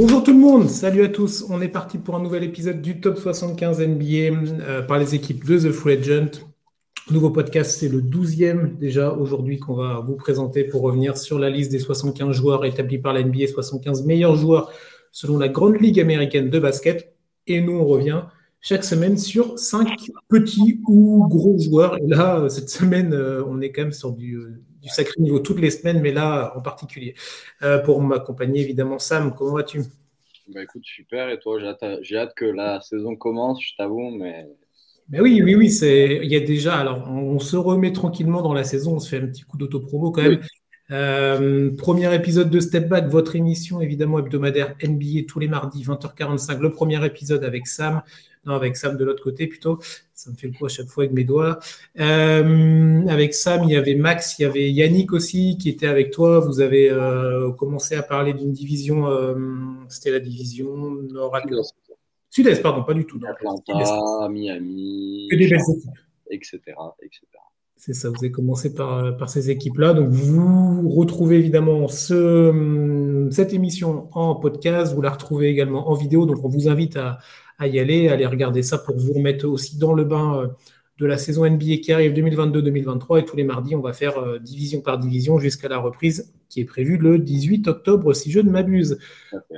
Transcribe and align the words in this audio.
Bonjour 0.00 0.22
tout 0.22 0.32
le 0.32 0.38
monde, 0.38 0.68
salut 0.68 1.02
à 1.02 1.08
tous. 1.08 1.44
On 1.50 1.60
est 1.60 1.66
parti 1.66 1.98
pour 1.98 2.14
un 2.14 2.22
nouvel 2.22 2.44
épisode 2.44 2.80
du 2.80 3.00
Top 3.00 3.18
75 3.18 3.80
NBA 3.80 4.04
euh, 4.62 4.80
par 4.82 4.96
les 4.96 5.16
équipes 5.16 5.44
de 5.44 5.58
The 5.58 5.72
Full 5.72 5.90
Agent. 5.90 6.46
Nouveau 7.10 7.30
podcast, 7.30 7.80
c'est 7.80 7.88
le 7.88 8.00
12e 8.00 8.78
déjà 8.78 9.10
aujourd'hui 9.10 9.58
qu'on 9.58 9.74
va 9.74 9.98
vous 9.98 10.14
présenter 10.14 10.62
pour 10.62 10.82
revenir 10.82 11.18
sur 11.18 11.40
la 11.40 11.50
liste 11.50 11.72
des 11.72 11.80
75 11.80 12.30
joueurs 12.30 12.64
établis 12.64 12.98
par 12.98 13.12
la 13.12 13.24
NBA, 13.24 13.48
75 13.48 14.06
meilleurs 14.06 14.36
joueurs 14.36 14.70
selon 15.10 15.36
la 15.36 15.48
Grande 15.48 15.80
Ligue 15.80 15.98
américaine 15.98 16.48
de 16.48 16.60
basket. 16.60 17.12
Et 17.48 17.60
nous, 17.60 17.72
on 17.72 17.84
revient 17.84 18.22
chaque 18.60 18.84
semaine 18.84 19.18
sur 19.18 19.58
5 19.58 20.12
petits 20.28 20.80
ou 20.86 21.26
gros 21.28 21.58
joueurs. 21.58 21.98
Et 21.98 22.06
là, 22.06 22.38
euh, 22.38 22.48
cette 22.48 22.70
semaine, 22.70 23.12
euh, 23.12 23.42
on 23.48 23.60
est 23.60 23.72
quand 23.72 23.82
même 23.82 23.92
sur 23.92 24.12
du, 24.12 24.38
du 24.80 24.88
sacré 24.88 25.20
niveau 25.20 25.40
toutes 25.40 25.60
les 25.60 25.70
semaines, 25.70 26.00
mais 26.00 26.12
là 26.12 26.52
en 26.56 26.60
particulier. 26.60 27.14
Euh, 27.62 27.78
pour 27.78 28.00
m'accompagner, 28.02 28.60
évidemment, 28.60 28.98
Sam, 28.98 29.34
comment 29.34 29.54
vas-tu? 29.54 29.82
Bah 30.48 30.62
écoute, 30.62 30.84
super. 30.84 31.28
Et 31.28 31.38
toi, 31.38 31.58
j'ai 32.00 32.16
hâte, 32.16 32.34
que 32.34 32.44
la 32.44 32.80
saison 32.80 33.16
commence, 33.16 33.62
je 33.62 33.76
t'avoue, 33.76 34.10
mais. 34.10 34.46
Mais 35.10 35.20
oui, 35.20 35.42
oui, 35.42 35.54
oui, 35.54 35.70
c'est. 35.70 36.20
Il 36.22 36.30
y 36.30 36.36
a 36.36 36.40
déjà. 36.40 36.76
Alors, 36.76 37.08
on, 37.10 37.38
se 37.38 37.56
remet 37.56 37.92
tranquillement 37.92 38.42
dans 38.42 38.54
la 38.54 38.64
saison. 38.64 38.96
On 38.96 38.98
se 38.98 39.08
fait 39.08 39.22
un 39.22 39.26
petit 39.26 39.42
coup 39.42 39.56
d'autopromo 39.56 40.10
quand 40.10 40.22
même. 40.22 40.40
Euh, 40.90 41.70
premier 41.76 42.14
épisode 42.14 42.48
de 42.48 42.60
Step 42.60 42.88
Back, 42.88 43.08
votre 43.08 43.36
émission 43.36 43.82
évidemment 43.82 44.20
hebdomadaire 44.20 44.74
NBA 44.82 45.24
tous 45.28 45.38
les 45.38 45.48
mardis 45.48 45.84
20h45. 45.84 46.60
Le 46.60 46.70
premier 46.70 47.04
épisode 47.04 47.44
avec 47.44 47.66
Sam, 47.66 48.02
non 48.48 48.54
avec 48.54 48.76
Sam 48.76 48.96
de 48.96 49.04
l'autre 49.04 49.22
côté 49.22 49.46
plutôt. 49.46 49.78
Ça 50.14 50.30
me 50.30 50.36
fait 50.36 50.48
le 50.48 50.54
coup 50.54 50.66
à 50.66 50.68
chaque 50.68 50.88
fois 50.88 51.04
avec 51.04 51.14
mes 51.14 51.24
doigts. 51.24 51.58
Euh, 52.00 53.06
avec 53.06 53.34
Sam, 53.34 53.62
il 53.64 53.70
y 53.70 53.76
avait 53.76 53.94
Max, 53.94 54.38
il 54.38 54.42
y 54.42 54.44
avait 54.44 54.70
Yannick 54.70 55.12
aussi 55.12 55.56
qui 55.58 55.68
était 55.68 55.86
avec 55.86 56.10
toi. 56.10 56.40
Vous 56.40 56.60
avez 56.60 56.90
euh, 56.90 57.52
commencé 57.52 57.94
à 57.94 58.02
parler 58.02 58.32
d'une 58.32 58.52
division, 58.52 59.06
c'était 59.88 60.10
la 60.10 60.20
division 60.20 60.90
Nord-Atlantique. 61.12 61.74
Sud-Est, 62.30 62.62
pardon, 62.62 62.82
pas 62.84 62.94
du 62.94 63.06
tout. 63.06 63.20
Atlanta, 63.26 64.28
Miami, 64.28 65.28
etc., 65.30 65.56
etc. 66.30 67.20
C'est 67.80 67.94
ça, 67.94 68.10
vous 68.10 68.16
avez 68.16 68.32
commencé 68.32 68.74
par, 68.74 69.16
par 69.16 69.30
ces 69.30 69.50
équipes-là. 69.50 69.94
Donc, 69.94 70.08
vous 70.08 70.88
retrouvez 70.90 71.36
évidemment 71.36 71.86
ce, 71.86 73.28
cette 73.30 73.54
émission 73.54 74.08
en 74.12 74.34
podcast, 74.34 74.94
vous 74.94 75.00
la 75.00 75.10
retrouvez 75.10 75.48
également 75.48 75.88
en 75.88 75.94
vidéo. 75.94 76.26
Donc, 76.26 76.44
on 76.44 76.48
vous 76.48 76.68
invite 76.68 76.96
à, 76.96 77.18
à 77.58 77.66
y 77.66 77.78
aller, 77.78 78.08
à 78.08 78.14
aller 78.14 78.26
regarder 78.26 78.62
ça 78.62 78.78
pour 78.78 78.96
vous 78.96 79.12
remettre 79.12 79.46
aussi 79.46 79.78
dans 79.78 79.92
le 79.92 80.04
bain 80.04 80.38
euh, 80.38 80.46
de 80.98 81.06
la 81.06 81.16
saison 81.16 81.48
NBA 81.48 81.78
qui 81.78 81.92
arrive 81.92 82.12
2022-2023. 82.12 83.20
Et 83.20 83.24
tous 83.24 83.36
les 83.36 83.44
mardis, 83.44 83.74
on 83.74 83.80
va 83.80 83.92
faire 83.92 84.18
euh, 84.18 84.38
division 84.38 84.80
par 84.80 84.98
division 84.98 85.38
jusqu'à 85.38 85.68
la 85.68 85.78
reprise 85.78 86.32
qui 86.48 86.60
est 86.60 86.64
prévue 86.64 86.96
le 86.96 87.18
18 87.18 87.68
octobre, 87.68 88.14
si 88.14 88.30
je 88.30 88.40
ne 88.40 88.50
m'abuse. 88.50 88.98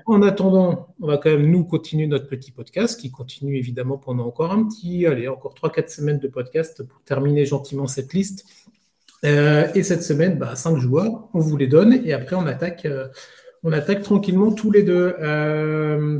En 0.06 0.22
attendant, 0.22 0.94
on 1.00 1.06
va 1.06 1.18
quand 1.18 1.30
même 1.30 1.48
nous 1.48 1.64
continuer 1.64 2.06
notre 2.06 2.26
petit 2.26 2.50
podcast 2.50 3.00
qui 3.00 3.10
continue 3.10 3.56
évidemment 3.56 3.96
pendant 3.96 4.26
encore 4.26 4.52
un 4.52 4.66
petit, 4.66 5.06
allez, 5.06 5.28
encore 5.28 5.54
3-4 5.54 5.88
semaines 5.88 6.18
de 6.18 6.28
podcast 6.28 6.82
pour 6.82 7.00
terminer 7.02 7.46
gentiment 7.46 7.86
cette 7.86 8.12
liste. 8.12 8.44
Euh, 9.24 9.68
et 9.74 9.82
cette 9.82 10.02
semaine, 10.02 10.38
bah, 10.38 10.56
5 10.56 10.78
joueurs, 10.78 11.28
on 11.34 11.40
vous 11.40 11.56
les 11.56 11.66
donne 11.66 12.00
et 12.04 12.12
après 12.12 12.36
on 12.36 12.46
attaque. 12.46 12.86
Euh, 12.86 13.08
on 13.62 13.72
attaque 13.72 14.02
tranquillement 14.02 14.52
tous 14.52 14.70
les 14.70 14.82
deux. 14.82 15.14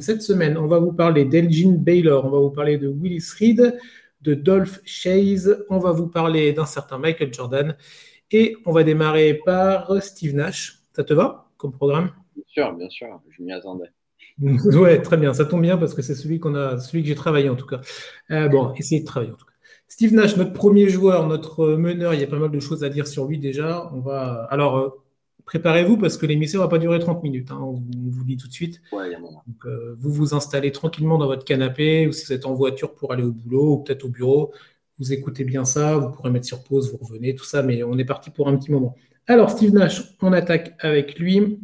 cette 0.01 0.23
semaine, 0.23 0.57
on 0.59 0.67
va 0.67 0.79
vous 0.79 0.93
parler 0.93 1.25
d'Elgin 1.25 1.77
Baylor, 1.77 2.25
on 2.25 2.31
va 2.31 2.39
vous 2.39 2.51
parler 2.51 2.79
de 2.79 2.89
Willis 2.89 3.31
Reed, 3.39 3.79
de 4.23 4.35
Dolph 4.35 4.81
Chase. 4.85 5.65
On 5.71 5.79
va 5.79 5.93
vous 5.93 6.09
parler 6.09 6.53
d'un 6.53 6.67
certain 6.67 6.99
Michael 6.99 7.33
Jordan. 7.33 7.77
Et 8.31 8.57
on 8.65 8.73
va 8.73 8.85
démarrer 8.85 9.35
par 9.45 10.03
Steve 10.03 10.35
Nash. 10.35 10.79
Ça 10.95 11.05
te 11.05 11.15
va 11.15 11.51
comme 11.57 11.73
programme? 11.73 12.11
Bien 12.35 12.45
sûr, 12.47 12.73
bien 12.75 12.89
sûr. 12.89 13.21
Je 13.31 13.43
m'y 13.43 13.53
attendais. 13.53 13.91
ouais, 14.41 15.03
très 15.03 15.17
bien. 15.17 15.35
Ça 15.35 15.45
tombe 15.45 15.63
bien 15.63 15.77
parce 15.77 15.95
que 15.95 16.03
c'est 16.03 16.15
celui 16.15 16.41
qu'on 16.41 16.55
a, 16.55 16.79
celui 16.79 17.03
que 17.03 17.09
j'ai 17.09 17.15
travaillé 17.15 17.49
en 17.49 17.57
tout 17.57 17.67
cas. 17.67 17.81
Euh, 18.31 18.49
bon, 18.49 18.73
essayez 18.75 19.01
de 19.01 19.07
travailler 19.07 19.33
en 19.33 19.37
tout 19.37 19.45
cas. 19.45 19.53
Steve 19.89 20.15
Nash, 20.15 20.37
notre 20.37 20.53
premier 20.53 20.89
joueur, 20.89 21.27
notre 21.27 21.67
meneur, 21.75 22.15
il 22.15 22.21
y 22.21 22.25
a 22.25 22.29
pas 22.29 22.39
mal 22.39 22.51
de 22.51 22.61
choses 22.61 22.85
à 22.85 22.89
dire 22.89 23.07
sur 23.07 23.27
lui 23.27 23.39
déjà. 23.39 23.91
On 23.93 24.01
va. 24.01 24.47
Alors, 24.51 24.79
euh, 24.79 24.89
préparez-vous 25.45 25.97
parce 25.97 26.17
que 26.17 26.27
l'émission 26.27 26.61
ne 26.61 26.65
va 26.65 26.69
pas 26.69 26.79
durer 26.79 26.99
30 26.99 27.23
minutes. 27.23 27.51
Hein, 27.51 27.59
on, 27.61 27.83
vous, 28.11 28.25
dit 28.25 28.37
tout 28.37 28.49
de 28.49 28.53
suite. 28.53 28.81
Euh, 28.93 29.95
vous 29.99 30.11
vous 30.11 30.35
installez 30.35 30.73
tranquillement 30.73 31.19
dans 31.19 31.27
votre 31.27 31.45
canapé 31.45 32.07
ou 32.07 32.13
si 32.13 32.27
vous 32.27 32.33
êtes 32.33 32.47
en 32.47 32.55
voiture 32.55 32.95
pour 32.95 33.13
aller 33.13 33.23
au 33.23 33.33
boulot 33.33 33.73
ou 33.73 33.79
peut-être 33.79 34.05
au 34.05 34.09
bureau. 34.09 34.53
Vous 34.99 35.13
écoutez 35.13 35.45
bien 35.45 35.65
ça, 35.65 35.97
vous 35.97 36.11
pourrez 36.11 36.31
mettre 36.31 36.47
sur 36.47 36.63
pause, 36.63 36.93
vous 36.93 36.99
revenez, 37.05 37.35
tout 37.35 37.45
ça, 37.45 37.63
mais 37.63 37.83
on 37.83 37.97
est 37.97 38.05
parti 38.05 38.31
pour 38.31 38.49
un 38.49 38.57
petit 38.57 38.71
moment. 38.71 38.97
Alors, 39.27 39.51
Steve 39.51 39.73
Nash, 39.73 40.03
on 40.21 40.33
attaque 40.33 40.75
avec 40.81 41.19
lui. 41.19 41.61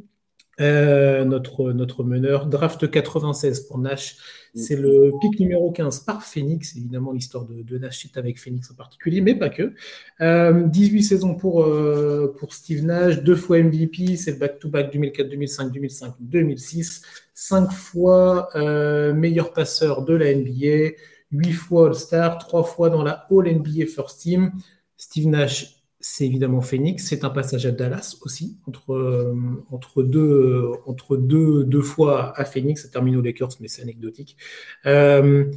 Euh, 0.59 1.25
notre, 1.25 1.73
notre 1.73 2.03
meneur, 2.03 2.47
draft 2.47 2.91
96 2.91 3.61
pour 3.67 3.79
Nash. 3.79 4.17
C'est 4.57 4.77
le 4.77 5.13
pic 5.21 5.39
numéro 5.39 5.71
15 5.71 6.01
par 6.01 6.23
Phoenix. 6.23 6.75
Évidemment, 6.77 7.13
l'histoire 7.13 7.45
de, 7.45 7.63
de, 7.63 7.79
Nash 7.79 8.09
avec 8.17 8.39
Phoenix 8.39 8.71
en 8.71 8.75
particulier, 8.75 9.21
mais 9.21 9.35
pas 9.35 9.51
que. 9.51 9.75
18 10.21 10.99
euh, 10.99 11.03
saisons 11.03 11.35
pour, 11.35 11.63
euh, 11.63 12.35
pour 12.39 12.55
Steve 12.55 12.85
Nash, 12.85 13.23
deux 13.23 13.37
fois 13.37 13.63
MVP, 13.63 14.17
c'est 14.17 14.33
le 14.33 14.39
back-to-back 14.39 14.93
2004, 14.93 15.29
2005, 15.29 15.73
2005, 15.73 16.15
2006. 16.21 17.03
Cinq 17.35 17.71
fois 17.71 18.49
meilleur 19.13 19.53
passeur 19.53 20.03
de 20.03 20.15
la 20.15 20.35
NBA, 20.35 20.97
huit 21.33 21.53
fois 21.53 21.89
All-Star, 21.89 22.39
trois 22.39 22.65
fois 22.65 22.89
dans 22.89 23.03
la 23.03 23.27
All-NBA 23.31 23.87
First 23.95 24.23
Team. 24.23 24.53
Steve 24.97 25.29
Nash 25.29 25.76
c'est 26.09 26.25
évidemment 26.25 26.61
Phoenix. 26.61 27.05
C'est 27.05 27.25
un 27.25 27.31
passage 27.31 27.67
à 27.67 27.73
Dallas 27.73 28.17
aussi, 28.23 28.57
entre, 28.69 28.93
euh, 28.93 29.35
entre, 29.73 30.05
deux, 30.05 30.71
entre 30.87 31.17
deux, 31.17 31.65
deux 31.65 31.83
fois 31.83 32.33
à 32.39 32.45
Phoenix. 32.45 32.83
Ça 32.83 32.89
termine 32.89 33.17
aux 33.17 33.23
Lakers, 33.23 33.49
mais 33.61 33.67
c'est 33.67 33.83
anecdotique. 33.83 34.37
Euh, 34.87 35.51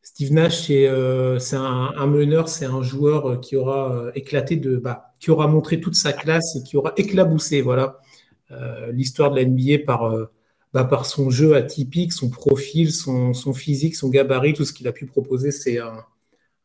Steve 0.00 0.32
Nash, 0.32 0.66
c'est 0.66 0.88
euh, 0.88 1.38
un, 1.52 2.06
meneur, 2.06 2.48
c'est 2.48 2.64
un 2.64 2.82
joueur 2.82 3.40
qui 3.42 3.56
aura 3.56 4.10
éclaté 4.14 4.56
de, 4.56 4.76
bah, 4.78 5.12
qui 5.20 5.30
aura 5.30 5.48
montré 5.48 5.80
toute 5.80 5.96
sa 5.96 6.14
classe 6.14 6.56
et 6.56 6.62
qui 6.62 6.78
aura 6.78 6.94
éclaboussé, 6.96 7.60
voilà, 7.60 8.00
l'histoire 8.92 9.30
de 9.30 9.36
la 9.36 9.44
NBA 9.44 9.84
par, 9.84 10.16
bah, 10.72 10.84
par 10.84 11.04
son 11.04 11.28
jeu 11.28 11.54
atypique, 11.54 12.14
son 12.14 12.30
profil, 12.30 12.90
son, 12.90 13.34
son 13.34 13.52
physique, 13.52 13.94
son 13.96 14.08
gabarit, 14.08 14.54
tout 14.54 14.64
ce 14.64 14.72
qu'il 14.72 14.88
a 14.88 14.92
pu 14.92 15.04
proposer. 15.04 15.50
C'est 15.50 15.78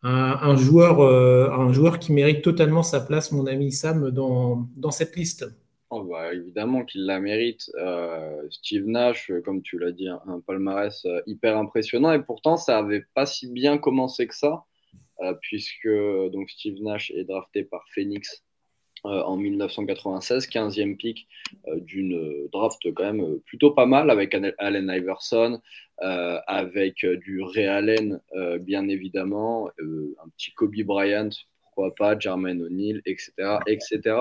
un, 0.05 0.55
joueur, 0.55 0.99
euh, 0.99 1.49
un 1.51 1.73
joueur 1.73 1.99
qui 1.99 2.13
mérite 2.13 2.43
totalement 2.43 2.83
sa 2.83 3.01
place, 3.01 3.31
mon 3.31 3.45
ami 3.47 3.71
Sam, 3.71 4.11
dans, 4.11 4.91
cette 4.91 5.15
liste 5.15 5.45
oh 5.89 6.03
bah, 6.03 6.33
Évidemment 6.33 6.85
qu'il 6.85 7.05
la 7.05 7.19
mérite. 7.19 7.71
Euh, 7.79 8.41
Steve 8.51 8.85
Nash, 8.85 9.31
comme 9.43 9.61
tu 9.61 9.79
l'as 9.79 9.91
dit, 9.91 10.07
un 10.07 10.39
palmarès 10.45 11.05
euh, 11.05 11.21
hyper 11.25 11.57
impressionnant. 11.57 12.11
Et 12.13 12.21
pourtant, 12.21 12.57
ça 12.57 12.81
n'avait 12.81 13.05
pas 13.13 13.25
si 13.25 13.49
bien 13.51 13.77
commencé 13.77 14.27
que 14.27 14.35
ça, 14.35 14.63
puisque 15.41 15.89
donc, 16.31 16.49
Steve 16.49 16.81
Nash 16.81 17.11
est 17.11 17.23
drafté 17.23 17.63
par 17.63 17.83
Phoenix 17.93 18.43
en 19.05 19.37
1996, 19.37 20.47
15e 20.47 20.97
pick 20.97 21.27
d'une 21.77 22.47
draft 22.51 22.81
quand 22.93 23.13
même 23.13 23.39
plutôt 23.45 23.71
pas 23.71 23.85
mal 23.85 24.09
avec 24.09 24.35
Allen 24.57 24.89
Iverson, 24.89 25.61
euh, 26.01 26.39
avec 26.45 27.05
euh, 27.05 27.15
du 27.15 27.41
Ray 27.41 27.67
Allen, 27.67 28.19
euh, 28.35 28.57
bien 28.57 28.89
évidemment, 28.89 29.69
un 29.79 30.29
petit 30.35 30.51
Kobe 30.51 30.75
Bryant, 30.83 31.29
pourquoi 31.61 31.95
pas, 31.95 32.19
Jermaine 32.19 32.61
O'Neal, 32.61 33.01
etc. 33.05 33.59
etc. 33.65 34.17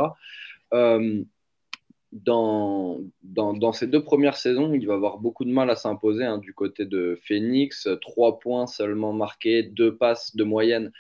Dans, 2.12 3.00
dans, 3.24 3.54
dans, 3.54 3.72
ces 3.72 3.88
deux 3.88 4.04
premières 4.04 4.36
saisons, 4.36 4.72
il 4.72 4.86
va 4.86 4.94
avoir 4.94 5.18
beaucoup 5.18 5.44
de 5.44 5.50
mal 5.50 5.68
à 5.68 5.74
s'imposer 5.74 6.24
hein, 6.24 6.38
du 6.38 6.54
côté 6.54 6.84
de 6.84 7.18
Phoenix. 7.24 7.88
Trois 8.02 8.38
points 8.38 8.68
seulement 8.68 9.12
marqués, 9.12 9.64
deux 9.64 9.96
passes 9.96 10.36
de 10.36 10.44
moyenne 10.44 10.92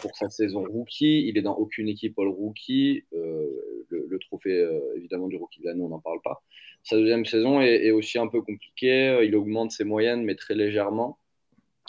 pour 0.00 0.16
sa 0.16 0.30
saison 0.30 0.64
rookie. 0.64 1.26
Il 1.28 1.38
est 1.38 1.42
dans 1.42 1.56
aucune 1.56 1.88
équipe 1.88 2.18
all 2.18 2.28
rookie. 2.28 3.04
le, 3.12 4.18
trophée, 4.18 4.66
évidemment, 4.96 5.28
du 5.28 5.36
rookie 5.36 5.60
de 5.60 5.66
l'année, 5.66 5.82
on 5.82 5.88
n'en 5.88 6.00
parle 6.00 6.20
pas. 6.22 6.42
Sa 6.82 6.96
deuxième 6.96 7.24
saison 7.24 7.60
est, 7.60 7.90
aussi 7.90 8.18
un 8.18 8.28
peu 8.28 8.40
compliquée. 8.42 9.20
Il 9.24 9.36
augmente 9.36 9.70
ses 9.70 9.84
moyennes, 9.84 10.24
mais 10.24 10.34
très 10.34 10.54
légèrement. 10.54 11.18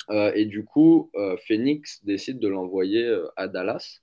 Euh, 0.09 0.31
et 0.35 0.45
du 0.45 0.63
coup, 0.63 1.11
euh, 1.15 1.35
Phoenix 1.47 2.03
décide 2.05 2.39
de 2.39 2.47
l'envoyer 2.47 3.05
euh, 3.05 3.27
à 3.35 3.47
Dallas. 3.47 4.01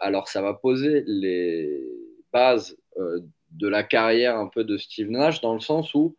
alors, 0.00 0.28
ça 0.28 0.42
va 0.42 0.54
poser 0.54 1.02
les 1.06 1.82
bases 2.32 2.76
de 3.50 3.66
la 3.66 3.82
carrière 3.82 4.36
un 4.36 4.46
peu 4.46 4.62
de 4.64 4.76
Steve 4.76 5.10
Nash, 5.10 5.40
dans 5.40 5.54
le 5.54 5.60
sens 5.60 5.94
où 5.94 6.16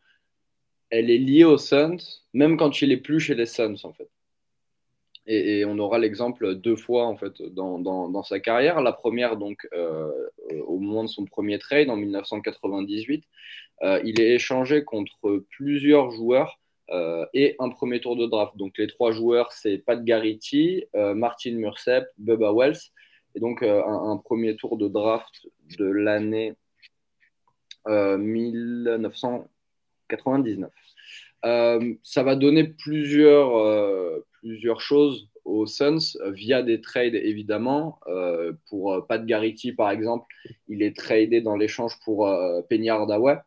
elle 0.90 1.10
est 1.10 1.18
liée 1.18 1.46
aux 1.46 1.58
Suns, 1.58 1.98
même 2.34 2.58
quand 2.58 2.82
il 2.82 2.92
est 2.92 2.98
plus 2.98 3.20
chez 3.20 3.36
les 3.36 3.46
Suns, 3.46 3.76
en 3.84 3.94
fait. 3.94 4.10
Et, 5.33 5.63
on 5.66 5.80
aura 5.80 5.98
l'exemple 5.98 6.56
deux 6.56 6.75
fois 6.75 7.06
en 7.06 7.16
fait 7.16 7.42
dans, 7.42 7.80
dans, 7.80 8.24
sa 8.24 8.39
carrière. 8.39 8.81
La 8.81 8.92
première 8.92 9.38
donc 9.38 9.68
au 10.68 10.78
moment 10.78 11.04
de 11.04 11.10
son 11.10 11.25
premier 11.25 11.60
trade 11.60 11.89
en 11.89 11.95
1998, 11.95 13.24
euh, 13.83 14.01
il 14.04 14.19
est 14.22 14.36
échangé 14.36 14.83
contre 14.83 15.44
plusieurs 15.50 16.12
joueurs 16.12 16.60
euh, 16.92 17.25
et 17.33 17.56
un 17.60 17.69
premier 17.69 18.00
tour 18.00 18.16
de 18.16 18.28
draft. 18.28 18.56
Donc 18.57 18.78
les 18.78 18.86
trois 18.88 19.12
joueurs, 19.12 19.51
c'est 19.51 19.80
Pat 19.80 20.04
Garrity, 20.04 20.86
euh, 20.95 21.16
Martin 21.16 21.54
Mursep, 21.54 22.06
Bubba 22.18 22.54
Wells. 22.54 22.78
Et 23.33 23.39
donc 23.39 23.63
un, 23.63 24.18
premier 24.18 24.57
tour 24.57 24.75
de 24.78 24.89
draft 24.89 25.48
de 25.80 25.86
l'année 25.86 26.54
1999. 27.88 30.69
ça 32.04 32.24
va 32.24 32.36
donner 32.36 32.66
plusieurs, 32.66 34.22
plusieurs 34.42 34.82
choses 34.82 35.30
aux 35.46 35.66
Suns 35.66 36.18
via 36.34 36.64
des 36.64 36.82
trades 36.82 37.16
évidemment. 37.16 38.00
pour 38.68 39.06
Pat 39.08 39.26
Garrity 39.26 39.72
par 39.72 39.92
exemple, 39.92 40.26
il 40.68 40.84
est 40.84 40.96
tradé 40.96 41.42
dans 41.42 41.56
l'échange 41.56 41.94
pour 42.04 42.30
Penny 42.70 42.90
Hardaway 42.90 43.38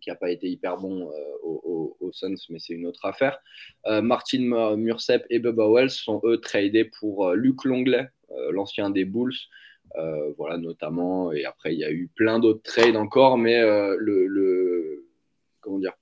qui 0.00 0.10
n'a 0.10 0.16
pas 0.16 0.30
été 0.30 0.48
hyper 0.48 0.76
bon 0.76 1.10
aux, 1.42 2.10
Suns, 2.12 2.34
mais 2.48 2.58
c'est 2.58 2.74
une 2.74 2.86
autre 2.86 3.04
affaire. 3.04 3.38
Martin 3.86 4.76
Mursep 4.76 5.24
et 5.30 5.38
Bubba 5.38 5.68
Wells 5.68 5.90
sont 5.90 6.20
eux 6.24 6.38
tradés 6.38 6.90
pour 6.98 7.30
Luc 7.32 7.64
Longley, 7.64 8.08
l'ancien 8.50 8.90
des 8.90 9.04
Bulls, 9.04 9.34
euh, 9.96 10.32
voilà, 10.36 10.56
notamment. 10.56 11.32
Et 11.32 11.44
après, 11.44 11.74
il 11.74 11.80
y 11.80 11.84
a 11.84 11.90
eu 11.90 12.08
plein 12.14 12.38
d'autres 12.38 12.62
trades 12.62 12.96
encore, 12.96 13.38
mais 13.38 13.60
euh, 13.60 13.96
le, 13.98 15.06
comment 15.60 15.78
dire, 15.78 15.94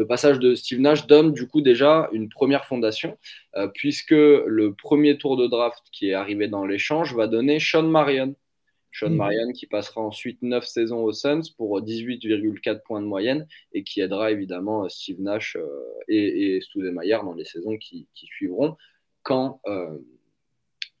le 0.00 0.06
passage 0.06 0.38
de 0.38 0.54
Steve 0.54 0.80
Nash 0.80 1.06
donne 1.06 1.34
du 1.34 1.46
coup 1.46 1.60
déjà 1.60 2.08
une 2.12 2.30
première 2.30 2.64
fondation, 2.64 3.18
euh, 3.56 3.68
puisque 3.74 4.12
le 4.12 4.72
premier 4.72 5.18
tour 5.18 5.36
de 5.36 5.46
draft 5.46 5.84
qui 5.92 6.08
est 6.08 6.14
arrivé 6.14 6.48
dans 6.48 6.64
l'échange 6.64 7.14
va 7.14 7.26
donner 7.26 7.60
Sean 7.60 7.82
Marion. 7.82 8.34
Sean 8.92 9.10
Marion 9.10 9.52
qui 9.52 9.66
passera 9.66 10.00
ensuite 10.00 10.40
9 10.40 10.66
saisons 10.66 11.04
aux 11.04 11.12
Suns 11.12 11.42
pour 11.58 11.78
18,4 11.82 12.82
points 12.82 13.02
de 13.02 13.06
moyenne 13.06 13.46
et 13.74 13.84
qui 13.84 14.00
aidera 14.00 14.30
évidemment 14.30 14.88
Steve 14.88 15.20
Nash 15.20 15.58
et, 16.08 16.56
et 16.56 16.60
Stoudemire 16.62 17.22
dans 17.22 17.34
les 17.34 17.44
saisons 17.44 17.76
qui, 17.76 18.08
qui 18.14 18.24
suivront 18.24 18.78
quand, 19.22 19.60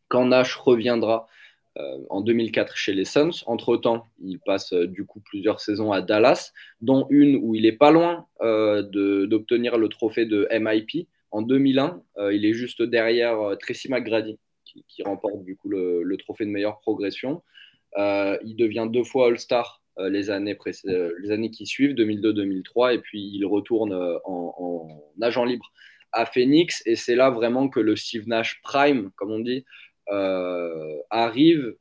quand 0.08 0.26
Nash 0.26 0.56
reviendra 0.56 1.26
euh, 1.26 1.39
en 1.76 2.20
2004 2.20 2.76
chez 2.76 2.92
les 2.92 3.04
Suns. 3.04 3.44
Entre-temps, 3.46 4.08
il 4.22 4.40
passe 4.40 4.72
euh, 4.72 4.86
du 4.86 5.04
coup 5.04 5.20
plusieurs 5.20 5.60
saisons 5.60 5.92
à 5.92 6.02
Dallas, 6.02 6.52
dont 6.80 7.06
une 7.10 7.36
où 7.36 7.54
il 7.54 7.66
est 7.66 7.72
pas 7.72 7.90
loin 7.90 8.26
euh, 8.40 8.82
d'obtenir 8.82 9.78
le 9.78 9.88
trophée 9.88 10.26
de 10.26 10.48
MIP. 10.50 11.08
En 11.30 11.42
2001, 11.42 12.02
il 12.32 12.44
est 12.44 12.54
juste 12.54 12.82
derrière 12.82 13.56
Tracy 13.60 13.88
McGrady, 13.88 14.36
qui, 14.64 15.02
remporte 15.04 15.44
du 15.44 15.56
coup 15.56 15.68
le, 15.68 16.16
trophée 16.16 16.44
de 16.44 16.50
meilleure 16.50 16.80
progression. 16.80 17.40
il 17.96 18.56
devient 18.58 18.88
deux 18.90 19.04
fois 19.04 19.28
All-Star 19.28 19.80
les, 19.96 20.30
années 20.30 20.56
qui 21.52 21.66
suivent, 21.66 21.94
2002-2003, 21.94 22.96
et 22.96 22.98
puis 22.98 23.30
il 23.32 23.46
retourne 23.46 23.92
en, 24.24 24.54
en, 24.58 25.22
agent 25.22 25.44
libre 25.44 25.70
à 26.10 26.26
Phoenix. 26.26 26.82
Et 26.84 26.96
c'est 26.96 27.14
là 27.14 27.30
vraiment 27.30 27.68
que 27.68 27.78
le 27.78 27.94
Steve 27.94 28.26
Nash 28.26 28.60
Prime, 28.64 29.12
comme 29.14 29.30
on 29.30 29.38
dit, 29.38 29.58
euh, 29.58 29.64
arrive, 31.10 31.76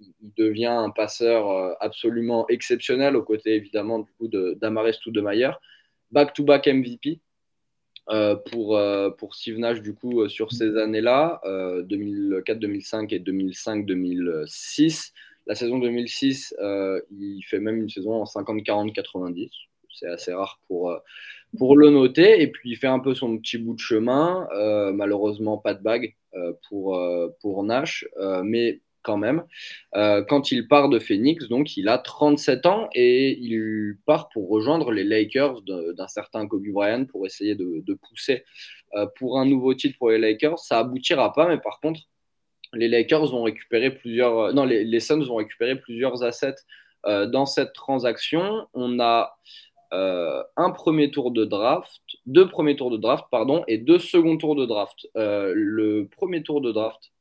il 0.00 0.32
devient 0.36 0.66
un 0.66 0.90
passeur 0.90 1.50
euh, 1.50 1.72
absolument 1.80 2.46
exceptionnel, 2.48 3.16
aux 3.16 3.22
côtés 3.22 3.54
évidemment 3.54 4.00
du 4.00 4.10
coup 4.18 4.28
d'Amares. 4.28 5.60
Back-to-back 6.10 6.68
MVP, 6.68 7.20
euh, 8.10 8.36
pour, 8.36 8.80
pour 9.18 9.34
Steve 9.34 9.58
Nash, 9.58 9.80
du 9.80 9.94
coup, 9.94 10.28
sur 10.28 10.52
ces 10.52 10.76
années-là, 10.76 11.40
2004-2005 11.44 13.12
et 13.14 13.18
2005-2006. 13.18 15.12
La 15.46 15.54
saison 15.54 15.78
2006, 15.78 16.54
il 17.10 17.42
fait 17.42 17.58
même 17.58 17.78
une 17.78 17.88
saison 17.88 18.22
en 18.22 18.24
50-40-90. 18.24 19.50
C'est 19.92 20.06
assez 20.06 20.32
rare 20.32 20.60
pour, 20.68 20.96
pour 21.58 21.76
le 21.76 21.90
noter. 21.90 22.40
Et 22.42 22.46
puis, 22.48 22.70
il 22.70 22.76
fait 22.76 22.86
un 22.86 23.00
peu 23.00 23.14
son 23.14 23.36
petit 23.38 23.58
bout 23.58 23.74
de 23.74 23.80
chemin. 23.80 24.46
malheureusement, 24.92 25.58
pas 25.58 25.74
de 25.74 25.82
bague. 25.82 26.14
Euh, 26.36 26.52
pour, 26.68 26.96
euh, 26.96 27.28
pour 27.40 27.62
Nash, 27.62 28.06
euh, 28.16 28.42
mais 28.42 28.80
quand 29.02 29.18
même. 29.18 29.44
quand 29.92 30.50
il 30.50 30.66
part 30.66 30.88
de 30.88 30.98
Phoenix, 30.98 31.46
donc 31.48 31.76
il 31.76 31.90
a 31.90 31.98
37 31.98 32.64
ans 32.64 32.88
et 32.94 33.38
il 33.38 33.98
part 34.06 34.30
pour 34.30 34.48
rejoindre 34.48 34.92
les 34.92 35.04
Lakers 35.04 35.60
d'un 35.60 36.08
certain 36.08 36.46
Kobe 36.46 36.66
Bryant 36.72 37.04
pour 37.04 37.26
essayer 37.26 37.54
de, 37.54 37.98
pousser 38.08 38.44
pour 39.16 39.38
un 39.38 39.44
nouveau 39.44 39.74
titre 39.74 39.98
pour 39.98 40.08
les 40.08 40.16
Lakers. 40.16 40.58
Ça 40.58 40.78
aboutira 40.78 41.34
pas, 41.34 41.46
mais 41.48 41.58
par 41.58 41.80
contre, 41.80 42.00
les 42.72 42.88
Lakers 42.88 43.26
vont 43.26 43.42
récupérer 43.42 43.90
plusieurs, 43.90 44.54
non, 44.54 44.64
les, 44.64 45.00
Suns 45.00 45.26
vont 45.26 45.36
récupérer 45.36 45.78
plusieurs 45.78 46.22
assets 46.22 46.64
dans 47.04 47.44
cette 47.44 47.74
transaction. 47.74 48.66
On 48.72 48.98
a 49.00 49.36
euh, 49.94 50.42
un 50.56 50.70
premier 50.70 51.10
tour 51.12 51.30
de 51.30 51.44
draft, 51.44 52.02
deux 52.26 52.48
premiers 52.48 52.74
tours 52.74 52.90
de 52.90 52.96
draft, 52.96 53.26
pardon, 53.30 53.62
et 53.68 53.78
deux 53.78 54.00
seconds 54.00 54.36
tours 54.36 54.56
de 54.56 54.66
draft. 54.66 55.06
Euh, 55.16 55.52
le 55.54 56.08
premier 56.08 56.42
tour 56.42 56.60
de 56.60 56.72
draft, 56.72 57.12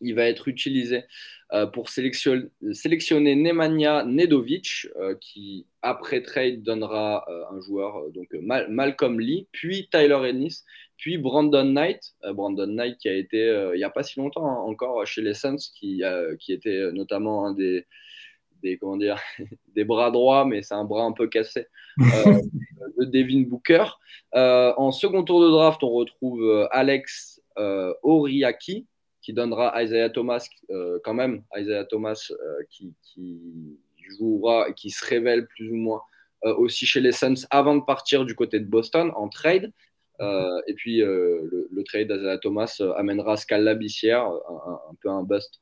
il 0.00 0.14
va 0.14 0.24
être 0.24 0.48
utilisé 0.48 1.04
euh, 1.52 1.66
pour 1.66 1.90
sélectionner, 1.90 3.34
Nemanja 3.36 4.04
Nedovic, 4.04 4.88
qui 5.20 5.66
après 5.82 6.22
trade 6.22 6.62
donnera 6.62 7.26
un 7.52 7.60
joueur, 7.60 8.10
donc 8.12 8.28
Malcolm 8.40 9.20
Lee, 9.20 9.46
puis 9.52 9.88
Tyler 9.90 10.20
Ennis, 10.24 10.64
puis 10.96 11.18
Brandon 11.18 11.64
Knight. 11.64 12.14
Brandon 12.32 12.66
Knight 12.66 12.96
qui 12.96 13.08
a 13.10 13.14
été, 13.14 13.70
il 13.74 13.76
n'y 13.76 13.84
a 13.84 13.90
pas 13.90 14.02
si 14.02 14.18
longtemps 14.18 14.46
hein, 14.46 14.64
encore 14.64 15.06
chez 15.06 15.20
les 15.20 15.34
Suns, 15.34 15.58
qui, 15.74 16.02
qui 16.40 16.52
était 16.54 16.90
notamment 16.92 17.46
un 17.46 17.52
des 17.52 17.84
des, 18.66 18.78
comment 18.78 18.96
dire, 18.96 19.18
des 19.74 19.84
bras 19.84 20.10
droits, 20.10 20.44
mais 20.44 20.62
c'est 20.62 20.74
un 20.74 20.84
bras 20.84 21.04
un 21.04 21.12
peu 21.12 21.28
cassé, 21.28 21.66
euh, 22.00 22.40
de 22.98 23.04
Devin 23.04 23.42
Booker. 23.42 23.84
Euh, 24.34 24.72
en 24.76 24.90
second 24.90 25.22
tour 25.22 25.40
de 25.42 25.50
draft, 25.50 25.82
on 25.82 25.90
retrouve 25.90 26.42
euh, 26.42 26.66
Alex 26.70 27.40
Oriaki, 28.02 28.86
qui 29.22 29.32
donnera 29.32 29.82
Isaiah 29.82 30.10
Thomas, 30.10 30.46
quand 31.02 31.14
même, 31.14 31.42
Isaiah 31.56 31.84
Thomas, 31.84 32.30
qui, 32.68 32.92
qui, 33.02 33.40
jouera 34.18 34.68
et 34.68 34.74
qui 34.74 34.90
se 34.90 35.04
révèle 35.04 35.48
plus 35.48 35.68
ou 35.72 35.74
moins 35.74 36.00
aussi 36.44 36.86
chez 36.86 37.00
les 37.00 37.10
Suns 37.10 37.44
avant 37.50 37.74
de 37.74 37.80
partir 37.80 38.24
du 38.24 38.36
côté 38.36 38.60
de 38.60 38.66
Boston 38.66 39.10
en 39.16 39.28
trade. 39.28 39.72
et 40.20 40.74
puis 40.76 40.98
le, 40.98 41.82
trade 41.86 42.12
d'Isaiah 42.12 42.38
Thomas 42.38 42.80
amènera 42.98 43.38
Scala 43.38 43.74
Bissière, 43.74 44.26
un, 44.26 44.80
un, 44.90 44.94
peu 45.00 45.08
un 45.08 45.22
bust 45.22 45.60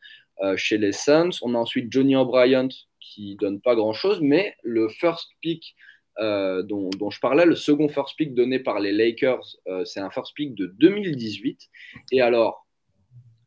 chez 0.57 0.77
les 0.77 0.93
Suns. 0.93 1.39
On 1.43 1.55
a 1.55 1.59
ensuite 1.59 1.93
Johnny 1.93 2.17
O'Brien 2.17 2.69
qui 3.05 3.37
donne 3.37 3.61
pas 3.61 3.75
grand-chose, 3.75 4.21
mais 4.21 4.55
le 4.63 4.89
first 4.89 5.31
pick 5.41 5.77
euh, 6.21 6.63
dont, 6.63 7.11
je 7.11 7.21
parlais, 7.21 7.45
le 7.45 7.57
second 7.57 7.89
first 7.89 8.17
pick 8.17 8.35
donné 8.35 8.59
par 8.59 8.81
les 8.81 8.93
Lakers, 8.93 9.57
euh, 9.67 9.85
c'est 9.85 10.01
un 10.01 10.11
first 10.11 10.33
pick 10.35 10.55
de 10.55 10.67
2018. 10.79 11.69
Et 12.13 12.21
alors, 12.21 12.67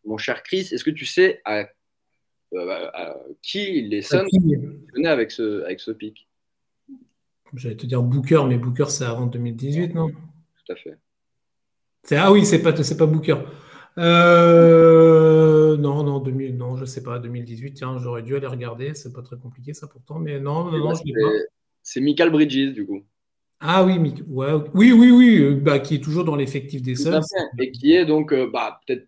mon 0.06 0.18
cher 0.18 0.44
Chris, 0.44 0.70
est-ce 0.72 0.84
que 0.84 0.92
tu 0.92 1.06
sais 1.06 1.42
à, 1.46 1.66
euh, 2.54 3.14
qui 3.42 3.82
les 3.84 4.02
Suns 4.02 4.26
venaient 4.96 5.10
avec 5.10 5.32
ce, 5.32 5.64
avec 5.64 5.80
ce 5.80 5.92
pick? 5.92 6.28
J'allais 7.54 7.78
te 7.78 7.86
dire 7.86 8.04
Booker, 8.04 8.44
mais 8.48 8.58
Booker, 8.58 8.90
c'est 8.90 9.06
avant 9.06 9.26
2018, 9.26 9.96
non? 9.96 10.10
Tout 10.10 10.74
à 10.74 10.76
fait. 10.76 10.98
Ah 12.12 12.32
oui, 12.32 12.46
c'est 12.46 12.62
pas, 12.62 12.74
pas 12.74 13.06
Booker. 13.06 13.38
Euh, 13.98 15.76
non, 15.78 16.04
non, 16.04 16.20
2000, 16.20 16.58
non, 16.58 16.76
je 16.76 16.86
sais 16.86 17.02
pas, 17.02 17.20
2018, 17.20 17.74
tiens, 17.74 17.98
j'aurais 17.98 18.22
dû 18.22 18.36
aller 18.36 18.48
regarder, 18.48 18.94
c'est 18.94 19.12
pas 19.12 19.24
très 19.24 19.38
compliqué 19.38 19.74
ça 19.74 19.88
pourtant, 19.88 20.20
mais 20.20 20.40
non, 20.40 20.66
non, 20.66 20.78
non 20.78 20.94
je 20.94 21.02
pas. 21.02 21.46
C'est 21.82 22.00
Michael 22.00 22.30
Bridges, 22.30 22.74
du 22.74 22.86
coup. 22.86 23.04
Ah 23.60 23.84
oui, 23.84 23.98
ouais, 24.28 24.54
oui, 24.76 24.92
oui, 24.92 25.12
oui, 25.12 25.40
euh, 25.40 25.56
bah, 25.56 25.80
qui 25.80 25.96
est 25.96 26.04
toujours 26.04 26.26
dans 26.26 26.36
l'effectif 26.36 26.84
des 26.84 26.96
Suns. 26.96 27.22
Et 27.60 27.72
qui 27.72 27.94
est 27.94 28.06
donc 28.06 28.32
euh, 28.32 28.48
bah, 28.52 28.80
peut-être 28.86 29.08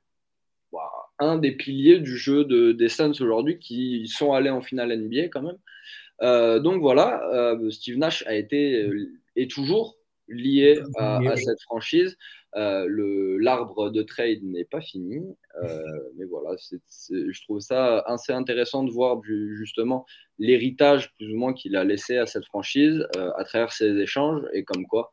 bah, 0.72 0.90
un 1.20 1.38
des 1.38 1.52
piliers 1.52 2.00
du 2.00 2.18
jeu 2.18 2.46
de, 2.46 2.72
des 2.72 2.90
Suns 2.90 3.14
aujourd'hui 3.20 3.60
qui 3.60 4.08
sont 4.08 4.34
allés 4.34 4.50
en 4.50 4.62
finale 4.62 4.92
NBA 4.98 5.28
quand 5.28 5.44
même. 5.44 6.62
donc 6.64 6.82
voilà, 6.82 7.22
Steve 7.70 7.98
Nash 8.00 8.26
a 8.26 8.34
été 8.34 8.90
et 9.36 9.48
toujours 9.48 9.98
lié 10.28 10.80
à, 10.98 11.18
à 11.18 11.36
cette 11.36 11.62
franchise. 11.62 12.18
Euh, 12.56 13.38
l'arbre 13.40 13.92
de 13.92 14.02
trade 14.02 14.42
n'est 14.42 14.66
pas 14.66 14.82
fini, 14.82 15.22
euh, 15.64 15.82
mais 16.18 16.26
voilà, 16.26 16.56
je 16.58 17.44
trouve 17.44 17.60
ça 17.60 18.00
assez 18.00 18.34
intéressant 18.34 18.84
de 18.84 18.92
voir 18.92 19.22
justement 19.24 20.06
l'héritage 20.40 21.14
plus 21.16 21.32
ou 21.32 21.38
moins 21.38 21.54
qu'il 21.54 21.76
a 21.76 21.84
laissé 21.84 22.18
à 22.18 22.26
cette 22.26 22.46
franchise 22.46 23.06
euh, 23.18 23.32
à 23.38 23.44
travers 23.44 23.72
ses 23.72 23.98
échanges 23.98 24.42
et 24.54 24.64
comme 24.64 24.88
quoi, 24.88 25.12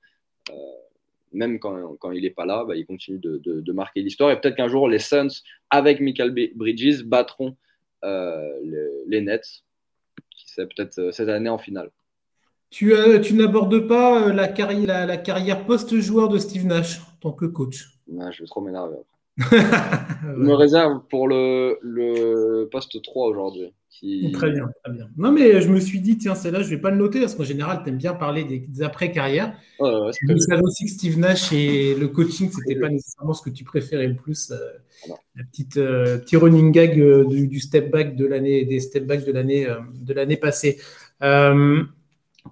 même 1.32 1.58
quand, 1.58 1.96
quand 1.96 2.12
il 2.12 2.22
n'est 2.22 2.30
pas 2.30 2.46
là, 2.46 2.64
bah, 2.64 2.74
il 2.76 2.86
continue 2.86 3.18
de, 3.18 3.38
de, 3.38 3.72
marquer 3.72 4.00
l'histoire 4.00 4.30
et 4.30 4.40
peut-être 4.40 4.56
qu'un 4.56 4.68
jour 4.68 4.88
les 4.88 5.00
Suns 5.00 5.42
avec 5.68 6.00
Michael 6.00 6.32
Bridges 6.54 7.02
battront 7.02 7.56
les, 8.02 8.88
les 9.08 9.20
Nets, 9.20 9.64
qui 10.30 10.44
c'est 10.46 10.66
peut-être 10.66 11.12
cette 11.12 11.28
année 11.28 11.50
en 11.50 11.58
finale. 11.58 11.90
Tu, 12.70 12.92
euh, 12.92 13.20
tu 13.20 13.34
n'abordes 13.34 13.86
pas 13.86 14.20
euh, 14.20 14.32
la, 14.32 14.48
carrière, 14.48 15.06
la, 15.06 15.16
carrière 15.16 15.64
post-joueur 15.64 16.28
de 16.28 16.38
Steve 16.38 16.66
Nash? 16.66 17.00
Tant 17.26 17.32
que 17.32 17.46
coach. 17.46 17.98
je 18.08 18.42
vais 18.42 18.46
trop 18.46 18.60
m'énerver 18.60 18.94
après. 18.94 19.16
je 20.22 20.42
me 20.42 20.54
réserve 20.54 21.02
pour 21.10 21.28
le, 21.28 21.78
le 21.82 22.68
poste 22.70 23.02
3 23.02 23.28
aujourd'hui. 23.28 23.72
Très 24.32 24.50
bien, 24.50 24.68
très 24.84 24.92
bien. 24.92 25.08
Non, 25.16 25.32
mais 25.32 25.60
je 25.60 25.68
me 25.70 25.80
suis 25.80 26.00
dit, 26.00 26.18
tiens, 26.18 26.34
celle-là, 26.34 26.62
je 26.62 26.68
vais 26.68 26.80
pas 26.80 26.90
le 26.90 26.98
noter 26.98 27.20
parce 27.20 27.34
qu'en 27.34 27.44
général, 27.44 27.80
tu 27.82 27.88
aimes 27.88 27.96
bien 27.96 28.12
parler 28.12 28.44
des, 28.44 28.82
après-carrières. 28.82 29.56
Ouais, 29.80 30.10
savais 30.38 30.62
aussi 30.62 30.84
que 30.84 30.90
Steve 30.90 31.18
Nash 31.18 31.52
et 31.52 31.94
le 31.94 32.08
coaching, 32.08 32.50
ce 32.52 32.58
n'était 32.60 32.78
pas 32.78 32.90
nécessairement 32.90 33.32
ce 33.32 33.42
que 33.42 33.50
tu 33.50 33.64
préférais 33.64 34.06
le 34.06 34.16
plus. 34.16 34.50
Euh, 34.50 34.56
ah 35.10 35.14
la 35.34 35.44
petite 35.44 35.74
petit 35.74 36.36
running 36.36 36.72
gag 36.72 36.98
du, 37.26 37.60
step 37.60 37.90
back 37.90 38.16
de 38.16 38.26
l'année, 38.26 38.64
des 38.64 38.80
step 38.80 39.06
back 39.06 39.24
de 39.24 39.32
l'année, 39.32 39.66
de 39.94 40.14
l'année 40.14 40.36
passée. 40.36 40.78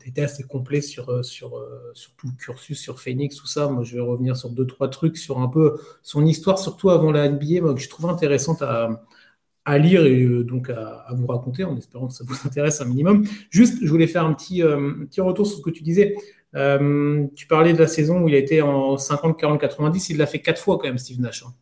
Étais 0.06 0.22
assez 0.22 0.42
complet 0.42 0.80
sur, 0.80 1.24
sur, 1.24 1.62
sur 1.94 2.12
tout 2.16 2.26
le 2.26 2.32
cursus, 2.36 2.78
sur 2.78 3.00
Phoenix, 3.00 3.36
tout 3.36 3.46
ça. 3.46 3.68
Moi, 3.68 3.82
je 3.84 3.94
vais 3.94 4.00
revenir 4.00 4.36
sur 4.36 4.50
deux, 4.50 4.66
trois 4.66 4.88
trucs, 4.88 5.16
sur 5.16 5.38
un 5.40 5.48
peu 5.48 5.78
son 6.02 6.24
histoire, 6.24 6.58
surtout 6.58 6.90
avant 6.90 7.12
la 7.12 7.28
NBA, 7.28 7.74
que 7.74 7.80
je 7.80 7.88
trouve 7.88 8.08
intéressante 8.10 8.62
à, 8.62 9.78
lire 9.78 10.04
et 10.06 10.26
donc 10.44 10.70
à, 10.70 11.06
vous 11.12 11.26
raconter, 11.26 11.64
en 11.64 11.76
espérant 11.76 12.08
que 12.08 12.14
ça 12.14 12.24
vous 12.26 12.36
intéresse 12.44 12.80
un 12.80 12.86
minimum. 12.86 13.24
Juste, 13.50 13.78
je 13.82 13.88
voulais 13.88 14.06
faire 14.06 14.24
un 14.24 14.34
petit, 14.34 14.62
petit 14.62 15.20
retour 15.20 15.46
sur 15.46 15.58
ce 15.58 15.62
que 15.62 15.70
tu 15.70 15.82
disais. 15.82 16.16
tu 16.52 17.46
parlais 17.48 17.72
de 17.72 17.78
la 17.78 17.88
saison 17.88 18.20
où 18.22 18.28
il 18.28 18.34
a 18.34 18.38
été 18.38 18.62
en 18.62 18.96
50, 18.98 19.38
40, 19.38 19.60
90. 19.60 20.10
Il 20.10 20.18
l'a 20.18 20.26
fait 20.26 20.40
quatre 20.40 20.60
fois 20.60 20.78
quand 20.78 20.86
même, 20.86 20.98
Steve 20.98 21.20
Nash. 21.20 21.44
Hein. 21.44 21.54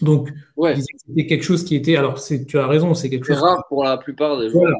Donc, 0.00 0.30
c'était 1.06 1.26
quelque 1.26 1.44
chose 1.44 1.64
qui 1.64 1.76
était. 1.76 1.96
Alors, 1.96 2.20
tu 2.22 2.58
as 2.58 2.66
raison, 2.66 2.94
c'est 2.94 3.10
quelque 3.10 3.26
chose. 3.26 3.38
rare 3.38 3.64
pour 3.68 3.84
la 3.84 3.96
plupart 3.96 4.38
des 4.38 4.50
joueurs. 4.50 4.72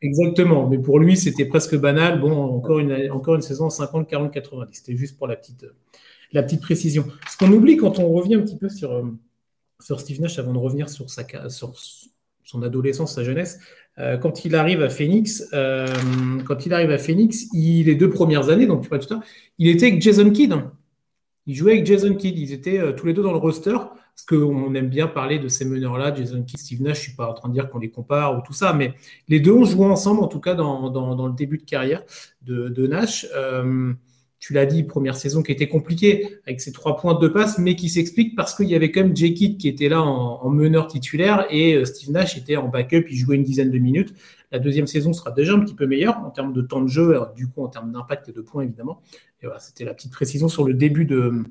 Exactement, 0.00 0.68
mais 0.68 0.78
pour 0.78 0.98
lui, 0.98 1.16
c'était 1.16 1.44
presque 1.44 1.76
banal. 1.76 2.20
Bon, 2.20 2.32
encore 2.32 2.78
une, 2.78 3.10
encore 3.10 3.34
une 3.34 3.42
saison 3.42 3.70
50, 3.70 4.08
40, 4.08 4.32
90. 4.32 4.76
C'était 4.76 4.96
juste 4.96 5.18
pour 5.18 5.26
la 5.26 5.36
petite, 5.36 5.66
la 6.32 6.42
petite 6.42 6.62
précision. 6.62 7.06
Ce 7.30 7.36
qu'on 7.36 7.52
oublie 7.52 7.76
quand 7.76 7.98
on 7.98 8.08
revient 8.08 8.36
un 8.36 8.42
petit 8.42 8.56
peu 8.56 8.68
sur, 8.68 8.92
euh, 8.92 9.04
sur 9.80 10.00
Steve 10.00 10.20
Nash 10.20 10.38
avant 10.38 10.52
de 10.52 10.58
revenir 10.58 10.88
sur, 10.88 11.10
sa, 11.10 11.24
sur 11.48 11.74
son 12.44 12.62
adolescence, 12.62 13.14
sa 13.14 13.24
jeunesse, 13.24 13.58
euh, 13.98 14.16
quand 14.16 14.44
il 14.44 14.54
arrive 14.54 14.82
à 14.82 14.88
Phoenix, 14.88 15.48
euh, 15.52 15.86
quand 16.46 16.66
il 16.66 16.74
arrive 16.74 16.90
à 16.90 16.98
Phoenix, 16.98 17.46
il, 17.52 17.86
les 17.86 17.94
deux 17.94 18.10
premières 18.10 18.48
années, 18.48 18.66
donc 18.66 18.82
tu 18.82 18.88
vois 18.88 18.98
tout 18.98 19.12
à 19.14 19.20
il 19.58 19.68
était 19.68 19.86
avec 19.86 20.02
Jason 20.02 20.30
Kidd. 20.30 20.54
Il 21.46 21.54
jouait 21.54 21.72
avec 21.72 21.86
Jason 21.86 22.14
Kidd. 22.14 22.36
Ils 22.36 22.52
étaient 22.52 22.94
tous 22.96 23.06
les 23.06 23.12
deux 23.12 23.22
dans 23.22 23.30
le 23.30 23.38
roster. 23.38 23.76
Parce 24.16 24.24
qu'on 24.24 24.74
aime 24.74 24.88
bien 24.88 25.08
parler 25.08 25.38
de 25.38 25.46
ces 25.46 25.66
meneurs-là, 25.66 26.14
Jason 26.14 26.42
Kidd, 26.42 26.58
Steve 26.58 26.80
Nash, 26.80 26.96
je 26.96 27.00
ne 27.00 27.04
suis 27.08 27.16
pas 27.16 27.28
en 27.28 27.34
train 27.34 27.50
de 27.50 27.52
dire 27.52 27.68
qu'on 27.68 27.78
les 27.78 27.90
compare 27.90 28.38
ou 28.38 28.40
tout 28.40 28.54
ça, 28.54 28.72
mais 28.72 28.94
les 29.28 29.40
deux 29.40 29.52
ont 29.52 29.66
joué 29.66 29.84
ensemble, 29.84 30.22
en 30.22 30.26
tout 30.26 30.40
cas 30.40 30.54
dans, 30.54 31.26
le 31.26 31.34
début 31.34 31.58
de 31.58 31.64
carrière 31.64 32.02
de, 32.40 32.86
Nash. 32.86 33.26
Euh, 33.36 33.92
tu 34.38 34.54
l'as 34.54 34.64
dit, 34.64 34.84
première 34.84 35.16
saison 35.16 35.42
qui 35.42 35.52
était 35.52 35.68
compliquée 35.68 36.38
avec 36.46 36.62
ses 36.62 36.72
trois 36.72 36.96
points 36.96 37.18
de 37.18 37.28
passe, 37.28 37.58
mais 37.58 37.76
qui 37.76 37.90
s'explique 37.90 38.34
parce 38.34 38.54
qu'il 38.54 38.70
y 38.70 38.74
avait 38.74 38.90
quand 38.90 39.02
même 39.02 39.14
Jay 39.14 39.34
Kidd 39.34 39.58
qui 39.58 39.68
était 39.68 39.90
là 39.90 40.00
en, 40.00 40.48
meneur 40.48 40.86
titulaire 40.86 41.46
et 41.50 41.74
euh, 41.74 41.84
Steve 41.84 42.10
Nash 42.10 42.38
était 42.38 42.56
en 42.56 42.68
backup, 42.68 43.04
il 43.10 43.16
jouait 43.18 43.36
une 43.36 43.42
dizaine 43.42 43.70
de 43.70 43.78
minutes. 43.78 44.14
La 44.50 44.58
deuxième 44.58 44.86
saison 44.86 45.12
sera 45.12 45.30
déjà 45.30 45.52
un 45.52 45.60
petit 45.60 45.74
peu 45.74 45.86
meilleure 45.86 46.18
en 46.20 46.30
termes 46.30 46.54
de 46.54 46.62
temps 46.62 46.80
de 46.80 46.88
jeu, 46.88 47.20
du 47.36 47.48
coup 47.48 47.62
en 47.62 47.68
termes 47.68 47.92
d'impact 47.92 48.30
et 48.30 48.32
de 48.32 48.40
points 48.40 48.62
évidemment. 48.62 49.02
C'était 49.58 49.84
la 49.84 49.92
petite 49.92 50.12
précision 50.12 50.48
sur 50.48 50.64
le 50.64 50.72
début 50.72 51.04
de, 51.04 51.44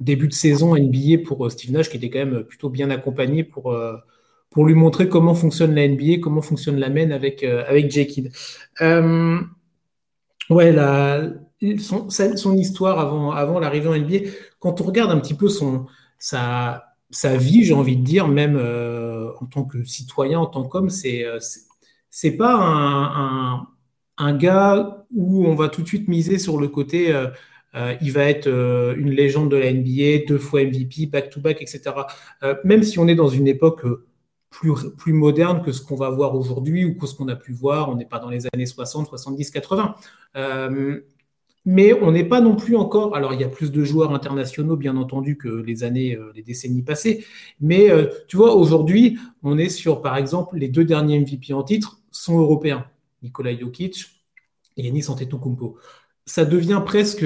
début 0.00 0.28
de 0.28 0.32
saison 0.32 0.76
NBA 0.76 1.24
pour 1.24 1.46
euh, 1.46 1.50
Steve 1.50 1.72
Nash, 1.72 1.90
qui 1.90 1.96
était 1.96 2.10
quand 2.10 2.24
même 2.24 2.44
plutôt 2.44 2.70
bien 2.70 2.90
accompagné 2.90 3.44
pour, 3.44 3.72
euh, 3.72 3.96
pour 4.50 4.66
lui 4.66 4.74
montrer 4.74 5.08
comment 5.08 5.34
fonctionne 5.34 5.74
la 5.74 5.88
NBA, 5.88 6.18
comment 6.22 6.42
fonctionne 6.42 6.78
la 6.78 6.90
main 6.90 7.10
avec, 7.10 7.42
euh, 7.42 7.64
avec. 7.66 7.88
Kidd. 7.88 8.32
ouais, 10.50 10.72
la, 10.72 11.30
son, 11.78 12.56
histoire 12.56 12.98
avant, 12.98 13.32
avant 13.32 13.58
l'arrivée 13.58 13.88
en 13.88 13.96
NBA, 13.96 14.30
quand 14.58 14.80
on 14.80 14.84
regarde 14.84 15.10
un 15.10 15.18
petit 15.18 15.34
peu 15.34 15.48
son, 15.48 15.86
sa, 16.18 16.94
sa 17.10 17.36
vie, 17.36 17.64
j'ai 17.64 17.74
envie 17.74 17.96
de 17.96 18.04
dire, 18.04 18.28
même 18.28 18.56
en 18.56 19.46
tant 19.46 19.64
que 19.64 19.82
citoyen, 19.84 20.40
en 20.40 20.46
tant 20.46 20.64
qu'homme, 20.64 20.90
c'est 20.90 21.24
c'est 22.10 22.36
pas 22.36 22.54
un, 22.54 23.66
un, 24.16 24.36
gars 24.36 25.04
où 25.14 25.46
on 25.46 25.54
va 25.54 25.68
tout 25.68 25.82
de 25.82 25.86
suite 25.86 26.08
miser 26.08 26.38
sur 26.38 26.58
le 26.58 26.68
côté 26.68 27.12
il 27.74 28.12
va 28.12 28.24
être 28.24 28.46
euh, 28.46 28.94
une 28.96 29.10
légende 29.10 29.50
de 29.50 29.56
la 29.56 29.72
NBA, 29.72 30.26
deux 30.26 30.38
fois 30.38 30.62
MVP, 30.62 31.06
back-to-back, 31.06 31.60
etc. 31.62 31.82
Euh, 32.42 32.54
même 32.64 32.82
si 32.82 32.98
on 32.98 33.08
est 33.08 33.14
dans 33.14 33.28
une 33.28 33.46
époque 33.46 33.84
plus, 34.50 34.72
plus 34.96 35.12
moderne 35.12 35.62
que 35.62 35.72
ce 35.72 35.82
qu'on 35.82 35.96
va 35.96 36.10
voir 36.10 36.34
aujourd'hui 36.34 36.84
ou 36.84 36.96
que 36.96 37.06
ce 37.06 37.14
qu'on 37.14 37.28
a 37.28 37.36
pu 37.36 37.52
voir, 37.52 37.90
on 37.90 37.96
n'est 37.96 38.06
pas 38.06 38.18
dans 38.18 38.30
les 38.30 38.46
années 38.52 38.66
60, 38.66 39.08
70, 39.08 39.50
80. 39.50 39.94
mais 41.64 41.92
on 42.00 42.12
n'est 42.12 42.24
pas 42.24 42.40
non 42.40 42.56
plus 42.56 42.76
encore. 42.76 43.14
Alors, 43.14 43.34
il 43.34 43.40
y 43.40 43.44
a 43.44 43.48
plus 43.48 43.70
de 43.70 43.84
joueurs 43.84 44.14
internationaux, 44.14 44.76
bien 44.76 44.96
entendu, 44.96 45.36
que 45.36 45.48
les 45.48 45.84
années, 45.84 46.18
les 46.34 46.42
décennies 46.42 46.82
passées. 46.82 47.26
Mais 47.60 47.90
tu 48.26 48.38
vois, 48.38 48.54
aujourd'hui, 48.54 49.18
on 49.42 49.58
est 49.58 49.68
sur, 49.68 50.00
par 50.00 50.16
exemple, 50.16 50.56
les 50.56 50.68
deux 50.68 50.84
derniers 50.84 51.20
MVP 51.20 51.52
en 51.52 51.62
titre 51.62 52.00
sont 52.10 52.38
européens. 52.38 52.86
Nikola 53.22 53.54
Jokic 53.54 54.06
et 54.78 54.84
Yanis 54.84 55.08
Antetokounmpo 55.08 55.76
ça 56.28 56.44
devient 56.44 56.82
presque 56.84 57.24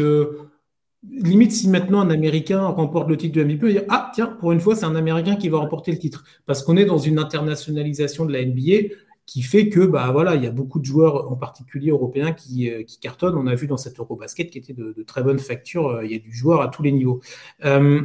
limite 1.11 1.53
si 1.53 1.69
maintenant 1.69 2.01
un 2.01 2.11
Américain 2.11 2.65
remporte 2.67 3.09
le 3.09 3.17
titre 3.17 3.37
de 3.37 3.45
MVP, 3.45 3.67
il 3.67 3.73
dire 3.73 3.85
ah 3.89 4.11
tiens 4.15 4.27
pour 4.27 4.53
une 4.53 4.61
fois 4.61 4.77
c'est 4.77 4.85
un 4.85 4.95
Américain 4.95 5.37
qui 5.37 5.49
va 5.49 5.59
remporter 5.59 5.91
le 5.93 5.99
titre 5.99 6.25
parce 6.47 6.63
qu'on 6.63 6.77
est 6.77 6.85
dans 6.85 6.99
une 6.99 7.19
internationalisation 7.19 8.25
de 8.25 8.33
la 8.33 8.45
NBA 8.45 8.95
qui 9.27 9.43
fait 9.43 9.69
que 9.69 9.81
bah 9.81 10.11
voilà 10.13 10.35
il 10.37 10.45
y 10.45 10.47
a 10.47 10.51
beaucoup 10.51 10.79
de 10.79 10.85
joueurs 10.85 11.31
en 11.31 11.37
particulier 11.37 11.91
européens 11.91 12.33
qui, 12.33 12.71
euh, 12.71 12.83
cartonnent. 13.01 13.37
On 13.37 13.47
a 13.47 13.55
vu 13.55 13.67
dans 13.67 13.77
cette 13.77 13.99
EuroBasket 13.99 14.51
qui 14.51 14.59
était 14.59 14.75
de, 14.75 14.95
très 15.07 15.23
bonne 15.23 15.39
facture. 15.39 15.89
Euh, 15.89 16.05
il 16.05 16.13
y 16.13 16.15
a 16.15 16.19
du 16.19 16.33
joueur 16.33 16.61
à 16.61 16.69
tous 16.69 16.83
les 16.83 16.93
niveaux. 16.93 17.21
Euh, 17.65 18.03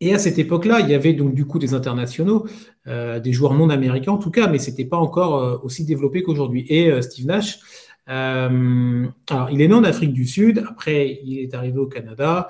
et 0.00 0.14
à 0.14 0.18
cette 0.18 0.38
époque-là, 0.38 0.80
il 0.80 0.88
y 0.88 0.94
avait 0.94 1.12
donc 1.12 1.32
du 1.32 1.46
coup 1.46 1.60
des 1.60 1.74
internationaux, 1.74 2.48
des 2.86 3.32
joueurs 3.32 3.54
non 3.54 3.70
américains 3.70 4.10
en 4.10 4.18
tout 4.18 4.32
cas, 4.32 4.48
mais 4.48 4.58
c'était 4.58 4.84
pas 4.84 4.96
encore 4.96 5.64
aussi 5.64 5.84
développé 5.84 6.24
qu'aujourd'hui. 6.24 6.66
Et 6.68 7.00
Steve 7.02 7.26
Nash, 7.26 7.60
euh, 8.08 9.06
alors, 9.30 9.50
il 9.50 9.60
est 9.60 9.68
né 9.68 9.74
en 9.74 9.84
Afrique 9.84 10.12
du 10.12 10.26
Sud, 10.26 10.64
après, 10.68 11.20
il 11.24 11.38
est 11.38 11.54
arrivé 11.54 11.78
au 11.78 11.86
Canada. 11.86 12.48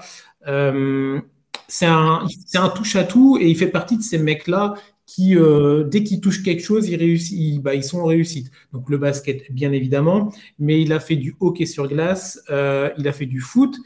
Euh, 0.49 1.21
c'est 1.69 1.87
un, 1.87 2.27
un 2.55 2.69
touche-à-tout 2.69 3.39
et 3.41 3.49
il 3.49 3.57
fait 3.57 3.69
partie 3.69 3.97
de 3.97 4.03
ces 4.03 4.19
mecs-là 4.19 4.75
qui, 5.07 5.37
euh, 5.37 5.85
dès 5.85 6.05
qu'ils 6.05 6.21
touchent 6.21 6.43
quelque 6.43 6.63
chose, 6.63 6.89
ils, 6.89 6.97
réussissent, 6.97 7.59
bah, 7.59 7.75
ils 7.75 7.85
sont 7.85 8.01
en 8.01 8.07
réussite. 8.07 8.51
Donc, 8.73 8.89
le 8.89 8.99
basket, 8.99 9.53
bien 9.53 9.73
évidemment, 9.73 10.33
mais 10.59 10.81
il 10.81 10.93
a 10.93 11.01
fait 11.01 11.17
du 11.17 11.37
hockey 11.41 11.67
sur 11.67 11.87
glace, 11.89 12.43
il 12.49 13.09
a 13.09 13.13
fait 13.13 13.27
du 13.27 13.41
foot. 13.41 13.77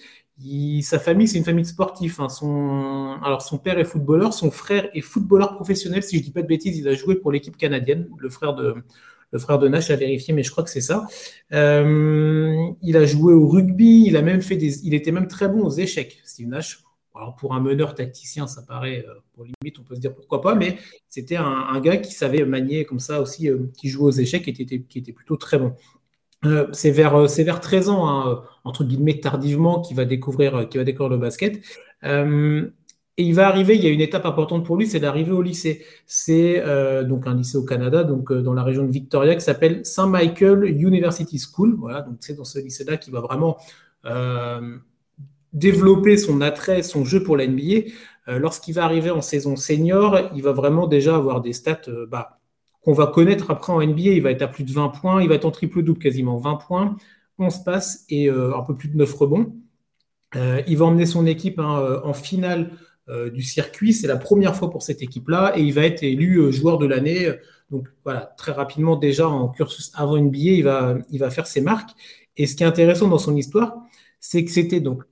sa 0.83 0.99
famille, 0.99 1.27
c'est 1.29 1.39
une 1.39 1.45
famille 1.45 1.65
de 1.65 1.69
sportifs. 1.69 2.21
Hein. 2.21 2.29
Son, 2.29 3.17
alors, 3.25 3.43
son 3.43 3.59
père 3.59 3.79
est 3.79 3.85
footballeur, 3.85 4.35
son 4.35 4.51
frère 4.51 4.89
est 4.95 5.01
footballeur 5.01 5.55
professionnel. 5.57 6.03
Si 6.03 6.17
je 6.17 6.21
ne 6.21 6.27
dis 6.27 6.33
pas 6.33 6.43
de 6.43 6.47
bêtises, 6.47 6.79
il 6.79 6.89
a 6.89 6.95
joué 6.95 7.17
pour 7.17 7.33
l'équipe 7.33 7.57
canadienne, 7.57 8.09
le 8.19 8.29
frère 8.31 8.55
de, 8.55 8.75
le 9.33 9.39
frère 9.39 9.59
de 9.59 9.69
Nash 9.69 9.91
a 9.91 9.97
vérifié, 9.97 10.33
mais 10.33 10.43
je 10.43 10.51
crois 10.51 10.65
que 10.65 10.71
c'est 10.71 10.81
ça. 10.81 11.07
Euh, 11.53 12.55
il 12.83 12.97
a 12.97 13.05
joué 13.05 13.35
au 13.35 13.49
rugby, 13.49 14.05
il 14.07 14.17
a 14.17 14.23
même 14.23 14.43
fait 14.43 14.57
des, 14.57 14.87
il 14.87 14.95
était 14.95 15.13
même 15.13 15.29
très 15.29 15.49
bon 15.49 15.65
aux 15.65 15.71
échecs, 15.71 16.21
Steve 16.25 16.49
Nash. 16.49 16.83
Pour 17.39 17.55
un 17.55 17.61
meneur 17.61 17.95
tacticien, 17.95 18.47
ça 18.47 18.61
paraît, 18.61 19.03
euh, 19.09 19.15
pour 19.33 19.45
limite, 19.45 19.79
on 19.79 19.83
peut 19.83 19.95
se 19.95 20.01
dire 20.01 20.15
pourquoi 20.15 20.43
pas, 20.43 20.55
mais 20.55 20.77
c'était 21.09 21.37
un, 21.37 21.81
gars 21.81 21.97
qui 21.97 22.13
savait 22.13 22.45
manier 22.45 22.85
comme 22.85 22.99
ça 22.99 23.23
aussi, 23.23 23.49
euh, 23.49 23.71
qui 23.79 23.89
jouait 23.89 24.05
aux 24.05 24.11
échecs 24.11 24.47
et 24.49 24.53
qui 24.53 24.63
était, 24.63 25.13
plutôt 25.13 25.39
très 25.39 25.59
bon. 25.59 25.75
c'est 26.73 26.91
vers, 26.91 27.27
vers 27.27 27.61
13 27.61 27.89
ans, 27.89 28.07
hein, 28.07 28.43
entre 28.65 28.85
guillemets 28.85 29.19
tardivement, 29.19 29.81
qu'il 29.81 29.97
va 29.97 30.05
découvrir, 30.05 30.53
va 30.53 30.85
découvrir 30.85 31.09
le 31.09 31.17
basket. 31.17 31.63
Et 33.19 33.23
il 33.23 33.35
va 33.35 33.49
arriver, 33.49 33.77
il 33.77 33.83
y 33.83 33.87
a 33.87 33.91
une 33.91 34.03
étape 34.03 34.27
importante 34.27 34.65
pour 34.67 34.77
lui, 34.77 34.87
c'est 34.87 35.01
d'arriver 35.01 35.33
au 35.33 35.41
lycée. 35.41 35.85
C'est 36.05 36.63
euh, 36.63 37.03
donc 37.03 37.27
un 37.27 37.35
lycée 37.35 37.57
au 37.57 37.65
Canada, 37.65 38.05
donc 38.05 38.31
euh, 38.31 38.43
dans 38.43 38.53
la 38.53 38.63
région 38.63 38.85
de 38.85 38.91
Victoria, 38.91 39.35
qui 39.35 39.41
s'appelle 39.41 39.87
Saint 39.87 40.07
Michael 40.07 40.65
University 40.65 41.39
School. 41.39 41.77
Voilà, 41.79 42.03
donc 42.03 42.17
c'est 42.21 42.35
dans 42.35 42.45
ce 42.45 42.59
lycée-là 42.59 42.99
qu'il 42.99 43.15
va 43.15 43.21
vraiment 43.21 43.57
euh, 44.05 44.77
développer 45.55 46.19
son 46.19 46.43
attrait, 46.43 46.83
son 46.83 47.05
jeu 47.07 47.23
pour 47.23 47.37
la 47.37 47.47
NBA. 47.47 47.91
Lorsqu'il 48.29 48.75
va 48.75 48.85
arriver 48.85 49.11
en 49.11 49.21
saison 49.21 49.55
senior, 49.55 50.19
il 50.35 50.43
va 50.43 50.51
vraiment 50.51 50.89
déjà 50.89 51.15
avoir 51.15 51.41
des 51.41 51.53
stats 51.53 51.83
bah, 52.09 52.41
qu'on 52.83 52.93
va 52.93 53.07
connaître 53.07 53.53
après 53.53 53.73
en 53.73 53.81
NBA. 53.81 54.11
Il 54.11 54.23
va 54.23 54.33
être 54.33 54.43
à 54.43 54.49
plus 54.49 54.65
de 54.65 54.73
20 54.73 54.89
points, 54.89 55.23
il 55.23 55.29
va 55.29 55.37
être 55.37 55.45
en 55.45 55.53
triple-double 55.53 56.01
quasiment 56.01 56.37
20 56.37 56.57
points, 56.57 56.97
11 57.39 57.63
passes 57.63 58.05
et 58.09 58.29
un 58.29 58.63
peu 58.67 58.75
plus 58.75 58.89
de 58.89 58.97
9 58.97 59.15
rebonds. 59.15 59.55
il 60.35 60.77
va 60.77 60.87
emmener 60.87 61.07
son 61.07 61.25
équipe 61.25 61.61
hein, 61.61 62.01
en 62.03 62.15
finale 62.15 62.73
du 63.09 63.43
circuit. 63.43 63.93
C'est 63.93 64.07
la 64.07 64.17
première 64.17 64.57
fois 64.57 64.71
pour 64.71 64.83
cette 64.83 65.03
équipe-là 65.03 65.53
et 65.57 65.63
il 65.63 65.73
va 65.73 65.83
être 65.83 66.03
élu 66.03 66.39
euh, 66.39 66.51
joueur 66.51 66.79
de 66.79 66.87
l'année. 66.87 67.33
Donc 67.71 67.89
voilà, 68.05 68.35
très 68.37 68.53
rapidement 68.53 68.97
déjà 68.97 69.29
en 69.29 69.49
cursus 69.49 69.93
avant 69.95 70.19
NBA, 70.19 70.39
il 70.39 70.65
va, 70.65 70.97
il 71.11 71.19
va 71.19 71.31
faire 71.31 71.47
ses 71.47 71.61
marques. 71.61 71.91
Et 72.37 72.47
ce 72.47 72.55
qui 72.55 72.63
est 72.63 72.67
intéressant 72.67 73.09
dans 73.09 73.19
son 73.19 73.37
histoire, 73.37 73.77
c'est 74.21 74.45
que 74.45 74.51
c'était 74.51 74.81
donc 74.81 75.03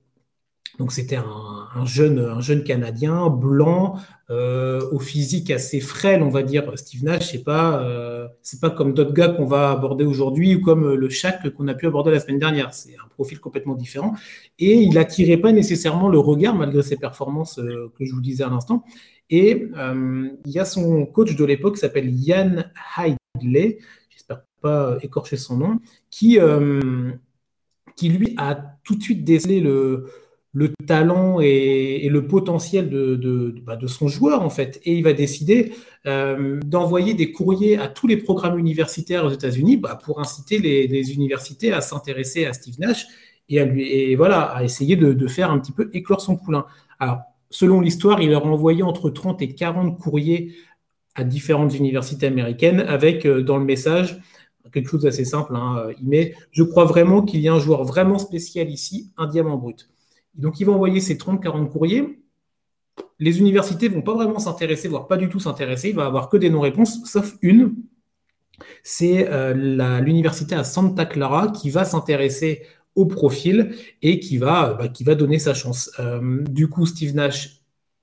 donc 0.79 0.91
c'était 0.91 1.15
un, 1.15 1.85
jeune, 1.85 2.19
un 2.19 2.41
jeune 2.41 2.63
Canadien 2.63 3.29
blanc, 3.29 3.95
euh, 4.29 4.81
au 4.91 4.99
physique 4.99 5.51
assez 5.51 5.79
frêle, 5.79 6.21
on 6.21 6.29
va 6.29 6.43
dire. 6.43 6.77
Steve 6.77 7.03
Nash, 7.03 7.31
c'est 7.31 7.43
pas, 7.43 7.81
euh, 7.83 8.27
pas 8.59 8.69
comme 8.69 8.93
d'autres 8.93 9.13
gars 9.13 9.29
qu'on 9.29 9.45
va 9.45 9.71
aborder 9.71 10.03
aujourd'hui 10.03 10.55
ou 10.55 10.61
comme 10.61 10.93
le 10.93 11.09
Shaq 11.09 11.49
qu'on 11.51 11.67
a 11.67 11.73
pu 11.75 11.87
aborder 11.87 12.11
la 12.11 12.19
semaine 12.19 12.39
dernière. 12.39 12.73
C'est 12.73 12.95
un 12.95 13.07
profil 13.09 13.39
complètement 13.39 13.75
différent 13.75 14.15
et 14.59 14.73
il 14.81 14.95
n'attirait 14.95 15.37
pas 15.37 15.51
nécessairement 15.51 16.09
le 16.09 16.19
regard 16.19 16.55
malgré 16.55 16.81
ses 16.83 16.97
performances 16.97 17.59
euh, 17.59 17.91
que 17.97 18.03
je 18.03 18.13
vous 18.13 18.21
disais 18.21 18.43
à 18.43 18.49
l'instant. 18.49 18.83
Et 19.29 19.69
il 19.75 20.51
y 20.51 20.59
a 20.59 20.65
son 20.65 21.07
coach 21.07 21.35
de 21.35 21.43
l'époque 21.45 21.75
qui 21.75 21.79
s'appelle 21.79 22.13
Yann 22.13 22.71
Heidley, 22.95 23.79
j'espère 24.11 24.43
pas 24.61 24.99
écorcher 25.01 25.35
son 25.35 25.57
nom, 25.57 25.79
qui, 26.11 26.37
qui 27.95 28.09
lui 28.09 28.35
a 28.37 28.77
tout 28.83 28.95
de 28.95 29.01
suite 29.01 29.23
décelé 29.23 29.61
le 29.61 30.05
le 30.55 30.73
talent 30.87 31.41
et, 31.41 32.07
le 32.09 32.27
potentiel 32.27 32.89
de, 32.89 33.53
bah, 33.65 33.75
de, 33.75 33.87
son 33.87 34.07
joueur, 34.07 34.41
en 34.41 34.49
fait. 34.49 34.79
Et 34.85 34.95
il 34.95 35.03
va 35.03 35.11
décider 35.11 35.73
euh, 36.07 36.61
d'envoyer 36.65 37.13
des 37.13 37.33
courriers 37.33 37.77
à 37.77 37.89
tous 37.89 38.07
les 38.07 38.15
programmes 38.15 38.57
universitaires 38.57 39.25
aux 39.25 39.31
États-Unis 39.31 39.75
bah, 39.75 39.99
pour 40.01 40.21
inciter 40.21 40.57
les, 40.59 41.13
universités 41.13 41.73
à 41.73 41.81
s'intéresser 41.81 42.45
à 42.45 42.53
Steve 42.53 42.79
Nash 42.79 43.05
et 43.49 43.59
à, 43.59 43.65
lui, 43.65 43.83
et 43.83 44.15
voilà, 44.15 44.43
à 44.43 44.63
essayer 44.63 44.95
de, 44.95 45.27
faire 45.27 45.51
un 45.51 45.59
petit 45.59 45.73
peu 45.73 45.89
éclore 45.93 46.21
son 46.21 46.37
poulain. 46.37 46.65
Alors, 46.99 47.19
selon 47.49 47.81
l'histoire, 47.81 48.21
il 48.21 48.29
leur 48.29 48.47
a 48.47 48.49
envoyé 48.49 48.81
entre 48.81 49.09
30 49.09 49.41
et 49.41 49.53
40 49.53 49.99
courriers 49.99 50.55
à 51.15 51.25
différentes 51.25 51.75
universités 51.75 52.27
américaines 52.27 52.79
avec 52.79 53.25
euh, 53.25 53.43
dans 53.43 53.57
le 53.57 53.65
message 53.65 54.21
quelque 54.71 54.89
chose 54.89 55.03
d'assez 55.03 55.25
simple. 55.25 55.53
Hein, 55.55 55.87
il 56.01 56.07
met 56.07 56.33
Je 56.51 56.63
crois 56.63 56.85
vraiment 56.85 57.21
qu'il 57.21 57.41
y 57.41 57.49
a 57.49 57.53
un 57.53 57.59
joueur 57.59 57.83
vraiment 57.83 58.17
spécial 58.19 58.69
ici, 58.69 59.11
un 59.17 59.27
diamant 59.27 59.57
brut. 59.57 59.89
Donc, 60.37 60.59
il 60.59 60.65
va 60.65 60.73
envoyer 60.73 60.99
ces 60.99 61.15
30-40 61.15 61.69
courriers. 61.69 62.19
Les 63.19 63.39
universités 63.39 63.89
ne 63.89 63.95
vont 63.95 64.01
pas 64.01 64.13
vraiment 64.13 64.39
s'intéresser, 64.39 64.87
voire 64.87 65.07
pas 65.07 65.17
du 65.17 65.29
tout 65.29 65.39
s'intéresser. 65.39 65.89
Il 65.89 65.95
va 65.95 66.05
avoir 66.05 66.29
que 66.29 66.37
des 66.37 66.49
non-réponses, 66.49 67.03
sauf 67.05 67.35
une. 67.41 67.75
C'est 68.83 69.29
euh, 69.29 69.53
l'université 70.01 70.55
à 70.55 70.63
Santa 70.63 71.05
Clara 71.05 71.49
qui 71.49 71.69
va 71.69 71.85
s'intéresser 71.85 72.63
au 72.95 73.05
profil 73.05 73.75
et 74.01 74.19
qui 74.19 74.37
va, 74.37 74.73
bah, 74.73 74.87
qui 74.87 75.03
va 75.03 75.15
donner 75.15 75.39
sa 75.39 75.53
chance. 75.53 75.91
Euh, 75.99 76.43
du 76.49 76.69
coup, 76.69 76.85
Steve 76.85 77.15
Nash 77.15 77.61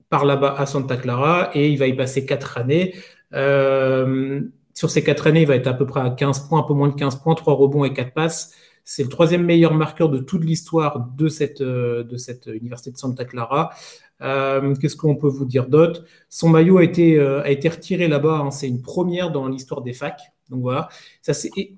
part 0.09 0.25
là-bas 0.25 0.55
à 0.57 0.65
Santa 0.65 0.97
Clara 0.97 1.49
et 1.53 1.69
il 1.69 1.77
va 1.77 1.87
y 1.87 1.95
passer 1.95 2.25
quatre 2.25 2.57
années. 2.57 2.93
Euh, 3.33 4.41
sur 4.73 4.89
ces 4.89 5.03
quatre 5.03 5.27
années, 5.27 5.41
il 5.41 5.47
va 5.47 5.55
être 5.55 5.67
à 5.67 5.73
peu 5.73 5.85
près 5.85 6.01
à 6.01 6.09
15 6.09 6.47
points, 6.47 6.59
un 6.59 6.63
peu 6.63 6.73
moins 6.73 6.89
de 6.89 6.95
15 6.95 7.17
points, 7.17 7.35
3 7.35 7.53
rebonds 7.55 7.83
et 7.83 7.93
4 7.93 8.13
passes. 8.13 8.53
C'est 8.85 9.03
le 9.03 9.09
troisième 9.09 9.45
meilleur 9.45 9.73
marqueur 9.73 10.09
de 10.09 10.19
toute 10.19 10.43
l'histoire 10.43 11.09
de 11.17 11.29
cette, 11.29 11.61
euh, 11.61 12.17
cette 12.17 12.47
université 12.47 12.91
de 12.91 12.97
Santa 12.97 13.23
Clara. 13.23 13.71
Euh, 14.21 14.75
qu'est-ce 14.75 14.97
qu'on 14.97 15.15
peut 15.15 15.29
vous 15.29 15.45
dire 15.45 15.67
d'autre? 15.67 16.03
Son 16.29 16.49
maillot 16.49 16.77
a 16.77 16.83
été, 16.83 17.17
euh, 17.17 17.41
retiré 17.41 18.07
là-bas. 18.07 18.39
Hein. 18.39 18.51
C'est 18.51 18.67
une 18.67 18.81
première 18.81 19.31
dans 19.31 19.47
l'histoire 19.47 19.81
des 19.81 19.93
facs. 19.93 20.33
Donc 20.49 20.61
voilà, 20.61 20.89
ça 21.21 21.33
s'est 21.33 21.71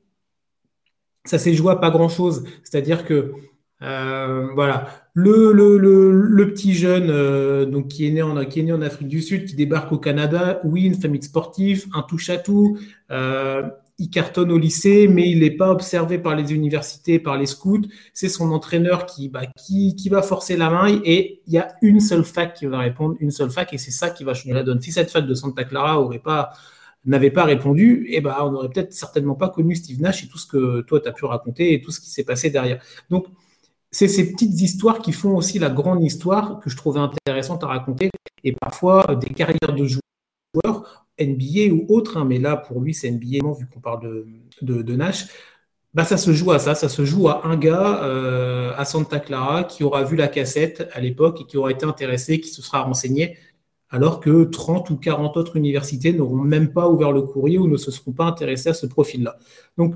joué 1.54 1.72
à 1.72 1.76
pas 1.76 1.92
grand-chose. 1.92 2.44
C'est-à-dire 2.64 3.06
que 3.06 3.34
voilà, 3.80 4.88
le, 5.14 6.46
petit 6.46 6.74
jeune 6.74 7.70
donc 7.70 7.90
qui 7.90 8.08
est, 8.08 8.12
né 8.12 8.24
en, 8.24 8.82
Afrique 8.82 9.08
du 9.08 9.22
Sud, 9.22 9.46
qui 9.46 9.56
débarque 9.56 9.92
au 9.92 10.00
Canada, 10.00 10.60
oui, 10.64 10.86
une 10.86 10.96
famille 10.96 11.22
sportive, 11.22 11.86
un 11.94 12.02
touche-à-tout 12.02 12.80
il 13.98 14.10
cartonne 14.10 14.52
au 14.52 14.58
lycée, 14.58 15.08
mais 15.08 15.30
il 15.30 15.40
n'est 15.40 15.52
pas 15.56 15.72
observé 15.72 16.18
par 16.18 16.36
les 16.36 16.54
universités, 16.54 17.18
par 17.20 17.38
les 17.38 17.46
scouts. 17.46 17.88
C'est 18.14 18.30
son 18.30 18.52
entraîneur 18.52 19.06
qui, 19.06 19.30
bah, 19.30 19.46
qui, 19.58 20.10
va 20.10 20.22
forcer 20.22 20.58
la 20.58 20.70
main 20.70 20.88
et 21.04 21.42
il 21.48 21.54
y 21.54 21.58
a 21.58 21.70
une 21.82 22.00
seule 22.00 22.26
fac 22.26 22.54
qui 22.54 22.66
va 22.66 22.80
répondre, 22.80 23.16
une 23.20 23.32
seule 23.32 23.52
fac, 23.52 23.74
et 23.74 23.78
c'est 23.78 23.92
ça 23.92 24.10
qui 24.10 24.24
va 24.24 24.34
changer 24.34 24.54
la 24.54 24.64
donne. 24.64 24.82
Si 24.82 24.92
cette 24.92 25.12
fac 25.12 25.26
de 25.26 25.34
Santa 25.34 25.64
Clara 25.64 25.98
n'avait 27.06 27.32
pas 27.32 27.44
répondu, 27.46 28.06
eh 28.10 28.20
ben, 28.20 28.36
on 28.42 28.52
n'aurait 28.52 28.70
peut-être 28.70 28.94
certainement 28.94 29.36
pas 29.36 29.50
connu 29.50 29.76
Steve 29.76 30.02
Nash 30.02 30.24
et 30.24 30.28
tout 30.28 30.38
ce 30.38 30.48
que 30.48 30.82
toi 30.82 31.00
tu 31.00 31.08
as 31.08 31.12
pu 31.14 31.26
raconter 31.26 31.74
et 31.74 31.82
tout 31.82 31.92
ce 31.92 32.02
qui 32.02 32.10
s'est 32.10 32.24
passé 32.24 32.50
derrière. 32.50 32.82
Donc, 33.10 33.28
c'est 33.92 34.10
ces 34.10 34.32
petites 34.32 34.60
histoires 34.60 35.00
qui 35.00 35.14
font 35.14 35.38
aussi 35.38 35.58
la 35.58 35.70
grande 35.70 36.04
histoire 36.04 36.60
que 36.60 36.70
je 36.70 36.76
trouvais 36.76 37.00
intéressante 37.00 37.64
à 37.64 37.68
raconter 37.68 38.10
et 38.44 38.52
parfois 38.52 39.16
des 39.16 39.34
carrières 39.34 39.74
de 39.74 39.86
joueurs 39.86 41.05
NBA 41.20 41.74
ou 41.74 41.86
autre, 41.90 42.18
hein, 42.18 42.26
mais 42.26 42.40
là 42.40 42.58
pour 42.58 42.82
lui 42.82 42.94
c'est 42.94 43.10
NBA 43.10 43.48
vu 43.58 43.68
qu'on 43.68 43.80
parle 43.80 44.26
de, 44.62 44.82
de, 44.82 44.96
Nash, 44.96 45.28
bah, 45.94 46.04
ça 46.04 46.18
se 46.18 46.34
joue 46.34 46.52
à 46.52 46.60
ça, 46.60 46.76
ça 46.76 46.90
se 46.90 47.06
joue 47.06 47.30
à 47.30 47.46
un 47.46 47.58
gars 47.58 48.04
euh, 48.04 48.74
à 48.76 48.86
Santa 48.86 49.20
Clara 49.20 49.64
qui 49.64 49.84
aura 49.84 50.04
vu 50.04 50.16
la 50.16 50.28
cassette 50.28 50.90
à 50.94 51.00
l'époque 51.00 51.42
et 51.42 51.46
qui 51.46 51.58
aura 51.58 51.72
été 51.72 51.86
intéressé, 51.86 52.40
qui 52.40 52.50
se 52.50 52.62
sera 52.62 52.82
renseigné, 52.82 53.38
alors 53.90 54.20
que 54.20 54.44
30 54.44 54.90
ou 54.90 54.98
40 54.98 55.38
autres 55.38 55.56
universités 55.56 56.12
n'auront 56.12 56.36
même 56.36 56.74
pas 56.74 56.90
ouvert 56.90 57.12
le 57.12 57.22
courrier 57.22 57.58
ou 57.58 57.68
ne 57.68 57.78
se 57.78 57.92
seront 57.92 58.12
pas 58.12 58.26
intéressés 58.26 58.70
à 58.70 58.74
ce 58.74 58.86
profil-là. 58.86 59.38
Donc 59.78 59.96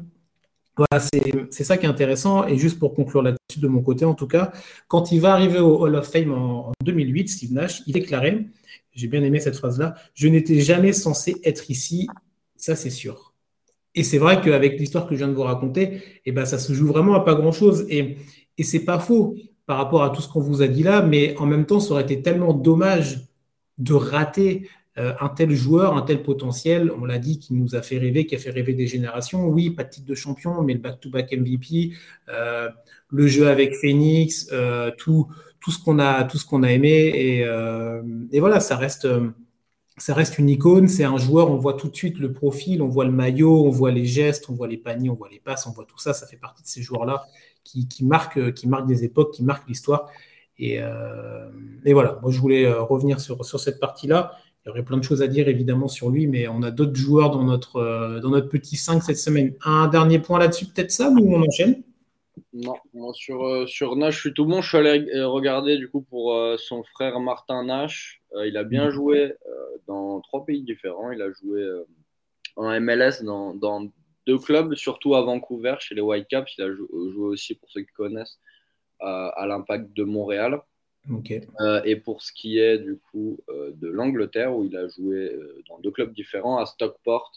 voilà, 0.79 1.05
c'est 1.51 1.63
ça 1.63 1.77
qui 1.77 1.85
est 1.85 1.89
intéressant. 1.89 2.47
Et 2.47 2.57
juste 2.57 2.79
pour 2.79 2.93
conclure 2.93 3.21
là-dessus 3.21 3.59
de 3.59 3.67
mon 3.67 3.81
côté, 3.81 4.05
en 4.05 4.15
tout 4.15 4.27
cas, 4.27 4.51
quand 4.87 5.11
il 5.11 5.21
va 5.21 5.33
arriver 5.33 5.59
au 5.59 5.83
Hall 5.83 5.95
of 5.95 6.09
Fame 6.09 6.31
en, 6.31 6.69
en 6.69 6.73
2008, 6.83 7.29
Steve 7.29 7.53
Nash, 7.53 7.83
il 7.85 7.93
déclarait 7.93 8.45
j'ai 8.99 9.07
bien 9.07 9.23
aimé 9.23 9.39
cette 9.39 9.55
phrase-là. 9.55 9.95
Je 10.13 10.27
n'étais 10.27 10.59
jamais 10.59 10.93
censé 10.93 11.37
être 11.43 11.71
ici, 11.71 12.07
ça 12.57 12.75
c'est 12.75 12.89
sûr. 12.89 13.33
Et 13.95 14.03
c'est 14.03 14.17
vrai 14.17 14.41
qu'avec 14.41 14.79
l'histoire 14.79 15.07
que 15.07 15.15
je 15.15 15.19
viens 15.19 15.27
de 15.27 15.33
vous 15.33 15.43
raconter, 15.43 16.01
eh 16.25 16.31
ben, 16.31 16.45
ça 16.45 16.59
se 16.59 16.73
joue 16.73 16.87
vraiment 16.87 17.15
à 17.15 17.21
pas 17.21 17.35
grand-chose. 17.35 17.85
Et, 17.89 18.17
et 18.57 18.63
c'est 18.63 18.85
pas 18.85 18.99
faux 18.99 19.35
par 19.65 19.77
rapport 19.77 20.03
à 20.03 20.09
tout 20.09 20.21
ce 20.21 20.27
qu'on 20.27 20.41
vous 20.41 20.61
a 20.61 20.67
dit 20.67 20.83
là, 20.83 21.01
mais 21.01 21.35
en 21.37 21.45
même 21.45 21.65
temps, 21.65 21.79
ça 21.79 21.93
aurait 21.93 22.03
été 22.03 22.21
tellement 22.21 22.53
dommage 22.53 23.27
de 23.77 23.93
rater 23.93 24.67
un 24.99 25.29
tel 25.29 25.51
joueur, 25.51 25.95
un 25.95 26.01
tel 26.01 26.21
potentiel. 26.23 26.91
On 26.99 27.05
l'a 27.05 27.19
dit, 27.19 27.39
qui 27.39 27.53
nous 27.53 27.75
a 27.75 27.81
fait 27.81 27.97
rêver, 27.97 28.25
qui 28.25 28.35
a 28.35 28.38
fait 28.38 28.49
rêver 28.49 28.73
des 28.73 28.88
générations. 28.88 29.47
Oui, 29.47 29.69
pas 29.69 29.83
de 29.83 29.89
titre 29.89 30.07
de 30.07 30.15
champion, 30.15 30.62
mais 30.62 30.73
le 30.73 30.79
back-to-back 30.79 31.31
MVP, 31.31 31.91
euh, 32.29 32.69
le 33.09 33.27
jeu 33.27 33.47
avec 33.47 33.75
Phoenix, 33.75 34.47
euh, 34.51 34.91
tout 34.97 35.27
ce 35.67 35.81
qu'on 35.83 35.99
a, 35.99 36.23
tout 36.23 36.38
ce 36.38 36.45
qu'on 36.45 36.63
a 36.63 36.71
aimé. 36.71 37.12
Et, 37.15 37.45
euh, 37.45 38.01
voilà, 38.33 38.59
ça 38.59 38.75
reste, 38.77 39.07
une 40.38 40.49
icône. 40.49 40.88
C'est 40.88 41.03
un 41.05 41.17
joueur. 41.17 41.49
On 41.49 41.57
voit 41.57 41.73
tout 41.73 41.89
de 41.89 41.95
suite 41.95 42.19
le 42.19 42.33
profil, 42.33 42.81
on 42.81 42.88
voit 42.89 43.05
le 43.05 43.12
maillot, 43.12 43.65
on 43.65 43.69
voit 43.69 43.91
les 43.91 44.05
gestes, 44.05 44.49
on 44.49 44.53
voit 44.53 44.67
les 44.67 44.77
paniers, 44.77 45.09
on 45.09 45.15
voit 45.15 45.29
les 45.29 45.39
passes, 45.39 45.65
on 45.67 45.71
voit 45.71 45.85
tout 45.85 45.99
ça. 45.99 46.13
Ça 46.13 46.27
fait 46.27 46.38
partie 46.38 46.63
de 46.63 46.67
ces 46.67 46.81
joueurs-là 46.81 47.25
qui, 47.63 47.88
marquent, 48.03 48.53
qui 48.53 48.67
marquent 48.67 48.88
des 48.88 49.03
époques, 49.03 49.33
qui 49.33 49.43
marquent 49.43 49.67
l'histoire. 49.67 50.09
Et, 50.59 50.79
euh, 50.81 51.49
voilà. 51.85 52.19
Moi, 52.21 52.31
je 52.31 52.39
voulais 52.39 52.65
euh, 52.65 52.81
revenir 52.81 53.19
sur 53.19 53.43
cette 53.59 53.79
partie-là. 53.79 54.33
Il 54.65 54.69
y 54.69 54.72
aurait 54.72 54.84
plein 54.84 54.98
de 54.98 55.04
choses 55.04 55.22
à 55.22 55.28
dire 55.28 55.48
évidemment 55.48 55.88
sur 55.88 56.10
lui, 56.10 56.28
mais 56.28 56.48
on 56.48 56.62
a 56.63 56.72
d'autres 56.72 56.95
joueurs 56.95 57.32
dans 57.32 57.43
notre, 57.43 58.19
dans 58.22 58.30
notre 58.30 58.50
petit 58.50 58.76
5 58.76 59.02
cette 59.02 59.17
semaine. 59.17 59.56
Un 59.63 59.88
dernier 59.88 60.19
point 60.19 60.38
là-dessus, 60.38 60.65
peut-être 60.65 60.91
ça, 60.91 61.10
ou 61.10 61.34
on 61.34 61.41
enchaîne? 61.41 61.82
Non, 62.54 62.76
moi 62.93 63.13
sur, 63.13 63.45
euh, 63.45 63.67
sur 63.67 63.95
Nash, 63.95 64.15
je 64.15 64.19
suis 64.19 64.34
tout 64.34 64.45
bon. 64.45 64.62
Je 64.62 64.69
suis 64.69 64.78
allé 64.78 65.08
euh, 65.13 65.28
regarder 65.28 65.78
du 65.78 65.89
coup 65.89 66.02
pour 66.02 66.34
euh, 66.34 66.58
son 66.58 66.84
frère 66.84 67.19
Martin 67.19 67.63
Nash. 67.63 68.22
il 68.45 68.58
a 68.58 68.63
bien 68.63 68.86
mhm. 68.86 68.91
joué 68.91 69.34
dans 69.88 70.22
trois 70.22 70.45
pays 70.45 70.63
différents. 70.63 71.12
Il 71.12 71.22
a 71.22 71.32
joué 71.32 71.65
en 72.56 72.80
MLS 72.80 73.24
dans, 73.24 73.54
dans, 73.54 73.89
deux 74.28 74.38
clubs, 74.38 74.76
surtout 74.76 75.15
à 75.15 75.22
Vancouver 75.22 75.76
chez 75.80 75.95
les 75.95 76.02
Whitecaps. 76.02 76.58
Il 76.58 76.63
a 76.63 76.72
joué, 76.72 76.88
aussi, 77.17 77.56
pour 77.56 77.69
ceux 77.72 77.82
qui 77.82 77.93
connaissent, 77.93 78.39
à 79.00 79.45
l'Impact 79.48 79.95
de 79.95 80.04
Montréal. 80.04 80.62
Et 81.85 81.95
pour 81.95 82.21
ce 82.21 82.31
qui 82.31 82.59
est 82.59 82.77
du 82.77 82.97
coup 82.97 83.39
de 83.49 83.88
l'Angleterre, 83.88 84.55
où 84.55 84.63
il 84.65 84.75
a 84.77 84.88
joué 84.88 85.38
dans 85.67 85.79
deux 85.79 85.91
clubs 85.91 86.13
différents, 86.13 86.57
à 86.57 86.65
Stockport 86.65 87.31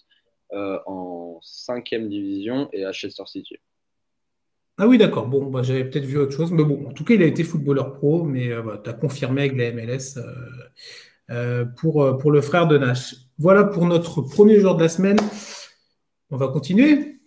en 0.50 1.38
cinquième 1.42 2.08
division 2.08 2.68
et 2.72 2.84
à 2.84 2.92
Chester 2.92 3.24
City. 3.26 3.56
Ah 4.78 4.88
oui, 4.88 4.98
d'accord. 4.98 5.28
Bon, 5.28 5.50
bah, 5.50 5.62
j'avais 5.62 5.84
peut-être 5.84 6.04
vu 6.04 6.18
autre 6.18 6.32
chose. 6.32 6.50
Mais 6.50 6.64
bon, 6.64 6.86
en 6.88 6.92
tout 6.92 7.04
cas, 7.04 7.14
il 7.14 7.22
a 7.22 7.26
été 7.26 7.44
footballeur 7.44 7.92
pro, 7.94 8.24
mais 8.24 8.50
euh, 8.50 8.62
bah, 8.62 8.80
tu 8.82 8.90
as 8.90 8.94
confirmé 8.94 9.42
avec 9.42 9.56
la 9.56 9.70
MLS 9.72 10.16
euh, 10.16 10.22
euh, 11.30 11.64
pour, 11.64 12.18
pour 12.18 12.30
le 12.30 12.40
frère 12.40 12.66
de 12.66 12.78
Nash. 12.78 13.14
Voilà 13.38 13.64
pour 13.64 13.86
notre 13.86 14.22
premier 14.22 14.58
joueur 14.58 14.76
de 14.76 14.82
la 14.82 14.88
semaine. 14.88 15.18
On 16.30 16.36
va 16.36 16.48
continuer. 16.48 17.20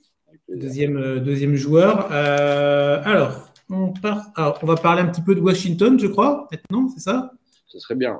Deuxième, 0.49 1.19
deuxième 1.19 1.55
joueur. 1.55 2.11
alors, 2.11 3.44
on 3.69 3.93
part, 3.93 4.31
on 4.61 4.65
va 4.65 4.75
parler 4.75 5.01
un 5.01 5.07
petit 5.07 5.21
peu 5.21 5.35
de 5.35 5.41
Washington, 5.41 5.99
je 5.99 6.07
crois, 6.07 6.47
maintenant, 6.51 6.89
c'est 6.89 7.01
ça? 7.01 7.31
Ce 7.67 7.79
serait 7.79 7.95
bien. 7.95 8.19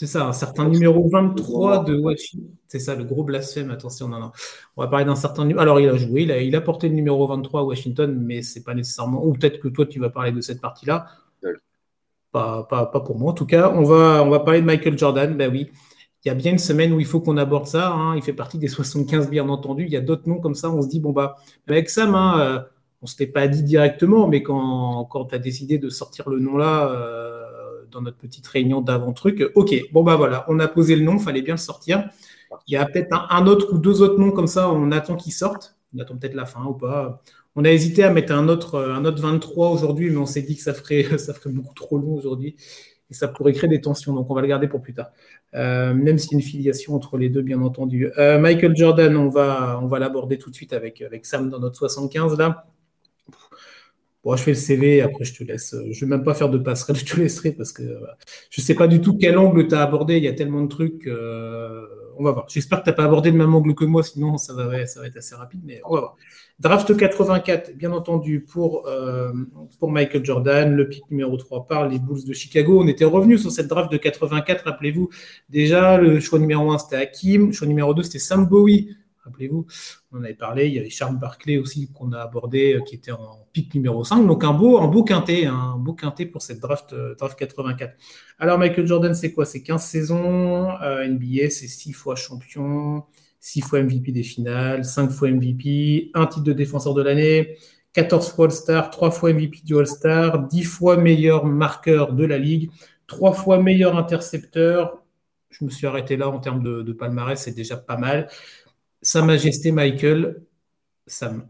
C'est 0.00 0.06
ça, 0.06 0.26
un 0.26 0.32
certain 0.32 0.66
numéro 0.66 1.10
23 1.10 1.84
de 1.84 1.94
Washington. 1.94 2.48
C'est 2.68 2.78
ça, 2.78 2.94
le 2.94 3.04
gros 3.04 3.22
blasphème. 3.22 3.70
Attention, 3.70 4.08
non, 4.08 4.18
non. 4.18 4.30
On 4.74 4.80
va 4.80 4.88
parler 4.88 5.04
d'un 5.04 5.14
certain 5.14 5.42
numéro. 5.44 5.60
Alors, 5.60 5.78
il 5.78 5.90
a 5.90 5.96
joué, 5.98 6.22
il 6.22 6.32
a, 6.32 6.40
il 6.40 6.56
a 6.56 6.62
porté 6.62 6.88
le 6.88 6.94
numéro 6.94 7.26
23 7.26 7.60
à 7.60 7.64
Washington, 7.64 8.18
mais 8.18 8.40
c'est 8.40 8.62
pas 8.62 8.72
nécessairement. 8.72 9.22
Ou 9.22 9.34
peut-être 9.34 9.60
que 9.60 9.68
toi, 9.68 9.84
tu 9.84 10.00
vas 10.00 10.08
parler 10.08 10.32
de 10.32 10.40
cette 10.40 10.62
partie-là. 10.62 11.06
Pas, 12.32 12.62
pas, 12.62 12.86
pas, 12.86 13.00
pour 13.00 13.18
moi. 13.18 13.32
En 13.32 13.34
tout 13.34 13.44
cas, 13.44 13.70
on 13.74 13.82
va, 13.82 14.22
on 14.24 14.30
va 14.30 14.40
parler 14.40 14.62
de 14.62 14.66
Michael 14.66 14.96
Jordan. 14.96 15.36
Ben 15.36 15.50
oui, 15.52 15.70
il 16.24 16.28
y 16.28 16.30
a 16.30 16.34
bien 16.34 16.52
une 16.52 16.58
semaine 16.58 16.94
où 16.94 17.00
il 17.00 17.04
faut 17.04 17.20
qu'on 17.20 17.36
aborde 17.36 17.66
ça. 17.66 17.90
Hein. 17.90 18.16
Il 18.16 18.22
fait 18.22 18.32
partie 18.32 18.56
des 18.56 18.68
75, 18.68 19.28
bien 19.28 19.46
entendu. 19.50 19.84
Il 19.84 19.90
y 19.90 19.96
a 19.96 20.00
d'autres 20.00 20.26
noms 20.26 20.40
comme 20.40 20.54
ça. 20.54 20.70
On 20.70 20.80
se 20.80 20.88
dit, 20.88 21.00
bon, 21.00 21.12
bah, 21.12 21.36
avec 21.68 21.90
Sam, 21.90 22.14
hein, 22.14 22.40
euh, 22.40 22.60
on 23.02 23.06
ne 23.06 23.08
s'était 23.08 23.26
pas 23.26 23.48
dit 23.48 23.62
directement, 23.62 24.28
mais 24.28 24.42
quand, 24.42 25.08
tu 25.28 25.34
as 25.34 25.38
décidé 25.38 25.78
de 25.78 25.88
sortir 25.88 26.28
le 26.28 26.38
nom 26.38 26.56
là, 26.56 26.90
euh, 26.90 27.84
dans 27.90 28.02
notre 28.02 28.18
petite 28.18 28.46
réunion 28.46 28.82
d'avant-truc. 28.82 29.50
Ok, 29.54 29.74
bon 29.92 30.02
bah 30.02 30.16
voilà, 30.16 30.44
on 30.48 30.58
a 30.58 30.68
posé 30.68 30.96
le 30.96 31.02
nom, 31.02 31.18
fallait 31.18 31.42
bien 31.42 31.54
le 31.54 31.58
sortir. 31.58 32.08
Il 32.66 32.74
y 32.74 32.76
a 32.76 32.84
peut-être 32.84 33.26
un, 33.30 33.46
autre 33.46 33.72
ou 33.72 33.78
deux 33.78 34.02
autres 34.02 34.18
noms 34.18 34.32
comme 34.32 34.46
ça, 34.46 34.70
on 34.70 34.92
attend 34.92 35.16
qu'ils 35.16 35.32
sortent. 35.32 35.76
On 35.94 35.98
attend 35.98 36.16
peut-être 36.16 36.34
la 36.34 36.46
fin 36.46 36.64
ou 36.64 36.74
pas. 36.74 37.22
On 37.56 37.64
a 37.64 37.70
hésité 37.70 38.04
à 38.04 38.10
mettre 38.10 38.32
un 38.32 38.48
autre, 38.48 38.78
un 38.78 39.04
autre 39.04 39.20
23 39.20 39.70
aujourd'hui, 39.70 40.10
mais 40.10 40.18
on 40.18 40.26
s'est 40.26 40.42
dit 40.42 40.56
que 40.56 40.62
ça 40.62 40.74
ferait, 40.74 41.02
ça 41.18 41.34
ferait 41.34 41.50
beaucoup 41.50 41.74
trop 41.74 41.98
long 41.98 42.14
aujourd'hui 42.14 42.56
et 43.10 43.14
ça 43.14 43.28
pourrait 43.28 43.52
créer 43.52 43.68
des 43.68 43.80
tensions. 43.80 44.14
Donc 44.14 44.30
on 44.30 44.34
va 44.34 44.40
le 44.40 44.46
garder 44.46 44.68
pour 44.68 44.82
plus 44.82 44.94
tard. 44.94 45.10
Euh, 45.54 45.94
même 45.94 46.18
s'il 46.18 46.32
y 46.32 46.34
a 46.36 46.38
une 46.38 46.44
filiation 46.44 46.94
entre 46.94 47.16
les 47.16 47.28
deux, 47.28 47.42
bien 47.42 47.60
entendu. 47.60 48.10
Euh, 48.18 48.38
Michael 48.38 48.76
Jordan, 48.76 49.16
on 49.16 49.28
va, 49.28 49.80
on 49.82 49.86
va 49.86 49.98
l'aborder 49.98 50.38
tout 50.38 50.50
de 50.50 50.54
suite 50.54 50.72
avec, 50.72 51.02
avec 51.02 51.26
Sam 51.26 51.48
dans 51.48 51.58
notre 51.58 51.76
75 51.76 52.38
là. 52.38 52.66
Bon, 54.22 54.36
je 54.36 54.42
fais 54.42 54.50
le 54.50 54.56
CV, 54.56 55.00
après 55.00 55.24
je 55.24 55.34
te 55.34 55.44
laisse. 55.44 55.74
Je 55.90 56.04
ne 56.04 56.10
vais 56.10 56.16
même 56.16 56.24
pas 56.24 56.34
faire 56.34 56.50
de 56.50 56.58
passerelle, 56.58 56.96
je 56.96 57.06
te 57.06 57.18
laisserai 57.18 57.52
parce 57.52 57.72
que 57.72 57.82
je 58.50 58.60
ne 58.60 58.64
sais 58.64 58.74
pas 58.74 58.86
du 58.86 59.00
tout 59.00 59.16
quel 59.16 59.38
angle 59.38 59.66
tu 59.66 59.74
as 59.74 59.82
abordé. 59.82 60.18
Il 60.18 60.24
y 60.24 60.28
a 60.28 60.34
tellement 60.34 60.62
de 60.62 60.68
trucs. 60.68 61.06
Euh, 61.06 61.86
on 62.18 62.24
va 62.24 62.32
voir. 62.32 62.46
J'espère 62.48 62.80
que 62.80 62.84
tu 62.84 62.90
n'as 62.90 62.96
pas 62.96 63.04
abordé 63.04 63.30
le 63.30 63.38
même 63.38 63.54
angle 63.54 63.74
que 63.74 63.86
moi, 63.86 64.02
sinon 64.02 64.36
ça 64.36 64.52
va, 64.52 64.86
ça 64.86 65.00
va 65.00 65.06
être 65.06 65.16
assez 65.16 65.34
rapide, 65.34 65.62
mais 65.64 65.80
on 65.86 65.94
va 65.94 66.00
voir. 66.00 66.16
Draft 66.58 66.94
84, 66.94 67.74
bien 67.76 67.92
entendu, 67.92 68.40
pour, 68.40 68.86
euh, 68.86 69.32
pour 69.78 69.90
Michael 69.90 70.22
Jordan. 70.22 70.74
Le 70.74 70.86
pick 70.86 71.10
numéro 71.10 71.38
3 71.38 71.66
par 71.66 71.88
les 71.88 71.98
Bulls 71.98 72.24
de 72.26 72.34
Chicago. 72.34 72.82
On 72.82 72.86
était 72.86 73.06
revenu 73.06 73.38
sur 73.38 73.50
cette 73.50 73.68
draft 73.68 73.90
de 73.90 73.96
84, 73.96 74.64
rappelez-vous. 74.64 75.08
Déjà, 75.48 75.96
le 75.96 76.20
choix 76.20 76.38
numéro 76.38 76.70
1, 76.70 76.76
c'était 76.76 76.96
Hakim. 76.96 77.46
Le 77.46 77.52
choix 77.52 77.66
numéro 77.66 77.94
2, 77.94 78.02
c'était 78.02 78.18
Sam 78.18 78.44
Bowie. 78.44 78.94
Rappelez-vous, 79.30 79.66
on 80.12 80.18
en 80.18 80.24
avait 80.24 80.34
parlé. 80.34 80.66
Il 80.66 80.74
y 80.74 80.78
avait 80.78 80.90
Charles 80.90 81.18
Barclay 81.18 81.58
aussi 81.58 81.90
qu'on 81.92 82.12
a 82.12 82.20
abordé, 82.20 82.74
euh, 82.74 82.80
qui 82.80 82.96
était 82.96 83.12
en 83.12 83.46
pick 83.52 83.74
numéro 83.74 84.04
5. 84.04 84.26
Donc 84.26 84.44
un 84.44 84.52
beau, 84.52 85.04
quintet, 85.04 85.46
un 85.46 85.76
beau 85.76 85.94
quintet 85.94 86.26
pour 86.26 86.42
cette 86.42 86.60
draft, 86.60 86.92
euh, 86.92 87.14
draft 87.14 87.38
84. 87.38 87.94
Alors 88.38 88.58
Michael 88.58 88.86
Jordan, 88.86 89.14
c'est 89.14 89.32
quoi? 89.32 89.44
C'est 89.44 89.62
15 89.62 89.82
saisons. 89.82 90.68
NBA, 90.80 91.50
c'est 91.50 91.68
6 91.68 91.92
fois 91.92 92.16
champion. 92.16 93.04
6 93.40 93.62
fois 93.62 93.82
MVP 93.82 94.12
des 94.12 94.22
finales, 94.22 94.84
5 94.84 95.10
fois 95.10 95.30
MVP, 95.30 96.10
un 96.14 96.26
titre 96.26 96.44
de 96.44 96.52
défenseur 96.52 96.94
de 96.94 97.02
l'année, 97.02 97.56
14 97.94 98.30
fois 98.32 98.46
All-Star, 98.46 98.90
3 98.90 99.10
fois 99.10 99.32
MVP 99.32 99.60
du 99.64 99.76
All-Star, 99.76 100.46
10 100.46 100.64
fois 100.64 100.96
meilleur 100.96 101.46
marqueur 101.46 102.12
de 102.12 102.24
la 102.24 102.38
ligue, 102.38 102.70
3 103.06 103.32
fois 103.32 103.58
meilleur 103.58 103.96
intercepteur. 103.96 105.02
Je 105.48 105.64
me 105.64 105.70
suis 105.70 105.86
arrêté 105.86 106.16
là 106.16 106.28
en 106.28 106.38
termes 106.38 106.62
de, 106.62 106.92
palmarès, 106.92 107.40
c'est 107.40 107.54
déjà 107.54 107.76
pas 107.76 107.96
mal. 107.96 108.28
Sa 109.02 109.22
Majesté 109.22 109.72
Michael, 109.72 110.42
Sam. 111.06 111.48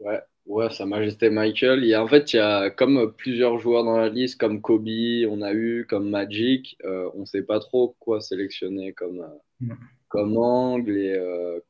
Ouais, 0.00 0.20
ouais, 0.46 0.70
Sa 0.70 0.86
Majesté 0.86 1.30
Michael. 1.30 1.80
Il 1.82 1.88
y 1.88 1.94
a, 1.94 2.02
en 2.02 2.08
fait, 2.08 2.32
il 2.32 2.36
y 2.36 2.40
a 2.40 2.70
comme 2.70 3.12
plusieurs 3.16 3.58
joueurs 3.58 3.84
dans 3.84 3.96
la 3.96 4.08
liste, 4.08 4.40
comme 4.40 4.60
Kobe, 4.60 4.88
on 5.28 5.42
a 5.42 5.52
eu, 5.52 5.86
comme 5.88 6.08
Magic. 6.10 6.76
Euh, 6.84 7.10
on 7.14 7.20
ne 7.20 7.26
sait 7.26 7.42
pas 7.42 7.60
trop 7.60 7.96
quoi 7.98 8.20
sélectionner 8.20 8.92
comme. 8.92 9.20
Euh, 9.20 9.74
comme 10.08 10.36
angle 10.38 10.96
et 10.96 11.12
euh, 11.12 11.60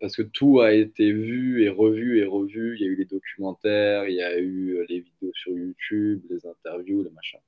parce 0.00 0.16
que 0.16 0.22
tout 0.22 0.60
a 0.60 0.72
été 0.72 1.12
vu 1.12 1.62
et 1.64 1.68
revu 1.68 2.18
et 2.18 2.24
revu. 2.24 2.76
Il 2.76 2.82
y 2.82 2.84
a 2.84 2.88
eu 2.88 2.96
les 2.96 3.04
documentaires, 3.04 4.08
il 4.08 4.16
y 4.16 4.22
a 4.22 4.38
eu 4.38 4.76
euh, 4.78 4.86
les 4.88 5.00
vidéos 5.00 5.32
sur 5.34 5.52
YouTube, 5.52 6.22
les 6.30 6.46
interviews, 6.46 7.02
les 7.02 7.10
machins. 7.10 7.40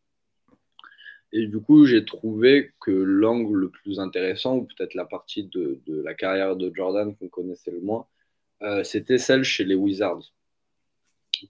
Et 1.33 1.47
du 1.47 1.61
coup, 1.61 1.87
j'ai 1.87 2.05
trouvé 2.05 2.73
que 2.81 2.90
l'angle 2.90 3.57
le 3.57 3.69
plus 3.71 4.01
intéressant, 4.01 4.57
ou 4.57 4.64
peut-être 4.64 4.95
la 4.95 5.05
partie 5.05 5.45
de, 5.45 5.81
de, 5.87 6.03
la 6.03 6.14
carrière 6.14 6.57
de 6.57 6.73
Jordan 6.75 7.14
qu'on 7.16 7.29
connaissait 7.29 7.71
le 7.71 7.81
moins, 7.81 8.07
euh, 8.62 8.83
c'était 8.85 9.19
celle 9.19 9.45
chez 9.45 9.64
les 9.64 9.77
Wizards. 9.77 10.33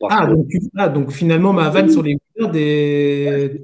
Ah, 0.08 0.26
donc, 0.26 0.46
ah, 0.76 0.88
donc, 0.88 1.10
finalement, 1.10 1.52
ma 1.52 1.68
vanne 1.68 1.88
sur 1.88 2.02
les 2.02 2.16
Wizards 2.36 2.54
est 2.54 3.60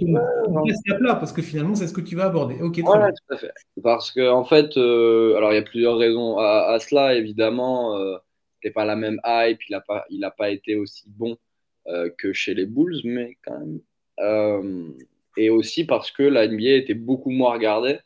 à 0.90 0.94
plat 0.96 1.14
parce 1.14 1.32
que 1.32 1.42
finalement, 1.42 1.74
c'est 1.74 1.86
ce 1.86 1.92
que 1.92 2.00
tu 2.00 2.16
vas 2.16 2.26
aborder. 2.26 2.60
Ok, 2.60 2.80
tout 2.82 2.90
à 2.90 3.36
fait. 3.36 3.52
Parce 3.82 4.10
qu'en 4.10 4.40
en 4.40 4.44
fait, 4.44 4.76
euh, 4.76 5.36
alors 5.36 5.52
il 5.52 5.56
y 5.56 5.58
a 5.58 5.62
plusieurs 5.62 5.96
raisons 5.96 6.38
à, 6.38 6.76
cela. 6.80 7.14
Évidemment, 7.14 7.96
euh, 7.96 8.16
c'était 8.54 8.72
pas 8.72 8.84
la 8.84 8.96
même 8.96 9.20
hype, 9.24 9.60
il 9.68 9.72
n'a 9.72 9.80
pas, 9.80 10.04
il 10.10 10.24
a 10.24 10.30
pas 10.30 10.50
été 10.50 10.76
aussi 10.76 11.04
bon 11.08 11.36
euh, 11.86 12.10
que 12.18 12.32
chez 12.32 12.54
les 12.54 12.66
Bulls, 12.66 13.00
mais 13.04 13.36
quand 13.44 13.58
même. 13.58 14.94
Et 15.36 15.50
aussi 15.50 15.84
parce 15.84 16.10
que 16.10 16.22
la 16.22 16.46
NBA 16.48 16.72
était 16.72 16.94
beaucoup 16.94 17.30
moins 17.30 17.52
regardée. 17.52 17.98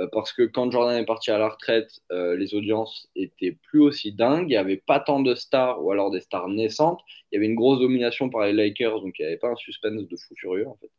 Euh, 0.00 0.06
parce 0.12 0.32
que 0.32 0.42
quand 0.42 0.70
Jordan 0.70 0.96
est 1.00 1.06
parti 1.06 1.30
à 1.30 1.38
la 1.38 1.48
retraite, 1.48 2.00
euh, 2.12 2.36
les 2.36 2.54
audiences 2.54 3.08
étaient 3.16 3.56
plus 3.62 3.80
aussi 3.80 4.12
dingues. 4.12 4.44
Il 4.44 4.50
n'y 4.50 4.56
avait 4.56 4.76
pas 4.76 5.00
tant 5.00 5.20
de 5.20 5.34
stars 5.34 5.82
ou 5.84 5.90
alors 5.90 6.10
des 6.10 6.20
stars 6.20 6.48
naissantes. 6.48 7.00
Il 7.30 7.36
y 7.36 7.38
avait 7.38 7.46
une 7.46 7.56
grosse 7.56 7.80
domination 7.80 8.30
par 8.30 8.46
les 8.46 8.52
Lakers, 8.52 9.00
donc 9.00 9.18
il 9.18 9.22
n'y 9.22 9.28
avait 9.28 9.38
pas 9.38 9.50
un 9.50 9.56
suspense 9.56 10.06
de 10.08 10.16
fou 10.16 10.34
furieux 10.36 10.68
en 10.68 10.76
fait. 10.76 10.90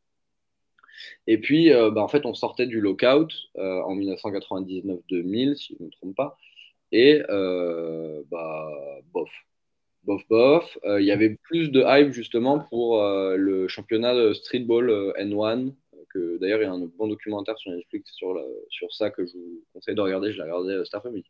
Et 1.27 1.37
puis, 1.37 1.71
euh, 1.71 1.91
bah, 1.91 2.01
en 2.01 2.09
fait, 2.09 2.25
on 2.25 2.33
sortait 2.33 2.67
du 2.67 2.81
lockout 2.81 3.31
en 3.55 3.95
1999-2000, 3.95 5.55
si 5.55 5.75
je 5.77 5.83
ne 5.83 5.87
me 5.87 5.91
trompe 5.91 6.15
pas. 6.15 6.37
Et 6.91 7.21
bah, 8.29 8.69
bof, 9.13 9.29
bof, 10.03 10.21
bof. 10.29 10.77
Il 10.85 11.05
y 11.05 11.11
avait 11.11 11.37
plus 11.43 11.69
de 11.71 11.83
hype 11.85 12.11
justement 12.11 12.59
pour 12.59 13.01
le 13.01 13.67
championnat 13.67 14.15
de 14.15 14.33
streetball 14.33 15.13
N1 15.17 15.73
d'ailleurs 16.39 16.61
il 16.61 16.65
y 16.65 16.67
a 16.67 16.71
un 16.71 16.89
bon 16.97 17.07
documentaire 17.07 17.57
sur 17.57 17.71
Netflix 17.71 18.11
sur, 18.11 18.93
ça 18.93 19.09
que 19.09 19.25
je 19.25 19.33
vous 19.33 19.63
conseille 19.73 19.95
de 19.95 20.01
regarder. 20.01 20.31
Je 20.31 20.37
l'ai 20.37 20.43
regardé 20.43 20.73
euh, 20.73 20.85
cet 20.85 20.95
après-midi. 20.95 21.29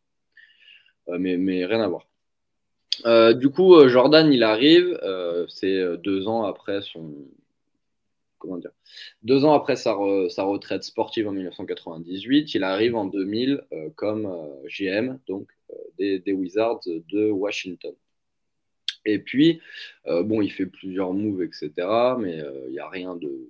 Euh, 1.09 1.17
mais, 1.19 1.37
mais, 1.37 1.65
rien 1.65 1.81
à 1.81 1.87
voir. 1.87 2.07
Euh, 3.05 3.33
du 3.33 3.49
coup, 3.49 3.87
Jordan, 3.87 4.31
il 4.31 4.43
arrive, 4.43 4.99
c'est 5.47 5.97
deux 5.97 6.27
ans 6.27 6.43
après 6.43 6.81
son. 6.81 7.13
Comment 8.37 8.57
dire 8.57 8.71
Deux 9.21 9.43
ans 9.43 9.53
après 9.53 9.75
sa, 9.75 9.97
sa, 10.29 10.43
retraite 10.43 10.83
sportive 10.83 11.27
en 11.27 11.33
1998, 11.33 12.55
il 12.55 12.63
arrive 12.63 12.95
en 12.95 13.05
2000 13.05 13.61
comme 13.95 14.33
GM, 14.65 15.17
donc 15.27 15.49
des, 15.97 16.21
Wizards 16.31 16.81
de 16.85 17.29
Washington. 17.29 17.93
Et 19.11 19.19
puis, 19.19 19.61
bon, 20.05 20.41
il 20.41 20.51
fait 20.51 20.65
plusieurs 20.65 21.13
moves, 21.13 21.43
etc., 21.43 21.71
mais 22.17 22.41
il 22.67 22.71
n'y 22.71 22.79
a 22.79 22.89
rien 22.89 23.15
de, 23.15 23.47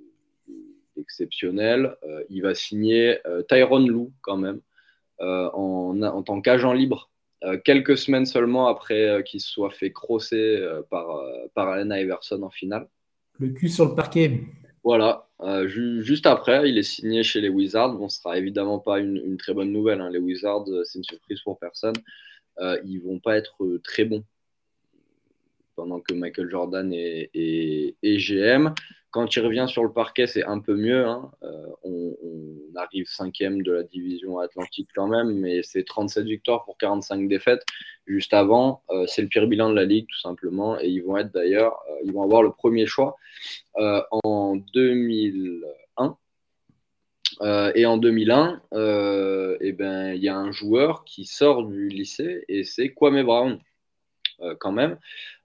exceptionnel. 1.00 1.96
Euh, 2.04 2.24
il 2.30 2.42
va 2.42 2.54
signer 2.54 3.20
euh, 3.26 3.42
Tyron 3.44 3.80
Lou 3.80 4.12
quand 4.22 4.38
même 4.38 4.62
euh, 5.22 5.50
en, 5.54 6.02
en, 6.02 6.24
tant 6.24 6.42
qu'agent 6.42 6.74
libre 6.74 7.10
quelques 7.64 7.98
semaines 7.98 8.26
seulement 8.26 8.68
après 8.68 9.24
qu'il 9.26 9.40
se 9.40 9.50
soit 9.50 9.70
fait 9.70 9.94
crosser 9.94 10.62
par, 10.90 11.24
par 11.56 11.70
Allen 11.70 11.90
Iverson 11.90 12.44
en 12.44 12.50
finale. 12.50 12.90
Le 13.40 13.48
cul 13.48 13.70
sur 13.70 13.88
le 13.88 13.96
parquet. 13.96 14.42
Voilà, 14.84 15.30
juste 15.68 16.26
après, 16.26 16.70
il 16.70 16.78
est 16.78 16.84
signé 16.84 17.24
chez 17.24 17.40
les 17.40 17.48
Wizards. 17.48 17.94
Bon, 17.94 18.10
ce 18.10 18.20
sera 18.20 18.38
évidemment 18.38 18.80
pas 18.80 19.00
une, 19.00 19.38
très 19.38 19.54
bonne 19.54 19.72
nouvelle. 19.72 20.02
Hein. 20.02 20.10
Les 20.10 20.20
Wizards, 20.20 20.66
c'est 20.84 20.98
une 20.98 21.06
surprise 21.06 21.40
pour 21.40 21.58
personne. 21.58 21.96
Euh, 22.60 22.78
ils 22.84 23.00
vont 23.00 23.20
pas 23.20 23.38
être 23.38 23.56
très 23.86 24.04
bons 24.04 24.26
pendant 25.80 26.02
que 26.02 26.14
Michael 26.14 26.50
Jordan 26.50 26.92
est, 26.94 27.94
GM. 28.04 28.74
Quand 29.12 29.34
il 29.34 29.40
revient 29.40 29.66
sur 29.70 29.82
le 29.84 29.94
parquet, 29.94 30.28
c'est 30.28 30.44
un 30.44 30.60
peu 30.60 30.76
mieux. 30.76 31.06
Hein. 31.06 31.32
Euh, 31.42 31.68
on, 31.84 32.16
arrive 32.76 33.08
cinquième 33.08 33.62
de 33.62 33.74
la 33.74 33.84
division 33.84 34.40
atlantique 34.40 34.88
quand 34.96 35.08
même, 35.08 35.34
mais 35.34 35.64
c'est 35.64 35.84
37 35.84 36.26
victoires 36.26 36.64
pour 36.64 36.78
45 36.78 37.28
défaites. 37.28 37.62
Juste 38.08 38.34
avant, 38.34 38.84
euh, 38.90 39.06
c'est 39.08 39.22
le 39.22 39.28
pire 39.28 39.48
bilan 39.48 39.70
de 39.70 39.76
la 39.76 39.84
ligue, 39.86 40.08
tout 40.08 40.20
simplement. 40.20 40.80
Et 40.80 40.88
ils 40.88 41.02
vont 41.02 41.18
être 41.18 41.32
d'ailleurs, 41.34 41.80
euh, 41.90 41.96
ils 42.06 42.14
vont 42.14 42.24
avoir 42.24 42.44
le 42.44 42.52
premier 42.52 42.86
choix 42.86 43.16
en 43.76 44.58
2001. 44.74 46.18
et 47.76 47.86
en 47.86 47.98
2001, 47.98 48.62
eh 49.62 49.72
ben, 49.72 50.14
il 50.14 50.22
y 50.22 50.30
a 50.30 50.38
un 50.38 50.52
joueur 50.52 51.04
qui 51.06 51.24
sort 51.26 51.64
du 51.64 51.88
lycée 51.88 52.44
et 52.50 52.64
c'est 52.64 52.90
Kwame 52.90 53.24
Brown. 53.24 53.60
Euh, 54.42 54.56
quand 54.58 54.72
même. 54.72 54.98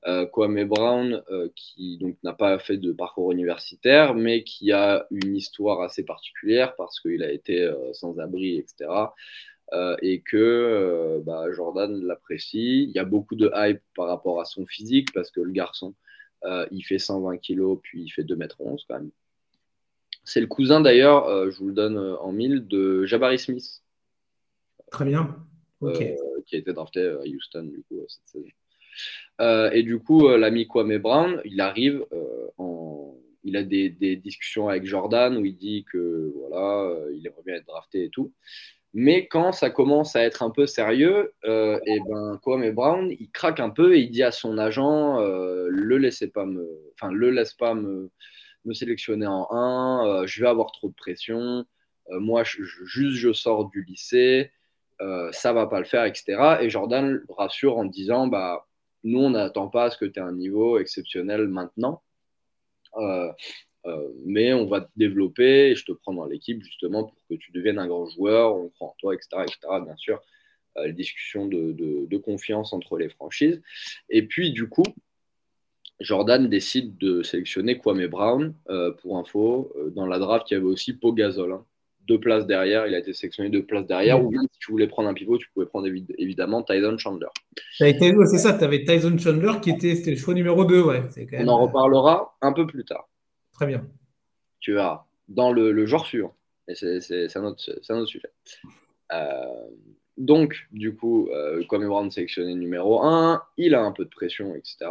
Euh, 0.06 0.26
Kwame 0.26 0.64
Brown, 0.64 1.22
euh, 1.30 1.48
qui 1.56 1.98
donc 1.98 2.16
n'a 2.22 2.32
pas 2.32 2.58
fait 2.58 2.76
de 2.76 2.92
parcours 2.92 3.32
universitaire, 3.32 4.14
mais 4.14 4.44
qui 4.44 4.70
a 4.72 5.06
une 5.10 5.34
histoire 5.34 5.80
assez 5.82 6.04
particulière 6.04 6.76
parce 6.76 7.00
qu'il 7.00 7.22
a 7.22 7.32
été 7.32 7.70
sans 7.92 8.18
abri, 8.18 8.56
etc. 8.56 8.90
et 10.02 10.20
que 10.20 11.20
bah, 11.24 11.46
Jordan 11.52 12.04
l'apprécie. 12.04 12.84
Il 12.84 12.90
y 12.90 12.98
a 12.98 13.04
beaucoup 13.04 13.34
de 13.34 13.50
hype 13.54 13.82
par 13.96 14.06
rapport 14.06 14.40
à 14.40 14.44
son 14.44 14.66
physique 14.66 15.12
parce 15.12 15.30
que 15.30 15.40
le 15.40 15.52
garçon, 15.52 15.94
il 16.70 16.82
fait 16.82 16.98
120 16.98 17.38
kilos, 17.38 17.78
puis 17.82 18.02
il 18.02 18.10
fait 18.10 18.22
2m11 18.22 18.84
quand 18.88 18.94
même. 18.94 19.10
C'est 20.24 20.40
le 20.40 20.46
cousin 20.46 20.80
d'ailleurs, 20.80 21.50
je 21.50 21.58
vous 21.58 21.68
le 21.68 21.74
donne 21.74 21.98
en 21.98 22.32
mille, 22.32 22.66
de 22.68 23.04
Jabari 23.04 23.38
Smith. 23.38 23.82
Très 24.90 25.04
bien. 25.04 25.36
qui 26.46 26.56
a 26.56 26.58
été 26.58 26.72
drafté 26.72 27.00
à 27.08 27.22
Houston 27.26 27.64
du 27.64 27.82
coup 27.82 28.04
cette 28.06 28.26
saison. 28.26 28.48
Euh, 29.40 29.70
et 29.72 29.82
du 29.82 29.98
coup, 29.98 30.28
euh, 30.28 30.38
l'ami 30.38 30.66
Kwame 30.66 30.98
Brown, 30.98 31.40
il 31.44 31.60
arrive 31.60 32.04
euh. 32.12 32.30
Il 33.46 33.58
a 33.58 33.62
des, 33.62 33.90
discussions 34.16 34.70
avec 34.70 34.86
Jordan 34.86 35.36
où 35.36 35.44
il 35.44 35.54
dit 35.54 35.84
que 35.92 36.32
voilà, 36.34 36.96
il 37.12 37.26
aimerait 37.26 37.42
bien 37.44 37.56
être 37.56 37.66
drafté 37.66 38.04
et 38.04 38.08
tout. 38.08 38.32
Mais 38.94 39.26
quand 39.26 39.52
ça 39.52 39.68
commence 39.68 40.16
à 40.16 40.22
être 40.22 40.42
un 40.42 40.48
peu 40.48 40.66
sérieux, 40.66 41.34
et 41.44 42.00
ben 42.08 42.38
Kwame 42.42 42.70
Brown, 42.70 43.10
il 43.10 43.30
craque 43.30 43.60
un 43.60 43.68
peu 43.68 43.96
et 43.96 44.00
il 44.00 44.10
dit 44.10 44.22
à 44.22 44.30
son 44.30 44.56
agent, 44.56 45.20
le 45.20 45.98
laissez 45.98 46.30
pas 46.30 46.46
me, 46.46 46.66
enfin 46.94 47.12
le 47.12 47.28
laisse 47.28 47.52
pas 47.52 47.74
me, 47.74 48.10
me 48.64 48.72
sélectionner 48.72 49.26
en 49.26 49.46
1, 49.50 50.24
je 50.24 50.40
vais 50.40 50.48
avoir 50.48 50.72
trop 50.72 50.88
de 50.88 50.94
pression. 50.94 51.66
moi, 52.08 52.44
juste 52.44 53.18
je 53.18 53.32
sors 53.34 53.68
du 53.68 53.84
lycée, 53.84 54.52
ça 55.32 55.52
va 55.52 55.66
pas 55.66 55.80
le 55.80 55.84
faire, 55.84 56.06
etc. 56.06 56.56
Et 56.62 56.70
Jordan 56.70 57.22
rassure 57.28 57.76
en 57.76 57.84
disant, 57.84 58.26
bah 58.26 58.66
nous, 59.04 59.18
on 59.20 59.30
n'attend 59.30 59.68
pas 59.68 59.84
à 59.84 59.90
ce 59.90 59.98
que 59.98 60.06
tu 60.06 60.18
aies 60.18 60.22
un 60.22 60.32
niveau 60.32 60.78
exceptionnel 60.78 61.46
maintenant. 61.46 62.02
Euh, 62.96 63.30
euh, 63.86 64.08
mais 64.24 64.54
on 64.54 64.66
va 64.66 64.80
te 64.80 64.90
développer 64.96 65.70
et 65.70 65.74
je 65.74 65.84
te 65.84 65.92
prends 65.92 66.14
dans 66.14 66.24
l'équipe 66.24 66.62
justement 66.62 67.04
pour 67.04 67.18
que 67.28 67.34
tu 67.34 67.52
deviennes 67.52 67.78
un 67.78 67.86
grand 67.86 68.06
joueur, 68.06 68.56
on 68.56 68.70
prend 68.70 68.86
en 68.86 68.94
toi, 68.98 69.14
etc. 69.14 69.42
etc. 69.42 69.58
bien 69.84 69.96
sûr, 69.96 70.22
euh, 70.78 70.86
les 70.86 70.94
discussions 70.94 71.46
de, 71.46 72.16
confiance 72.16 72.72
entre 72.72 72.96
les 72.96 73.10
franchises. 73.10 73.60
Et 74.08 74.26
puis, 74.26 74.52
du 74.52 74.68
coup, 74.68 74.86
Jordan 76.00 76.48
décide 76.48 76.96
de 76.96 77.22
sélectionner 77.22 77.76
Kwame 77.76 78.06
Brown, 78.06 78.54
pour 79.02 79.18
info. 79.18 79.72
Dans 79.94 80.06
la 80.06 80.18
draft, 80.18 80.50
il 80.50 80.54
y 80.54 80.56
avait 80.56 80.66
aussi 80.66 80.94
Pau. 80.94 81.14
Hein. 81.18 81.66
Deux 82.06 82.20
places 82.20 82.46
derrière, 82.46 82.86
il 82.86 82.94
a 82.94 82.98
été 82.98 83.14
sélectionné 83.14 83.48
deux 83.48 83.64
places 83.64 83.86
derrière. 83.86 84.22
Ou 84.22 84.28
bien 84.28 84.42
si 84.42 84.58
tu 84.58 84.70
voulais 84.70 84.86
prendre 84.86 85.08
un 85.08 85.14
pivot, 85.14 85.38
tu 85.38 85.48
pouvais 85.54 85.66
prendre 85.66 85.88
évidemment 86.18 86.62
Tyson 86.62 86.98
Chandler. 86.98 87.28
C'est 87.78 88.38
ça, 88.38 88.56
tu 88.58 88.64
avais 88.64 88.84
Tyson 88.84 89.16
Chandler 89.18 89.52
qui 89.62 89.70
était, 89.70 90.10
le 90.10 90.16
choix 90.16 90.34
numéro 90.34 90.64
2. 90.64 90.82
Ouais. 90.82 91.02
On 91.38 91.48
en 91.48 91.62
reparlera 91.62 92.36
un 92.42 92.52
peu 92.52 92.66
plus 92.66 92.84
tard. 92.84 93.08
Très 93.52 93.66
bien. 93.66 93.86
Tu 94.60 94.78
as 94.78 95.04
dans 95.28 95.52
le, 95.52 95.72
le 95.72 95.86
genre 95.86 96.06
suivant. 96.06 96.34
C'est 96.72 97.36
un, 97.36 97.44
autre 97.44 98.06
sujet. 98.06 98.30
Euh, 99.12 99.68
donc, 100.16 100.66
du 100.72 100.94
coup, 100.94 101.28
euh, 101.30 101.62
Kwame 101.64 101.86
Brown 101.86 102.10
sélectionné 102.10 102.54
numéro 102.54 103.02
1, 103.02 103.42
il 103.56 103.74
a 103.74 103.82
un 103.82 103.92
peu 103.92 104.04
de 104.04 104.10
pression, 104.10 104.54
etc. 104.54 104.90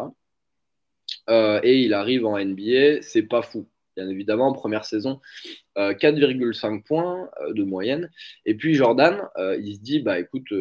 Euh, 1.30 1.60
et 1.64 1.80
il 1.80 1.94
arrive 1.94 2.26
en 2.26 2.38
NBA, 2.38 3.02
c'est 3.02 3.24
pas 3.24 3.42
fou. 3.42 3.66
Bien 3.96 4.10
évidemment, 4.10 4.54
première 4.54 4.86
saison, 4.86 5.22
4,5 5.76 6.78
euh, 6.78 6.82
points 6.86 7.30
de 7.50 7.64
moyenne. 7.64 8.10
Et 8.46 8.56
puis 8.56 8.74
Jordan, 8.76 9.22
il 9.38 9.76
se 9.76 9.82
dit, 9.82 10.00
bah 10.00 10.20
écoute, 10.20 10.52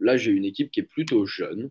là 0.00 0.16
j'ai 0.16 0.32
une 0.32 0.44
équipe 0.44 0.70
qui 0.70 0.80
est 0.80 0.84
plutôt 0.84 1.26
jeune. 1.26 1.70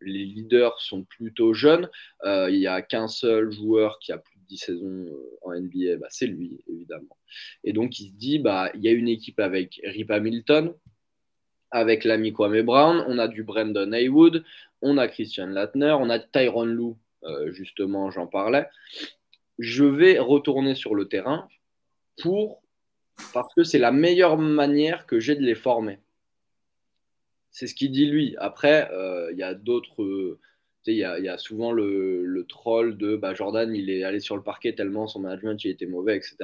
Les 0.00 0.24
leaders 0.24 0.80
sont 0.80 1.02
plutôt 1.04 1.52
jeunes. 1.52 1.88
Il 2.24 2.56
n'y 2.56 2.66
a 2.66 2.80
qu'un 2.82 3.08
seul 3.08 3.50
joueur 3.50 3.98
qui 3.98 4.12
a 4.12 4.18
plus 4.18 4.40
10 4.50 4.58
saisons 4.58 5.06
euh, 5.06 5.38
en 5.42 5.54
NBA, 5.54 6.06
c'est 6.10 6.26
lui, 6.26 6.62
évidemment. 6.68 7.16
Et 7.64 7.72
donc, 7.72 7.98
il 8.00 8.08
se 8.08 8.14
dit, 8.14 8.38
bah, 8.38 8.70
il 8.74 8.82
y 8.82 8.88
a 8.88 8.92
une 8.92 9.08
équipe 9.08 9.38
avec 9.38 9.80
Rip 9.84 10.10
Hamilton, 10.10 10.74
avec 11.70 12.04
l'ami 12.04 12.32
Kwame 12.32 12.62
Brown, 12.62 13.04
on 13.06 13.18
a 13.18 13.28
du 13.28 13.44
Brandon 13.44 13.92
Haywood, 13.92 14.44
on 14.82 14.98
a 14.98 15.06
Christian 15.06 15.46
Latner, 15.46 15.96
on 15.98 16.10
a 16.10 16.18
Tyron 16.18 16.64
Lou, 16.64 16.98
euh, 17.24 17.52
justement, 17.52 18.10
j'en 18.10 18.26
parlais. 18.26 18.66
Je 19.60 19.84
vais 19.84 20.18
retourner 20.18 20.74
sur 20.74 20.96
le 20.96 21.06
terrain 21.06 21.48
pour 22.20 22.62
parce 23.32 23.54
que 23.54 23.62
c'est 23.62 23.78
la 23.78 23.92
meilleure 23.92 24.38
manière 24.38 25.06
que 25.06 25.20
j'ai 25.20 25.36
de 25.36 25.42
les 25.42 25.54
former. 25.54 26.00
C'est 27.52 27.66
ce 27.66 27.74
qu'il 27.74 27.92
dit 27.92 28.06
lui. 28.06 28.34
Après, 28.38 28.90
euh, 28.92 29.30
il 29.32 29.38
y 29.38 29.42
a 29.42 29.54
d'autres 29.54 30.38
il 30.86 30.96
y, 30.96 31.04
a 31.04 31.38
souvent 31.38 31.72
le, 31.72 32.44
troll 32.48 32.96
de 32.96 33.16
bah, 33.16 33.34
Jordan, 33.34 33.74
il 33.74 33.90
est 33.90 34.02
allé 34.02 34.20
sur 34.20 34.36
le 34.36 34.42
parquet 34.42 34.74
tellement 34.74 35.06
son 35.06 35.20
management 35.20 35.62
il 35.64 35.70
était 35.70 35.86
mauvais, 35.86 36.16
etc. 36.16 36.36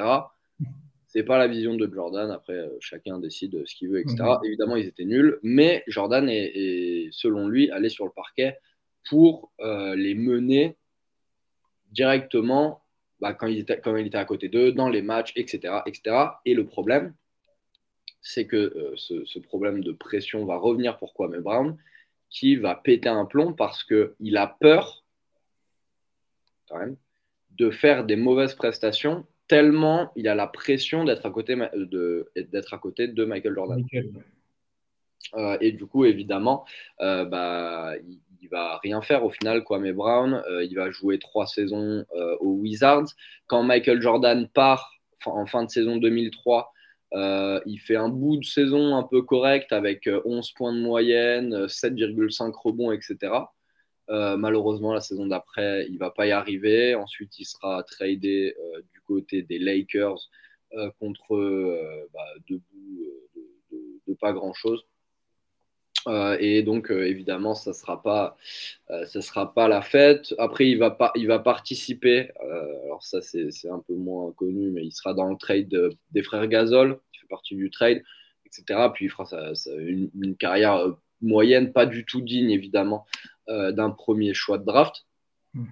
C'est 1.09 1.23
pas 1.23 1.39
la 1.39 1.49
vision 1.49 1.75
de 1.75 1.91
Jordan. 1.93 2.31
Après, 2.31 2.55
euh, 2.55 2.77
chacun 2.81 3.19
décide 3.19 3.67
ce 3.67 3.75
qu'il 3.75 3.89
veut, 3.89 4.01
etc. 4.01 4.17
Mhm. 4.21 4.45
Évidemment, 4.45 4.77
ils 4.77 4.87
étaient 4.87 5.05
nuls, 5.05 5.39
mais 5.43 5.83
Jordan 5.87 6.29
est, 6.29 7.09
selon 7.13 7.49
lui, 7.49 7.71
allé 7.71 7.89
sur 7.89 8.05
le 8.05 8.11
parquet 8.11 8.59
pour 9.09 9.53
euh, 9.61 9.95
les 9.97 10.15
mener 10.15 10.77
directement 11.93 12.83
bah, 13.21 13.35
quand, 13.35 13.47
il 13.47 13.59
était, 13.59 13.81
quand 13.81 13.97
il 13.97 14.07
était 14.07 14.19
à 14.19 14.25
côté 14.25 14.49
d'eux, 14.49 14.73
dans 14.73 14.89
les 14.89 15.03
matchs, 15.03 15.33
etc., 15.37 15.81
etc. 15.87 16.17
Et 16.45 16.55
le 16.55 16.67
problème, 16.67 17.15
c'est 18.21 18.47
que 18.47 18.57
euh, 18.57 18.93
ce, 18.97 19.25
ce, 19.25 19.39
problème 19.39 19.83
de 19.83 19.93
pression 19.93 20.45
va 20.45 20.57
revenir 20.57 20.99
pour 20.99 21.15
Kwame 21.15 21.41
Brown 21.41 21.77
qui 22.29 22.57
va 22.57 22.75
péter 22.75 23.09
un 23.09 23.25
plomb 23.25 23.53
parce 23.53 23.85
qu'il 23.85 24.37
a 24.37 24.47
peur 24.61 25.05
quand 26.69 26.79
même, 26.79 26.97
de 27.53 27.71
faire 27.71 28.05
des 28.05 28.17
mauvaises 28.17 28.55
prestations 28.55 29.27
tellement 29.49 30.13
il 30.17 30.29
a 30.29 30.35
la 30.35 30.47
pression 30.47 31.05
d'être 31.05 31.25
à 31.27 31.31
côté 31.31 31.57
de, 31.57 32.31
d'être 32.35 32.75
à 32.75 32.79
côté 32.79 33.09
de 33.09 33.25
Michael 33.25 33.55
Jordan. 33.55 33.85
Euh, 35.35 35.57
et 35.61 35.73
du 35.73 35.87
coup, 35.87 36.05
évidemment, 36.05 36.65
euh, 37.01 37.25
bah, 37.25 37.95
il, 38.07 38.21
ne 38.43 38.49
va 38.49 38.79
rien 38.83 39.01
faire 39.03 39.25
au 39.25 39.31
final, 39.31 39.65
Kwame 39.65 39.93
Brown. 39.93 40.43
Euh, 40.51 40.65
il 40.65 40.75
va 40.75 40.91
jouer 40.91 41.19
trois 41.19 41.47
saisons 41.47 42.05
aux 42.41 42.55
Wizards. 42.55 43.09
Quand 43.47 43.63
Michael 43.63 44.01
Jordan 44.03 44.49
part 44.49 44.93
en 45.25 45.47
fin 45.47 45.65
de 45.65 45.71
saison 45.71 45.97
2003, 45.97 46.73
euh, 47.15 47.61
il 47.67 47.79
fait 47.79 47.97
un 47.97 48.09
bout 48.09 48.37
de 48.37 48.45
saison 48.45 48.97
un 48.97 49.03
peu 49.05 49.23
correct 49.23 49.73
avec 49.73 50.09
11 50.25 50.47
euh, 50.49 50.53
points 50.57 50.73
de 50.73 50.81
moyenne, 50.81 51.67
7,5 51.67 52.49
euh, 52.49 52.53
rebonds, 52.63 52.93
etc. 52.93 53.33
malheureusement, 54.09 54.93
la 54.93 55.01
saison 55.01 55.27
d'après, 55.27 55.87
il 55.89 55.95
ne 55.95 55.99
va 55.99 56.11
pas 56.11 56.27
y 56.27 56.33
arriver. 56.33 56.95
Ensuite, 56.95 57.39
il 57.39 57.45
sera 57.45 57.83
tradé 57.85 58.55
du 58.93 59.01
côté 59.01 59.43
des 59.43 59.59
Lakers 59.59 60.29
contre 61.01 62.09
bah, 62.13 62.21
deux 62.49 62.61
de, 63.73 63.79
de, 64.07 64.15
pas 64.15 64.33
grand-chose. 64.33 64.85
Euh, 66.07 66.37
et 66.39 66.63
donc, 66.63 66.91
euh, 66.91 67.07
évidemment, 67.07 67.55
ça 67.55 67.71
ne 67.71 67.75
sera, 67.75 68.03
pas, 68.03 68.37
euh, 68.91 69.05
sera 69.07 69.53
pas 69.53 69.69
la 69.69 69.83
fête. 69.83 70.35
Après, 70.39 70.69
il 70.69 70.79
va, 70.79 70.91
pas, 70.91 71.13
il 71.17 71.27
va 71.27 71.39
participer. 71.39 72.31
alors, 72.41 73.03
ça, 73.03 73.21
c'est 73.21 73.69
un 73.69 73.81
peu 73.81 73.95
moins 73.95 74.33
connu, 74.33 74.71
mais 74.71 74.85
il 74.85 74.93
sera 74.93 75.15
dans 75.15 75.29
le 75.29 75.37
trade 75.37 75.75
des 76.13 76.23
frères 76.23 76.47
Gasol, 76.47 77.01
qui 77.13 77.21
fait 77.21 77.29
partie 77.29 77.57
du 77.57 77.71
trade, 77.71 78.03
etc. 78.45 78.89
Puis, 78.95 79.07
il 79.07 79.09
fera 79.09 79.27
une, 79.79 80.37
carrière 80.37 80.95
moyenne, 81.21 81.73
pas 81.73 81.87
du 81.87 82.05
tout 82.05 82.21
digne, 82.21 82.51
évidemment, 82.51 83.05
d'un 83.49 83.91
premier 83.91 84.35
choix 84.35 84.59
de 84.59 84.65
draft. 84.65 85.07
Hmm. 85.55 85.65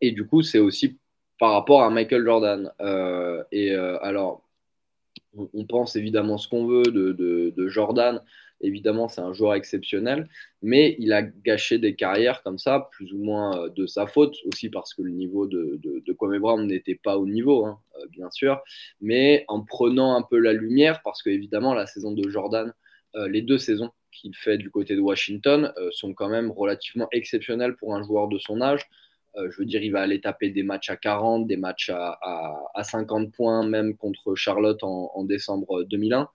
Et 0.00 0.10
du 0.10 0.26
coup, 0.26 0.42
c'est 0.42 0.58
aussi 0.58 0.98
par 1.38 1.52
rapport 1.52 1.82
à 1.82 1.90
Michael 1.90 2.24
Jordan. 2.24 2.72
et 3.52 3.74
alors, 3.74 4.42
on, 5.52 5.64
pense 5.66 5.96
évidemment 5.96 6.38
ce 6.38 6.48
qu'on 6.48 6.66
veut 6.66 6.82
de, 6.84 7.12
de 7.12 7.68
Jordan. 7.68 8.22
Évidemment, 8.62 9.08
c'est 9.08 9.20
un 9.20 9.34
joueur 9.34 9.54
exceptionnel, 9.54 10.28
mais 10.62 10.96
il 10.98 11.12
a 11.12 11.22
gâché 11.22 11.78
des 11.78 11.94
carrières 11.94 12.42
comme 12.42 12.58
ça, 12.58 12.88
plus 12.92 13.12
ou 13.12 13.18
moins 13.18 13.58
euh, 13.58 13.68
de 13.68 13.86
sa 13.86 14.06
faute, 14.06 14.34
aussi 14.46 14.70
parce 14.70 14.94
que 14.94 15.02
le 15.02 15.10
niveau 15.10 15.46
de, 15.46 15.78
de, 15.82 16.12
Kwame 16.14 16.38
Brown 16.38 16.66
n'était 16.66 16.94
pas 16.94 17.18
au 17.18 17.26
niveau, 17.26 17.66
hein, 17.66 17.78
euh, 17.98 18.06
bien 18.10 18.30
sûr, 18.30 18.60
mais 19.00 19.44
en 19.48 19.62
prenant 19.62 20.16
un 20.16 20.22
peu 20.22 20.38
la 20.38 20.54
lumière, 20.54 21.02
parce 21.04 21.22
que 21.22 21.28
évidemment, 21.28 21.74
la 21.74 21.86
saison 21.86 22.12
de 22.12 22.28
Jordan, 22.30 22.72
euh, 23.14 23.28
les 23.28 23.42
deux 23.42 23.58
saisons 23.58 23.90
qu'il 24.10 24.34
fait 24.34 24.56
du 24.56 24.70
côté 24.70 24.96
de 24.96 25.00
Washington 25.00 25.74
sont 25.90 26.14
quand 26.14 26.30
même 26.30 26.50
relativement 26.50 27.06
exceptionnelles 27.12 27.76
pour 27.76 27.94
un 27.94 28.02
joueur 28.02 28.28
de 28.28 28.38
son 28.38 28.62
âge. 28.62 28.88
Je 29.36 29.58
veux 29.58 29.66
dire, 29.66 29.82
il 29.82 29.90
va 29.90 30.00
aller 30.00 30.20
taper 30.20 30.50
des 30.50 30.62
matchs 30.62 30.90
à 30.90 30.96
40, 30.96 31.46
des 31.46 31.56
matchs 31.56 31.90
à, 31.90 32.18
à, 32.74 32.84
50 32.84 33.32
points, 33.32 33.66
même 33.66 33.96
contre 33.96 34.34
Charlotte 34.34 34.82
en, 34.82 35.10
en 35.14 35.24
décembre 35.24 35.84
2001. 35.84 36.28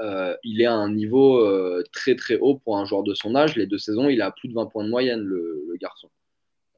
Euh, 0.00 0.36
il 0.44 0.60
est 0.60 0.66
à 0.66 0.74
un 0.74 0.92
niveau 0.92 1.38
euh, 1.38 1.82
très 1.92 2.14
très 2.14 2.38
haut 2.38 2.56
pour 2.56 2.78
un 2.78 2.84
joueur 2.84 3.02
de 3.02 3.14
son 3.14 3.34
âge. 3.34 3.56
Les 3.56 3.66
deux 3.66 3.78
saisons, 3.78 4.08
il 4.08 4.22
a 4.22 4.30
plus 4.30 4.48
de 4.48 4.54
20 4.54 4.66
points 4.66 4.84
de 4.84 4.90
moyenne, 4.90 5.20
le, 5.20 5.74
garçon. 5.80 6.08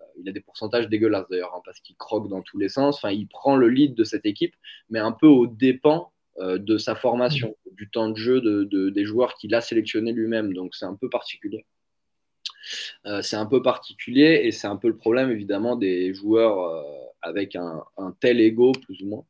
Euh, 0.01 0.05
il 0.19 0.29
a 0.29 0.33
des 0.33 0.41
pourcentages 0.41 0.89
dégueulasses 0.89 1.29
d'ailleurs, 1.29 1.55
hein, 1.55 1.63
parce 1.65 1.81
qu'il 1.81 1.97
croque 1.97 2.29
dans 2.29 2.43
tous 2.43 2.59
les 2.59 2.69
sens. 2.69 2.97
Enfin, 2.97 3.11
il 3.11 3.29
prend 3.29 3.57
le 3.57 3.69
lead 3.69 3.95
de 3.95 4.05
cette 4.05 4.27
équipe, 4.27 4.55
mais 4.89 4.99
un 4.99 5.13
peu 5.13 5.27
au 5.27 5.47
dépens 5.47 6.13
de 6.39 6.79
sa 6.79 6.95
formation, 6.95 7.55
du 7.73 7.91
temps 7.91 8.09
de 8.09 8.17
jeu 8.17 8.41
de, 8.41 8.89
des 8.89 9.05
joueurs 9.05 9.35
qu'il 9.35 9.55
a 9.55 9.61
sélectionnés 9.61 10.13
lui-même. 10.13 10.55
Donc 10.55 10.75
c'est 10.75 10.87
un 10.87 10.95
peu 10.95 11.11
particulier. 11.11 11.67
C'est 13.23 13.37
un 13.37 13.47
peu 13.47 13.63
particulier 13.63 14.43
et 14.45 14.53
c'est 14.53 14.67
un 14.67 14.77
peu 14.77 14.89
le 14.89 14.97
problème 14.97 15.31
évidemment 15.31 15.77
des 15.77 16.15
joueurs 16.15 16.85
avec 17.23 17.57
un, 17.57 17.85
tel 18.21 18.41
ego 18.41 18.73
plus 18.73 19.03
ou 19.03 19.07
moins 19.07 19.25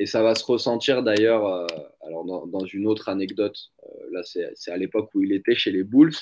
et 0.00 0.06
ça 0.06 0.22
va 0.22 0.34
se 0.34 0.44
ressentir 0.44 1.02
d'ailleurs, 1.02 1.46
euh, 1.46 1.66
alors 2.06 2.24
dans, 2.24 2.64
une 2.64 2.86
autre 2.86 3.10
anecdote, 3.10 3.70
euh, 3.84 3.88
là 4.12 4.22
c'est 4.24 4.72
à 4.72 4.78
l'époque 4.78 5.10
où 5.14 5.22
il 5.22 5.34
était 5.34 5.54
chez 5.54 5.70
les 5.70 5.84
Bulls. 5.84 6.14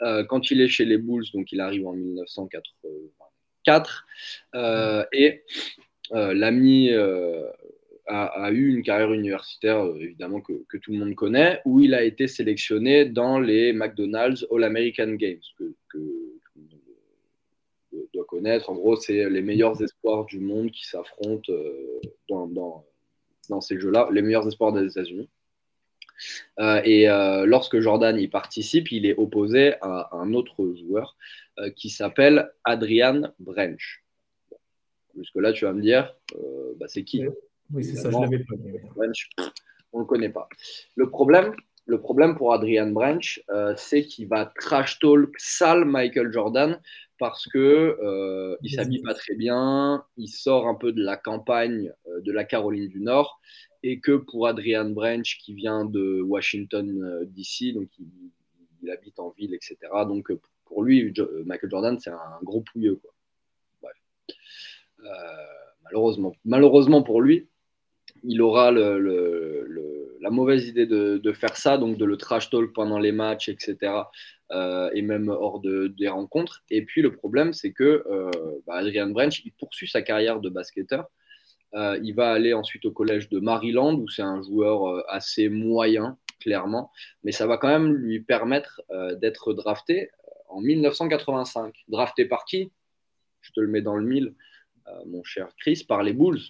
Euh, 0.00 0.24
quand 0.24 0.50
il 0.50 0.62
est 0.62 0.68
chez 0.68 0.86
les 0.86 0.96
Bulls, 0.96 1.26
donc 1.34 1.52
il 1.52 1.60
arrive 1.60 1.86
en 1.86 1.92
1984, 1.92 4.06
et 5.12 5.44
l'ami 6.12 6.90
a, 8.10 8.50
eu 8.52 8.74
une 8.74 8.82
carrière 8.82 9.12
universitaire, 9.12 9.84
évidemment, 9.96 10.40
que, 10.40 10.76
tout 10.78 10.92
le 10.92 10.98
monde 10.98 11.14
connaît, 11.14 11.60
où 11.64 11.80
il 11.80 11.94
a 11.94 12.02
été 12.02 12.26
sélectionné 12.26 13.04
dans 13.04 13.38
les 13.38 13.72
McDonald's 13.72 14.46
All-American 14.50 15.14
Games, 15.14 15.40
que, 15.58 15.74
que, 15.88 15.98
tout 15.98 16.60
le 17.92 17.98
monde 17.98 18.06
doit 18.12 18.24
connaître. 18.24 18.70
En 18.70 18.74
gros, 18.74 18.96
c'est 18.96 19.28
les 19.30 19.42
meilleurs 19.42 19.80
espoirs 19.82 20.24
du 20.26 20.40
monde 20.40 20.70
qui 20.70 20.86
s'affrontent 20.86 21.52
dans, 22.28 22.46
dans 22.46 22.84
dans 23.50 23.60
ces 23.60 23.78
jeux-là, 23.78 24.08
les 24.10 24.22
meilleurs 24.22 24.46
espoirs 24.48 24.72
des 24.72 24.86
États-Unis. 24.86 25.28
Euh, 26.58 26.80
et 26.84 27.08
euh, 27.08 27.44
lorsque 27.44 27.80
Jordan 27.80 28.18
y 28.18 28.28
participe, 28.28 28.90
il 28.92 29.04
est 29.04 29.16
opposé 29.16 29.74
à 29.82 30.10
un 30.12 30.32
autre 30.32 30.74
joueur 30.74 31.16
euh, 31.58 31.70
qui 31.70 31.90
s'appelle 31.90 32.50
Adrian 32.64 33.32
Branch. 33.38 34.02
Jusque-là, 35.16 35.52
tu 35.52 35.64
vas 35.64 35.72
me 35.72 35.82
dire, 35.82 36.14
bah, 36.76 36.86
c'est 36.88 37.02
qui 37.02 37.24
Oui, 37.72 37.84
c'est 37.84 37.96
ça, 37.96 38.10
je 38.10 38.18
l'avais 38.18 38.40
pas. 38.40 38.54
Branch, 38.94 39.28
on 39.92 39.98
ne 39.98 40.02
le 40.02 40.06
connaît 40.06 40.30
pas. 40.30 40.48
Le 40.96 41.08
problème, 41.08 41.54
le 41.86 42.00
problème 42.00 42.36
pour 42.36 42.52
Adrian 42.52 42.90
Branch, 42.90 43.42
c'est 43.76 44.04
qu'il 44.04 44.28
va 44.28 44.46
trash 44.46 44.98
talk 44.98 45.30
sale 45.38 45.84
Michael 45.84 46.32
Jordan 46.32 46.80
parce 47.20 47.46
que 47.46 47.98
euh, 48.02 48.56
il 48.62 48.70
s'habille 48.70 49.02
pas 49.02 49.12
très 49.12 49.36
bien, 49.36 50.02
il 50.16 50.28
sort 50.28 50.66
un 50.66 50.74
peu 50.74 50.90
de 50.90 51.04
la 51.04 51.18
campagne 51.18 51.92
euh, 52.08 52.20
de 52.22 52.32
la 52.32 52.44
Caroline 52.44 52.88
du 52.88 53.00
Nord, 53.00 53.40
et 53.82 54.00
que 54.00 54.16
pour 54.16 54.48
Adrian 54.48 54.88
Branch 54.88 55.38
qui 55.38 55.52
vient 55.52 55.84
de 55.84 56.22
Washington 56.22 57.02
euh, 57.02 57.26
DC, 57.26 57.74
donc 57.74 57.90
il, 57.98 58.90
habite 58.90 59.20
en 59.20 59.28
ville, 59.36 59.52
etc. 59.52 59.76
Donc 60.08 60.32
pour 60.64 60.82
lui, 60.82 61.12
Michael 61.44 61.70
Jordan, 61.70 61.98
c'est 61.98 62.08
un 62.08 62.38
gros 62.42 62.62
pouilleux. 62.62 62.96
Quoi. 62.96 63.12
malheureusement, 65.84 66.34
malheureusement 66.46 67.02
pour 67.02 67.20
lui, 67.20 67.49
il 68.24 68.42
aura 68.42 68.70
la 68.70 70.30
mauvaise 70.30 70.68
idée 70.68 70.86
de, 70.86 71.32
faire 71.32 71.56
ça, 71.56 71.78
donc 71.78 71.96
de 71.96 72.04
le 72.04 72.16
trash 72.16 72.50
talk 72.50 72.72
pendant 72.72 72.98
les 72.98 73.12
matchs, 73.12 73.48
etc. 73.48 73.92
et 74.94 75.02
même 75.02 75.28
hors 75.28 75.60
des 75.60 76.08
rencontres. 76.08 76.62
Et 76.70 76.84
puis 76.84 77.02
le 77.02 77.14
problème, 77.14 77.52
c'est 77.52 77.72
que 77.72 78.04
bah, 78.66 78.74
Adrian 78.74 79.08
Branch, 79.08 79.40
il 79.44 79.52
poursuit 79.52 79.88
sa 79.88 80.02
carrière 80.02 80.40
de 80.40 80.48
basketteur. 80.48 81.06
il 81.74 82.12
va 82.14 82.32
aller 82.32 82.52
ensuite 82.52 82.84
au 82.84 82.92
collège 82.92 83.28
de 83.28 83.40
Maryland, 83.40 83.94
où 83.94 84.08
c'est 84.08 84.22
un 84.22 84.42
joueur 84.42 85.04
assez 85.08 85.48
moyen, 85.48 86.18
clairement, 86.40 86.90
mais 87.22 87.32
ça 87.32 87.46
va 87.46 87.58
quand 87.58 87.68
même 87.68 87.92
lui 87.92 88.20
permettre 88.20 88.82
d'être 89.20 89.52
drafté 89.52 90.10
en 90.50 90.60
1985. 90.60 91.74
Drafté 91.88 92.24
par 92.26 92.44
qui? 92.44 92.70
Je 93.40 93.52
te 93.52 93.60
le 93.60 93.68
mets 93.68 93.82
dans 93.82 93.96
le 93.96 94.04
mille, 94.04 94.34
euh, 94.88 95.04
mon 95.06 95.22
cher 95.24 95.48
Chris, 95.58 95.84
par 95.86 96.02
les 96.02 96.12
Bulls. 96.12 96.40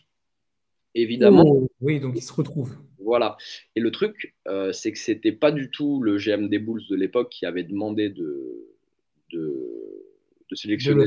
Évidemment. 0.94 1.44
Oh, 1.46 1.70
oui, 1.80 2.00
donc 2.00 2.14
il 2.16 2.22
se 2.22 2.32
retrouve. 2.32 2.76
Voilà. 2.98 3.36
Et 3.76 3.80
le 3.80 3.90
truc, 3.90 4.34
euh, 4.48 4.72
c'est 4.72 4.92
que 4.92 4.98
c'était 4.98 5.32
pas 5.32 5.52
du 5.52 5.70
tout 5.70 6.02
le 6.02 6.16
GM 6.18 6.48
des 6.48 6.58
Bulls 6.58 6.82
de 6.88 6.96
l'époque 6.96 7.30
qui 7.30 7.46
avait 7.46 7.62
demandé 7.62 8.10
de, 8.10 8.66
de, 9.32 10.54
sélectionner. 10.54 11.04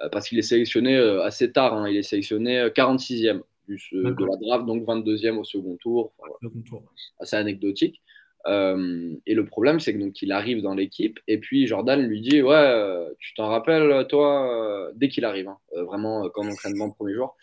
Euh, 0.00 0.08
parce 0.10 0.28
qu'il 0.28 0.38
est 0.38 0.42
sélectionné 0.42 0.96
assez 0.96 1.52
tard. 1.52 1.74
Hein. 1.74 1.88
Il 1.88 1.96
est 1.96 2.02
sélectionné 2.02 2.68
46e 2.68 3.42
de 3.68 4.24
la 4.24 4.36
draft, 4.36 4.66
donc 4.66 4.84
22e 4.84 5.36
au 5.36 5.44
second 5.44 5.76
tour. 5.76 6.12
second 6.42 6.62
tour. 6.62 6.82
Assez 7.18 7.36
anecdotique. 7.36 8.00
Euh, 8.46 9.14
et 9.26 9.34
le 9.34 9.44
problème, 9.44 9.80
c'est 9.80 9.92
que 9.92 9.98
donc 9.98 10.22
il 10.22 10.32
arrive 10.32 10.62
dans 10.62 10.74
l'équipe 10.74 11.18
et 11.26 11.38
puis 11.38 11.66
Jordan 11.66 12.00
lui 12.00 12.20
dit 12.20 12.40
ouais, 12.40 12.54
euh, 12.54 13.10
tu 13.18 13.34
t'en 13.34 13.48
rappelles 13.48 14.06
toi 14.08 14.52
euh, 14.52 14.92
dès 14.94 15.08
qu'il 15.08 15.24
arrive, 15.24 15.48
hein, 15.48 15.58
vraiment 15.72 16.28
comme 16.30 16.48
entraînement 16.48 16.90
premier 16.90 17.14
jour, 17.14 17.36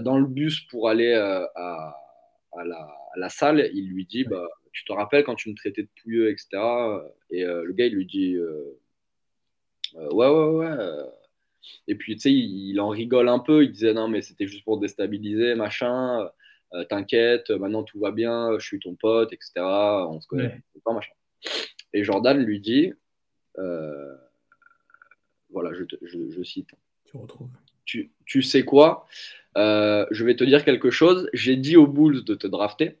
dans 0.00 0.18
le 0.18 0.26
bus 0.26 0.60
pour 0.70 0.88
aller 0.88 1.14
à, 1.14 1.94
la, 3.16 3.28
salle, 3.28 3.70
il 3.74 3.88
lui 3.88 4.04
dit 4.04 4.24
bah 4.24 4.46
tu 4.72 4.84
te 4.84 4.92
rappelles 4.92 5.24
quand 5.24 5.34
tu 5.34 5.48
me 5.50 5.54
traitais 5.54 5.82
de 5.82 5.88
pouilleux, 6.02 6.30
etc. 6.30 6.48
Et 7.30 7.44
le 7.44 7.72
gars 7.72 7.86
il 7.86 7.94
lui 7.94 8.06
dit 8.06 8.36
ouais 9.94 10.28
ouais 10.28 10.50
ouais. 10.50 10.76
Et 11.88 11.94
puis 11.96 12.14
tu 12.14 12.20
sais 12.20 12.32
il, 12.32 12.78
en 12.78 12.88
rigole 12.88 13.28
un 13.28 13.38
peu, 13.38 13.64
il 13.64 13.72
disait 13.72 13.94
non 13.94 14.08
mais 14.08 14.22
c'était 14.22 14.46
juste 14.46 14.64
pour 14.64 14.78
déstabiliser 14.78 15.54
machin. 15.54 16.28
Euh, 16.74 16.84
t'inquiète, 16.84 17.50
maintenant 17.50 17.82
tout 17.82 17.98
va 17.98 18.10
bien, 18.10 18.58
je 18.58 18.64
suis 18.64 18.80
ton 18.80 18.94
pote, 18.94 19.32
etc. 19.32 19.52
On 19.56 20.20
se 20.20 20.26
connaît, 20.26 20.62
machin. 20.86 21.12
Et 21.92 22.04
Jordan 22.04 22.38
lui 22.42 22.60
dit, 22.60 22.92
euh, 23.58 24.14
voilà, 25.50 25.72
je, 25.72 26.42
cite. 26.42 26.70
Tu 27.04 27.16
retrouves. 27.16 27.48
Tu, 27.84 28.10
tu 28.24 28.42
sais 28.42 28.64
quoi 28.64 29.06
euh, 29.56 30.06
Je 30.10 30.24
vais 30.24 30.36
te 30.36 30.44
dire 30.44 30.64
quelque 30.64 30.90
chose. 30.90 31.28
J'ai 31.32 31.56
dit 31.56 31.76
aux 31.76 31.86
Bulls 31.86 32.24
de 32.24 32.34
te 32.34 32.46
drafter. 32.46 32.96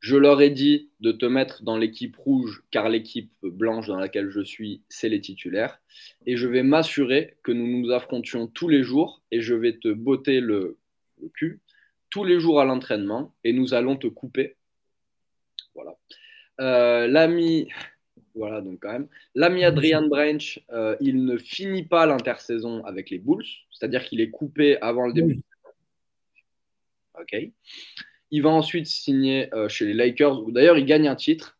Je 0.00 0.16
leur 0.16 0.42
ai 0.42 0.50
dit 0.50 0.90
de 1.00 1.12
te 1.12 1.26
mettre 1.26 1.62
dans 1.62 1.76
l'équipe 1.76 2.16
rouge, 2.16 2.64
car 2.72 2.88
l'équipe 2.88 3.32
blanche 3.42 3.86
dans 3.86 3.98
laquelle 3.98 4.30
je 4.30 4.40
suis, 4.40 4.82
c'est 4.88 5.08
les 5.08 5.20
titulaires. 5.20 5.80
Et 6.26 6.36
je 6.36 6.48
vais 6.48 6.64
m'assurer 6.64 7.36
que 7.44 7.52
nous 7.52 7.80
nous 7.80 7.92
affrontions 7.92 8.48
tous 8.48 8.68
les 8.68 8.82
jours 8.82 9.22
et 9.30 9.40
je 9.40 9.54
vais 9.54 9.78
te 9.78 9.92
botter 9.92 10.40
le, 10.40 10.76
le 11.20 11.28
cul 11.28 11.60
tous 12.12 12.24
les 12.24 12.38
jours 12.38 12.60
à 12.60 12.64
l'entraînement 12.66 13.34
et 13.42 13.54
nous 13.54 13.72
allons 13.72 13.96
te 13.96 14.06
couper. 14.06 14.54
Voilà. 15.74 15.96
Euh, 16.60 17.08
l'ami, 17.08 17.68
voilà 18.34 18.60
donc 18.60 18.80
quand 18.82 18.92
même, 18.92 19.08
l'ami 19.34 19.64
Adrian 19.64 20.06
Branch, 20.06 20.60
euh, 20.72 20.94
il 21.00 21.24
ne 21.24 21.38
finit 21.38 21.84
pas 21.84 22.04
l'intersaison 22.04 22.84
avec 22.84 23.08
les 23.08 23.18
Bulls, 23.18 23.46
c'est-à-dire 23.70 24.04
qu'il 24.04 24.20
est 24.20 24.28
coupé 24.28 24.78
avant 24.82 25.06
le 25.06 25.14
début. 25.14 25.40
Ok. 27.18 27.34
Il 28.30 28.42
va 28.42 28.50
ensuite 28.50 28.86
signer 28.86 29.52
euh, 29.54 29.68
chez 29.70 29.86
les 29.86 29.94
Lakers, 29.94 30.42
où 30.42 30.52
d'ailleurs 30.52 30.76
il 30.76 30.84
gagne 30.84 31.08
un 31.08 31.16
titre. 31.16 31.58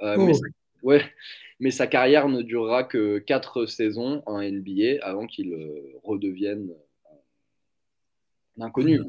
mais, 0.00 0.32
oh. 0.32 0.86
ouais, 0.86 1.02
mais 1.60 1.70
sa 1.70 1.86
carrière 1.86 2.28
ne 2.28 2.40
durera 2.40 2.84
que 2.84 3.18
quatre 3.18 3.66
saisons 3.66 4.22
en 4.24 4.40
NBA 4.42 5.02
avant 5.02 5.26
qu'il 5.26 5.54
redevienne 6.02 6.70
inconnu. 8.60 9.00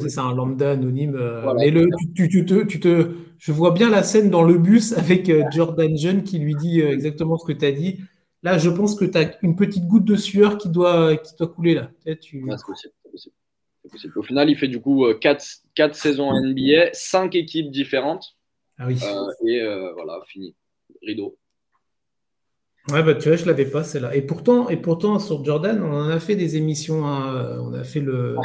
C'est 0.00 0.08
ça, 0.08 0.22
un 0.22 0.34
lambda 0.34 0.72
anonyme. 0.72 1.16
Euh, 1.16 1.52
le, 1.70 1.88
tu, 2.14 2.28
tu, 2.28 2.44
te, 2.44 2.64
tu, 2.64 2.80
te, 2.80 3.12
je 3.38 3.52
vois 3.52 3.72
bien 3.72 3.90
la 3.90 4.02
scène 4.02 4.30
dans 4.30 4.42
le 4.42 4.58
bus 4.58 4.92
avec 4.96 5.28
euh, 5.28 5.44
Jordan 5.50 5.96
Jeune 5.96 6.22
qui 6.22 6.38
lui 6.38 6.54
dit 6.54 6.80
euh, 6.80 6.92
exactement 6.92 7.36
ce 7.36 7.46
que 7.46 7.52
tu 7.52 7.64
as 7.64 7.72
dit. 7.72 8.00
Là, 8.42 8.58
je 8.58 8.70
pense 8.70 8.94
que 8.94 9.04
tu 9.04 9.16
as 9.16 9.36
une 9.42 9.56
petite 9.56 9.86
goutte 9.86 10.04
de 10.04 10.16
sueur 10.16 10.58
qui 10.58 10.68
doit, 10.68 11.16
qui 11.16 11.34
doit 11.36 11.48
couler 11.48 11.74
là. 11.74 11.90
Tu... 12.04 12.44
c'est 12.56 12.66
possible, 12.66 12.92
possible. 13.90 14.18
Au 14.18 14.22
final, 14.22 14.50
il 14.50 14.56
fait 14.56 14.68
du 14.68 14.80
coup 14.80 15.06
4, 15.18 15.44
4 15.74 15.94
saisons 15.94 16.30
NBA, 16.30 16.92
5 16.92 17.34
équipes 17.36 17.70
différentes. 17.70 18.36
Ah 18.76 18.86
oui. 18.86 18.98
et 19.46 19.62
voilà, 19.94 20.20
fini. 20.26 20.54
Rideau. 21.02 21.38
Ouais, 22.90 23.02
bah, 23.02 23.14
tu 23.14 23.28
vois, 23.28 23.36
je 23.38 23.46
l'avais 23.46 23.64
pas 23.64 23.82
celle-là. 23.82 24.14
Et 24.14 24.20
pourtant, 24.20 24.68
et 24.68 24.76
pourtant, 24.76 25.18
sur 25.18 25.42
Jordan, 25.42 25.82
on 25.82 25.92
en 25.92 26.08
a 26.10 26.20
fait 26.20 26.36
des 26.36 26.58
émissions. 26.58 27.06
Hein. 27.06 27.58
On 27.62 27.72
a 27.72 27.82
fait 27.82 28.00
le, 28.00 28.36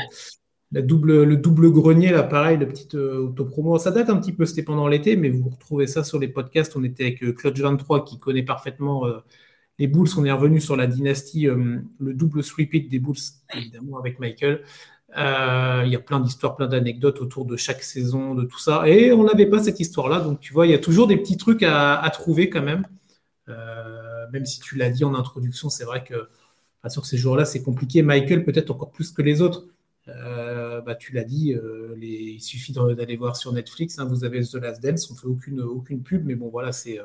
la 0.72 0.82
double, 0.82 1.24
le 1.24 1.38
double 1.38 1.72
grenier, 1.72 2.12
là, 2.12 2.24
pareil, 2.24 2.58
le 2.58 2.68
petit 2.68 2.96
euh, 2.96 3.28
autopromo. 3.28 3.80
Ça 3.80 3.92
date 3.92 4.10
un 4.10 4.18
petit 4.18 4.34
peu, 4.34 4.46
c'était 4.46 4.64
pendant 4.64 4.88
l'été, 4.88 5.16
mais 5.16 5.30
vous 5.30 5.50
retrouvez 5.50 5.88
ça 5.88 6.04
sur 6.04 6.20
les 6.20 6.28
podcasts. 6.28 6.76
On 6.76 6.84
était 6.84 7.04
avec 7.06 7.24
euh, 7.24 7.34
Claude 7.34 7.58
23 7.58 8.06
qui 8.06 8.20
connaît 8.20 8.44
parfaitement 8.44 9.06
euh, 9.08 9.20
les 9.80 9.88
Bulls. 9.88 10.10
On 10.18 10.26
est 10.26 10.32
revenu 10.32 10.62
sur 10.62 10.76
la 10.76 10.86
dynastie, 10.86 11.48
le 11.48 12.14
double 12.14 12.44
sweep 12.44 12.90
des 12.90 13.00
Bulls, 13.00 13.18
évidemment, 13.56 13.98
avec 13.98 14.20
Michael. 14.20 14.62
Il 15.16 15.90
y 15.90 15.96
a 15.96 16.00
plein 16.00 16.20
d'histoires, 16.20 16.56
plein 16.56 16.68
d'anecdotes 16.68 17.20
autour 17.22 17.46
de 17.46 17.56
chaque 17.56 17.82
saison, 17.82 18.36
de 18.36 18.44
tout 18.44 18.60
ça. 18.60 18.88
Et 18.88 19.12
on 19.12 19.24
n'avait 19.24 19.48
pas 19.48 19.64
cette 19.64 19.80
histoire-là. 19.80 20.20
Donc, 20.20 20.40
tu 20.40 20.54
vois, 20.54 20.68
il 20.68 20.72
y 20.72 20.76
a 20.76 20.80
toujours 20.80 21.08
des 21.08 21.18
petits 21.18 21.38
trucs 21.38 21.64
à, 21.64 22.08
trouver 22.14 22.50
quand 22.50 22.62
même. 22.62 22.86
Euh, 23.48 24.28
même 24.32 24.46
si 24.46 24.60
tu 24.60 24.76
l'as 24.76 24.90
dit 24.90 25.04
en 25.04 25.16
introduction, 25.16 25.70
c'est 25.70 25.86
vrai 25.86 26.04
que 26.04 26.28
sur 26.90 27.06
ces 27.06 27.18
jours-là, 27.18 27.46
c'est 27.46 27.64
compliqué. 27.64 28.02
Michael, 28.04 28.44
peut-être 28.44 28.70
encore 28.72 28.92
plus 28.92 29.12
que 29.12 29.22
les 29.22 29.42
autres. 29.42 29.66
Euh, 30.18 30.82
bah, 30.82 30.96
tu 30.96 31.14
l'as 31.14 31.24
dit, 31.24 31.54
euh, 31.54 31.96
il 32.02 32.42
suffit 32.42 32.74
d'aller 32.74 33.16
voir 33.16 33.36
sur 33.36 33.52
Netflix. 33.54 34.00
Hein, 34.00 34.06
vous 34.06 34.24
avez 34.24 34.42
The 34.42 34.56
Last 34.56 34.84
Dance, 34.84 35.10
on 35.10 35.14
ne 35.14 35.20
fait 35.20 35.28
aucune, 35.28 35.62
aucune 35.62 36.04
pub, 36.04 36.26
mais 36.26 36.36
bon, 36.36 36.50
voilà, 36.50 36.72
c'est 36.72 37.00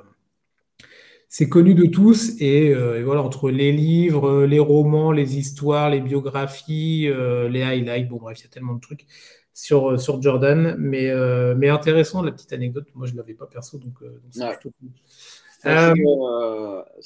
c'est 1.29 1.49
connu 1.49 1.75
de 1.75 1.87
tous. 1.87 2.41
Et, 2.41 2.73
voilà, 3.03 3.23
entre 3.23 3.51
les 3.51 3.73
livres, 3.73 4.45
les 4.45 4.61
romans, 4.61 5.13
les 5.13 5.37
histoires, 5.37 5.91
les 5.91 6.01
biographies, 6.01 7.09
les 7.51 7.63
highlights, 7.63 8.09
bon, 8.09 8.19
bref, 8.19 8.39
il 8.41 8.45
y 8.45 8.47
a 8.47 8.51
tellement 8.51 8.75
de 8.75 8.81
trucs 8.81 9.07
sur, 9.53 10.01
sur 10.01 10.23
Jordan. 10.23 10.77
Mais, 10.79 11.13
mais 11.57 11.69
intéressant, 11.69 12.23
la 12.23 12.33
petite 12.33 12.53
anecdote. 12.53 12.87
Moi, 12.95 13.07
je 13.07 13.13
ne 13.13 13.19
l'avais 13.19 13.35
pas 13.35 13.47
perso, 13.47 13.79
donc, 13.79 13.95
c'est 14.31 14.49
plutôt 14.49 14.75
cool. 14.79 14.91
Euh, 15.67 15.95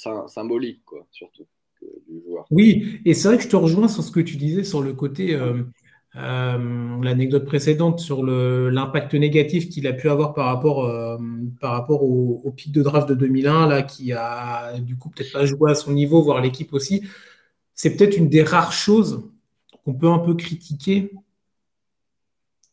euh, 0.06 0.26
symbolique, 0.26 0.82
quoi, 0.84 1.06
surtout, 1.10 1.46
du 1.80 2.20
joueur. 2.24 2.46
Oui, 2.50 3.00
et 3.04 3.14
c'est 3.14 3.28
vrai 3.28 3.36
que 3.36 3.44
je 3.44 3.48
te 3.48 3.56
rejoins 3.56 3.88
sur 3.88 4.02
ce 4.02 4.10
que 4.10 4.20
tu 4.20 4.36
disais 4.36 4.64
sur 4.64 4.82
le 4.82 4.94
côté, 4.94 5.34
euh, 5.34 5.62
l'anecdote 6.20 7.44
précédente, 7.44 8.00
sur 8.00 8.24
l'impact 8.24 9.14
négatif 9.14 9.68
qu'il 9.68 9.86
a 9.86 9.92
pu 9.92 10.10
avoir 10.10 10.34
par 10.34 10.46
rapport, 10.46 11.18
par 11.60 11.72
rapport 11.72 12.02
au, 12.02 12.52
pic 12.56 12.72
de 12.72 12.82
draft 12.82 13.08
de 13.08 13.14
2001, 13.14 13.66
là, 13.68 13.82
qui 13.82 14.12
a 14.12 14.78
du 14.80 14.96
coup 14.96 15.10
peut-être 15.10 15.32
pas 15.32 15.44
joué 15.44 15.70
à 15.70 15.74
son 15.74 15.92
niveau, 15.92 16.22
voire 16.22 16.40
l'équipe 16.40 16.72
aussi. 16.72 17.04
C'est 17.74 17.96
peut-être 17.96 18.16
une 18.16 18.28
des 18.28 18.42
rares 18.42 18.72
choses 18.72 19.30
qu'on 19.84 19.94
peut 19.94 20.08
un 20.08 20.18
peu 20.18 20.34
critiquer 20.34 21.12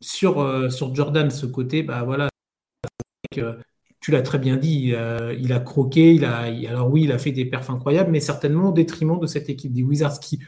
sur, 0.02 0.72
sur 0.72 0.96
Jordan, 0.96 1.30
ce 1.30 1.46
côté, 1.46 1.84
bah 1.84 2.04
voilà, 2.04 2.30
tu 4.06 4.12
l'as 4.12 4.22
très 4.22 4.38
bien 4.40 4.58
dit, 4.58 4.94
il 5.40 5.54
a, 5.54 5.60
croqué, 5.60 6.14
il 6.14 6.26
a, 6.26 6.44
alors 6.70 6.92
oui, 6.92 7.04
il 7.04 7.12
a 7.12 7.18
fait 7.18 7.32
des 7.32 7.46
perfs 7.46 7.70
incroyables, 7.70 8.12
mais 8.12 8.20
certainement 8.20 8.70
au 8.70 8.74
détriment 8.74 9.20
de 9.20 9.28
cette 9.28 9.50
équipe 9.50 9.74
des 9.74 9.84
Wizards 9.84 10.20
qui 10.20 10.39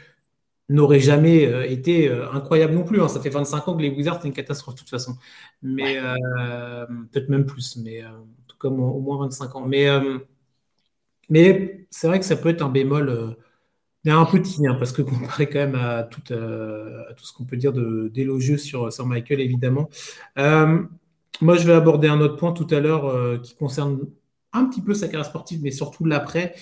n'aurait 0.70 1.00
jamais 1.00 1.46
euh, 1.46 1.70
été 1.70 2.10
euh, 2.10 2.30
incroyable 2.32 2.74
non 2.74 2.84
plus. 2.84 3.02
Hein. 3.02 3.08
Ça 3.08 3.22
fait 3.22 3.30
25 3.30 3.68
ans 3.68 3.76
que 3.76 3.82
les 3.82 3.90
Wizards, 3.90 4.20
c'est 4.22 4.28
une 4.28 4.34
catastrophe 4.34 4.76
de 4.76 4.80
toute 4.80 4.90
façon. 4.90 5.16
Mais 5.62 5.98
euh, 5.98 6.86
peut-être 7.12 7.30
même 7.30 7.46
plus, 7.46 7.78
mais 7.78 8.06
en 8.06 8.26
tout 8.48 8.58
cas 8.58 8.68
au 8.68 9.00
moins 9.00 9.20
25 9.20 9.56
ans. 9.56 9.66
Mais, 9.66 9.88
mais 11.30 11.88
c'est 11.90 12.08
vrai 12.08 12.20
que 12.20 12.26
ça 12.26 12.36
peut 12.36 12.50
être 12.50 12.62
un 12.62 12.70
bémol. 12.70 13.38
mais 14.04 14.12
un 14.12 14.26
petit, 14.26 14.66
hein, 14.68 14.76
parce 14.76 14.92
que 14.92 15.02
comparé 15.02 15.50
quand 15.50 15.60
même 15.60 15.76
à 15.76 16.04
tout, 16.04 16.34
à 16.34 17.14
tout 17.14 17.26
ce 17.26 17.34
qu'on 17.34 17.46
peut 17.46 17.58
dire 17.58 17.74
d'élogieux 17.74 18.58
sur, 18.58 18.92
sur 18.92 19.06
Michael, 19.06 19.42
évidemment. 19.42 19.90
Moi, 21.40 21.56
je 21.56 21.68
vais 21.68 21.74
aborder 21.74 22.08
un 22.08 22.20
autre 22.20 22.36
point 22.36 22.52
tout 22.52 22.68
à 22.72 22.80
l'heure 22.80 23.42
qui 23.42 23.56
concerne 23.56 24.00
un 24.54 24.66
petit 24.66 24.82
peu 24.82 24.94
sa 24.94 25.08
carrière 25.08 25.26
sportive, 25.26 25.62
mais 25.62 25.72
surtout 25.72 26.06
l'après. 26.06 26.56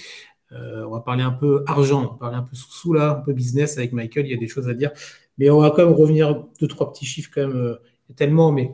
Euh, 0.51 0.85
on 0.85 0.91
va 0.91 1.01
parler 1.01 1.23
un 1.23 1.31
peu 1.31 1.63
argent, 1.67 2.03
on 2.03 2.11
va 2.13 2.17
parler 2.19 2.37
un 2.37 2.43
peu 2.43 2.55
sous-sous 2.55 2.93
là, 2.93 3.11
un 3.11 3.21
peu 3.21 3.33
business 3.33 3.77
avec 3.77 3.93
Michael, 3.93 4.27
il 4.27 4.31
y 4.31 4.35
a 4.35 4.37
des 4.37 4.47
choses 4.47 4.69
à 4.69 4.73
dire. 4.73 4.91
Mais 5.37 5.49
on 5.49 5.59
va 5.59 5.71
quand 5.71 5.85
même 5.85 5.93
revenir 5.93 6.45
deux, 6.59 6.67
trois 6.67 6.91
petits 6.91 7.05
chiffres 7.05 7.31
quand 7.33 7.47
même, 7.47 7.57
euh, 7.57 7.75
tellement, 8.15 8.51
mais 8.51 8.73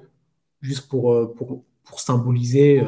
juste 0.61 0.89
pour, 0.89 1.33
pour, 1.35 1.63
symboliser. 1.99 2.81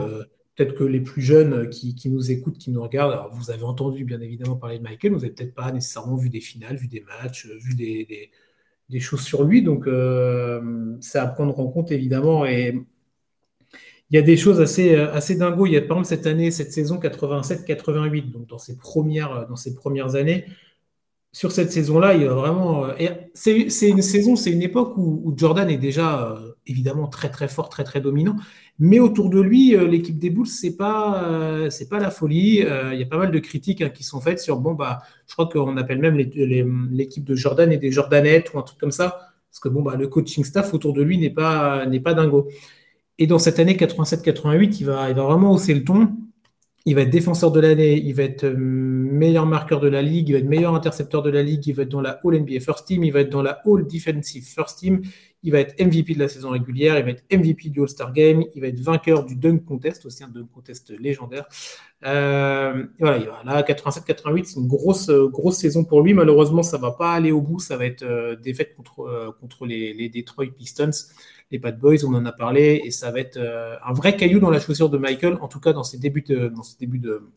peut-être 0.55 0.75
que 0.75 0.83
les 0.85 1.01
plus 1.01 1.21
jeunes 1.21 1.69
qui, 1.69 1.95
nous 2.05 2.31
écoutent, 2.31 2.57
qui 2.57 2.71
nous 2.71 2.81
regardent, 2.81 3.29
vous 3.33 3.51
avez 3.51 3.63
entendu 3.63 4.05
bien 4.05 4.21
évidemment 4.21 4.55
parler 4.55 4.77
de 4.77 4.83
Michael, 4.83 5.11
vous 5.11 5.19
n'avez 5.19 5.31
peut-être 5.31 5.53
pas 5.53 5.71
nécessairement 5.73 6.15
vu 6.15 6.29
des 6.29 6.39
finales, 6.39 6.77
vu 6.77 6.87
des 6.87 7.01
matchs, 7.01 7.47
vu 7.47 7.75
des, 7.75 8.99
choses 8.99 9.21
sur 9.21 9.43
lui. 9.43 9.61
Donc, 9.61 9.85
c'est 11.01 11.19
à 11.19 11.27
prendre 11.27 11.59
en 11.59 11.67
compte 11.67 11.91
évidemment. 11.91 12.45
Et 12.45 12.85
il 14.09 14.15
y 14.15 14.19
a 14.19 14.21
des 14.21 14.37
choses 14.37 14.61
assez, 14.61 14.95
assez 14.95 15.35
dingos. 15.35 15.65
Il 15.65 15.73
y 15.73 15.77
a 15.77 15.81
par 15.81 15.97
exemple 15.97 16.07
cette 16.07 16.27
année, 16.27 16.51
cette 16.51 16.71
saison 16.71 16.99
87-88, 16.99 18.31
donc 18.31 18.47
dans 18.47 18.57
ses 18.57 18.77
premières, 18.77 19.47
dans 19.47 19.55
ses 19.55 19.73
premières 19.73 20.15
années, 20.15 20.45
sur 21.33 21.51
cette 21.51 21.71
saison-là, 21.71 22.13
il 22.13 22.21
y 22.21 22.25
a 22.27 22.33
vraiment. 22.33 22.85
Euh, 22.85 23.09
c'est 23.33 23.89
une 23.89 24.01
saison, 24.03 24.35
c'est 24.35 24.51
une 24.51 24.61
époque 24.61 24.95
où, 24.97 25.33
Jordan 25.35 25.67
est 25.69 25.77
déjà 25.77 26.31
euh, 26.31 26.53
évidemment 26.67 27.07
très 27.07 27.29
très 27.29 27.47
fort, 27.47 27.69
très 27.69 27.83
très 27.83 28.01
dominant. 28.01 28.35
Mais 28.77 28.99
autour 28.99 29.29
de 29.31 29.41
lui, 29.41 29.75
euh, 29.75 29.87
l'équipe 29.87 30.19
des 30.19 30.29
Bulls, 30.29 30.47
c'est 30.47 30.77
pas 30.77 31.67
pas 31.89 31.99
la 31.99 32.11
folie. 32.11 32.59
il 32.59 32.99
y 32.99 33.03
a 33.03 33.05
pas 33.07 33.17
mal 33.17 33.31
de 33.31 33.39
critiques 33.39 33.81
hein, 33.81 33.89
qui 33.89 34.03
sont 34.03 34.21
faites 34.21 34.39
sur 34.39 34.59
bon 34.59 34.73
bah, 34.73 34.99
je 35.27 35.33
crois 35.33 35.47
qu'on 35.47 35.75
appelle 35.77 35.99
même 35.99 36.17
l'équipe 36.17 37.23
de 37.23 37.35
Jordan 37.35 37.71
et 37.71 37.77
des 37.77 37.91
Jordanettes 37.91 38.53
ou 38.53 38.59
un 38.59 38.63
truc 38.63 38.79
comme 38.79 38.91
ça, 38.91 39.33
parce 39.49 39.59
que 39.59 39.69
bon 39.69 39.81
bah 39.81 39.95
le 39.95 40.07
coaching 40.07 40.43
staff 40.43 40.73
autour 40.73 40.93
de 40.93 41.01
lui 41.01 41.17
n'est 41.17 41.31
pas 41.31 41.85
n'est 41.87 41.99
pas 41.99 42.13
dingo. 42.13 42.47
Et 43.19 43.27
dans 43.27 43.39
cette 43.39 43.59
année 43.59 43.75
87-88, 43.75 44.77
il 44.79 44.85
va 44.85 45.09
il 45.09 45.15
va 45.15 45.23
vraiment 45.23 45.51
hausser 45.51 45.73
le 45.73 45.83
ton. 45.83 46.15
Il 46.85 46.95
va 46.95 47.01
être 47.01 47.09
défenseur 47.09 47.51
de 47.51 47.61
l'année, 47.61 47.95
il 47.97 48.13
va 48.13 48.23
être 48.23 48.43
euh, 48.43 48.55
meilleur 48.57 49.45
marqueur 49.45 49.79
de 49.79 49.87
la 49.87 50.01
ligue, 50.01 50.27
il 50.27 50.33
va 50.33 50.39
être 50.39 50.49
meilleur 50.49 50.75
intercepteur 50.75 51.21
de 51.21 51.29
la 51.29 51.41
ligue, 51.41 51.65
il 51.65 51.73
va 51.73 51.83
être 51.83 51.89
dans 51.89 52.01
la 52.01 52.19
All 52.25 52.41
NBA 52.41 52.59
First 52.59 52.87
Team, 52.87 53.05
il 53.05 53.13
va 53.13 53.21
être 53.21 53.29
dans 53.29 53.41
la 53.41 53.61
All 53.65 53.87
Defensive 53.87 54.43
First 54.43 54.79
Team, 54.79 55.01
il 55.43 55.51
va 55.51 55.59
être 55.59 55.79
MVP 55.79 56.15
de 56.15 56.19
la 56.19 56.27
saison 56.27 56.49
régulière, 56.49 56.97
il 56.97 57.03
va 57.03 57.11
être 57.11 57.23
MVP 57.31 57.69
du 57.69 57.81
All-Star 57.81 58.13
Game, 58.13 58.43
il 58.55 58.61
va 58.61 58.67
être 58.67 58.79
vainqueur 58.79 59.25
du 59.25 59.35
Dunk 59.35 59.65
Contest, 59.65 60.05
aussi 60.05 60.23
un 60.23 60.29
Dunk 60.29 60.47
Contest 60.53 60.93
légendaire. 60.99 61.45
Euh, 62.05 62.85
voilà, 62.99 63.41
là, 63.45 63.61
87-88, 63.61 64.43
c'est 64.45 64.59
une 64.59 64.67
grosse, 64.67 65.09
grosse 65.09 65.57
saison 65.57 65.83
pour 65.83 66.01
lui. 66.01 66.13
Malheureusement, 66.13 66.63
ça 66.63 66.77
va 66.77 66.91
pas 66.91 67.13
aller 67.13 67.31
au 67.31 67.41
bout, 67.41 67.59
ça 67.59 67.77
va 67.77 67.85
être 67.85 68.03
euh, 68.03 68.35
défaite 68.35 68.75
contre, 68.75 69.35
contre 69.39 69.65
les, 69.65 69.93
les 69.93 70.09
Detroit 70.09 70.47
Pistons 70.57 70.91
les 71.53 71.59
Bad 71.59 71.79
Boys, 71.79 72.03
on 72.03 72.13
en 72.15 72.25
a 72.25 72.31
parlé, 72.31 72.81
et 72.83 72.89
ça 72.89 73.11
va 73.11 73.19
être 73.19 73.37
euh, 73.37 73.75
un 73.85 73.93
vrai 73.93 74.17
caillou 74.17 74.39
dans 74.39 74.49
la 74.49 74.59
chaussure 74.59 74.89
de 74.89 74.97
Michael, 74.97 75.37
en 75.39 75.47
tout 75.47 75.59
cas 75.59 75.71
dans 75.71 75.83
ses 75.83 75.99
débuts 75.99 76.23
dans 76.23 76.63
ses 76.63 76.77
débuts 76.79 76.97
de, 76.97 77.29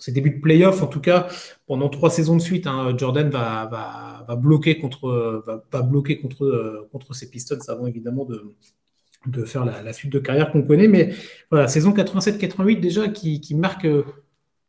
ses 0.00 0.12
débuts 0.12 0.30
de 0.30 0.40
playoff, 0.40 0.82
en 0.82 0.86
tout 0.86 1.00
cas, 1.00 1.28
pendant 1.66 1.88
trois 1.88 2.10
saisons 2.10 2.34
de 2.34 2.40
suite, 2.40 2.66
hein, 2.66 2.94
Jordan 2.96 3.30
va, 3.30 4.26
bloquer 4.36 4.78
contre, 4.78 5.44
va, 5.70 5.82
bloquer 5.82 6.18
contre, 6.18 6.88
contre 6.90 7.14
ses 7.14 7.30
Pistons 7.30 7.58
avant 7.68 7.86
évidemment 7.86 8.26
de, 8.26 9.44
faire 9.44 9.64
la, 9.64 9.92
suite 9.92 10.12
de 10.12 10.18
carrière 10.18 10.50
qu'on 10.50 10.62
connaît. 10.62 10.88
Mais 10.88 11.14
voilà, 11.50 11.68
saison 11.68 11.92
87-88 11.92 12.80
déjà 12.80 13.08
qui, 13.08 13.54
marque 13.54 13.86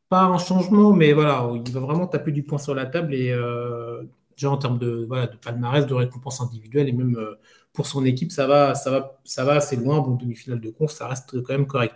pas 0.09 0.23
un 0.23 0.37
changement, 0.37 0.91
mais 0.91 1.13
voilà, 1.13 1.49
il 1.65 1.71
va 1.71 1.79
vraiment 1.79 2.05
taper 2.05 2.33
du 2.33 2.43
poing 2.43 2.57
sur 2.57 2.75
la 2.75 2.85
table 2.85 3.15
et 3.15 3.31
euh, 3.31 4.03
déjà 4.35 4.51
en 4.51 4.57
termes 4.57 4.77
de, 4.77 5.05
voilà, 5.07 5.27
de 5.27 5.37
palmarès, 5.37 5.85
de 5.87 5.93
récompenses 5.93 6.41
individuelles 6.41 6.89
et 6.89 6.91
même 6.91 7.15
euh, 7.15 7.39
pour 7.71 7.87
son 7.87 8.03
équipe, 8.03 8.29
ça 8.29 8.45
va, 8.45 8.75
ça 8.75 8.91
va, 8.91 9.21
ça 9.23 9.45
va 9.45 9.53
assez 9.53 9.77
loin. 9.77 10.01
Bon, 10.01 10.15
demi-finale 10.15 10.59
de 10.59 10.69
conf, 10.69 10.91
ça 10.91 11.07
reste 11.07 11.41
quand 11.41 11.53
même 11.53 11.65
correct. 11.65 11.95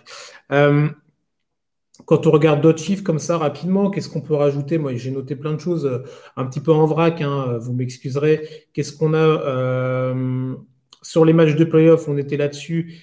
Euh, 2.05 2.15
quand 2.15 2.27
on 2.27 2.31
regarde 2.31 2.61
d'autres 2.61 2.81
chiffres 2.81 3.03
comme 3.03 3.19
ça 3.19 3.37
rapidement, 3.37 3.89
qu'est-ce 3.89 4.09
qu'on 4.09 4.21
peut 4.21 4.35
rajouter? 4.35 4.77
Moi, 4.77 4.95
j'ai 4.95 5.11
noté 5.11 5.35
plein 5.35 5.53
de 5.53 5.59
choses 5.59 5.85
euh, 5.85 6.03
un 6.37 6.45
petit 6.45 6.59
peu 6.59 6.71
en 6.71 6.85
vrac, 6.85 7.21
hein, 7.21 7.57
vous 7.59 7.73
m'excuserez. 7.73 8.47
Qu'est-ce 8.73 8.93
qu'on 8.93 9.13
a 9.13 9.17
euh, 9.17 10.55
sur 11.01 11.25
les 11.25 11.33
matchs 11.33 11.55
de 11.55 11.65
playoff 11.65 12.07
On 12.07 12.17
était 12.17 12.37
là-dessus. 12.37 13.01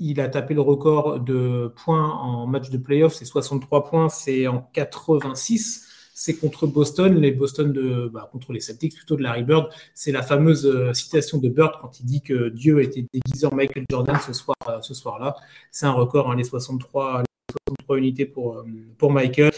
Il 0.00 0.20
a 0.20 0.28
tapé 0.28 0.54
le 0.54 0.60
record 0.60 1.20
de 1.20 1.72
points 1.84 2.12
en 2.12 2.46
match 2.46 2.70
de 2.70 2.78
playoff, 2.78 3.14
c'est 3.14 3.24
63 3.24 3.84
points, 3.84 4.08
c'est 4.08 4.46
en 4.46 4.60
86 4.72 5.88
c'est 6.20 6.34
contre 6.34 6.66
Boston, 6.66 7.14
les 7.14 7.30
Boston 7.30 7.72
de, 7.72 8.10
bah, 8.12 8.28
contre 8.32 8.52
les 8.52 8.58
Celtics 8.58 8.96
plutôt 8.96 9.14
de 9.14 9.22
Larry 9.22 9.44
Bird. 9.44 9.68
C'est 9.94 10.10
la 10.10 10.22
fameuse 10.22 10.66
euh, 10.66 10.92
citation 10.92 11.38
de 11.38 11.48
Bird 11.48 11.74
quand 11.80 12.00
il 12.00 12.06
dit 12.06 12.22
que 12.22 12.48
Dieu 12.48 12.82
était 12.82 13.06
déguisé 13.14 13.46
en 13.46 13.54
Michael 13.54 13.84
Jordan 13.88 14.16
ce 14.26 14.32
soir, 14.32 14.56
euh, 14.68 14.80
ce 14.82 14.94
soir-là. 14.94 15.36
C'est 15.70 15.86
un 15.86 15.92
record, 15.92 16.28
hein, 16.28 16.34
les 16.34 16.42
63, 16.42 17.22
63 17.50 17.98
unités 17.98 18.26
pour, 18.26 18.58
euh, 18.58 18.64
pour 18.98 19.12
Michael. 19.12 19.52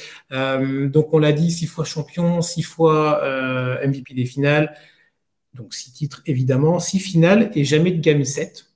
donc 0.90 1.12
on 1.12 1.18
l'a 1.18 1.32
dit, 1.32 1.50
six 1.50 1.66
fois 1.66 1.84
champion, 1.84 2.40
six 2.42 2.62
fois 2.62 3.20
MVP 3.86 4.14
des 4.14 4.26
finales. 4.26 4.74
Donc 5.54 5.74
six 5.74 5.92
titres 5.92 6.22
évidemment, 6.26 6.78
six 6.78 7.00
finales 7.00 7.50
et 7.54 7.64
jamais 7.64 7.90
de 7.90 8.00
game 8.00 8.24
7. 8.24 8.66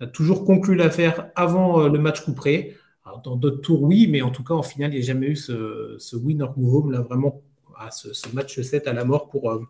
a 0.00 0.06
toujours 0.06 0.44
conclu 0.44 0.74
l'affaire 0.74 1.30
avant 1.34 1.88
le 1.88 1.98
match 1.98 2.20
couperé 2.20 2.76
dans 3.24 3.36
d'autres 3.36 3.60
tours, 3.60 3.82
oui, 3.82 4.06
mais 4.08 4.22
en 4.22 4.30
tout 4.30 4.44
cas, 4.44 4.54
en 4.54 4.62
finale, 4.62 4.92
il 4.92 4.96
n'y 4.96 5.02
a 5.02 5.06
jamais 5.06 5.28
eu 5.28 5.36
ce, 5.36 5.96
ce 5.98 6.16
win 6.16 6.42
or 6.42 6.54
go 6.56 6.78
home, 6.78 6.92
là, 6.92 7.00
vraiment, 7.00 7.42
à 7.76 7.90
ce, 7.90 8.08
match 8.34 8.60
7 8.60 8.86
à 8.86 8.92
la 8.92 9.04
mort 9.04 9.28
pour, 9.28 9.50
euh, 9.50 9.62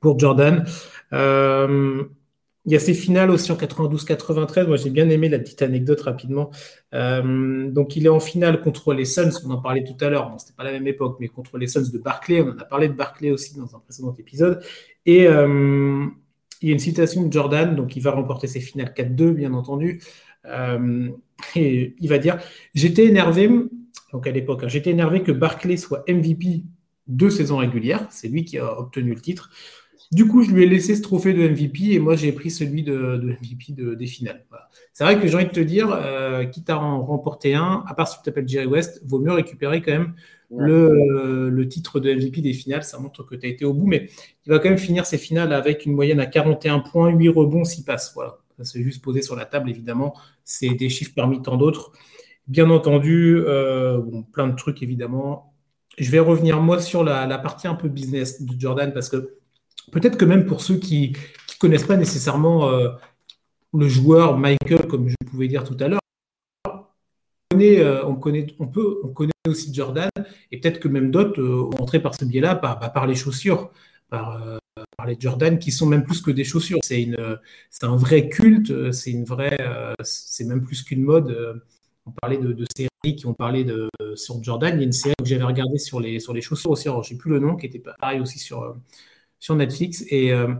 pour 0.00 0.18
Jordan. 0.18 0.64
Euh, 2.66 2.66
il 2.66 2.72
y 2.72 2.76
a 2.76 2.78
ces 2.78 2.94
finales 2.94 3.30
aussi 3.30 3.50
en 3.52 3.56
92-93. 3.56 4.66
Moi, 4.66 4.76
j'ai 4.76 4.90
bien 4.90 5.08
aimé 5.08 5.28
la 5.28 5.38
petite 5.38 5.62
anecdote 5.62 6.00
rapidement. 6.02 6.50
Euh, 6.94 7.70
donc, 7.70 7.96
il 7.96 8.06
est 8.06 8.10
en 8.10 8.20
finale 8.20 8.60
contre 8.60 8.92
les 8.92 9.04
Suns. 9.04 9.30
On 9.46 9.50
en 9.50 9.60
parlait 9.60 9.84
tout 9.84 10.04
à 10.04 10.10
l'heure. 10.10 10.30
Bon, 10.30 10.38
c'était 10.38 10.54
pas 10.54 10.64
la 10.64 10.72
même 10.72 10.86
époque, 10.86 11.16
mais 11.20 11.28
contre 11.28 11.58
les 11.58 11.66
Suns 11.66 11.90
de 11.92 11.98
Barclay. 11.98 12.42
On 12.42 12.50
en 12.50 12.58
a 12.58 12.64
parlé 12.64 12.88
de 12.88 12.94
Barclay 12.94 13.30
aussi 13.30 13.56
dans 13.56 13.74
un 13.74 13.78
précédent 13.80 14.14
épisode. 14.18 14.62
Et 15.06 15.24
il 15.24 16.68
y 16.68 16.70
a 16.70 16.72
une 16.72 16.78
citation 16.78 17.26
de 17.26 17.32
Jordan. 17.32 17.74
Donc, 17.74 17.96
il 17.96 18.02
va 18.02 18.10
remporter 18.10 18.46
ses 18.46 18.60
finales 18.60 18.92
4-2, 18.96 19.32
bien 19.32 19.54
entendu. 19.54 20.00
Euh, 20.46 21.08
et 21.56 21.94
il 21.98 22.08
va 22.08 22.18
dire 22.18 22.38
J'étais 22.74 23.06
énervé, 23.06 23.48
donc 24.12 24.26
à 24.26 24.30
l'époque, 24.30 24.64
hein, 24.64 24.68
j'étais 24.68 24.90
énervé 24.90 25.22
que 25.22 25.32
Barclay 25.32 25.76
soit 25.76 26.04
MVP 26.08 26.64
deux 27.06 27.30
saisons 27.30 27.58
régulières. 27.58 28.06
C'est 28.10 28.28
lui 28.28 28.44
qui 28.44 28.58
a 28.58 28.78
obtenu 28.78 29.14
le 29.14 29.20
titre. 29.20 29.50
Du 30.10 30.26
coup, 30.26 30.42
je 30.42 30.50
lui 30.50 30.64
ai 30.64 30.66
laissé 30.66 30.96
ce 30.96 31.02
trophée 31.02 31.32
de 31.32 31.48
MVP 31.48 31.92
et 31.92 31.98
moi, 32.00 32.16
j'ai 32.16 32.32
pris 32.32 32.50
celui 32.50 32.82
de, 32.82 33.36
MVP 33.40 33.72
des 33.96 34.06
finales. 34.06 34.44
C'est 34.92 35.04
vrai 35.04 35.20
que 35.20 35.28
j'ai 35.28 35.36
envie 35.36 35.46
de 35.46 35.50
te 35.50 35.60
dire, 35.60 35.88
euh, 35.92 36.44
quitte 36.46 36.68
à 36.68 36.78
en 36.78 37.02
remporter 37.02 37.54
un, 37.54 37.84
à 37.86 37.94
part 37.94 38.08
si 38.08 38.18
tu 38.18 38.24
t'appelles 38.24 38.48
Jerry 38.48 38.66
West, 38.66 39.02
vaut 39.06 39.20
mieux 39.20 39.32
récupérer 39.32 39.82
quand 39.82 39.92
même 39.92 40.14
le, 40.50 41.48
le, 41.48 41.68
titre 41.68 42.00
de 42.00 42.12
MVP 42.12 42.40
des 42.40 42.52
finales. 42.52 42.82
Ça 42.82 42.98
montre 42.98 43.22
que 43.22 43.36
tu 43.36 43.46
as 43.46 43.48
été 43.48 43.64
au 43.64 43.72
bout, 43.72 43.86
mais 43.86 44.08
il 44.46 44.50
va 44.50 44.58
quand 44.58 44.68
même 44.68 44.78
finir 44.78 45.06
ses 45.06 45.16
finales 45.16 45.52
avec 45.52 45.86
une 45.86 45.92
moyenne 45.92 46.18
à 46.18 46.26
41 46.26 46.80
points, 46.80 47.10
8 47.10 47.28
rebonds, 47.28 47.64
6 47.64 47.84
passes. 47.84 48.12
Voilà. 48.14 48.38
Ça 48.58 48.64
s'est 48.64 48.82
juste 48.82 49.02
posé 49.02 49.22
sur 49.22 49.36
la 49.36 49.46
table, 49.46 49.70
évidemment. 49.70 50.14
C'est 50.44 50.70
des 50.70 50.88
chiffres 50.88 51.12
parmi 51.14 51.40
tant 51.40 51.56
d'autres. 51.56 51.92
Bien 52.46 52.68
entendu, 52.68 53.36
euh, 53.38 54.00
plein 54.32 54.48
de 54.48 54.56
trucs, 54.56 54.82
évidemment. 54.82 55.54
Je 55.98 56.10
vais 56.10 56.18
revenir, 56.18 56.60
moi, 56.60 56.80
sur 56.80 57.04
la, 57.04 57.38
partie 57.38 57.68
un 57.68 57.74
peu 57.74 57.88
business 57.88 58.42
de 58.42 58.58
Jordan, 58.58 58.92
parce 58.92 59.08
que 59.08 59.39
peut-être 59.90 60.16
que 60.16 60.24
même 60.24 60.46
pour 60.46 60.60
ceux 60.60 60.76
qui 60.76 61.12
ne 61.12 61.58
connaissent 61.58 61.86
pas 61.86 61.96
nécessairement 61.96 62.68
euh, 62.68 62.90
le 63.74 63.88
joueur 63.88 64.38
Michael, 64.38 64.86
comme 64.86 65.08
je 65.08 65.14
pouvais 65.26 65.48
dire 65.48 65.64
tout 65.64 65.76
à 65.80 65.88
l'heure, 65.88 66.00
on 67.52 67.56
connaît, 67.56 67.80
euh, 67.80 68.02
peut, 68.72 69.00
on 69.04 69.08
connaît 69.08 69.32
aussi 69.46 69.74
Jordan, 69.74 70.08
et 70.50 70.60
peut-être 70.60 70.80
que 70.80 70.88
même 70.88 71.10
d'autres 71.10 71.42
ont 71.42 71.82
entré 71.82 72.00
par 72.00 72.14
ce 72.14 72.24
biais-là, 72.24 72.54
par, 72.54 72.78
bah, 72.78 73.06
les 73.06 73.14
chaussures, 73.14 73.70
par, 74.08 74.58
les 75.06 75.16
Jordan 75.18 75.58
qui 75.58 75.72
sont 75.72 75.86
même 75.86 76.04
plus 76.04 76.20
que 76.20 76.30
des 76.30 76.44
chaussures. 76.44 76.78
C'est 76.82 77.06
un 77.82 77.96
vrai 77.96 78.28
culte. 78.28 78.92
C'est 78.92 79.10
une 79.10 79.24
vraie, 79.24 79.58
c'est 80.02 80.44
même 80.44 80.62
plus 80.62 80.82
qu'une 80.82 81.02
mode. 81.02 81.62
On 82.06 82.10
parlait 82.12 82.38
de, 82.38 82.64
séries 82.76 83.16
qui 83.16 83.26
ont 83.26 83.34
parlé 83.34 83.66
sur 84.14 84.42
Jordan. 84.42 84.74
Il 84.76 84.80
y 84.80 84.82
a 84.82 84.86
une 84.86 84.92
série 84.92 85.14
que 85.18 85.24
j'avais 85.24 85.44
regardée 85.44 85.78
sur 85.78 86.00
les 86.00 86.20
sur 86.20 86.34
les 86.34 86.42
chaussures 86.42 86.70
aussi. 86.70 86.88
Alors 86.88 87.02
j'ai 87.02 87.16
plus 87.16 87.30
le 87.30 87.38
nom, 87.38 87.56
qui 87.56 87.66
était 87.66 87.82
pareil 87.98 88.20
aussi 88.20 88.38
sur 88.38 88.76
sur 89.40 89.56
Netflix. 89.56 90.04
Et 90.08 90.32
euh, 90.32 90.54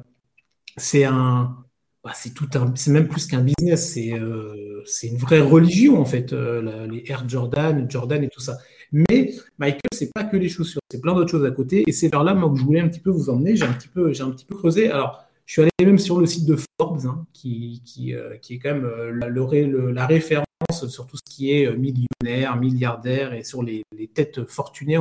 c'est 0.76 1.04
un, 1.04 1.56
bah, 2.02 2.12
c'est 2.14 2.34
tout 2.34 2.48
un, 2.54 2.72
c'est 2.74 2.90
même 2.90 3.06
plus 3.06 3.26
qu'un 3.26 3.42
business. 3.42 3.92
C'est 3.92 4.14
euh, 4.14 4.82
une 5.04 5.18
vraie 5.18 5.40
religion 5.40 6.00
en 6.00 6.04
fait. 6.04 6.32
Euh, 6.32 6.88
les 6.88 7.04
Air 7.06 7.28
Jordan, 7.28 7.88
Jordan 7.88 8.24
et 8.24 8.28
tout 8.28 8.40
ça. 8.40 8.58
Mais 8.90 9.32
Michael, 9.58 9.80
c'est 9.92 10.12
pas 10.12 10.24
que 10.24 10.36
les 10.36 10.48
chaussures, 10.48 10.80
c'est 10.90 11.00
plein 11.00 11.14
d'autres 11.14 11.30
choses 11.30 11.44
à 11.44 11.52
côté. 11.52 11.84
Et 11.86 11.92
c'est 11.92 12.08
vers 12.08 12.24
là 12.24 12.34
moi, 12.34 12.50
que 12.50 12.56
je 12.56 12.64
voulais 12.64 12.80
un 12.80 12.88
petit 12.88 12.98
peu 12.98 13.10
vous 13.10 13.30
emmener. 13.30 13.54
J'ai 13.54 13.64
un 13.64 13.72
petit 13.72 13.86
peu, 13.86 14.12
j'ai 14.12 14.24
un 14.24 14.30
petit 14.30 14.46
peu 14.46 14.56
creusé. 14.56 14.90
Alors, 14.90 15.22
je 15.46 15.52
suis 15.52 15.62
allé 15.62 15.70
même 15.86 15.98
sur 15.98 16.18
le 16.18 16.26
site 16.26 16.46
de 16.46 16.56
Forbes, 16.78 17.06
hein, 17.06 17.26
qui, 17.32 17.82
qui, 17.84 18.12
est 18.12 18.58
quand 18.58 18.72
même 18.72 18.88
le, 19.10 19.90
la 19.90 20.06
référence 20.06 20.44
sur 20.88 21.06
tout 21.06 21.16
ce 21.16 21.22
qui 21.24 21.52
est 21.52 21.76
millionnaire, 21.76 22.56
milliardaire 22.56 23.32
et 23.32 23.42
sur 23.42 23.62
les, 23.62 23.82
les 23.96 24.06
têtes 24.06 24.44
fortunées. 24.44 25.00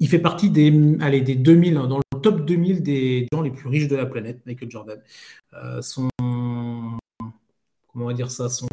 Il 0.00 0.08
fait 0.08 0.18
partie 0.18 0.50
des, 0.50 0.96
allez, 1.00 1.20
des 1.20 1.36
2000, 1.36 1.76
hein, 1.76 1.86
dans 1.86 1.98
le 1.98 2.20
top 2.20 2.44
2000 2.44 2.82
des 2.82 3.28
gens 3.32 3.42
les 3.42 3.50
plus 3.50 3.68
riches 3.68 3.88
de 3.88 3.96
la 3.96 4.06
planète, 4.06 4.40
Michael 4.46 4.70
Jordan. 4.70 5.00
son, 5.82 6.08
comment 7.92 8.12
dire 8.12 8.30
ça, 8.30 8.48
son, 8.48 8.68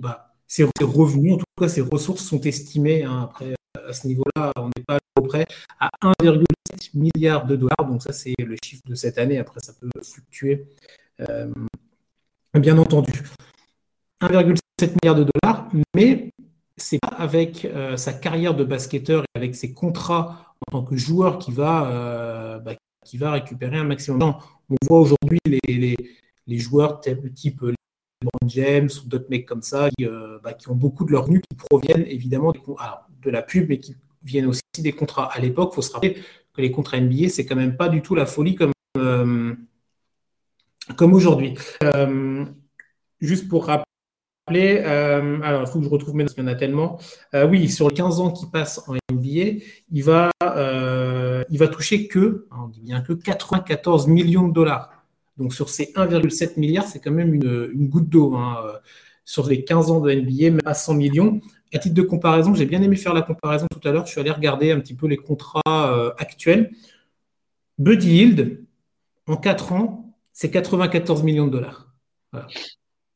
bah, 0.00 0.34
ses, 0.46 0.64
revenus, 0.80 1.34
en 1.34 1.36
tout 1.38 1.44
cas 1.58 1.68
ses 1.68 1.82
ressources 1.82 2.24
sont 2.24 2.40
estimées, 2.40 3.04
hein, 3.04 3.22
après 3.22 3.54
à 3.86 3.92
ce 3.92 4.06
niveau-là, 4.06 4.52
on 4.56 4.66
n'est 4.66 4.84
pas 4.86 4.96
à 4.96 4.98
peu 5.14 5.22
près 5.22 5.46
à 5.78 5.90
1,7 6.02 6.90
milliard 6.94 7.46
de 7.46 7.56
dollars, 7.56 7.86
donc 7.86 8.02
ça 8.02 8.12
c'est 8.12 8.34
le 8.38 8.56
chiffre 8.62 8.82
de 8.86 8.94
cette 8.94 9.18
année, 9.18 9.38
après 9.38 9.60
ça 9.60 9.72
peut 9.72 9.88
fluctuer, 10.02 10.66
euh, 11.20 11.52
bien 12.54 12.78
entendu. 12.78 13.22
1,7 14.20 14.56
7 14.80 15.02
milliards 15.02 15.16
de 15.16 15.26
dollars, 15.42 15.68
mais 15.94 16.30
c'est 16.76 16.98
pas 16.98 17.08
avec 17.08 17.64
euh, 17.64 17.96
sa 17.96 18.12
carrière 18.12 18.54
de 18.54 18.64
basketteur 18.64 19.22
et 19.22 19.38
avec 19.38 19.54
ses 19.54 19.72
contrats 19.72 20.47
tant 20.68 20.82
que 20.82 20.96
joueur 20.96 21.38
qui 21.38 21.52
va, 21.52 21.90
euh, 21.90 22.58
bah, 22.58 22.72
qui 23.04 23.16
va 23.16 23.32
récupérer 23.32 23.76
un 23.76 23.84
maximum. 23.84 24.34
On 24.70 24.76
voit 24.88 25.00
aujourd'hui 25.00 25.38
les, 25.46 25.96
les, 26.46 26.58
joueurs 26.58 27.00
type 27.00 27.60
LeBron 27.60 28.48
James 28.48 28.88
ou 29.04 29.08
d'autres 29.08 29.28
mecs 29.30 29.46
comme 29.46 29.62
ça 29.62 29.88
qui, 29.96 30.06
bah, 30.42 30.52
qui, 30.52 30.68
ont 30.68 30.74
beaucoup 30.74 31.04
de 31.04 31.12
leurs 31.12 31.22
revenus 31.22 31.42
qui 31.48 31.56
proviennent 31.56 32.04
évidemment 32.06 32.52
de 32.52 33.30
la 33.30 33.42
pub, 33.42 33.68
mais 33.68 33.78
qui 33.78 33.96
viennent 34.22 34.46
aussi 34.46 34.62
des 34.78 34.92
contrats. 34.92 35.30
À 35.32 35.40
l'époque, 35.40 35.70
il 35.72 35.76
faut 35.76 35.82
se 35.82 35.92
rappeler 35.92 36.14
que 36.52 36.60
les 36.60 36.70
contrats 36.70 37.00
NBA, 37.00 37.28
c'est 37.30 37.46
quand 37.46 37.56
même 37.56 37.76
pas 37.76 37.88
du 37.88 38.02
tout 38.02 38.14
la 38.14 38.26
folie 38.26 38.56
comme, 38.56 38.72
comme 40.96 41.14
aujourd'hui. 41.14 41.54
juste 43.20 43.48
pour 43.48 43.66
rappeler, 43.66 43.84
euh, 44.56 45.40
alors, 45.42 45.62
il 45.62 45.66
faut 45.66 45.78
que 45.78 45.84
je 45.84 45.90
retrouve 45.90 46.14
mes 46.14 46.24
notes, 46.24 46.34
qu'il 46.34 46.42
y 46.42 46.46
en 46.46 46.50
a 46.50 46.54
tellement. 46.54 46.98
Euh, 47.34 47.46
oui, 47.46 47.68
sur 47.68 47.88
les 47.88 47.94
15 47.94 48.20
ans 48.20 48.30
qui 48.30 48.46
passent 48.46 48.80
en 48.88 48.94
NBA, 49.12 49.60
il 49.90 50.02
va, 50.02 50.30
euh, 50.56 51.44
il 51.50 51.58
va 51.58 51.68
toucher 51.68 52.08
que, 52.08 52.46
hein, 52.50 52.56
on 52.64 52.68
dit 52.68 52.80
bien 52.80 53.00
que 53.00 53.12
94 53.12 54.06
millions 54.08 54.48
de 54.48 54.52
dollars. 54.52 55.04
Donc, 55.36 55.54
sur 55.54 55.68
ces 55.68 55.92
1,7 55.94 56.58
milliard, 56.58 56.86
c'est 56.86 57.00
quand 57.00 57.10
même 57.10 57.34
une, 57.34 57.88
goutte 57.88 58.08
d'eau. 58.08 58.34
Hein, 58.34 58.56
sur 59.24 59.46
les 59.46 59.62
15 59.62 59.90
ans 59.90 60.00
de 60.00 60.10
NBA, 60.10 60.50
même 60.50 60.60
à 60.64 60.74
100 60.74 60.94
millions. 60.94 61.40
À 61.74 61.78
titre 61.78 61.94
de 61.94 62.02
comparaison, 62.02 62.54
j'ai 62.54 62.64
bien 62.64 62.80
aimé 62.80 62.96
faire 62.96 63.12
la 63.12 63.20
comparaison 63.20 63.66
tout 63.70 63.86
à 63.86 63.92
l'heure. 63.92 64.06
Je 64.06 64.12
suis 64.12 64.20
allé 64.20 64.30
regarder 64.30 64.72
un 64.72 64.80
petit 64.80 64.94
peu 64.94 65.06
les 65.06 65.18
contrats 65.18 66.14
actuels. 66.16 66.72
Buddy 67.78 68.16
Hield, 68.16 68.64
en 69.26 69.36
4 69.36 69.72
ans, 69.72 70.14
c'est 70.32 70.50
94 70.50 71.22
millions 71.22 71.46
de 71.46 71.52
dollars. 71.52 71.92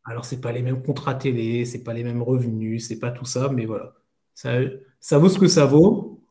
Alors, 0.04 0.24
c'est 0.24 0.40
pas 0.40 0.52
les 0.52 0.62
mêmes 0.62 0.82
contrats 0.82 1.14
télé, 1.14 1.64
c'est 1.64 1.82
pas 1.82 1.94
les 1.94 2.04
mêmes 2.04 2.22
revenus, 2.22 2.86
c'est 2.86 2.98
pas 2.98 3.10
tout 3.10 3.24
ça, 3.24 3.48
mais 3.48 3.64
voilà. 3.64 3.94
Ça 4.34 5.18
vaut 5.18 5.28
ce 5.28 5.38
que 5.38 5.48
ça 5.48 5.64
vaut. 5.66 6.21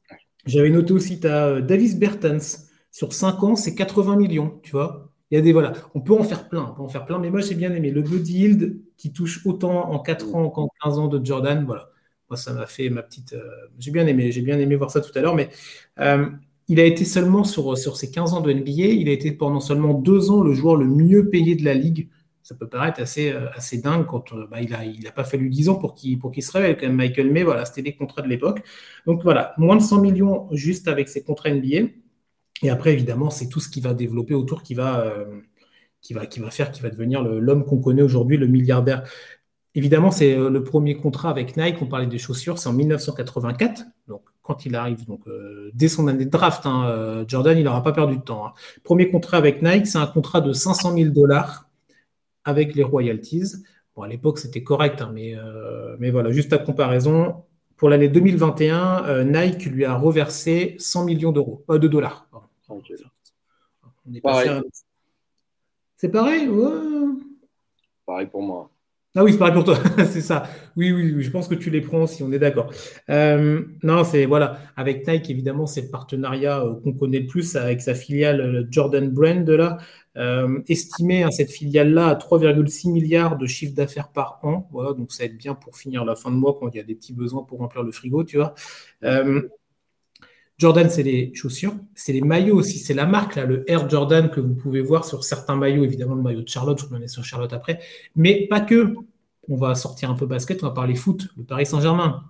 J'avais 0.45 0.69
noté 0.69 0.93
aussi, 0.93 1.19
tu 1.19 1.27
euh, 1.27 1.61
Davis 1.61 1.97
Bertens. 1.97 2.67
Sur 2.91 3.13
5 3.13 3.43
ans, 3.43 3.55
c'est 3.55 3.73
80 3.73 4.17
millions, 4.17 4.59
tu 4.63 4.71
vois. 4.71 5.11
Il 5.29 5.37
a 5.37 5.41
des, 5.41 5.53
voilà, 5.53 5.73
on 5.95 6.01
peut 6.01 6.13
en 6.13 6.23
faire 6.23 6.49
plein, 6.49 6.69
on 6.71 6.75
peut 6.75 6.81
en 6.81 6.89
faire 6.89 7.05
plein, 7.05 7.19
mais 7.19 7.29
moi, 7.29 7.39
j'ai 7.39 7.55
bien 7.55 7.73
aimé 7.73 7.89
le 7.89 8.01
Buddy 8.01 8.39
Hield 8.39 8.81
qui 8.97 9.13
touche 9.13 9.45
autant 9.45 9.91
en 9.91 9.99
4 9.99 10.35
ans 10.35 10.49
qu'en 10.49 10.67
15 10.83 10.99
ans 10.99 11.07
de 11.07 11.25
Jordan. 11.25 11.63
Voilà. 11.65 11.89
Moi, 12.29 12.35
ça 12.37 12.53
m'a 12.53 12.65
fait 12.65 12.89
ma 12.89 13.01
petite. 13.01 13.33
Euh, 13.33 13.43
j'ai 13.79 13.91
bien 13.91 14.07
aimé, 14.07 14.31
j'ai 14.31 14.41
bien 14.41 14.59
aimé 14.59 14.75
voir 14.75 14.91
ça 14.91 14.99
tout 14.99 15.17
à 15.17 15.21
l'heure, 15.21 15.35
mais 15.35 15.49
euh, 15.99 16.29
il 16.67 16.79
a 16.79 16.85
été 16.85 17.05
seulement 17.05 17.43
sur, 17.43 17.77
sur 17.77 17.95
ses 17.95 18.11
15 18.11 18.33
ans 18.33 18.41
de 18.41 18.51
NBA, 18.51 18.71
il 18.71 19.09
a 19.09 19.11
été 19.11 19.31
pendant 19.31 19.59
seulement 19.61 19.93
2 19.93 20.31
ans 20.31 20.41
le 20.41 20.53
joueur 20.53 20.75
le 20.75 20.85
mieux 20.85 21.29
payé 21.29 21.55
de 21.55 21.63
la 21.63 21.73
ligue 21.73 22.09
ça 22.43 22.55
peut 22.55 22.67
paraître 22.67 23.01
assez, 23.01 23.31
euh, 23.31 23.49
dingue 23.83 24.05
quand 24.05 24.33
euh, 24.33 24.47
bah, 24.49 24.61
il 24.61 25.03
n'a 25.03 25.11
pas 25.11 25.23
fallu 25.23 25.49
10 25.49 25.69
ans 25.69 25.75
pour 25.75 25.93
qu'il 25.93 26.19
se 26.43 26.51
révèle. 26.51 26.77
Quand 26.77 26.89
Michael 26.89 27.31
May, 27.31 27.43
voilà, 27.43 27.65
c'était 27.65 27.83
des 27.83 27.95
contrats 27.95 28.21
de 28.21 28.27
l'époque. 28.27 28.63
Donc 29.05 29.23
voilà, 29.23 29.53
moins 29.57 29.75
de 29.75 29.81
100 29.81 30.01
millions 30.01 30.47
juste 30.51 30.87
avec 30.87 31.09
ses 31.09 31.23
contrats 31.23 31.51
NBA. 31.51 31.89
Et 32.63 32.69
après, 32.69 32.93
évidemment, 32.93 33.29
c'est 33.29 33.47
tout 33.47 33.59
ce 33.59 33.69
qui 33.69 33.81
va 33.81 33.93
développer 33.93 34.33
autour 34.33 34.63
qui 34.63 34.73
va, 34.75 35.01
euh, 35.01 35.25
faire, 36.49 36.71
qui 36.71 36.81
va 36.81 36.89
devenir 36.89 37.23
l'homme 37.23 37.65
qu'on 37.65 37.79
connaît 37.79 38.01
aujourd'hui, 38.01 38.37
le 38.37 38.47
milliardaire. 38.47 39.03
Évidemment, 39.73 40.11
c'est 40.11 40.35
le 40.35 40.63
premier 40.63 40.97
contrat 40.97 41.29
avec 41.29 41.57
Nike. 41.57 41.81
On 41.81 41.87
parlait 41.87 42.07
des 42.07 42.17
chaussures, 42.17 42.59
c'est 42.59 42.69
en 42.69 42.73
1984. 42.73 43.83
Donc, 44.07 44.21
quand 44.43 44.65
il 44.65 44.75
arrive, 44.75 45.05
donc 45.05 45.21
dès 45.73 45.87
son 45.87 46.07
année 46.07 46.25
de 46.25 46.29
draft, 46.29 46.65
hein, 46.65 47.23
Jordan, 47.27 47.57
il 47.57 47.63
n'aura 47.63 47.81
pas 47.81 47.93
perdu 47.93 48.17
de 48.17 48.21
temps. 48.21 48.47
Hein. 48.47 48.53
Premier 48.83 49.09
contrat 49.09 49.37
avec 49.37 49.61
Nike, 49.61 49.87
c'est 49.87 49.97
un 49.97 50.07
contrat 50.07 50.41
de 50.41 50.51
500 50.51 50.93
000 50.95 51.11
dollars 51.11 51.70
avec 52.45 52.75
les 52.75 52.83
royalties. 52.83 53.63
Bon, 53.95 54.03
à 54.03 54.07
l'époque, 54.07 54.39
c'était 54.39 54.63
correct, 54.63 55.01
hein, 55.01 55.11
mais, 55.13 55.35
euh, 55.35 55.95
mais 55.99 56.11
voilà, 56.11 56.31
juste 56.31 56.53
à 56.53 56.57
comparaison, 56.57 57.43
pour 57.81 57.89
l'année 57.89 58.09
2021, 58.09 59.05
euh, 59.05 59.23
Nike 59.23 59.65
lui 59.65 59.85
a 59.85 59.95
reversé 59.95 60.75
100 60.77 61.03
millions 61.03 61.31
d'euros, 61.31 61.65
euh, 61.67 61.79
de 61.79 61.87
dollars. 61.87 62.29
C'est 65.97 66.09
pareil 66.09 66.47
Pareil 68.05 68.27
pour 68.27 68.43
moi. 68.43 68.69
Ah 69.15 69.23
oui, 69.23 69.31
c'est 69.31 69.39
pareil 69.39 69.55
pour 69.55 69.63
toi, 69.63 69.77
c'est 70.05 70.21
ça. 70.21 70.43
Oui, 70.77 70.91
oui, 70.91 71.23
je 71.23 71.31
pense 71.31 71.47
que 71.47 71.55
tu 71.55 71.71
les 71.71 71.81
prends 71.81 72.05
si 72.05 72.21
on 72.21 72.31
est 72.31 72.37
d'accord. 72.37 72.71
Euh, 73.09 73.63
non, 73.81 74.03
c'est 74.03 74.27
voilà, 74.27 74.59
avec 74.77 75.07
Nike, 75.07 75.31
évidemment, 75.31 75.65
c'est 75.65 75.81
le 75.81 75.89
partenariat 75.89 76.63
qu'on 76.83 76.93
connaît 76.93 77.21
le 77.21 77.27
plus 77.27 77.55
avec 77.55 77.81
sa 77.81 77.95
filiale 77.95 78.67
Jordan 78.69 79.09
Brand, 79.09 79.49
là, 79.49 79.79
euh, 80.17 80.61
estimé 80.67 81.23
à 81.23 81.31
cette 81.31 81.51
filiale-là 81.51 82.07
à 82.07 82.15
3,6 82.15 82.91
milliards 82.91 83.37
de 83.37 83.45
chiffre 83.45 83.73
d'affaires 83.73 84.09
par 84.09 84.39
an. 84.43 84.67
Voilà, 84.71 84.93
donc 84.93 85.11
ça 85.11 85.25
aide 85.25 85.37
bien 85.37 85.55
pour 85.55 85.77
finir 85.77 86.05
la 86.05 86.15
fin 86.15 86.31
de 86.31 86.35
mois 86.35 86.57
quand 86.59 86.69
il 86.69 86.77
y 86.77 86.79
a 86.79 86.83
des 86.83 86.95
petits 86.95 87.13
besoins 87.13 87.43
pour 87.43 87.59
remplir 87.59 87.83
le 87.83 87.91
frigo, 87.91 88.23
tu 88.23 88.37
vois. 88.37 88.53
Jordan, 90.61 90.91
c'est 90.91 91.01
les 91.01 91.33
chaussures, 91.33 91.73
c'est 91.95 92.13
les 92.13 92.21
maillots 92.21 92.55
aussi, 92.55 92.77
c'est 92.77 92.93
la 92.93 93.07
marque, 93.07 93.35
là, 93.35 93.45
le 93.45 93.67
Air 93.67 93.89
Jordan 93.89 94.29
que 94.29 94.39
vous 94.39 94.53
pouvez 94.53 94.81
voir 94.81 95.05
sur 95.05 95.23
certains 95.23 95.55
maillots, 95.55 95.83
évidemment 95.83 96.13
le 96.13 96.21
maillot 96.21 96.43
de 96.43 96.47
Charlotte, 96.47 96.77
je 96.77 96.83
reviendrai 96.83 97.07
sur 97.07 97.23
Charlotte 97.23 97.51
après, 97.51 97.79
mais 98.15 98.45
pas 98.47 98.61
que. 98.61 98.93
On 99.49 99.57
va 99.57 99.73
sortir 99.73 100.11
un 100.11 100.13
peu 100.13 100.27
basket, 100.27 100.63
on 100.63 100.67
va 100.67 100.71
parler 100.71 100.93
foot, 100.93 101.29
le 101.35 101.43
Paris 101.43 101.65
Saint-Germain. 101.65 102.23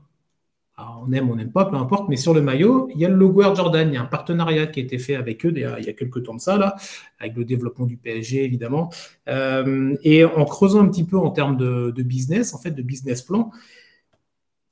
On 0.77 1.11
aime, 1.11 1.29
on 1.29 1.35
n'aime 1.35 1.51
pas, 1.51 1.65
peu 1.65 1.75
importe, 1.75 2.09
mais 2.09 2.15
sur 2.15 2.33
le 2.33 2.41
maillot, 2.41 2.89
il 2.93 2.99
y 2.99 3.05
a 3.05 3.09
le 3.09 3.15
logo 3.15 3.41
Air 3.41 3.55
Jordan, 3.55 3.87
il 3.89 3.93
y 3.93 3.97
a 3.97 4.01
un 4.01 4.05
partenariat 4.05 4.67
qui 4.67 4.79
a 4.79 4.83
été 4.83 4.97
fait 4.97 5.15
avec 5.15 5.45
eux 5.45 5.53
il 5.55 5.61
y 5.61 5.89
a 5.89 5.93
quelques 5.93 6.23
temps 6.23 6.35
de 6.35 6.39
ça, 6.39 6.57
là, 6.57 6.75
avec 7.19 7.35
le 7.35 7.45
développement 7.45 7.85
du 7.85 7.97
PSG, 7.97 8.43
évidemment. 8.43 8.89
Euh, 9.27 9.95
et 10.03 10.25
en 10.25 10.45
creusant 10.45 10.83
un 10.83 10.87
petit 10.87 11.03
peu 11.03 11.17
en 11.17 11.29
termes 11.29 11.57
de, 11.57 12.01
business, 12.01 12.53
en 12.53 12.57
fait, 12.57 12.71
de 12.71 12.81
business 12.81 13.21
plan, 13.21 13.51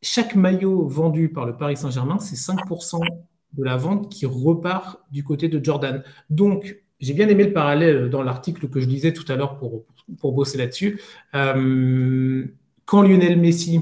chaque 0.01 0.35
maillot 0.35 0.87
vendu 0.87 1.29
par 1.29 1.45
le 1.45 1.55
Paris 1.55 1.77
Saint-Germain, 1.77 2.19
c'est 2.19 2.35
5% 2.35 3.01
de 3.53 3.63
la 3.63 3.77
vente 3.77 4.09
qui 4.09 4.25
repart 4.25 5.01
du 5.11 5.23
côté 5.23 5.49
de 5.49 5.63
Jordan. 5.63 6.03
Donc, 6.29 6.81
j'ai 6.99 7.13
bien 7.13 7.27
aimé 7.27 7.45
le 7.45 7.53
parallèle 7.53 8.09
dans 8.09 8.23
l'article 8.23 8.69
que 8.69 8.79
je 8.79 8.87
lisais 8.87 9.13
tout 9.13 9.29
à 9.31 9.35
l'heure 9.35 9.57
pour, 9.57 9.83
pour 10.19 10.33
bosser 10.33 10.57
là-dessus. 10.57 11.01
Euh, 11.35 12.45
quand 12.85 13.01
Lionel 13.01 13.39
Messi 13.39 13.81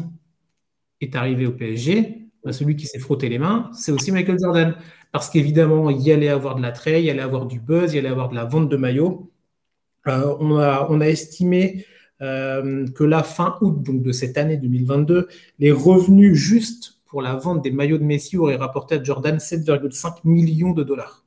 est 1.02 1.16
arrivé 1.16 1.46
au 1.46 1.52
PSG, 1.52 2.28
bah, 2.44 2.54
celui 2.54 2.76
qui 2.76 2.86
s'est 2.86 3.00
frotté 3.00 3.30
les 3.30 3.40
mains, 3.40 3.70
c'est 3.74 3.92
aussi 3.92 4.12
Michael 4.12 4.40
Jordan. 4.40 4.76
Parce 5.12 5.30
qu'évidemment, 5.30 5.90
il 5.90 6.02
y 6.02 6.12
allait 6.12 6.30
avoir 6.30 6.56
de 6.56 6.62
l'attrait, 6.62 7.02
il 7.02 7.06
y 7.06 7.10
allait 7.10 7.22
avoir 7.22 7.46
du 7.46 7.60
buzz, 7.60 7.94
il 7.94 7.96
y 7.96 8.00
allait 8.00 8.10
avoir 8.10 8.30
de 8.30 8.36
la 8.36 8.46
vente 8.46 8.70
de 8.70 8.78
maillots. 8.78 9.32
Euh, 10.08 10.36
on, 10.40 11.02
a, 11.02 11.08
estimé 11.08 11.86
euh, 12.22 12.88
que 12.88 13.04
la 13.04 13.24
fin 13.24 13.58
août 13.62 13.84
donc 13.84 14.04
de 14.04 14.12
cette 14.12 14.38
année 14.38 14.58
2022, 14.58 15.28
les 15.60 15.72
revenus 15.72 16.34
justes 16.34 17.02
pour 17.06 17.22
la 17.22 17.36
vente 17.36 17.64
des 17.64 17.72
maillots 17.72 17.98
de 17.98 18.04
Messi 18.04 18.38
aurait 18.38 18.56
rapporté 18.56 18.96
à 18.96 19.04
Jordan 19.04 19.38
7,5 19.38 20.20
millions 20.24 20.72
de 20.72 20.84
dollars. 20.84 21.26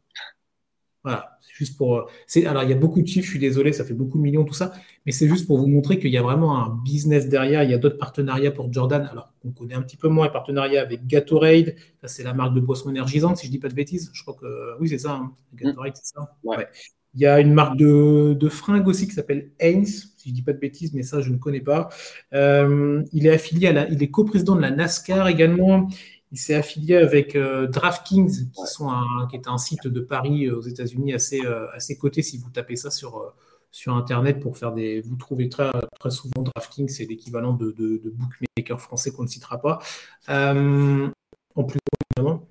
Voilà, 1.03 1.30
juste 1.61 1.77
pour. 1.77 1.99
Euh, 1.99 2.47
alors, 2.47 2.63
il 2.63 2.71
y 2.71 2.73
a 2.73 2.77
beaucoup 2.77 3.03
de 3.03 3.07
chiffres, 3.07 3.27
je 3.27 3.31
suis 3.33 3.39
désolé, 3.39 3.73
ça 3.73 3.85
fait 3.85 3.95
beaucoup 3.95 4.17
de 4.17 4.23
millions, 4.23 4.45
tout 4.45 4.55
ça, 4.55 4.73
mais 5.05 5.13
c'est 5.13 5.29
juste 5.29 5.47
pour 5.47 5.59
vous 5.59 5.67
montrer 5.67 5.99
qu'il 5.99 6.11
y 6.11 6.17
a 6.17 6.23
vraiment 6.23 6.57
un 6.65 6.81
business 6.83 7.29
derrière. 7.29 7.63
Il 7.63 7.71
y 7.71 7.75
a 7.75 7.79
d'autres 7.79 7.99
partenariats 7.99 8.51
pour 8.51 8.73
Jordan. 8.73 9.07
Alors, 9.13 9.31
on 9.45 9.51
connaît 9.51 9.75
un 9.75 9.83
petit 9.83 9.99
peu 9.99 10.09
moins 10.09 10.27
les 10.27 10.33
partenariats 10.33 10.81
avec 10.81 11.07
Gatorade, 11.07 11.75
ça 12.01 12.09
c'est 12.09 12.23
la 12.23 12.33
marque 12.33 12.55
de 12.55 12.61
boisson 12.61 12.89
énergisante, 12.91 13.37
si 13.37 13.47
je 13.47 13.51
ne 13.51 13.53
dis 13.53 13.59
pas 13.59 13.69
de 13.69 13.75
bêtises. 13.75 14.11
Je 14.15 14.23
crois 14.23 14.37
que 14.41 14.81
oui, 14.81 14.89
c'est 14.89 14.99
ça, 14.99 15.13
hein. 15.13 15.33
Gatorade, 15.55 15.93
c'est 15.95 16.15
ça. 16.15 16.35
Ouais. 16.43 16.67
Il 17.15 17.21
y 17.21 17.27
a 17.27 17.41
une 17.41 17.53
marque 17.53 17.77
de, 17.77 18.35
de 18.39 18.49
fringues 18.49 18.87
aussi 18.87 19.07
qui 19.09 19.15
s'appelle 19.15 19.51
Haynes, 19.59 19.85
si 19.85 20.09
je 20.25 20.31
ne 20.31 20.35
dis 20.35 20.43
pas 20.43 20.53
de 20.53 20.59
bêtises, 20.59 20.95
mais 20.95 21.03
ça, 21.03 21.21
je 21.21 21.31
ne 21.31 21.39
connais 21.39 21.61
pas. 21.61 21.89
Euh, 22.33 23.03
il 23.13 23.27
est 23.27 23.35
affilié 23.35 23.67
à 23.69 23.73
la, 23.73 23.89
il 23.89 24.01
est 24.03 24.11
coprésident 24.11 24.55
de 24.55 24.63
la 24.63 24.71
NASCAR 24.71 25.27
également. 25.29 25.89
Il 26.33 26.39
s'est 26.39 26.55
affilié 26.55 26.97
avec 26.97 27.35
euh, 27.35 27.67
DraftKings, 27.67 28.51
qui, 28.53 28.67
sont 28.67 28.91
un, 28.91 29.27
qui 29.29 29.37
est 29.37 29.49
un 29.49 29.59
site 29.59 29.87
de 29.87 30.01
Paris 30.01 30.47
euh, 30.47 30.57
aux 30.59 30.63
États-Unis 30.63 31.13
assez, 31.13 31.41
assez 31.73 31.99
coté. 31.99 32.23
Si 32.23 32.39
vous 32.39 32.51
tapez 32.51 32.77
ça 32.77 32.91
sur, 32.91 33.35
sur 33.71 33.95
Internet 33.95 34.41
pour 34.41 34.57
faire 34.57 34.73
des. 34.73 35.01
Vous 35.01 35.17
trouvez 35.17 35.49
très, 35.49 35.71
très 35.99 36.11
souvent 36.11 36.43
DraftKings, 36.43 36.89
c'est 36.89 37.05
l'équivalent 37.05 37.55
de, 37.55 37.73
de, 37.73 37.99
de 37.99 38.11
bookmaker 38.11 38.81
français 38.81 39.13
qu'on 39.13 39.25
ne 39.25 39.29
citera 39.29 39.61
pas. 39.61 39.81
en 40.29 41.65
plus, 41.65 41.79
évidemment. 42.17 42.47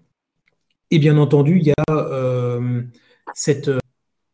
Et 0.92 1.00
bien 1.00 1.18
entendu, 1.18 1.60
il 1.60 1.68
y 1.68 1.74
a 1.88 2.60
cette 3.34 3.70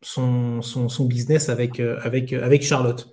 son, 0.06 0.62
son, 0.62 1.04
business 1.04 1.48
avec, 1.48 1.80
euh, 1.80 1.98
avec, 2.02 2.32
euh, 2.32 2.44
avec 2.44 2.62
Charlotte, 2.62 3.08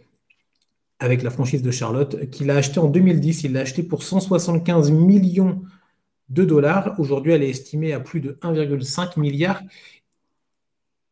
avec 0.99 1.23
la 1.23 1.31
franchise 1.31 1.63
de 1.63 1.71
Charlotte, 1.71 2.29
qu'il 2.29 2.51
a 2.51 2.55
acheté 2.55 2.79
en 2.79 2.87
2010. 2.87 3.43
Il 3.45 3.53
l'a 3.53 3.61
acheté 3.61 3.83
pour 3.83 4.03
175 4.03 4.91
millions 4.91 5.63
de 6.33 6.43
dollars. 6.43 6.99
Aujourd'hui, 6.99 7.33
elle 7.33 7.43
est 7.43 7.49
estimée 7.49 7.93
à 7.93 7.99
plus 7.99 8.19
de 8.19 8.37
1,5 8.41 9.19
milliard. 9.19 9.61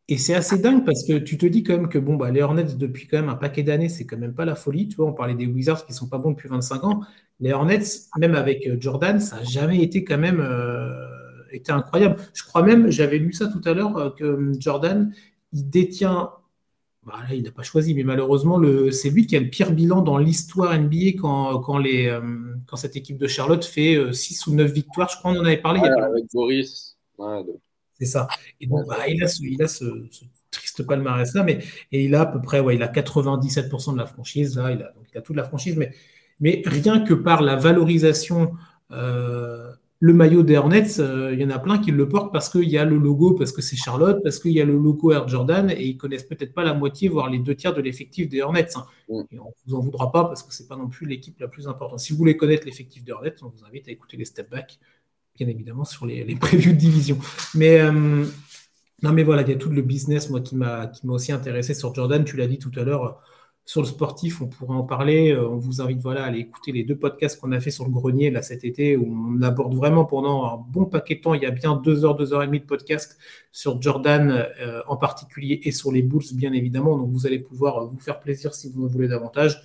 Et 0.07 0.17
c'est 0.17 0.33
assez 0.33 0.57
dingue 0.57 0.83
parce 0.85 1.05
que 1.07 1.13
tu 1.19 1.37
te 1.37 1.45
dis 1.45 1.63
quand 1.63 1.77
même 1.77 1.87
que 1.87 1.97
bon, 1.97 2.15
bah, 2.15 2.31
les 2.31 2.41
Hornets, 2.41 2.75
depuis 2.75 3.07
quand 3.07 3.17
même 3.17 3.29
un 3.29 3.35
paquet 3.35 3.63
d'années, 3.63 3.87
c'est 3.87 4.05
quand 4.05 4.17
même 4.17 4.33
pas 4.33 4.45
la 4.45 4.55
folie. 4.55 4.89
Tu 4.89 4.97
vois, 4.97 5.05
on 5.05 5.13
parlait 5.13 5.35
des 5.35 5.45
Wizards 5.45 5.85
qui 5.85 5.93
sont 5.93 6.07
pas 6.07 6.17
bons 6.17 6.31
depuis 6.31 6.49
25 6.49 6.83
ans. 6.83 7.01
Les 7.39 7.53
Hornets, 7.53 7.83
même 8.19 8.35
avec 8.35 8.67
euh, 8.67 8.77
Jordan, 8.79 9.19
ça 9.19 9.37
n'a 9.37 9.43
jamais 9.43 9.81
été 9.81 10.03
quand 10.03 10.17
même 10.17 10.45
été 11.51 11.71
incroyable. 11.71 12.17
Je 12.33 12.43
crois 12.43 12.63
même, 12.63 12.89
j'avais 12.89 13.17
lu 13.17 13.33
ça 13.33 13.47
tout 13.47 13.61
à 13.65 13.73
l'heure, 13.73 14.15
que 14.15 14.51
Jordan, 14.59 15.13
il 15.53 15.69
détient 15.69 16.31
Bah, 17.03 17.13
il 17.31 17.43
n'a 17.43 17.51
pas 17.51 17.63
choisi, 17.63 17.95
mais 17.95 18.03
malheureusement, 18.03 18.61
c'est 18.91 19.09
lui 19.09 19.25
qui 19.25 19.35
a 19.35 19.39
le 19.39 19.49
pire 19.49 19.71
bilan 19.71 20.01
dans 20.01 20.19
l'histoire 20.19 20.77
NBA 20.79 21.17
quand, 21.19 21.59
quand, 21.59 21.79
les, 21.79 22.07
euh, 22.07 22.21
quand 22.67 22.75
cette 22.75 22.95
équipe 22.95 23.17
de 23.17 23.27
Charlotte 23.27 23.65
fait 23.65 24.13
6 24.13 24.47
ou 24.47 24.53
9 24.53 24.71
victoires. 24.71 25.09
Je 25.09 25.17
crois 25.17 25.33
qu'on 25.33 25.39
en 25.39 25.45
avait 25.45 25.57
parlé. 25.57 25.79
avec 25.81 26.25
Boris. 26.31 26.95
C'est 27.97 28.05
ça. 28.05 28.27
Et 28.59 28.67
donc, 28.67 28.87
bah, 28.87 29.07
il 29.07 29.23
a 29.23 29.27
ce, 29.27 29.43
il 29.43 29.61
a 29.63 29.67
ce, 29.67 29.85
triste 30.51 30.83
palmarès-là, 30.83 31.43
mais 31.43 31.59
et 31.91 32.03
il 32.03 32.13
a 32.13 32.21
à 32.21 32.25
peu 32.25 32.41
près 32.41 32.59
ouais, 32.59 32.75
il 32.75 32.83
a 32.83 32.87
97% 32.87 33.93
de 33.93 33.97
la 33.97 34.05
franchise. 34.05 34.57
Là, 34.57 34.71
il 34.71 34.81
a, 34.81 34.91
donc, 34.91 35.05
il 35.13 35.17
a 35.17 35.21
toute 35.21 35.35
la 35.35 35.43
franchise, 35.43 35.75
mais, 35.77 35.93
mais 36.39 36.61
rien 36.65 36.99
que 36.99 37.13
par 37.13 37.41
la 37.41 37.55
valorisation. 37.55 38.53
Euh, 38.91 39.71
le 40.03 40.13
maillot 40.13 40.41
des 40.41 40.57
Hornets, 40.57 40.99
euh, 40.99 41.31
il 41.31 41.39
y 41.39 41.45
en 41.45 41.51
a 41.51 41.59
plein 41.59 41.77
qui 41.77 41.91
le 41.91 42.09
portent 42.09 42.33
parce 42.33 42.49
qu'il 42.49 42.67
y 42.67 42.79
a 42.79 42.85
le 42.85 42.97
logo, 42.97 43.35
parce 43.35 43.51
que 43.51 43.61
c'est 43.61 43.75
Charlotte, 43.75 44.19
parce 44.23 44.39
qu'il 44.39 44.51
y 44.51 44.59
a 44.59 44.65
le 44.65 44.75
logo 44.75 45.11
Air 45.11 45.27
Jordan, 45.27 45.69
et 45.69 45.85
ils 45.85 45.95
connaissent 45.95 46.23
peut-être 46.23 46.55
pas 46.55 46.63
la 46.63 46.73
moitié, 46.73 47.07
voire 47.07 47.29
les 47.29 47.37
deux 47.37 47.53
tiers 47.53 47.71
de 47.71 47.81
l'effectif 47.81 48.27
des 48.27 48.41
Hornets. 48.41 48.75
Hein. 48.75 48.85
Mm. 49.09 49.21
Et 49.31 49.39
on 49.39 49.53
vous 49.67 49.75
en 49.75 49.79
voudra 49.79 50.11
pas 50.11 50.23
parce 50.25 50.41
que 50.41 50.55
c'est 50.55 50.67
pas 50.67 50.75
non 50.75 50.89
plus 50.89 51.05
l'équipe 51.05 51.39
la 51.39 51.47
plus 51.47 51.67
importante. 51.67 51.99
Si 51.99 52.13
vous 52.13 52.17
voulez 52.17 52.35
connaître 52.35 52.65
l'effectif 52.65 53.03
des 53.03 53.11
Hornets, 53.11 53.35
on 53.43 53.49
vous 53.49 53.63
invite 53.63 53.87
à 53.89 53.91
écouter 53.91 54.17
les 54.17 54.25
step 54.25 54.49
back, 54.49 54.79
bien 55.37 55.47
évidemment 55.47 55.85
sur 55.85 56.07
les, 56.07 56.23
les 56.23 56.35
previews 56.47 56.71
de 56.71 56.77
division. 56.77 57.19
Mais 57.53 57.79
euh, 57.79 58.25
non, 59.03 59.13
mais 59.13 59.21
voilà, 59.21 59.43
il 59.43 59.49
y 59.49 59.53
a 59.53 59.57
tout 59.57 59.69
le 59.69 59.83
business 59.83 60.31
moi 60.31 60.41
qui 60.41 60.55
m'a 60.55 60.87
qui 60.87 61.05
m'a 61.05 61.13
aussi 61.13 61.31
intéressé 61.31 61.75
sur 61.75 61.93
Jordan. 61.93 62.23
Tu 62.23 62.37
l'as 62.37 62.47
dit 62.47 62.57
tout 62.57 62.71
à 62.75 62.81
l'heure 62.81 63.21
sur 63.65 63.81
le 63.81 63.87
sportif, 63.87 64.41
on 64.41 64.47
pourrait 64.47 64.75
en 64.75 64.83
parler. 64.83 65.31
Euh, 65.31 65.47
on 65.47 65.57
vous 65.57 65.81
invite 65.81 65.99
voilà, 65.99 66.23
à 66.23 66.27
aller 66.27 66.39
écouter 66.39 66.71
les 66.71 66.83
deux 66.83 66.95
podcasts 66.95 67.39
qu'on 67.39 67.51
a 67.51 67.59
fait 67.59 67.71
sur 67.71 67.85
le 67.85 67.91
grenier 67.91 68.31
là, 68.31 68.41
cet 68.41 68.63
été, 68.63 68.97
où 68.97 69.05
on 69.07 69.41
aborde 69.41 69.75
vraiment 69.75 70.05
pendant 70.05 70.45
un 70.45 70.57
bon 70.57 70.85
paquet 70.85 71.15
de 71.15 71.21
temps. 71.21 71.33
Il 71.33 71.43
y 71.43 71.45
a 71.45 71.51
bien 71.51 71.75
deux 71.75 72.03
heures, 72.03 72.15
deux 72.15 72.33
heures 72.33 72.43
et 72.43 72.47
demie 72.47 72.59
de 72.59 72.65
podcast 72.65 73.17
sur 73.51 73.81
Jordan 73.81 74.47
euh, 74.59 74.81
en 74.87 74.97
particulier 74.97 75.61
et 75.63 75.71
sur 75.71 75.91
les 75.91 76.01
Bulls, 76.01 76.23
bien 76.33 76.53
évidemment. 76.53 76.97
Donc 76.97 77.11
vous 77.11 77.27
allez 77.27 77.39
pouvoir 77.39 77.77
euh, 77.77 77.87
vous 77.87 77.99
faire 77.99 78.19
plaisir 78.19 78.53
si 78.53 78.71
vous 78.71 78.85
en 78.85 78.87
voulez 78.87 79.07
davantage. 79.07 79.61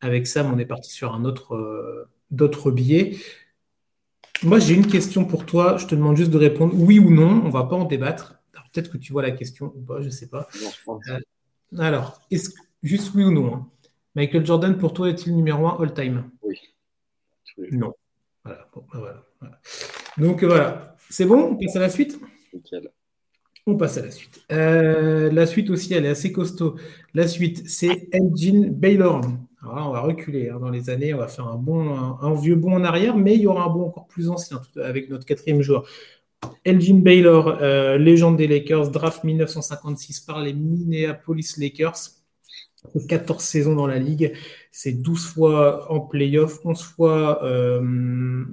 Avec 0.00 0.26
Sam, 0.26 0.52
on 0.52 0.58
est 0.58 0.66
parti 0.66 0.92
sur 0.92 1.14
un 1.14 1.24
autre 1.24 2.08
d'autres 2.30 2.70
billets. 2.70 3.16
Moi, 4.42 4.58
j'ai 4.58 4.74
une 4.74 4.86
question 4.86 5.24
pour 5.24 5.46
toi. 5.46 5.76
Je 5.78 5.86
te 5.86 5.94
demande 5.94 6.16
juste 6.16 6.30
de 6.30 6.38
répondre 6.38 6.74
oui 6.76 6.98
ou 6.98 7.10
non. 7.10 7.40
On 7.42 7.46
ne 7.46 7.50
va 7.50 7.64
pas 7.64 7.76
en 7.76 7.84
débattre. 7.84 8.34
Peut-être 8.72 8.90
que 8.90 8.98
tu 8.98 9.12
vois 9.12 9.22
la 9.22 9.30
question 9.30 9.72
ou 9.76 9.80
pas, 9.80 10.00
je 10.00 10.06
ne 10.06 10.10
sais 10.10 10.26
pas. 10.26 10.48
alors, 11.78 12.20
est-ce 12.30 12.50
que 12.50 12.63
Juste 12.84 13.12
oui 13.14 13.24
ou 13.24 13.32
non. 13.32 13.54
Hein. 13.54 13.66
Michael 14.14 14.44
Jordan, 14.44 14.76
pour 14.76 14.92
toi, 14.92 15.08
est-il 15.08 15.34
numéro 15.34 15.66
un 15.66 15.82
all-time? 15.82 16.30
Oui. 16.42 16.58
Non. 17.72 17.94
Voilà. 18.44 18.68
Bah 19.40 19.50
Donc 20.18 20.44
voilà. 20.44 20.94
C'est 21.08 21.24
bon? 21.24 21.52
On 21.52 21.56
passe 21.56 21.76
à 21.76 21.80
la 21.80 21.88
suite? 21.88 22.20
On 23.66 23.76
passe 23.76 23.96
à 23.96 24.02
la 24.02 24.10
suite. 24.10 24.44
Euh, 24.52 25.32
la 25.32 25.46
suite 25.46 25.70
aussi, 25.70 25.94
elle 25.94 26.04
est 26.04 26.10
assez 26.10 26.30
costaud. 26.30 26.76
La 27.14 27.26
suite, 27.26 27.66
c'est 27.70 28.08
Elgin 28.12 28.68
Baylor. 28.70 29.22
Alors 29.62 29.76
là, 29.76 29.88
on 29.88 29.92
va 29.92 30.00
reculer 30.00 30.50
hein, 30.50 30.58
dans 30.60 30.68
les 30.68 30.90
années. 30.90 31.14
On 31.14 31.18
va 31.18 31.28
faire 31.28 31.46
un, 31.46 31.56
bon, 31.56 31.96
un, 31.96 32.34
vieux 32.34 32.56
bond 32.56 32.74
en 32.74 32.84
arrière, 32.84 33.16
mais 33.16 33.34
il 33.34 33.40
y 33.40 33.46
aura 33.46 33.64
un 33.64 33.70
bond 33.70 33.86
encore 33.86 34.06
plus 34.06 34.28
ancien 34.28 34.60
avec 34.76 35.08
notre 35.08 35.24
quatrième 35.24 35.62
joueur. 35.62 35.88
Elgin 36.66 36.98
Baylor, 36.98 37.58
euh, 37.62 37.96
légende 37.96 38.36
des 38.36 38.46
Lakers, 38.46 38.90
draft 38.90 39.24
1956 39.24 40.20
par 40.20 40.42
les 40.42 40.52
Minneapolis 40.52 41.56
Lakers. 41.56 42.23
14 43.08 43.42
saisons 43.42 43.74
dans 43.74 43.86
la 43.86 43.98
ligue, 43.98 44.32
c'est 44.70 44.92
12 44.92 45.26
fois 45.26 45.90
en 45.92 46.00
playoff, 46.00 46.60
11 46.64 46.82
fois 46.82 47.44
euh, 47.44 48.44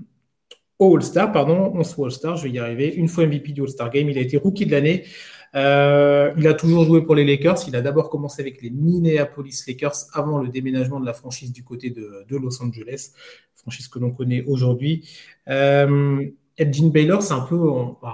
au 0.80 0.96
All-Star, 0.96 1.32
pardon, 1.32 1.72
11 1.76 1.94
fois 1.94 2.08
All-Star, 2.08 2.38
je 2.38 2.44
vais 2.44 2.52
y 2.52 2.60
arriver, 2.60 2.94
une 2.94 3.08
fois 3.08 3.26
MVP 3.26 3.52
du 3.52 3.62
All-Star 3.62 3.90
Game, 3.90 4.10
il 4.10 4.18
a 4.18 4.22
été 4.22 4.38
rookie 4.38 4.66
de 4.66 4.72
l'année. 4.72 5.06
Euh, 5.54 6.32
il 6.38 6.48
a 6.48 6.54
toujours 6.54 6.86
joué 6.86 7.02
pour 7.02 7.16
les 7.16 7.26
Lakers. 7.26 7.68
Il 7.68 7.76
a 7.76 7.82
d'abord 7.82 8.10
commencé 8.10 8.42
avec 8.42 8.62
les 8.62 8.70
Minneapolis 8.70 9.66
Lakers 9.68 9.96
avant 10.14 10.40
le 10.40 10.48
déménagement 10.48 11.00
de 11.00 11.06
la 11.06 11.14
franchise 11.14 11.52
du 11.52 11.64
côté 11.64 11.90
de, 11.90 12.26
Los 12.30 12.62
Angeles, 12.64 13.12
franchise 13.56 13.88
que 13.88 14.00
l'on 14.00 14.12
connaît 14.12 14.44
aujourd'hui. 14.48 15.08
Euh, 15.50 16.26
Edgin 16.58 16.90
Baylor, 16.90 17.22
c'est 17.22 17.34
un 17.34 17.42
peu, 17.42 17.60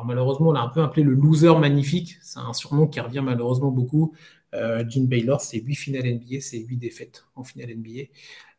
malheureusement, 0.05 0.49
on 0.49 0.51
l'a 0.51 0.61
un 0.61 0.70
peu 0.70 0.82
appelé 0.82 1.03
le 1.03 1.13
loser 1.13 1.53
magnifique. 1.59 2.18
C'est 2.22 2.39
un 2.39 2.53
surnom 2.53 2.88
qui 2.88 2.99
revient 2.99 3.22
malheureusement 3.24 3.72
beaucoup. 3.72 4.13
Euh, 4.54 4.84
Baylor, 4.98 5.41
c'est 5.41 5.60
8 5.60 5.76
finales 5.76 6.08
NBA, 6.08 6.39
c'est 6.41 6.60
8 6.60 6.78
défaites 6.78 7.26
en 7.36 7.43
finale 7.43 7.76
NBA. 7.76 8.10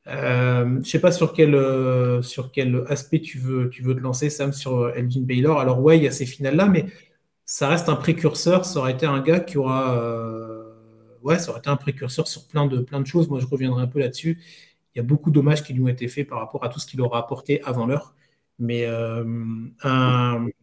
Euh, 0.09 0.65
je 0.65 0.79
ne 0.79 0.85
sais 0.85 1.01
pas 1.01 1.13
sur 1.13 1.33
quel, 1.33 1.55
euh, 1.55 2.23
sur 2.23 2.51
quel 2.51 2.85
aspect 2.89 3.21
tu 3.21 3.39
veux, 3.39 3.69
tu 3.71 3.83
veux 3.83 3.95
te 3.95 4.01
lancer, 4.01 4.31
Sam, 4.31 4.53
sur 4.53 4.91
Elgin 4.97 5.23
Baylor. 5.23 5.61
Alors, 5.61 5.81
ouais, 5.81 5.99
il 5.99 6.05
y 6.05 6.09
a 6.09 6.11
ces 6.11 6.27
finales-là, 6.27 6.67
mais 6.67 6.87
ça 7.45 7.69
reste 7.69 7.89
un 7.89 7.97
précurseur. 7.97 8.65
Ça 8.65 8.81
aurait 8.81 8.93
été 8.93 9.07
un 9.07 9.21
gars 9.21 9.41
qui 9.41 9.59
aura. 9.59 9.99
Euh, 10.03 10.73
ouais, 11.23 11.39
ça 11.39 11.51
aurait 11.51 11.61
été 11.61 11.71
un 11.71 11.77
précurseur 11.77 12.29
sur 12.29 12.47
plein 12.49 12.67
de, 12.67 12.79
plein 12.81 13.01
de 13.01 13.07
choses. 13.07 13.29
Moi, 13.29 13.41
je 13.41 13.47
reviendrai 13.47 13.83
un 13.83 13.87
peu 13.87 13.99
là-dessus. 14.01 14.39
Il 14.95 14.99
y 14.99 15.01
a 15.01 15.05
beaucoup 15.05 15.31
d'hommages 15.31 15.63
qui 15.63 15.75
lui 15.75 15.83
ont 15.83 15.89
été 15.89 16.09
faits 16.09 16.29
par 16.29 16.39
rapport 16.39 16.65
à 16.65 16.69
tout 16.69 16.81
ce 16.81 16.87
qu'il 16.87 17.01
aura 17.01 17.19
apporté 17.19 17.63
avant 17.65 17.87
l'heure. 17.87 18.15
Mais 18.59 18.87
euh, 18.87 19.25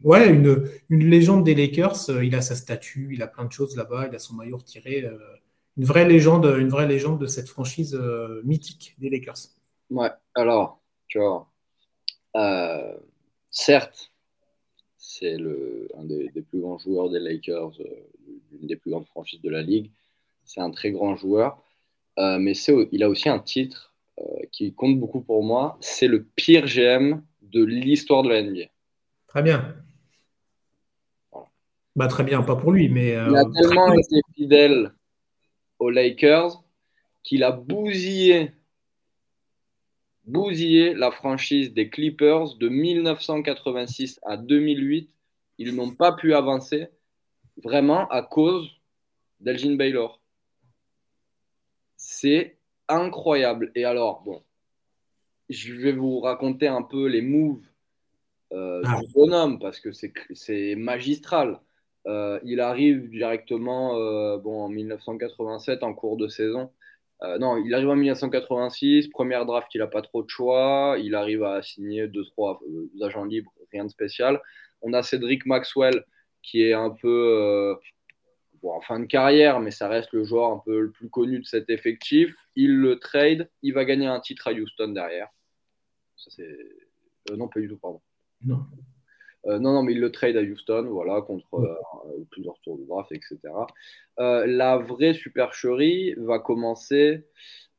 ouais, 0.03 0.29
une, 0.29 0.69
une, 0.89 1.09
légende 1.09 1.45
des 1.45 1.55
Lakers, 1.55 2.09
euh, 2.09 2.25
il 2.25 2.35
a 2.35 2.41
sa 2.41 2.55
statue, 2.55 3.11
il 3.13 3.21
a 3.21 3.27
plein 3.27 3.45
de 3.45 3.51
choses 3.51 3.77
là-bas, 3.77 4.07
il 4.09 4.15
a 4.15 4.19
son 4.19 4.35
maillot 4.35 4.57
retiré. 4.57 5.05
Euh, 5.05 5.17
une 5.77 5.85
vraie 5.85 6.07
légende, 6.07 6.45
une 6.45 6.69
vraie 6.69 6.87
légende 6.87 7.19
de 7.19 7.25
cette 7.25 7.47
franchise 7.47 7.99
mythique 8.43 8.95
des 8.97 9.09
Lakers. 9.09 9.49
Ouais, 9.89 10.09
alors, 10.33 10.81
tu 11.07 11.19
vois, 11.19 11.49
certes, 13.51 14.11
c'est 14.97 15.35
un 15.97 16.05
des, 16.05 16.29
des, 16.29 16.41
plus 16.41 16.61
grands 16.61 16.77
joueurs 16.77 17.09
des 17.09 17.19
Lakers, 17.19 17.73
une 18.61 18.67
des 18.67 18.77
plus 18.77 18.91
grandes 18.91 19.07
franchises 19.07 19.41
de 19.41 19.49
la 19.49 19.61
ligue. 19.61 19.91
C'est 20.45 20.61
un 20.61 20.71
très 20.71 20.91
grand 20.91 21.17
joueur, 21.17 21.61
mais 22.17 22.53
il 22.93 23.03
a 23.03 23.09
aussi 23.09 23.27
un 23.27 23.39
titre 23.39 23.93
qui 24.53 24.73
compte 24.73 24.97
beaucoup 24.97 25.19
pour 25.19 25.43
moi. 25.43 25.77
C'est 25.81 26.07
le 26.07 26.23
pire 26.23 26.67
GM 26.67 27.21
de 27.51 27.63
l'histoire 27.63 28.23
de 28.23 28.29
la 28.29 28.41
NBA. 28.41 28.65
Très 29.27 29.41
bien. 29.41 29.75
Bah, 31.95 32.07
très 32.07 32.23
bien, 32.23 32.43
pas 32.43 32.55
pour 32.55 32.71
lui, 32.71 32.89
mais. 32.89 33.15
Euh, 33.15 33.27
il 33.29 33.37
a 33.37 33.45
tellement 33.45 33.93
été 33.93 34.21
fidèle 34.35 34.93
aux 35.79 35.89
Lakers 35.89 36.61
qu'il 37.23 37.43
a 37.43 37.51
bousillé, 37.51 38.51
bousillé 40.25 40.93
la 40.93 41.11
franchise 41.11 41.73
des 41.73 41.89
Clippers 41.89 42.55
de 42.55 42.67
1986 42.69 44.19
à 44.23 44.37
2008. 44.37 45.09
Ils 45.57 45.75
n'ont 45.75 45.91
pas 45.91 46.11
pu 46.11 46.33
avancer 46.33 46.87
vraiment 47.63 48.07
à 48.09 48.21
cause 48.21 48.69
d'Elgin 49.39 49.75
Baylor. 49.75 50.21
C'est 51.95 52.57
incroyable. 52.89 53.71
Et 53.73 53.85
alors, 53.85 54.21
bon, 54.23 54.43
je 55.49 55.73
vais 55.73 55.91
vous 55.91 56.19
raconter 56.19 56.67
un 56.67 56.81
peu 56.81 57.07
les 57.07 57.21
moves 57.21 57.61
euh, 58.51 58.81
ah. 58.85 58.99
du 58.99 59.11
bonhomme 59.13 59.59
parce 59.59 59.79
que 59.79 59.89
c'est 59.91 60.75
magistral. 60.75 61.59
Euh, 62.07 62.39
il 62.43 62.59
arrive 62.59 63.09
directement 63.09 63.97
euh, 63.97 64.37
bon, 64.37 64.65
en 64.65 64.69
1987 64.69 65.83
en 65.83 65.93
cours 65.93 66.17
de 66.17 66.27
saison. 66.27 66.71
non, 67.39 67.57
il 67.57 67.73
arrive 67.73 67.89
en 67.89 67.95
1986, 67.95 69.07
première 69.07 69.45
draft, 69.45 69.73
il 69.73 69.79
n'a 69.79 69.87
pas 69.87 70.01
trop 70.01 70.21
de 70.21 70.29
choix. 70.29 70.95
Il 70.99 71.15
arrive 71.15 71.43
à 71.43 71.61
signer 71.63 72.07
deux, 72.07 72.25
trois 72.25 72.59
agents 73.01 73.25
libres, 73.25 73.51
rien 73.71 73.85
de 73.85 73.89
spécial. 73.89 74.41
On 74.81 74.93
a 74.93 75.01
Cédric 75.01 75.45
Maxwell 75.45 76.05
qui 76.43 76.61
est 76.61 76.73
un 76.73 76.91
peu 76.91 77.75
en 78.71 78.81
fin 78.81 78.99
de 78.99 79.05
carrière, 79.05 79.59
mais 79.59 79.71
ça 79.71 79.87
reste 79.87 80.11
le 80.13 80.23
joueur 80.23 80.51
un 80.51 80.61
peu 80.65 80.79
le 80.79 80.91
plus 80.91 81.09
connu 81.09 81.39
de 81.39 81.45
cet 81.45 81.69
effectif. 81.69 82.33
Il 82.55 82.77
le 82.77 82.99
trade, 82.99 83.49
il 83.61 83.73
va 83.73 83.85
gagner 83.85 84.07
un 84.07 84.19
titre 84.19 84.47
à 84.47 84.53
Houston 84.53 84.89
derrière. 84.89 85.29
Euh, 86.39 87.35
non, 87.35 87.47
pas 87.47 87.59
du 87.59 87.67
tout, 87.67 87.77
pardon. 87.77 88.01
Non. 88.43 88.65
Euh, 89.45 89.59
non, 89.59 89.73
non, 89.73 89.83
mais 89.83 89.93
il 89.93 89.99
le 89.99 90.11
trade 90.11 90.37
à 90.37 90.41
Houston, 90.41 90.87
voilà, 90.89 91.21
contre 91.21 91.53
euh, 91.55 92.25
plusieurs 92.31 92.59
tours 92.61 92.77
de 92.79 92.85
draft, 92.85 93.11
etc. 93.11 93.37
la 94.17 94.77
vraie 94.77 95.13
supercherie 95.13 96.15
va 96.17 96.39
commencer 96.39 97.27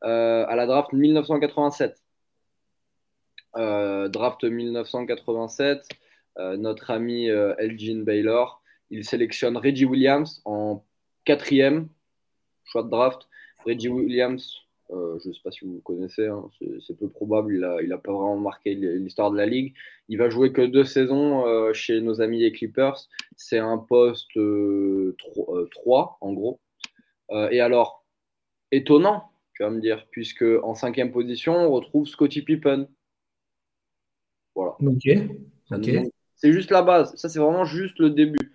à 0.03 0.55
la 0.55 0.67
draft 0.67 0.93
1987. 0.93 1.97
draft 3.55 4.45
1987, 4.45 5.89
notre 6.39 6.91
ami 6.91 7.27
Elgin 7.27 8.05
Baylor, 8.05 8.63
il 8.91 9.05
sélectionne 9.05 9.57
Reggie 9.57 9.85
Williams 9.85 10.43
en 10.45 10.85
quatrième 11.25 11.89
choix 12.65 12.83
de 12.83 12.91
draft. 12.91 13.29
Reggie 13.65 13.89
Williams, 13.89 14.67
euh, 14.91 15.19
je 15.23 15.29
ne 15.29 15.35
sais 15.35 15.41
pas 15.43 15.51
si 15.51 15.65
vous 15.65 15.81
connaissez, 15.81 16.27
hein, 16.27 16.49
c'est 16.87 16.97
peu 16.97 17.09
probable, 17.09 17.55
il 17.83 17.89
n'a 17.89 17.99
pas 17.99 18.13
vraiment 18.13 18.37
marqué 18.37 18.75
l'histoire 18.75 19.31
de 19.31 19.37
la 19.37 19.47
ligue. 19.47 19.75
Il 20.09 20.19
va 20.19 20.31
jouer 20.31 20.53
que 20.53 20.63
deux 20.63 20.85
saisons 20.85 21.47
euh, 21.47 21.73
chez 21.73 22.01
nos 22.01 22.21
amis 22.21 22.41
les 22.41 22.53
Clippers. 22.53 22.97
C'est 23.37 23.59
un 23.59 23.79
poste 23.79 24.33
3, 24.33 24.39
euh, 24.41 25.67
en 26.21 26.33
gros. 26.33 26.61
et 27.51 27.61
alors, 27.61 28.05
étonnant, 28.71 29.31
tu 29.55 29.63
vas 29.63 29.71
me 29.71 29.81
dire, 29.81 30.07
puisque 30.11 30.45
en 30.63 30.75
cinquième 30.75 31.11
position, 31.11 31.55
on 31.55 31.71
retrouve 31.71 32.07
Scottie 32.07 32.43
Pippen. 32.43 32.89
Voilà. 34.55 34.77
C'est 36.39 36.53
juste 36.53 36.71
la 36.71 36.83
base. 36.83 37.15
Ça, 37.17 37.29
c'est 37.29 37.39
vraiment 37.39 37.65
juste 37.65 37.99
le 37.99 38.11
début. 38.11 38.53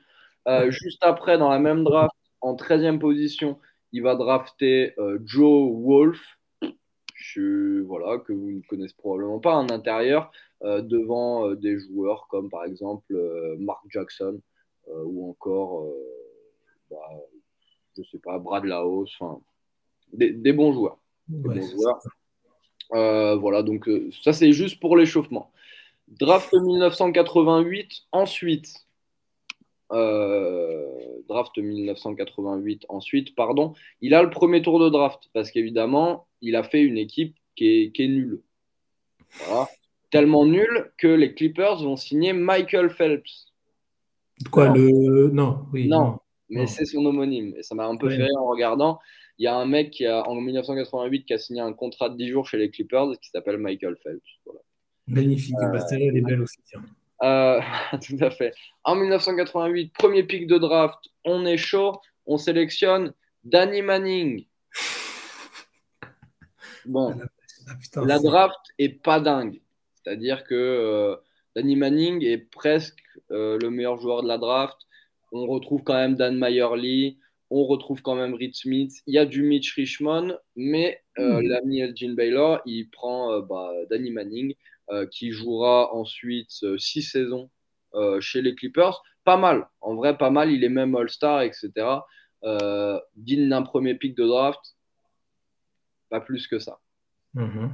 Juste 0.69 1.03
après, 1.03 1.37
dans 1.37 1.49
la 1.49 1.59
même 1.59 1.83
draft, 1.83 2.15
en 2.41 2.55
13e 2.55 2.99
position, 2.99 3.59
il 3.91 4.01
va 4.01 4.15
drafter 4.15 4.95
Joe 5.25 5.71
Wolf, 5.73 6.19
voilà, 7.85 8.17
que 8.19 8.33
vous 8.33 8.51
ne 8.51 8.61
connaissez 8.67 8.95
probablement 8.97 9.39
pas, 9.39 9.53
un 9.53 9.69
intérieur, 9.69 10.31
devant 10.63 11.53
des 11.55 11.79
joueurs 11.79 12.27
comme 12.29 12.49
par 12.49 12.65
exemple 12.65 13.15
Mark 13.59 13.83
Jackson 13.89 14.39
ou 14.87 15.29
encore, 15.29 15.87
bah, 16.89 16.97
je 17.97 18.03
sais 18.03 18.19
pas, 18.19 18.39
Brad 18.39 18.65
Laos, 18.65 19.09
enfin, 19.19 19.41
des, 20.13 20.53
bons 20.53 20.73
joueurs. 20.73 20.99
voilà, 22.89 23.63
donc 23.63 23.89
ça 24.23 24.33
c'est 24.33 24.53
juste 24.53 24.79
pour 24.79 24.97
l'échauffement. 24.97 25.51
Draft 26.19 26.53
1988, 26.53 28.03
ensuite. 28.11 28.85
Euh, 29.91 30.85
draft 31.27 31.57
1988, 31.57 32.85
ensuite, 32.89 33.35
pardon. 33.35 33.73
Il 34.01 34.13
a 34.13 34.23
le 34.23 34.29
premier 34.29 34.61
tour 34.61 34.79
de 34.79 34.89
draft 34.89 35.29
parce 35.33 35.51
qu'évidemment, 35.51 36.27
il 36.41 36.55
a 36.55 36.63
fait 36.63 36.81
une 36.81 36.97
équipe 36.97 37.35
qui 37.55 37.91
est, 37.95 38.07
nulle. 38.07 38.41
Tellement 40.09 40.45
nulle 40.45 40.91
que 40.97 41.07
les 41.07 41.33
Clippers 41.33 41.83
vont 41.83 41.95
signer 41.95 42.33
Michael 42.33 42.89
Phelps. 42.89 43.53
Quoi, 44.49 44.69
le. 44.69 45.29
Non, 45.29 45.65
oui. 45.73 45.87
Non, 45.87 46.19
mais 46.49 46.67
c'est 46.67 46.85
son 46.85 47.05
homonyme. 47.05 47.53
Et 47.57 47.63
ça 47.63 47.75
m'a 47.75 47.85
un 47.85 47.97
peu 47.97 48.09
fait 48.09 48.23
rire 48.23 48.39
en 48.39 48.47
regardant. 48.47 48.99
Il 49.37 49.45
y 49.45 49.47
a 49.47 49.55
un 49.55 49.65
mec 49.65 49.91
qui 49.91 50.05
a, 50.05 50.27
en 50.27 50.35
1988 50.35 51.25
qui 51.25 51.33
a 51.33 51.37
signé 51.37 51.61
un 51.61 51.73
contrat 51.73 52.09
de 52.09 52.15
10 52.15 52.27
jours 52.27 52.47
chez 52.47 52.57
les 52.57 52.69
Clippers 52.69 53.11
qui 53.21 53.29
s'appelle 53.29 53.57
Michael 53.57 53.95
Phelps. 54.03 54.21
Voilà. 54.45 54.59
Magnifique, 55.07 55.55
euh, 55.61 55.79
elle 55.91 56.17
est 56.17 56.21
belle 56.21 56.41
aussi. 56.41 56.59
Euh, 57.23 57.59
tout 58.01 58.17
à 58.19 58.29
fait. 58.29 58.53
En 58.83 58.95
1988, 58.95 59.93
premier 59.93 60.23
pic 60.23 60.47
de 60.47 60.57
draft, 60.57 60.99
on 61.23 61.45
est 61.45 61.57
chaud, 61.57 61.99
on 62.25 62.37
sélectionne 62.37 63.13
Danny 63.43 63.81
Manning. 63.81 64.45
Bon, 66.83 67.13
ah, 67.67 68.01
la 68.03 68.17
draft 68.17 68.57
est 68.79 69.03
pas 69.03 69.19
dingue. 69.19 69.61
C'est-à-dire 69.93 70.43
que 70.45 70.55
euh, 70.55 71.15
Danny 71.55 71.75
Manning 71.75 72.25
est 72.25 72.39
presque 72.39 73.03
le 73.29 73.69
meilleur 73.69 74.01
joueur 74.01 74.23
de 74.23 74.27
la 74.27 74.39
draft. 74.39 74.77
On 75.31 75.45
retrouve 75.45 75.83
quand 75.83 75.93
même 75.93 76.15
Dan 76.15 76.43
Lee, 76.75 77.19
on 77.51 77.65
retrouve 77.65 78.01
quand 78.01 78.15
même 78.15 78.33
Reed 78.33 78.55
Smith. 78.55 79.03
Il 79.05 79.13
y 79.13 79.19
a 79.19 79.25
du 79.25 79.43
Mitch 79.43 79.75
Richmond, 79.75 80.39
mais 80.55 81.03
hmm. 81.19 81.41
l'ami 81.41 81.81
Elgin 81.81 82.15
Baylor, 82.15 82.61
il 82.65 82.89
prend 82.89 83.39
bah, 83.41 83.71
Danny 83.91 84.09
Manning. 84.09 84.55
Euh, 84.91 85.05
qui 85.05 85.31
jouera 85.31 85.95
ensuite 85.95 86.51
euh, 86.63 86.77
six 86.77 87.01
saisons 87.01 87.49
euh, 87.93 88.19
chez 88.19 88.41
les 88.41 88.55
Clippers. 88.55 89.01
Pas 89.23 89.37
mal, 89.37 89.69
en 89.79 89.95
vrai, 89.95 90.17
pas 90.17 90.31
mal. 90.31 90.51
Il 90.51 90.65
est 90.65 90.69
même 90.69 90.95
All-Star, 90.97 91.43
etc. 91.43 91.69
digne 93.15 93.47
d'un 93.47 93.61
premier 93.61 93.95
pick 93.95 94.17
de 94.17 94.25
draft, 94.25 94.59
pas 96.09 96.19
plus 96.19 96.47
que 96.47 96.59
ça. 96.59 96.79
Mhm. 97.35 97.73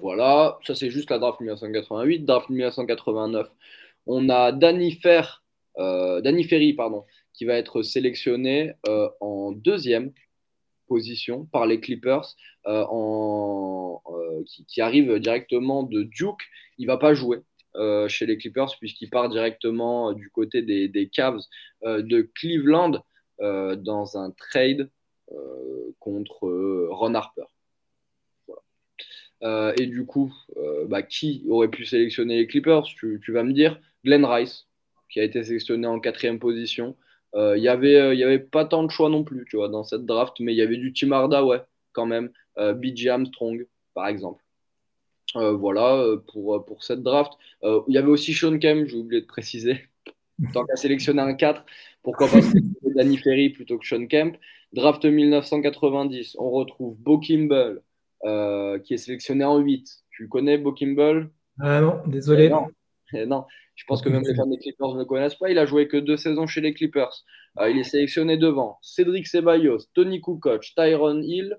voilà, 0.00 0.58
ça 0.66 0.74
c'est 0.74 0.90
juste 0.90 1.10
la 1.10 1.18
draft 1.18 1.38
1988. 1.38 2.24
Draft 2.24 2.48
1989, 2.48 3.48
on 4.06 4.28
a 4.30 4.50
Danny, 4.50 4.92
Fer, 4.92 5.44
Danny 5.76 6.44
Ferry 6.44 6.72
pardon, 6.72 7.04
qui 7.34 7.44
va 7.44 7.54
être 7.54 7.82
sélectionné 7.82 8.72
en 9.20 9.52
deuxième 9.52 10.12
position 10.90 11.46
par 11.52 11.66
les 11.66 11.78
Clippers 11.78 12.34
euh, 12.66 12.84
euh, 12.84 14.42
qui, 14.66 14.80
arrive 14.80 15.20
directement 15.20 15.84
de 15.84 16.02
Duke. 16.02 16.42
Il 16.78 16.88
va 16.88 16.98
pas 16.98 17.14
jouer 17.14 17.38
euh, 17.76 18.08
chez 18.08 18.26
les 18.26 18.36
Clippers 18.36 18.72
puisqu'il 18.80 19.08
part 19.08 19.28
directement 19.28 20.12
du 20.12 20.30
côté 20.30 20.62
des, 20.62 20.88
des 20.88 21.08
Cavs 21.08 21.42
de 21.84 22.28
Cleveland 22.34 23.04
dans 23.38 24.18
un 24.18 24.32
trade 24.32 24.90
contre 26.00 26.48
Ron 26.90 27.14
Harper. 27.14 27.48
et 29.80 29.86
du 29.86 30.04
coup, 30.04 30.34
bah, 30.88 31.02
qui 31.02 31.46
aurait 31.48 31.70
pu 31.70 31.84
sélectionner 31.84 32.36
les 32.38 32.46
Clippers? 32.46 32.82
Tu, 32.82 33.20
tu, 33.24 33.32
vas 33.32 33.44
me 33.44 33.52
dire 33.52 33.80
Glenn 34.04 34.24
Rice, 34.24 34.66
qui 35.08 35.20
a 35.20 35.24
été 35.24 35.44
sélectionné 35.44 35.86
en 35.86 36.00
quatrième 36.00 36.40
position. 36.40 36.96
Il 37.34 37.38
euh, 37.38 37.58
n'y 37.58 37.68
avait, 37.68 37.96
euh, 37.96 38.14
y 38.14 38.24
avait 38.24 38.40
pas 38.40 38.64
tant 38.64 38.82
de 38.82 38.90
choix 38.90 39.08
non 39.08 39.22
plus, 39.22 39.44
tu 39.48 39.56
vois, 39.56 39.68
dans 39.68 39.84
cette 39.84 40.04
draft, 40.04 40.40
mais 40.40 40.52
il 40.52 40.56
y 40.56 40.62
avait 40.62 40.76
du 40.76 40.92
Tim 40.92 41.12
Hardaway 41.12 41.62
quand 41.92 42.06
même, 42.06 42.30
euh, 42.58 42.74
BJ 42.74 43.06
Armstrong, 43.08 43.66
par 43.94 44.08
exemple. 44.08 44.42
voilà 45.34 46.04
pour, 46.32 46.64
pour 46.64 46.82
cette 46.82 47.02
draft. 47.02 47.32
Il 47.62 47.94
y 47.94 47.98
avait 47.98 48.08
aussi 48.10 48.34
Sean 48.34 48.58
Kemp, 48.58 48.86
j'ai 48.86 48.96
oublié 48.96 49.22
de 49.22 49.26
préciser. 49.26 49.88
Tant 50.54 50.64
qu'à 50.64 50.76
sélectionner 50.76 51.20
un 51.22 51.34
4, 51.34 51.64
pourquoi 52.02 52.26
pas 52.26 52.40
sélectionner 52.42 52.94
Danny 52.96 53.16
Ferry 53.18 53.50
plutôt 53.50 53.78
que 53.78 53.86
Sean 53.86 54.06
Kemp. 54.06 54.36
Draft 54.72 55.04
1990, 55.04 56.36
on 56.38 56.50
retrouve 56.50 56.96
Bo 56.98 57.18
Kimball, 57.18 57.82
qui 58.22 58.94
est 58.94 58.98
sélectionné 58.98 59.44
en 59.44 59.58
8. 59.58 59.88
Tu 60.10 60.28
connais 60.28 60.58
Bo 60.58 60.72
Kimball? 60.72 61.30
Ah 61.60 61.80
non, 61.80 62.00
désolé. 62.06 62.48
non. 62.48 62.66
Non. 63.26 63.44
Je 63.80 63.84
pense 63.86 64.02
que 64.02 64.10
même 64.10 64.22
les 64.22 64.34
fans 64.34 64.46
des 64.46 64.58
Clippers 64.58 64.92
ne 64.92 64.98
le 64.98 65.04
connaissent 65.06 65.36
pas. 65.36 65.50
Il 65.50 65.58
a 65.58 65.64
joué 65.64 65.88
que 65.88 65.96
deux 65.96 66.18
saisons 66.18 66.46
chez 66.46 66.60
les 66.60 66.74
Clippers. 66.74 67.24
Euh, 67.58 67.70
il 67.70 67.78
est 67.78 67.84
sélectionné 67.84 68.36
devant 68.36 68.78
Cédric 68.82 69.26
Ceballos, 69.26 69.78
Tony 69.94 70.20
Kukoc, 70.20 70.62
Tyron 70.76 71.22
Hill. 71.22 71.58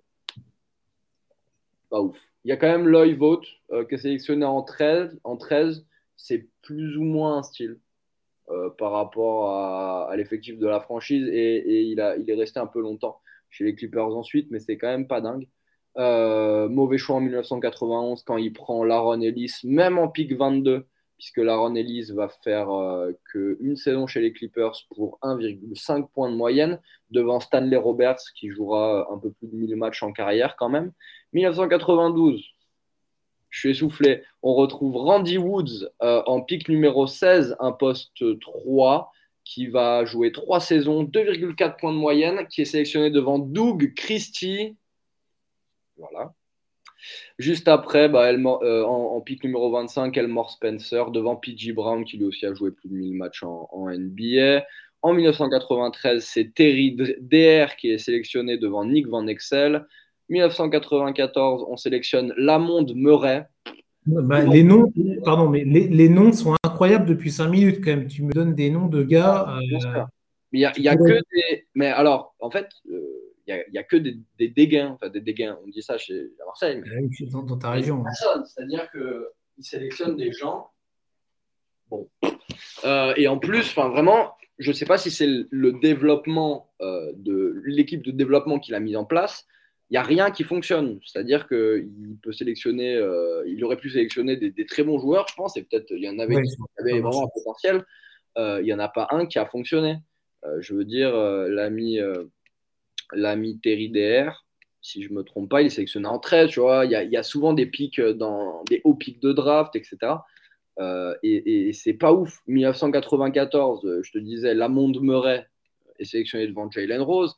Pas 1.90 2.00
ouf. 2.00 2.18
Il 2.44 2.50
y 2.50 2.52
a 2.52 2.58
quand 2.58 2.68
même 2.68 2.88
Loy 2.88 3.14
Vote 3.14 3.46
euh, 3.72 3.86
qui 3.86 3.96
est 3.96 3.98
sélectionné 3.98 4.46
en 4.46 4.62
13. 4.62 5.20
En 5.24 5.36
13 5.36 5.86
c'est 6.16 6.48
plus 6.62 6.96
ou 6.98 7.04
moins 7.04 7.40
un 7.40 7.44
style 7.44 7.80
euh, 8.52 8.70
par 8.78 8.92
rapport 8.92 9.50
à, 9.50 10.16
l'effectif 10.16 10.60
de 10.60 10.68
la 10.68 10.80
franchise. 10.80 11.28
Et, 11.28 11.82
il, 11.86 12.00
a, 12.00 12.16
il 12.18 12.30
est 12.30 12.36
resté 12.36 12.60
un 12.60 12.68
peu 12.68 12.82
longtemps 12.82 13.20
chez 13.50 13.64
les 13.64 13.74
Clippers 13.74 14.16
ensuite, 14.16 14.48
mais 14.52 14.60
c'est 14.60 14.78
quand 14.78 14.90
même 14.90 15.08
pas 15.08 15.22
dingue. 15.22 15.48
mauvais 16.70 17.00
choix 17.00 17.16
en 17.16 17.22
1991 17.22 18.22
quand 18.22 18.38
il 18.38 18.54
prend 18.54 18.84
Laron 18.84 19.22
Ellis, 19.22 19.56
même 19.64 19.98
en 19.98 20.08
pick 20.08 20.34
22 20.34 20.86
puisque 21.22 21.38
Laron 21.38 21.76
Ellis 21.76 22.12
va 22.16 22.30
faire 22.30 22.72
euh, 22.72 23.12
qu'une 23.32 23.76
saison 23.76 24.08
chez 24.08 24.22
les 24.22 24.34
Clippers 24.34 24.74
pour 24.96 25.20
1,5 25.22 26.10
points 26.10 26.32
de 26.32 26.36
moyenne, 26.36 26.82
devant 27.12 27.40
Stanley 27.40 27.78
Roberts, 27.78 28.24
qui 28.36 28.50
jouera 28.50 29.08
un 29.14 29.20
peu 29.20 29.30
plus 29.30 29.48
de 29.48 29.56
1000 29.56 29.76
matchs 29.76 30.02
en 30.02 30.14
carrière 30.14 30.56
quand 30.56 30.70
même. 30.70 30.92
1992, 31.34 32.44
je 33.52 33.60
suis 33.60 33.70
essoufflé, 33.70 34.24
on 34.42 34.56
retrouve 34.56 34.96
Randy 34.96 35.38
Woods 35.38 35.92
euh, 36.02 36.24
en 36.26 36.42
pick 36.42 36.68
numéro 36.68 37.06
16, 37.06 37.56
un 37.60 37.72
poste 37.72 38.40
3, 38.40 39.12
qui 39.44 39.68
va 39.68 40.06
jouer 40.06 40.32
3 40.32 40.60
saisons, 40.60 41.04
2,4 41.04 41.78
points 41.78 41.94
de 41.94 42.00
moyenne, 42.00 42.48
qui 42.48 42.64
est 42.64 42.66
sélectionné 42.66 43.12
devant 43.12 43.38
Doug 43.38 43.94
Christie. 43.96 44.76
Voilà. 45.98 46.34
Juste 47.38 47.68
après, 47.68 48.10
bah, 48.10 48.32
euh, 48.32 48.84
en, 48.84 49.22
pic 49.22 49.44
numéro 49.44 49.72
25, 49.72 50.16
Elmore 50.18 50.52
Spencer 50.52 51.12
devant 51.12 51.36
PG 51.36 51.74
Brown 51.74 52.04
qui 52.06 52.18
lui 52.18 52.26
aussi 52.26 52.46
a 52.46 52.54
joué 52.54 52.72
plus 52.72 52.90
de 52.90 52.96
1000 52.96 53.14
matchs 53.14 53.44
en, 53.44 53.90
NBA. 53.90 54.64
En 55.02 55.14
1993, 55.14 56.24
c'est 56.24 56.54
Terry 56.54 56.96
DR 56.96 57.76
qui 57.76 57.92
est 57.92 57.98
sélectionné 57.98 58.58
devant 58.58 58.86
Nick 58.86 59.08
Van 59.08 59.26
Exel. 59.28 59.86
1994, 60.30 61.66
on 61.68 61.76
sélectionne 61.76 62.34
Lamonde 62.38 62.94
Murray. 62.96 63.46
Bah, 64.06 64.44
les 64.44 64.64
noms, 64.64 64.92
pardon, 65.24 65.48
mais 65.50 65.64
les, 65.64 66.10
noms 66.10 66.32
sont 66.32 66.56
incroyables 66.64 67.06
depuis 67.06 67.32
5 67.32 67.48
minutes 67.50 67.84
quand 67.84 67.92
même. 67.92 68.08
Tu 68.08 68.24
me 68.24 68.32
donnes 68.32 68.56
des 68.56 68.70
noms 68.70 68.88
de 68.88 69.04
gars. 69.04 69.58
Euh, 69.58 70.04
il 70.52 70.60
y 70.60 70.66
a, 70.66 70.72
que 70.72 71.04
des. 71.04 71.68
Mais 71.76 71.88
alors, 71.88 72.36
en 72.40 72.50
fait, 72.50 72.68
euh, 72.90 73.31
n'y 73.72 73.78
a, 73.78 73.84
que 73.84 73.98
des, 73.98 74.18
des, 74.38 74.50
dégains, 74.50 74.92
enfin 74.92 75.10
des 75.10 75.22
dégains, 75.22 75.58
on 75.64 75.68
dit 75.68 75.82
ça 75.82 75.98
chez, 75.98 76.32
à 76.42 76.46
Marseille. 76.46 76.82
Mais 76.84 77.28
dans, 77.32 77.44
dans, 77.44 77.58
ta 77.58 77.72
région. 77.72 78.04
Hein. 78.06 78.44
C'est-à-dire 78.46 78.90
qu'ils 78.92 79.64
sélectionnent 79.64 80.18
des 80.18 80.32
gens. 80.32 80.70
Bon. 81.90 82.10
Euh, 82.86 83.14
et 83.18 83.28
en 83.28 83.38
plus, 83.38 83.62
enfin 83.62 83.90
vraiment, 83.90 84.34
je 84.60 84.70
ne 84.70 84.74
sais 84.74 84.86
pas 84.86 84.98
si 84.98 85.12
c'est 85.12 85.28
le 85.50 85.74
développement 85.74 86.72
euh, 86.82 87.12
de 87.16 87.62
l'équipe 87.66 88.04
de 88.04 88.12
développement 88.12 88.60
qu'il 88.60 88.76
a 88.76 88.80
mis 88.80 88.96
en 88.96 89.06
place. 89.06 89.46
Il 89.90 89.96
n'y 89.96 89.98
a 89.98 90.04
rien 90.04 90.32
qui 90.32 90.44
fonctionne. 90.44 91.00
C'est-à-dire 91.06 91.48
qu'il 91.48 92.18
peut 92.24 92.32
sélectionner, 92.32 92.96
euh, 92.96 93.44
il 93.46 93.64
aurait 93.66 93.78
pu 93.78 93.90
sélectionner 93.90 94.38
des, 94.38 94.50
des, 94.50 94.66
très 94.66 94.84
bons 94.84 95.00
joueurs, 95.00 95.28
je 95.28 95.36
pense, 95.36 95.58
et 95.58 95.64
peut-être 95.64 95.92
il 95.92 96.04
y 96.04 96.10
en 96.10 96.18
avait 96.18 96.42
qui 96.42 96.56
avaient 96.80 97.02
vraiment 97.02 97.26
un 97.26 97.30
potentiel. 97.34 97.84
il 98.38 98.64
n'y 98.64 98.74
en 98.74 98.80
a 98.80 98.88
pas 98.88 99.08
un 99.12 99.26
qui 99.26 99.38
a 99.38 99.46
fonctionné. 99.46 99.98
je 100.60 100.74
veux 100.74 100.86
dire, 100.86 101.14
l'ami 101.14 102.00
l'ami 103.14 103.60
Terry 103.60 103.90
DR, 103.90 104.46
si 104.82 105.04
je 105.04 105.10
ne 105.10 105.16
me 105.16 105.24
trompe 105.24 105.50
pas, 105.50 105.62
il 105.62 105.68
est 105.68 105.70
sélectionné 105.70 106.08
en 106.08 106.20
13, 106.20 106.50
tu 106.50 106.60
vois. 106.60 106.86
Il 106.86 106.92
y 106.92 107.18
a, 107.18 107.24
souvent 107.24 107.54
des 107.54 107.68
pics 107.68 108.00
euh, 108.00 108.14
dans 108.14 108.64
des 108.64 108.82
hauts 108.84 108.96
pics 108.96 109.22
de 109.22 109.32
draft, 109.32 109.76
etc. 109.76 109.98
Euh, 110.80 111.16
et, 111.24 111.72
c'est 111.74 111.94
pas 111.94 112.12
ouf. 112.12 112.42
1994, 112.48 113.86
euh, 113.86 114.02
je 114.04 114.12
te 114.12 114.18
disais, 114.18 114.54
Lamonde 114.54 115.00
Murray 115.02 115.48
est 116.00 116.06
sélectionné 116.06 116.48
devant 116.48 116.70
Jalen 116.70 117.02
Rose. 117.02 117.36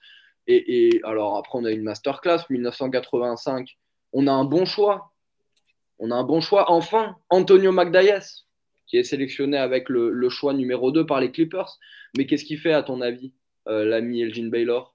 Et, 0.47 0.99
alors 1.03 1.37
après, 1.37 1.59
on 1.59 1.65
a 1.65 1.71
une 1.71 1.83
masterclass. 1.83 2.45
1985, 2.49 3.77
on 4.13 4.27
a 4.27 4.31
un 4.31 4.45
bon 4.45 4.65
choix. 4.65 5.11
On 5.99 6.11
a 6.11 6.15
un 6.15 6.23
bon 6.23 6.41
choix. 6.41 6.71
Enfin, 6.71 7.17
Antonio 7.29 7.71
Magdayes, 7.71 8.43
qui 8.87 8.97
est 8.97 9.03
sélectionné 9.03 9.57
avec 9.57 9.89
le, 9.89 10.29
choix 10.29 10.53
numéro 10.53 10.91
2 10.91 11.05
par 11.05 11.19
les 11.19 11.31
Clippers. 11.31 11.77
Mais 12.17 12.25
qu'est-ce 12.25 12.45
qu'il 12.45 12.59
fait, 12.59 12.73
à 12.73 12.83
ton 12.83 13.01
avis, 13.01 13.33
l'ami 13.65 14.21
Elgin 14.21 14.49
Baylor? 14.49 14.92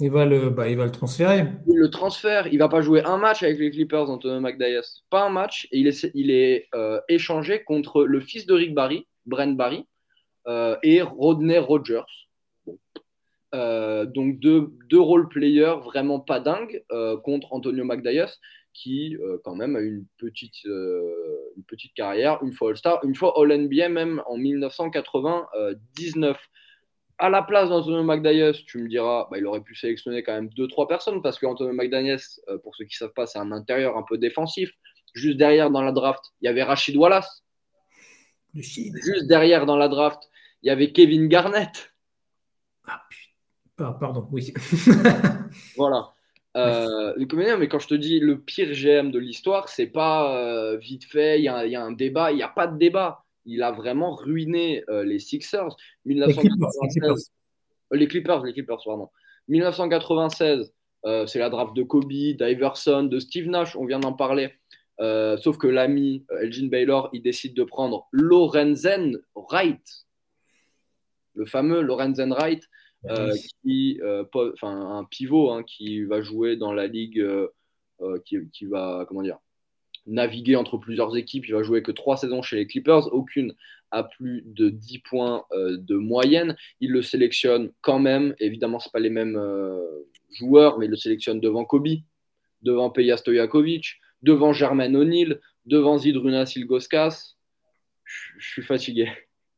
Il 0.00 0.10
va 0.10 0.26
le, 0.26 0.50
bah, 0.50 0.68
il 0.68 0.76
va 0.76 0.84
le 0.84 0.90
transférer. 0.90 1.46
Il 1.68 1.76
le 1.76 1.88
transfère. 1.88 2.48
Il 2.48 2.58
va 2.58 2.68
pas 2.68 2.82
jouer 2.82 3.02
un 3.04 3.16
match 3.16 3.42
avec 3.42 3.58
les 3.58 3.70
Clippers, 3.70 4.10
Antonio 4.10 4.40
McDyess. 4.40 5.02
Pas 5.08 5.24
un 5.24 5.30
match. 5.30 5.68
Et 5.70 5.78
il 5.78 5.86
est, 5.86 6.10
il 6.14 6.30
est 6.30 6.68
euh, 6.74 7.00
échangé 7.08 7.62
contre 7.62 8.04
le 8.04 8.20
fils 8.20 8.46
de 8.46 8.54
Rick 8.54 8.74
Barry, 8.74 9.06
Brent 9.24 9.56
Barry, 9.56 9.86
euh, 10.48 10.76
et 10.82 11.00
Rodney 11.00 11.58
Rogers. 11.58 12.02
Euh, 13.54 14.04
donc 14.04 14.40
deux, 14.40 14.72
deux 14.90 15.00
role-players 15.00 15.76
vraiment 15.84 16.18
pas 16.18 16.40
dingues 16.40 16.82
contre 17.22 17.52
Antonio 17.52 17.84
McDyess, 17.84 18.40
qui 18.72 19.16
quand 19.44 19.54
même 19.54 19.76
a 19.76 19.80
une 19.80 20.06
petite, 20.18 20.64
une 20.64 21.62
petite 21.68 21.94
carrière, 21.94 22.42
une 22.42 22.52
fois 22.52 22.70
All-Star, 22.70 22.98
une 23.04 23.14
fois 23.14 23.32
All-NBA 23.40 23.90
même 23.90 24.20
en 24.26 24.36
1999 24.36 26.36
à 27.18 27.28
la 27.28 27.42
place 27.42 27.68
d'Antonio 27.68 28.02
McDaniels, 28.02 28.56
tu 28.66 28.78
me 28.78 28.88
diras, 28.88 29.28
bah, 29.30 29.38
il 29.38 29.46
aurait 29.46 29.60
pu 29.60 29.74
sélectionner 29.74 30.22
quand 30.22 30.32
même 30.32 30.48
deux, 30.50 30.66
trois 30.66 30.88
personnes 30.88 31.22
parce 31.22 31.38
qu'Antonio 31.38 31.72
McDaniels, 31.72 32.20
euh, 32.48 32.58
pour 32.58 32.74
ceux 32.74 32.84
qui 32.84 32.94
ne 32.94 33.06
savent 33.06 33.14
pas, 33.14 33.26
c'est 33.26 33.38
un 33.38 33.52
intérieur 33.52 33.96
un 33.96 34.02
peu 34.02 34.18
défensif. 34.18 34.72
Juste 35.14 35.36
derrière 35.36 35.70
dans 35.70 35.82
la 35.82 35.92
draft, 35.92 36.32
il 36.40 36.46
y 36.46 36.48
avait 36.48 36.64
Rachid 36.64 36.96
Wallace. 36.96 37.44
Juste 38.54 39.26
derrière 39.26 39.66
dans 39.66 39.76
la 39.76 39.88
draft, 39.88 40.22
il 40.62 40.68
y 40.68 40.70
avait 40.70 40.92
Kevin 40.92 41.28
Garnett. 41.28 41.92
Ah, 42.86 43.02
putain. 43.08 43.92
Pardon, 43.92 44.28
oui. 44.30 44.52
voilà. 45.76 46.10
Euh, 46.56 47.12
mais 47.58 47.68
quand 47.68 47.80
je 47.80 47.88
te 47.88 47.94
dis 47.94 48.20
le 48.20 48.40
pire 48.40 48.72
GM 48.72 49.10
de 49.10 49.18
l'histoire, 49.18 49.68
c'est 49.68 49.88
pas 49.88 50.36
euh, 50.36 50.76
vite 50.76 51.04
fait, 51.04 51.40
il 51.40 51.42
y, 51.42 51.70
y, 51.70 51.76
a 51.76 51.82
un 51.82 51.90
débat, 51.90 52.30
il 52.30 52.36
n'y 52.36 52.44
a 52.44 52.48
pas 52.48 52.68
de 52.68 52.78
débat 52.78 53.23
il 53.46 53.62
a 53.62 53.70
vraiment 53.70 54.12
ruiné 54.14 54.84
euh, 54.88 55.04
les 55.04 55.18
Sixers. 55.18 55.76
1996, 56.04 57.32
les 57.92 58.08
Clippers, 58.08 58.44
les 58.44 58.52
Clippers, 58.52 58.82
pardon. 58.84 59.08
1996, 59.48 60.72
euh, 61.04 61.26
c'est 61.26 61.38
la 61.38 61.50
draft 61.50 61.74
de 61.74 61.82
Kobe, 61.82 62.08
d'Iverson, 62.08 63.04
de 63.04 63.18
Steve 63.18 63.48
Nash, 63.48 63.76
on 63.76 63.84
vient 63.84 64.00
d'en 64.00 64.12
parler. 64.12 64.52
Euh, 65.00 65.36
sauf 65.36 65.58
que 65.58 65.66
l'ami 65.66 66.24
Elgin 66.40 66.68
Baylor, 66.68 67.10
il 67.12 67.22
décide 67.22 67.54
de 67.54 67.64
prendre 67.64 68.06
Lorenzen 68.12 69.18
Wright, 69.34 70.06
le 71.34 71.44
fameux 71.44 71.82
Lorenzen 71.82 72.32
Wright, 72.32 72.68
qui, 73.62 74.00
enfin 74.32 74.96
un 74.96 75.04
pivot 75.04 75.50
hein, 75.50 75.62
qui 75.62 76.04
va 76.04 76.22
jouer 76.22 76.56
dans 76.56 76.72
la 76.72 76.86
ligue, 76.86 77.22
qui, 78.24 78.38
qui, 78.50 78.64
va, 78.64 79.04
comment 79.06 79.20
dire, 79.20 79.38
naviguer 80.06 80.56
entre 80.56 80.78
plusieurs 80.78 81.16
équipes. 81.16 81.46
Il 81.48 81.54
va 81.54 81.62
jouer 81.62 81.82
que 81.82 81.92
trois 81.92 82.16
saisons 82.16 82.42
chez 82.42 82.56
les 82.56 82.66
Clippers, 82.66 83.12
aucune 83.12 83.54
à 83.90 84.02
plus 84.02 84.42
de 84.46 84.68
10 84.70 84.98
points 85.00 85.44
euh, 85.52 85.76
de 85.78 85.96
moyenne. 85.96 86.56
Il 86.80 86.90
le 86.90 87.02
sélectionne 87.02 87.72
quand 87.80 87.98
même. 87.98 88.34
Évidemment, 88.40 88.80
ce 88.80 88.90
pas 88.90 89.00
les 89.00 89.10
mêmes 89.10 89.36
euh, 89.36 90.06
joueurs, 90.32 90.78
mais 90.78 90.86
il 90.86 90.90
le 90.90 90.96
sélectionne 90.96 91.40
devant 91.40 91.64
Kobe, 91.64 91.88
devant 92.62 92.90
Peja 92.90 93.16
Stojakovic, 93.16 94.00
devant 94.22 94.52
Germain 94.52 94.94
O'Neill, 94.94 95.40
devant 95.66 95.98
Zidruna 95.98 96.46
Silgoskas. 96.46 97.36
Je 98.38 98.48
suis 98.48 98.62
fatigué. 98.62 99.10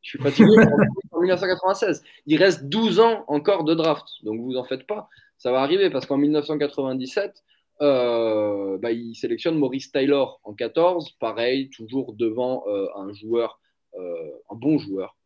Je 0.02 0.10
suis 0.10 0.18
fatigué 0.18 0.50
en 1.12 1.20
1996. 1.20 2.02
Il 2.26 2.36
reste 2.36 2.64
12 2.64 3.00
ans 3.00 3.24
encore 3.28 3.64
de 3.64 3.74
draft, 3.74 4.06
donc 4.22 4.40
vous 4.40 4.56
en 4.56 4.64
faites 4.64 4.86
pas. 4.86 5.08
Ça 5.38 5.50
va 5.50 5.62
arriver 5.62 5.90
parce 5.90 6.06
qu'en 6.06 6.16
1997, 6.16 7.24
euh, 7.30 7.55
bah, 7.80 8.92
il 8.92 9.14
sélectionne 9.14 9.58
Maurice 9.58 9.90
Taylor 9.90 10.40
en 10.44 10.54
14, 10.54 11.12
pareil, 11.18 11.70
toujours 11.70 12.14
devant 12.14 12.64
euh, 12.68 12.88
un 12.96 13.12
joueur, 13.12 13.60
euh, 13.94 14.30
un 14.50 14.54
bon 14.54 14.78
joueur, 14.78 15.16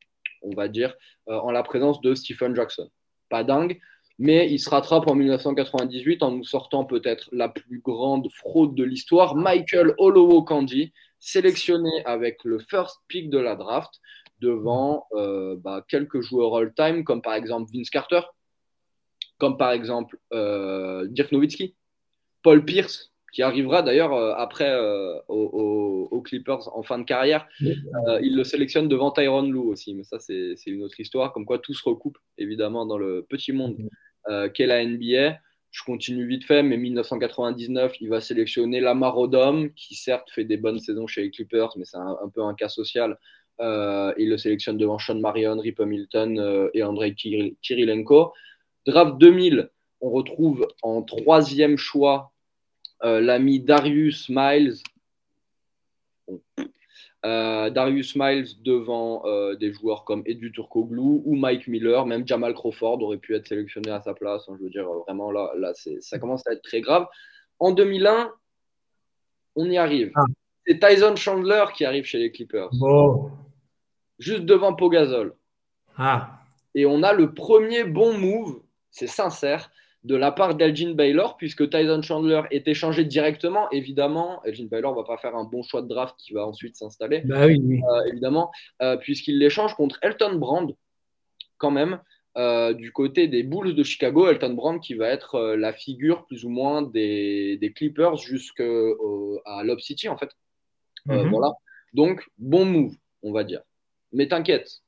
on 0.42 0.54
va 0.54 0.68
dire, 0.68 0.94
en 1.26 1.50
la 1.50 1.62
présence 1.62 2.00
de 2.00 2.14
Stephen 2.14 2.56
Jackson. 2.56 2.88
Pas 3.28 3.44
dingue, 3.44 3.78
mais 4.18 4.50
il 4.50 4.58
se 4.58 4.70
rattrape 4.70 5.08
en 5.08 5.14
1998 5.14 6.22
en 6.22 6.32
nous 6.32 6.44
sortant 6.44 6.84
peut-être 6.84 7.28
la 7.32 7.48
plus 7.48 7.80
grande 7.80 8.28
fraude 8.32 8.74
de 8.74 8.84
l'histoire, 8.84 9.36
Michael 9.36 9.94
Olowo 9.98 10.42
Kanji, 10.42 10.92
sélectionné 11.18 11.90
avec 12.06 12.42
le 12.44 12.58
first 12.58 12.96
pick 13.08 13.30
de 13.30 13.38
la 13.38 13.54
draft 13.54 13.90
devant 14.40 15.06
bah, 15.58 15.84
quelques 15.86 16.22
joueurs 16.22 16.56
all-time, 16.56 17.04
comme 17.04 17.22
par 17.22 17.34
exemple 17.34 17.70
Vince 17.72 17.90
Carter, 17.90 18.22
comme 19.38 19.58
par 19.58 19.72
exemple 19.72 20.18
Dirk 20.32 21.30
Nowitzki 21.32 21.76
Paul 22.42 22.64
Pierce, 22.64 23.10
qui 23.32 23.42
arrivera 23.42 23.82
d'ailleurs 23.82 24.12
euh, 24.12 24.34
après 24.36 24.70
euh, 24.70 25.18
aux, 25.28 26.22
Clippers 26.22 26.76
en 26.76 26.82
fin 26.82 26.98
de 26.98 27.04
carrière. 27.04 27.48
Euh, 27.62 28.20
il 28.22 28.36
le 28.36 28.44
sélectionne 28.44 28.88
devant 28.88 29.10
Tyron 29.10 29.42
Lou 29.42 29.70
aussi, 29.70 29.94
mais 29.94 30.04
ça 30.04 30.18
c'est 30.18 30.54
une 30.66 30.82
autre 30.82 31.00
histoire, 31.00 31.32
comme 31.32 31.46
quoi 31.46 31.58
tout 31.58 31.72
se 31.72 31.82
recoupe 31.82 32.18
évidemment 32.36 32.84
dans 32.84 32.98
le 32.98 33.26
petit 33.28 33.52
monde 33.52 33.78
qu'est 34.54 34.66
la 34.66 34.84
NBA. 34.84 35.38
Je 35.70 35.82
continue 35.84 36.26
vite 36.26 36.44
fait, 36.44 36.62
mais 36.62 36.76
1999, 36.76 38.00
il 38.00 38.10
va 38.10 38.20
sélectionner 38.20 38.80
Lamar 38.80 39.16
Odom, 39.16 39.70
qui 39.74 39.94
certes 39.94 40.30
fait 40.30 40.44
des 40.44 40.56
bonnes 40.58 40.78
saisons 40.78 41.06
chez 41.06 41.22
les 41.22 41.30
Clippers, 41.30 41.70
mais 41.76 41.84
c'est 41.84 41.96
un, 41.96 42.30
peu 42.34 42.42
un 42.42 42.54
cas 42.54 42.68
social. 42.68 43.16
il 43.60 44.28
le 44.28 44.36
sélectionne 44.36 44.76
devant 44.76 44.98
Sean 44.98 45.18
Marion, 45.18 45.58
Rip 45.58 45.80
Hamilton 45.80 46.70
et 46.74 46.82
Andrei 46.82 47.14
Kirilenko. 47.14 48.32
Draft 48.86 49.16
2000, 49.18 49.70
on 50.00 50.10
retrouve 50.10 50.66
en 50.82 51.02
troisième 51.02 51.76
choix 51.76 52.32
euh, 53.02 53.20
l'ami 53.20 53.60
Darius 53.60 54.28
Miles. 54.28 54.76
Euh, 57.24 57.68
Darius 57.68 58.16
Miles 58.16 58.62
devant 58.62 59.26
euh, 59.26 59.54
des 59.54 59.72
joueurs 59.72 60.04
comme 60.04 60.22
Edu 60.24 60.52
Turkoglu 60.52 61.20
ou 61.24 61.36
Mike 61.36 61.68
Miller, 61.68 62.06
même 62.06 62.26
Jamal 62.26 62.54
Crawford 62.54 63.02
aurait 63.02 63.18
pu 63.18 63.34
être 63.34 63.46
sélectionné 63.46 63.90
à 63.90 64.00
sa 64.00 64.14
place. 64.14 64.48
Hein, 64.48 64.56
je 64.58 64.64
veux 64.64 64.70
dire, 64.70 64.88
vraiment, 65.06 65.30
là, 65.30 65.50
là 65.56 65.72
ça 66.00 66.18
commence 66.18 66.46
à 66.46 66.52
être 66.52 66.62
très 66.62 66.80
grave. 66.80 67.06
En 67.58 67.72
2001, 67.72 68.32
on 69.56 69.70
y 69.70 69.76
arrive. 69.76 70.12
Ah. 70.14 70.24
C'est 70.66 70.78
Tyson 70.78 71.16
Chandler 71.16 71.64
qui 71.74 71.84
arrive 71.84 72.04
chez 72.04 72.18
les 72.18 72.32
Clippers. 72.32 72.70
Juste 74.18 74.44
devant 74.44 74.74
Pogazol. 74.74 75.34
Ah. 75.96 76.40
Et 76.74 76.86
on 76.86 77.02
a 77.02 77.12
le 77.12 77.34
premier 77.34 77.84
bon 77.84 78.16
move, 78.16 78.62
c'est 78.90 79.06
sincère, 79.06 79.70
de 80.04 80.16
la 80.16 80.32
part 80.32 80.54
d'Elgin 80.54 80.94
Baylor, 80.94 81.36
puisque 81.36 81.68
Tyson 81.68 82.00
Chandler 82.02 82.42
est 82.50 82.66
échangé 82.66 83.04
directement. 83.04 83.70
Évidemment, 83.70 84.42
Elgin 84.44 84.66
Baylor 84.66 84.92
ne 84.92 84.96
va 84.96 85.04
pas 85.04 85.18
faire 85.18 85.36
un 85.36 85.44
bon 85.44 85.62
choix 85.62 85.82
de 85.82 85.88
draft 85.88 86.16
qui 86.18 86.32
va 86.32 86.46
ensuite 86.46 86.76
s'installer, 86.76 87.20
bah 87.24 87.46
oui, 87.46 87.60
euh, 87.60 88.04
évidemment, 88.06 88.50
euh, 88.80 88.96
puisqu'il 88.96 89.38
l'échange 89.38 89.74
contre 89.74 89.98
Elton 90.02 90.36
Brand, 90.36 90.74
quand 91.58 91.70
même, 91.70 92.00
euh, 92.38 92.72
du 92.72 92.92
côté 92.92 93.28
des 93.28 93.42
Bulls 93.42 93.74
de 93.74 93.82
Chicago. 93.82 94.28
Elton 94.28 94.54
Brand 94.54 94.80
qui 94.80 94.94
va 94.94 95.08
être 95.08 95.54
la 95.54 95.72
figure 95.72 96.24
plus 96.26 96.44
ou 96.44 96.48
moins 96.48 96.80
des, 96.80 97.72
Clippers 97.76 98.16
jusqu'à 98.16 98.64
Lob 98.64 99.80
City, 99.80 100.08
en 100.08 100.16
fait. 100.16 100.30
Mhm. 101.06 101.28
Voilà. 101.28 101.52
Donc, 101.92 102.26
bon 102.38 102.64
move, 102.64 102.94
on 103.22 103.32
va 103.32 103.44
dire. 103.44 103.60
Mais 104.12 104.28
t'inquiète, 104.28 104.80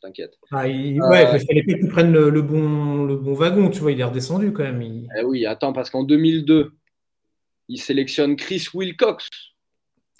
t'inquiète. 0.00 0.38
Ah, 0.50 0.68
il... 0.68 1.00
Euh, 1.00 1.08
ouais, 1.08 1.22
il 1.34 1.46
fallait 1.46 1.64
qu'il 1.64 1.88
prenne 1.88 2.12
le, 2.12 2.42
bon, 2.42 3.04
le 3.04 3.16
bon 3.16 3.34
wagon, 3.34 3.70
tu 3.70 3.80
vois, 3.80 3.92
il 3.92 4.00
est 4.00 4.04
redescendu 4.04 4.52
quand 4.52 4.64
même. 4.64 4.82
Eh 4.82 5.24
oui, 5.24 5.46
attends, 5.46 5.72
parce 5.72 5.90
qu'en 5.90 6.04
2002, 6.04 6.72
il 7.68 7.80
sélectionne 7.80 8.36
Chris 8.36 8.66
Wilcox. 8.74 9.28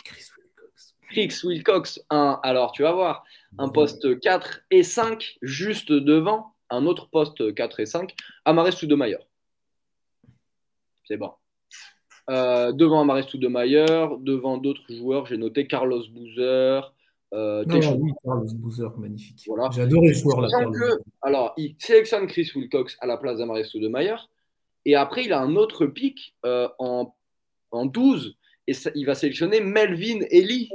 Chris 0.05 0.25
Wilcox. 0.37 0.95
Chris 1.11 1.41
Wilcox, 1.45 2.01
un, 2.11 2.41
alors 2.43 2.73
tu 2.73 2.83
vas 2.83 2.93
voir, 2.93 3.25
un 3.59 3.69
poste 3.69 4.21
4 4.21 4.61
et 4.71 4.83
5 4.83 5.39
juste 5.43 5.93
devant 5.93 6.55
un 6.71 6.87
autre 6.87 7.09
poste 7.11 7.55
4 7.55 7.81
et 7.81 7.87
5, 7.87 8.15
Amares 8.45 8.73
Stoudemire. 8.73 9.19
C'est 11.07 11.17
bon. 11.17 11.33
Euh, 12.29 12.73
devant 12.73 13.01
Amares 13.01 13.25
Stoudemire, 13.25 14.19
devant 14.19 14.59
d'autres 14.59 14.93
joueurs, 14.93 15.27
j'ai 15.27 15.39
noté 15.39 15.67
Carlos 15.67 16.03
Boozer, 16.11 16.93
euh, 17.35 17.65
Boozer, 17.65 18.97
magnifique. 18.99 19.45
Voilà. 19.47 19.71
J'ai 19.73 19.83
adoré 19.83 20.15
ce 20.15 20.23
joueur-là. 20.23 20.49
Alors, 21.23 21.55
il 21.57 21.77
sélectionne 21.79 22.27
Chris 22.27 22.51
Wilcox 22.55 22.97
à 23.01 23.07
la 23.07 23.17
place 23.17 23.39
d'Amaris 23.39 23.71
Meyer 23.75 24.17
Et 24.85 24.95
après, 24.95 25.25
il 25.25 25.33
a 25.33 25.41
un 25.41 25.57
autre 25.57 25.87
pic 25.87 26.35
euh, 26.47 26.69
en, 26.79 27.15
en 27.71 27.87
12. 27.87 28.37
Et 28.67 28.73
il 28.95 29.05
va 29.05 29.15
sélectionner 29.15 29.61
Melvin 29.61 30.21
Ely, 30.31 30.71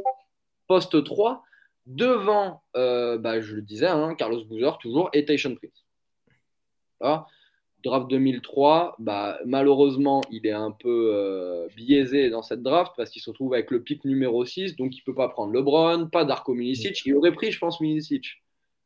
poste 0.67 1.03
3, 1.03 1.43
devant, 1.85 2.63
euh, 2.75 3.17
bah, 3.17 3.41
je 3.41 3.55
le 3.55 3.61
disais, 3.61 3.87
hein, 3.87 4.15
Carlos 4.15 4.43
Boozer, 4.45 4.77
toujours, 4.79 5.09
et 5.13 5.25
Tayshaun 5.25 5.55
Prince. 5.55 5.85
Voilà 6.99 7.27
draft 7.83 8.09
2003, 8.09 8.95
bah, 8.99 9.37
malheureusement, 9.45 10.21
il 10.31 10.47
est 10.47 10.51
un 10.51 10.71
peu 10.71 11.11
euh, 11.13 11.67
biaisé 11.75 12.29
dans 12.29 12.41
cette 12.41 12.63
draft 12.63 12.93
parce 12.95 13.09
qu'il 13.09 13.21
se 13.21 13.29
retrouve 13.29 13.53
avec 13.53 13.71
le 13.71 13.81
pick 13.81 14.05
numéro 14.05 14.45
6, 14.45 14.77
donc 14.77 14.95
il 14.95 14.99
ne 14.99 15.03
peut 15.03 15.15
pas 15.15 15.27
prendre 15.27 15.53
LeBron, 15.53 16.07
pas 16.07 16.23
Darko 16.23 16.53
Milicic. 16.53 17.05
Il 17.05 17.15
aurait 17.15 17.33
pris, 17.33 17.51
je 17.51 17.59
pense, 17.59 17.81
Milicic 17.81 18.41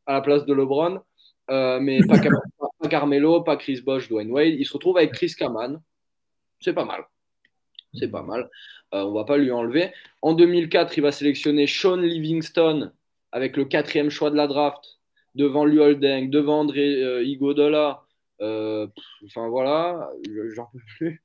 à 0.07 0.13
la 0.13 0.21
place 0.21 0.45
de 0.45 0.53
LeBron, 0.53 0.99
euh, 1.51 1.79
mais 1.79 1.99
pas, 2.07 2.87
Carmelo, 2.89 3.41
pas 3.41 3.57
Chris 3.57 3.81
Bosh, 3.81 4.09
Dwayne 4.09 4.31
Wade. 4.31 4.55
Il 4.57 4.65
se 4.65 4.73
retrouve 4.73 4.97
avec 4.97 5.11
Chris 5.11 5.33
Kaman. 5.37 5.79
C'est 6.59 6.73
pas 6.73 6.85
mal. 6.85 7.05
C'est 7.93 8.09
pas 8.09 8.23
mal. 8.23 8.49
Euh, 8.95 9.03
on 9.03 9.13
va 9.13 9.25
pas 9.25 9.37
lui 9.37 9.51
enlever. 9.51 9.91
En 10.23 10.33
2004, 10.33 10.97
il 10.97 11.01
va 11.01 11.11
sélectionner 11.11 11.67
Sean 11.67 11.97
Livingston 11.97 12.91
avec 13.31 13.57
le 13.57 13.65
quatrième 13.65 14.09
choix 14.09 14.31
de 14.31 14.35
la 14.35 14.47
draft 14.47 14.97
devant 15.35 15.65
Liu 15.65 15.81
Holding, 15.81 16.31
devant 16.31 16.61
André 16.61 17.23
Igodola 17.23 18.06
enfin 18.39 19.47
voilà, 19.49 20.09
j'en 20.55 20.67
peux 20.71 20.79
plus. 20.97 21.23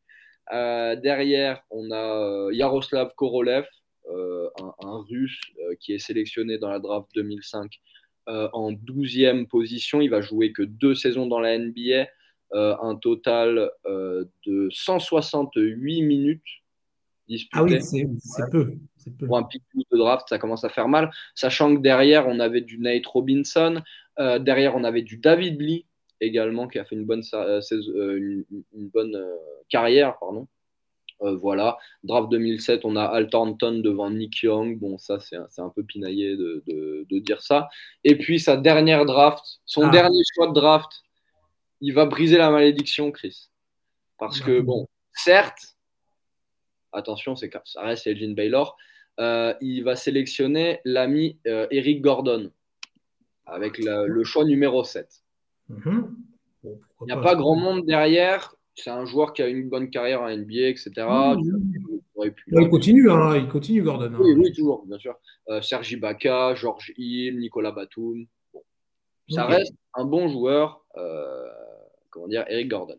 derrière, 0.50 1.62
on 1.70 1.90
a 1.90 2.48
Yaroslav 2.52 3.14
Korolev, 3.16 3.66
un, 4.08 4.74
un, 4.82 5.04
russe 5.08 5.40
qui 5.80 5.94
est 5.94 5.98
sélectionné 5.98 6.58
dans 6.58 6.68
la 6.68 6.78
draft 6.78 7.08
2005 7.14 7.80
en 8.26 8.72
12e 8.72 9.46
position. 9.46 10.00
Il 10.00 10.10
va 10.10 10.20
jouer 10.20 10.52
que 10.52 10.62
deux 10.62 10.94
saisons 10.94 11.26
dans 11.26 11.40
la 11.40 11.58
NBA. 11.58 12.08
Euh, 12.54 12.76
un 12.82 12.96
total 12.96 13.70
euh, 13.86 14.26
de 14.44 14.68
168 14.70 16.02
minutes 16.02 16.42
disputées. 17.26 17.58
Ah 17.58 17.62
oui, 17.64 17.80
c'est 17.80 18.50
peu, 18.50 18.74
Pour 19.26 19.38
un 19.38 19.44
pic 19.44 19.62
de 19.74 19.96
draft, 19.96 20.28
ça 20.28 20.38
commence 20.38 20.62
à 20.62 20.68
faire 20.68 20.86
mal. 20.86 21.10
Sachant 21.34 21.74
que 21.74 21.80
derrière, 21.80 22.28
on 22.28 22.40
avait 22.40 22.60
du 22.60 22.76
Nate 22.78 23.06
Robinson, 23.06 23.80
euh, 24.18 24.38
derrière, 24.38 24.76
on 24.76 24.84
avait 24.84 25.00
du 25.00 25.16
David 25.16 25.62
Lee 25.62 25.86
également, 26.22 26.68
qui 26.68 26.78
a 26.78 26.84
fait 26.84 26.94
une 26.94 27.04
bonne, 27.04 27.22
une, 27.32 28.44
bonne 28.72 29.18
carrière. 29.68 30.18
Pardon. 30.18 30.46
voilà. 31.20 31.78
Draft 32.04 32.30
2007, 32.30 32.84
on 32.84 32.96
a 32.96 33.04
Al 33.04 33.28
Thornton 33.28 33.80
devant 33.80 34.10
Nick 34.10 34.42
Young. 34.42 34.78
Bon, 34.78 34.98
ça, 34.98 35.18
c'est 35.20 35.36
un, 35.36 35.68
peu 35.68 35.82
pinaillé 35.82 36.36
de, 36.36 36.62
de, 37.08 37.18
dire 37.18 37.42
ça. 37.42 37.68
Et 38.04 38.16
puis, 38.16 38.40
sa 38.40 38.56
dernière 38.56 39.04
draft, 39.04 39.44
son 39.66 39.88
ah. 39.88 39.90
dernier 39.90 40.22
choix 40.34 40.48
de 40.48 40.54
draft, 40.54 41.02
il 41.80 41.92
va 41.92 42.06
briser 42.06 42.38
la 42.38 42.50
malédiction, 42.50 43.10
Chris. 43.10 43.48
Parce 44.18 44.40
que, 44.40 44.60
bon, 44.60 44.88
certes, 45.12 45.76
attention, 46.92 47.34
c'est 47.34 47.50
ça 47.64 47.82
reste 47.82 48.06
Elgin 48.06 48.34
Baylor, 48.34 48.76
euh, 49.20 49.54
il 49.60 49.82
va 49.82 49.96
sélectionner 49.96 50.80
l'ami 50.84 51.38
euh, 51.46 51.66
Eric 51.70 52.00
Gordon 52.00 52.50
avec 53.46 53.78
le 53.78 54.24
choix 54.24 54.44
numéro 54.44 54.84
7. 54.84 55.22
Mm-hmm. 55.72 56.04
il 56.64 57.04
n'y 57.06 57.12
a 57.12 57.16
pas, 57.16 57.34
grand 57.34 57.56
monde 57.56 57.86
derrière. 57.86 58.54
C'est 58.74 58.90
un 58.90 59.04
joueur 59.04 59.32
qui 59.32 59.42
a 59.42 59.48
une 59.48 59.68
bonne 59.68 59.90
carrière 59.90 60.22
en 60.22 60.30
NBA, 60.30 60.68
etc. 60.68 60.90
il 62.16 62.68
continue, 62.70 63.10
hein, 63.10 63.36
il 63.36 63.48
continue, 63.48 63.82
Gordon. 63.82 64.12
Hein. 64.14 64.18
Oui, 64.20 64.52
toujours, 64.52 64.86
bien 64.86 64.98
sûr. 64.98 65.14
Euh, 65.48 65.60
Sergi 65.60 65.96
Baca, 65.96 66.54
George 66.54 66.92
Hill, 66.96 67.38
Nicolas 67.38 67.72
Batum. 67.72 68.26
Ça 69.28 69.46
reste 69.46 69.74
un 69.94 70.04
bon 70.04 70.28
joueur. 70.28 70.84
Euh, 70.96 71.48
comment 72.10 72.28
dire, 72.28 72.44
Eric 72.48 72.68
Gordon. 72.68 72.98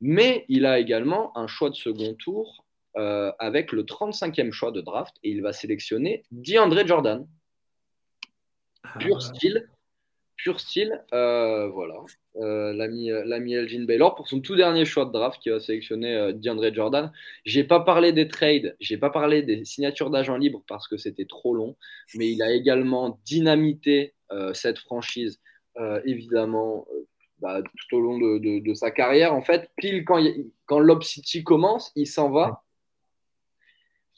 Mais 0.00 0.44
il 0.48 0.64
a 0.64 0.78
également 0.78 1.36
un 1.36 1.46
choix 1.46 1.70
de 1.70 1.74
second 1.74 2.14
tour 2.14 2.64
euh, 2.96 3.32
avec 3.38 3.72
le 3.72 3.82
35e 3.82 4.52
choix 4.52 4.70
de 4.70 4.80
draft 4.80 5.16
et 5.22 5.30
il 5.30 5.42
va 5.42 5.52
sélectionner 5.52 6.24
DeAndre 6.30 6.86
Jordan. 6.86 7.26
Ah. 8.84 8.98
Pur 8.98 9.20
style, 9.20 9.68
pur 10.38 10.60
style, 10.60 11.04
euh, 11.12 11.68
voilà. 11.68 11.96
Euh, 12.36 12.72
l'ami 12.72 13.52
Elgin 13.52 13.84
Baylor 13.84 14.14
pour 14.14 14.28
son 14.28 14.40
tout 14.40 14.56
dernier 14.56 14.84
choix 14.84 15.04
de 15.04 15.12
draft 15.12 15.42
qui 15.42 15.50
va 15.50 15.60
sélectionner 15.60 16.32
DeAndre 16.34 16.72
Jordan. 16.72 17.12
J'ai 17.44 17.64
pas 17.64 17.80
parlé 17.80 18.12
des 18.12 18.28
trades, 18.28 18.76
j'ai 18.80 18.96
pas 18.96 19.10
parlé 19.10 19.42
des 19.42 19.64
signatures 19.64 20.10
d'agents 20.10 20.36
libres 20.36 20.62
parce 20.68 20.88
que 20.88 20.96
c'était 20.96 21.26
trop 21.26 21.54
long, 21.54 21.76
mais 22.14 22.30
il 22.30 22.40
a 22.42 22.52
également 22.52 23.20
dynamité 23.24 24.14
cette 24.52 24.78
franchise, 24.78 25.40
évidemment, 26.04 26.86
bah, 27.40 27.60
tout 27.62 27.96
au 27.96 28.00
long 28.00 28.18
de, 28.18 28.74
sa 28.74 28.90
carrière. 28.90 29.34
En 29.34 29.42
fait, 29.42 29.70
pile 29.76 30.04
quand, 30.04 30.22
quand 30.66 30.78
Lob 30.78 31.02
City 31.02 31.42
commence, 31.42 31.92
il 31.96 32.06
s'en 32.06 32.30
va. 32.30 32.62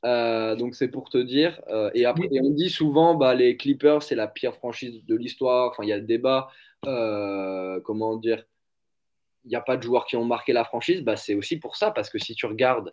Euh, 0.05 0.57
donc 0.57 0.75
c'est 0.75 0.89
pour 0.89 1.11
te 1.11 1.19
dire. 1.19 1.61
Euh, 1.69 1.91
et 1.95 2.05
après, 2.07 2.29
on 2.43 2.51
dit 2.51 2.71
souvent, 2.71 3.15
bah, 3.15 3.35
les 3.35 3.57
Clippers, 3.57 4.03
c'est 4.03 4.15
la 4.15 4.27
pire 4.27 4.55
franchise 4.55 5.05
de 5.05 5.15
l'histoire. 5.15 5.71
Enfin, 5.71 5.83
il 5.83 5.89
y 5.89 5.93
a 5.93 5.99
le 5.99 6.07
débat. 6.07 6.49
Euh, 6.87 7.81
comment 7.85 8.17
dire 8.17 8.45
Il 9.45 9.49
n'y 9.49 9.57
a 9.57 9.61
pas 9.61 9.77
de 9.77 9.83
joueurs 9.83 10.07
qui 10.07 10.17
ont 10.17 10.25
marqué 10.25 10.53
la 10.53 10.65
franchise. 10.65 11.03
Bah, 11.03 11.17
c'est 11.17 11.35
aussi 11.35 11.59
pour 11.59 11.77
ça, 11.77 11.91
parce 11.91 12.11
que 12.11 12.19
si 12.19 12.35
tu 12.35 12.47
regardes, 12.47 12.93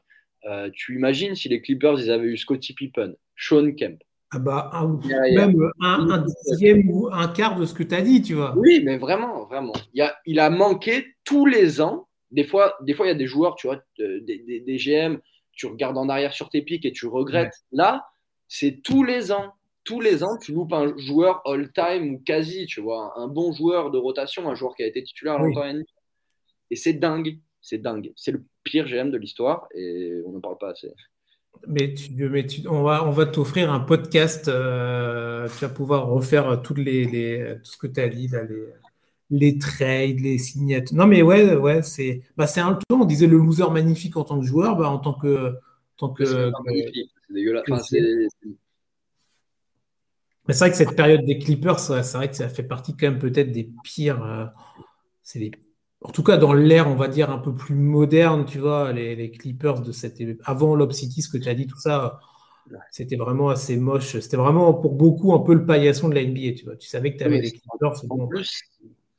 tu 0.74 0.96
imagines 0.96 1.36
si 1.36 1.50
les 1.50 1.62
Clippers, 1.62 2.00
ils 2.00 2.12
avaient 2.12 2.28
eu 2.28 2.38
Scottie 2.38 2.74
Pippen, 2.74 3.16
Sean 3.36 3.74
Kemp, 3.74 4.02
ah 4.32 4.40
bah, 4.40 4.70
un, 4.74 5.00
même 5.34 5.72
un, 5.80 6.26
dixième 6.50 6.90
ou 6.90 7.08
un 7.14 7.30
quart 7.30 7.58
de 7.58 7.66
ce 7.66 7.74
que 7.74 7.84
tu 7.84 7.96
as 7.96 8.02
dit, 8.02 8.22
tu 8.22 8.34
vois. 8.34 8.54
Oui, 8.58 8.82
mais 8.84 8.98
vraiment, 8.98 9.46
vraiment. 9.46 9.72
Il 9.94 10.02
a, 10.02 10.18
il 10.26 10.40
a 10.42 10.50
manqué 10.50 11.16
tous 11.24 11.46
les 11.46 11.80
ans. 11.80 12.10
Des 12.32 12.44
fois, 12.44 12.76
des 12.82 12.94
fois, 12.94 13.06
il 13.06 13.10
y 13.10 13.14
a 13.14 13.18
des 13.18 13.28
joueurs, 13.28 13.56
tu 13.56 13.68
vois, 13.68 13.82
des, 13.98 14.20
des, 14.20 14.78
GM, 14.78 15.20
tu 15.58 15.66
regardes 15.66 15.98
en 15.98 16.08
arrière 16.08 16.34
sur 16.34 16.50
tes 16.50 16.62
pics 16.62 16.86
et 16.86 16.92
tu 16.92 17.08
regrettes. 17.08 17.66
Là, 17.72 18.08
c'est 18.48 18.82
tous 18.84 19.04
les 19.04 19.32
ans. 19.32 19.54
Tous 19.84 20.02
les 20.02 20.24
ans, 20.24 20.38
tu 20.38 20.54
loupes 20.54 20.74
un 20.74 20.96
joueur 20.98 21.42
all-time 21.46 22.14
ou 22.14 22.20
quasi, 22.20 22.66
tu 22.66 22.82
vois, 22.82 23.14
un 23.18 23.28
bon 23.28 23.54
joueur 23.54 23.90
de 23.90 23.98
rotation, 23.98 24.50
un 24.50 24.56
joueur 24.56 24.76
qui 24.76 24.84
a 24.84 24.88
été 24.88 25.02
titulaire 25.02 25.40
longtemps 25.40 25.66
et 25.66 25.82
Et 26.72 26.76
c'est 26.76 26.94
dingue, 26.94 27.40
c'est 27.62 27.78
dingue. 27.78 28.12
C'est 28.16 28.32
le 28.32 28.44
pire 28.64 28.86
GM 28.86 29.12
de 29.12 29.18
l'histoire 29.18 29.68
et 29.74 30.22
on 30.26 30.34
n'en 30.34 30.42
parle 30.42 30.58
pas 30.58 30.72
assez. 30.72 30.92
Mais, 31.68 31.94
tu, 31.94 32.12
mais 32.14 32.46
on 32.68 32.84
va, 32.84 33.06
on 33.08 33.12
va 33.12 33.26
t'offrir 33.26 33.72
un 33.72 33.80
podcast. 33.80 34.50
Euh, 34.50 35.48
tu 35.58 35.66
vas 35.66 35.70
pouvoir 35.70 36.08
refaire 36.08 36.62
toutes 36.62 36.80
les, 36.80 37.56
tout 37.64 37.72
ce 37.72 37.78
que 37.78 37.88
tu 37.88 38.00
as 38.02 38.10
dit, 38.10 38.28
les, 38.28 38.74
les 39.30 39.58
trades, 39.58 40.20
les 40.20 40.38
signatures. 40.38 40.96
Non, 40.96 41.08
mais 41.08 41.22
ouais, 41.22 41.56
ouais 41.56 41.82
c'est 41.84 42.22
bah, 42.38 42.46
un 42.58 42.74
temps. 42.74 43.02
On 43.02 43.06
disait 43.06 43.28
le 43.28 43.38
loser 43.38 43.70
magnifique 43.72 44.18
en 44.18 44.24
tant 44.24 44.40
que 44.40 44.46
joueur, 44.46 44.76
bah, 44.78 44.90
en 44.90 45.00
tant 45.00 45.14
que. 45.14 45.56
Tant 45.98 46.10
que 46.10 46.26
c'est 46.26 46.52
dégueulasse. 47.30 47.66
c'est 50.48 50.60
vrai 50.60 50.70
que 50.70 50.78
cette 50.78 50.96
période 50.96 51.26
des 51.26 51.40
Clippers, 51.40 51.80
c'est 51.80 52.14
vrai 52.14 52.30
que 52.30 52.36
ça 52.36 52.48
fait 52.48 52.64
partie 52.64 52.96
quand 52.96 53.08
même 53.10 53.20
peut-être 53.20 53.52
des 53.52 53.70
pires. 53.84 54.24
Euh, 54.24 54.46
c'est 55.24 55.40
les 55.40 55.52
en 56.02 56.12
tout 56.12 56.24
cas 56.24 56.38
dans 56.38 56.54
l'ère, 56.54 56.88
on 56.88 56.96
va 56.96 57.08
dire, 57.08 57.32
un 57.32 57.40
peu 57.40 57.54
plus 57.54 57.76
moderne, 57.76 58.46
tu 58.46 58.60
vois, 58.60 58.94
les, 58.94 59.32
Clippers 59.32 59.82
de 59.82 59.92
cette. 59.92 60.22
Avant 60.44 60.76
Lob 60.76 60.92
City, 60.92 61.22
ce 61.22 61.30
que 61.30 61.38
tu 61.38 61.50
as 61.50 61.56
dit, 61.56 61.68
tout 61.68 61.80
ça, 61.80 62.20
c'était 62.92 63.16
vraiment 63.16 63.50
assez 63.50 63.78
moche. 63.78 64.20
C'était 64.20 64.38
vraiment 64.38 64.74
pour 64.74 64.94
beaucoup 64.94 65.34
un 65.34 65.40
peu 65.40 65.54
le 65.54 65.66
paillasson 65.66 66.10
de 66.10 66.16
la 66.16 66.24
NBA, 66.24 66.54
tu 66.58 66.66
vois. 66.66 66.76
Tu 66.76 66.88
savais 66.88 67.14
que 67.14 67.18
tu 67.18 67.24
avais 67.24 67.42
des 67.42 67.52
Clippers. 67.52 68.04
En 68.10 68.28
plus, 68.28 68.62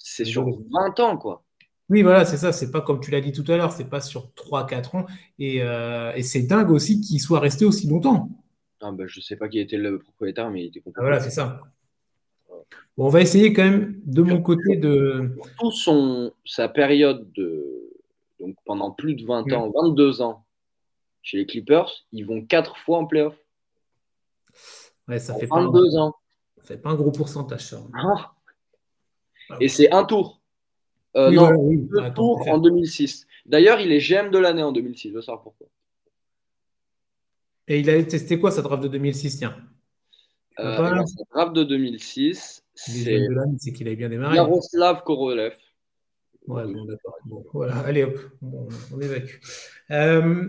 c'est 0.08 0.24
sur 0.24 0.44
20 0.44 1.00
ans, 1.00 1.16
quoi. 1.16 1.44
Oui, 1.90 2.02
voilà, 2.02 2.24
c'est 2.24 2.36
ça. 2.36 2.52
C'est 2.52 2.70
pas 2.70 2.80
comme 2.80 3.00
tu 3.00 3.10
l'as 3.10 3.20
dit 3.20 3.32
tout 3.32 3.44
à 3.50 3.56
l'heure, 3.56 3.72
c'est 3.72 3.88
pas 3.88 4.00
sur 4.00 4.30
3-4 4.36 4.96
ans. 4.96 5.06
Euh, 5.40 6.12
et, 6.14 6.22
c'est 6.22 6.42
dingue 6.42 6.70
aussi 6.70 7.00
qu'il 7.00 7.20
soit 7.20 7.40
resté 7.40 7.64
aussi 7.64 7.88
longtemps. 7.88 8.28
Ah, 8.80 8.92
bah, 8.92 9.04
je 9.06 9.20
sais 9.20 9.36
pas 9.36 9.48
qui 9.48 9.58
était 9.58 9.76
le 9.76 9.98
propriétaire, 9.98 10.50
mais 10.50 10.64
il 10.64 10.66
était 10.68 10.82
ah, 10.86 11.00
voilà, 11.00 11.20
c'est 11.20 11.30
ça 11.30 11.60
on 12.98 13.08
va 13.08 13.20
essayer 13.20 13.52
quand 13.52 13.62
même 13.62 14.00
de 14.04 14.22
mon 14.22 14.42
côté 14.42 14.76
de. 14.76 15.36
Tout 15.60 15.70
son, 15.70 16.32
sa 16.44 16.68
période 16.68 17.30
de. 17.32 17.92
Donc 18.40 18.56
pendant 18.64 18.90
plus 18.90 19.14
de 19.14 19.24
20 19.24 19.52
ans, 19.52 19.70
22 19.70 20.20
ans 20.20 20.44
chez 21.22 21.38
les 21.38 21.46
Clippers, 21.46 21.90
ils 22.12 22.24
vont 22.24 22.44
4 22.44 22.76
fois 22.76 22.98
en 22.98 23.06
playoff. 23.06 23.36
Ouais, 25.06 25.18
ça 25.18 25.34
fait 25.34 25.46
22 25.46 25.96
ans. 25.96 26.14
Ça 26.58 26.64
fait 26.64 26.78
pas 26.78 26.90
un 26.90 26.96
gros 26.96 27.12
pourcentage, 27.12 27.66
ça. 27.66 27.80
Ah. 27.94 28.32
Et 29.60 29.68
c'est 29.68 29.90
un 29.92 30.04
tour. 30.04 30.40
Euh, 31.16 31.30
non, 31.30 31.50
deux 31.72 32.10
tours 32.14 32.46
en 32.48 32.58
2006. 32.58 33.26
D'ailleurs, 33.46 33.80
il 33.80 33.92
est 33.92 33.98
GM 33.98 34.30
de 34.30 34.38
l'année 34.38 34.62
en 34.62 34.72
2006. 34.72 35.08
Je 35.08 35.14
veux 35.14 35.22
savoir 35.22 35.42
pourquoi. 35.42 35.68
Et 37.66 37.80
il 37.80 37.90
a 37.90 38.02
testé 38.02 38.38
quoi 38.38 38.50
sa 38.50 38.62
draft 38.62 38.82
de 38.82 38.88
2006 38.88 39.38
Tiens? 39.38 39.56
Euh, 40.58 41.04
sa 41.06 41.24
draft 41.32 41.52
de 41.54 41.64
2006, 41.64 42.64
c'est 42.74 43.72
qu'il 43.72 43.88
a 43.88 43.94
bien 43.94 44.08
démarré. 44.08 44.36
Yaroslav 44.36 45.02
Korolev. 45.04 45.54
Ouais, 46.46 46.64
bon, 46.64 46.84
d'accord. 46.86 47.14
Bon, 47.26 47.44
voilà, 47.52 47.76
allez 47.80 48.04
hop, 48.04 48.18
on 48.42 49.00
évacue. 49.00 49.36
Euh, 49.90 50.48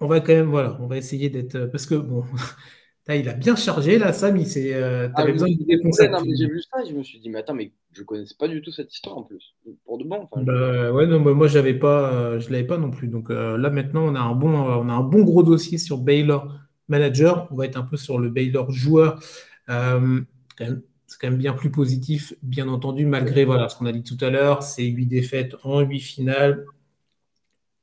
on 0.00 0.06
va 0.06 0.20
quand 0.20 0.34
même, 0.34 0.50
voilà, 0.50 0.76
on 0.80 0.86
va 0.86 0.98
essayer 0.98 1.30
d'être. 1.30 1.54
Euh, 1.54 1.66
parce 1.66 1.86
que, 1.86 1.94
bon, 1.94 2.24
il 3.14 3.28
a 3.28 3.34
bien 3.34 3.54
chargé 3.54 3.98
là, 3.98 4.12
Sam. 4.12 4.36
Il 4.36 4.46
s'est. 4.46 4.74
Euh, 4.74 5.08
ah, 5.14 5.24
besoin 5.24 5.48
de 5.48 5.54
J'ai 5.66 6.46
vu 6.46 6.60
ça 6.62 6.82
et 6.82 6.88
je 6.88 6.94
me 6.94 7.02
suis 7.02 7.20
dit, 7.20 7.30
mais 7.30 7.38
attends, 7.38 7.54
mais 7.54 7.72
je 7.92 8.02
connaissais 8.02 8.34
pas 8.38 8.48
du 8.48 8.60
tout 8.62 8.72
cette 8.72 8.92
histoire 8.92 9.16
en 9.16 9.22
plus. 9.22 9.54
Pour 9.84 9.98
de 9.98 10.04
bon. 10.04 10.28
Bah, 10.36 10.92
ouais, 10.92 11.06
non, 11.06 11.20
moi, 11.20 11.46
j'avais 11.46 11.74
pas, 11.74 12.38
je 12.38 12.50
l'avais 12.50 12.64
pas 12.66 12.78
non 12.78 12.90
plus. 12.90 13.08
Donc 13.08 13.30
là, 13.30 13.70
maintenant, 13.70 14.06
on 14.06 14.14
a 14.14 14.20
un 14.20 14.34
bon, 14.34 14.50
on 14.50 14.88
a 14.88 14.92
un 14.92 15.02
bon 15.02 15.22
gros 15.22 15.42
dossier 15.42 15.78
sur 15.78 15.98
Baylor 15.98 16.52
manager. 16.88 17.48
On 17.50 17.56
va 17.56 17.66
être 17.66 17.76
un 17.76 17.82
peu 17.82 17.96
sur 17.96 18.18
le 18.18 18.28
Baylor 18.28 18.70
joueur. 18.70 19.20
Euh, 19.68 20.20
c'est 20.58 21.20
quand 21.20 21.28
même 21.28 21.38
bien 21.38 21.52
plus 21.52 21.70
positif, 21.70 22.34
bien 22.42 22.68
entendu, 22.68 23.06
malgré 23.06 23.44
voilà, 23.44 23.68
ce 23.68 23.76
qu'on 23.76 23.86
a 23.86 23.92
dit 23.92 24.02
tout 24.02 24.22
à 24.24 24.30
l'heure, 24.30 24.62
c'est 24.62 24.84
8 24.84 25.06
défaites 25.06 25.54
en 25.62 25.80
8 25.80 26.00
finales. 26.00 26.64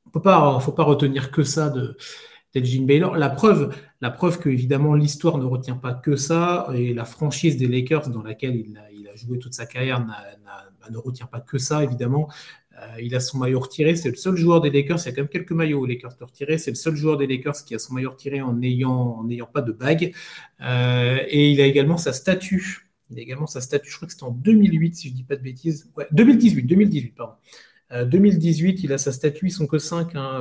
Il 0.06 0.18
ne 0.18 0.60
faut 0.60 0.72
pas 0.72 0.84
retenir 0.84 1.30
que 1.30 1.42
ça 1.42 1.70
de 1.70 1.96
d'Elgin 2.52 2.86
Baylor. 2.86 3.16
La 3.16 3.30
preuve, 3.30 3.74
la 4.04 4.10
preuve 4.10 4.38
que 4.38 4.50
évidemment 4.50 4.94
l'histoire 4.94 5.38
ne 5.38 5.46
retient 5.46 5.76
pas 5.76 5.94
que 5.94 6.14
ça, 6.14 6.68
et 6.74 6.92
la 6.92 7.06
franchise 7.06 7.56
des 7.56 7.66
Lakers 7.66 8.10
dans 8.10 8.22
laquelle 8.22 8.54
il 8.54 9.08
a, 9.08 9.16
joué 9.16 9.38
toute 9.38 9.54
sa 9.54 9.64
carrière 9.64 10.04
ne 10.90 10.98
retient 10.98 11.24
pas 11.24 11.40
que 11.40 11.56
ça, 11.56 11.82
évidemment. 11.82 12.28
Euh, 12.78 13.00
il 13.00 13.14
a 13.14 13.20
son 13.20 13.38
maillot 13.38 13.60
retiré, 13.60 13.96
c'est 13.96 14.10
le 14.10 14.16
seul 14.16 14.36
joueur 14.36 14.60
des 14.60 14.68
Lakers, 14.68 14.98
il 15.00 15.06
y 15.06 15.08
a 15.08 15.12
quand 15.12 15.22
même 15.22 15.28
quelques 15.28 15.52
maillots 15.52 15.80
aux 15.80 15.86
Lakers 15.86 16.16
de 16.18 16.24
retirer, 16.24 16.58
c'est 16.58 16.70
le 16.70 16.74
seul 16.74 16.96
joueur 16.96 17.16
des 17.16 17.26
Lakers 17.26 17.64
qui 17.64 17.74
a 17.74 17.78
son 17.78 17.94
maillot 17.94 18.10
retiré 18.10 18.42
en 18.42 18.52
n'ayant 18.52 19.24
pas 19.50 19.62
de 19.62 19.72
bague. 19.72 20.12
Euh, 20.60 21.20
et 21.28 21.50
il 21.50 21.62
a 21.62 21.64
également 21.64 21.96
sa 21.96 22.12
statue 22.12 22.90
Il 23.10 23.18
a 23.18 23.22
également 23.22 23.46
sa 23.46 23.62
statue, 23.62 23.90
je 23.90 23.96
crois 23.96 24.06
que 24.06 24.12
c'était 24.12 24.24
en 24.24 24.32
2008, 24.32 24.96
si 24.96 25.08
je 25.08 25.12
ne 25.12 25.16
dis 25.16 25.24
pas 25.24 25.36
de 25.36 25.42
bêtises. 25.42 25.90
Ouais, 25.96 26.06
2018, 26.12 26.64
2018, 26.64 27.14
pardon. 27.14 27.36
2018, 27.90 28.82
il 28.82 28.92
a 28.92 28.98
sa 28.98 29.12
statue, 29.12 29.46
ils 29.46 29.52
sont 29.52 29.66
que 29.66 29.78
5. 29.78 30.14
Hein, 30.14 30.40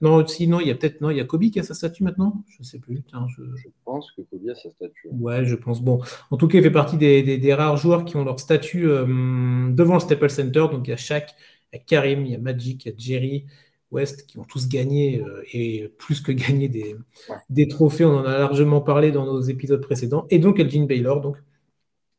non, 0.00 0.26
sinon, 0.26 0.60
il 0.60 0.68
y 0.68 0.70
a 0.70 0.74
peut-être. 0.74 1.00
Non, 1.00 1.10
il 1.10 1.16
y 1.16 1.20
a 1.20 1.24
Kobe 1.24 1.50
qui 1.50 1.60
a 1.60 1.62
sa 1.62 1.74
statue 1.74 2.02
maintenant? 2.02 2.42
Je 2.48 2.58
ne 2.60 2.64
sais 2.64 2.78
plus. 2.78 3.02
je... 3.28 3.42
pense 3.84 4.12
que 4.12 4.22
Kobe 4.22 4.48
a 4.48 4.54
sa 4.54 4.70
statue. 4.70 5.08
Ouais, 5.12 5.44
je 5.44 5.54
pense. 5.54 5.82
Bon, 5.82 6.00
en 6.30 6.36
tout 6.36 6.48
cas, 6.48 6.58
il 6.58 6.62
fait 6.62 6.70
partie 6.70 6.96
des, 6.96 7.54
rares 7.54 7.76
joueurs 7.76 8.04
qui 8.04 8.16
ont 8.16 8.24
leur 8.24 8.40
statue 8.40 8.84
devant 8.84 9.94
le 9.94 10.00
Staples 10.00 10.30
Center. 10.30 10.66
Donc, 10.70 10.86
il 10.86 10.90
y 10.90 10.94
a 10.94 10.96
Shaq, 10.96 11.34
il 11.72 11.76
y 11.76 11.80
a 11.80 11.82
Karim, 11.84 12.24
il 12.24 12.32
y 12.32 12.34
a 12.34 12.38
Magic, 12.38 12.84
il 12.84 12.88
y 12.88 12.92
a 12.92 12.94
Jerry, 12.96 13.46
West, 13.90 14.26
qui 14.26 14.38
ont 14.38 14.44
tous 14.44 14.68
gagné 14.68 15.20
euh, 15.20 15.42
et 15.52 15.92
plus 15.98 16.20
que 16.20 16.32
gagné 16.32 16.68
des, 16.68 16.96
des, 17.48 17.68
trophées. 17.68 18.04
On 18.04 18.16
en 18.16 18.24
a 18.24 18.38
largement 18.38 18.80
parlé 18.80 19.12
dans 19.12 19.26
nos 19.26 19.40
épisodes 19.40 19.80
précédents. 19.82 20.26
Et 20.30 20.38
donc 20.38 20.60
Elgin 20.60 20.86
Baylor, 20.86 21.20
donc, 21.20 21.36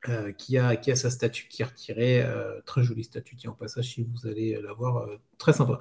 euh, 0.10 0.32
qui, 0.32 0.58
a, 0.58 0.76
qui 0.76 0.92
a 0.92 0.96
sa 0.96 1.10
statue 1.10 1.48
qui 1.48 1.62
est 1.62 1.66
retirée. 1.66 2.22
Euh, 2.24 2.60
très 2.66 2.84
jolie 2.84 3.04
statue 3.04 3.36
qui 3.36 3.48
en 3.48 3.54
passage 3.54 3.86
si 3.94 4.04
vous 4.04 4.28
allez 4.28 4.60
la 4.64 4.74
voir. 4.74 5.08
très 5.38 5.54
sympa. 5.54 5.80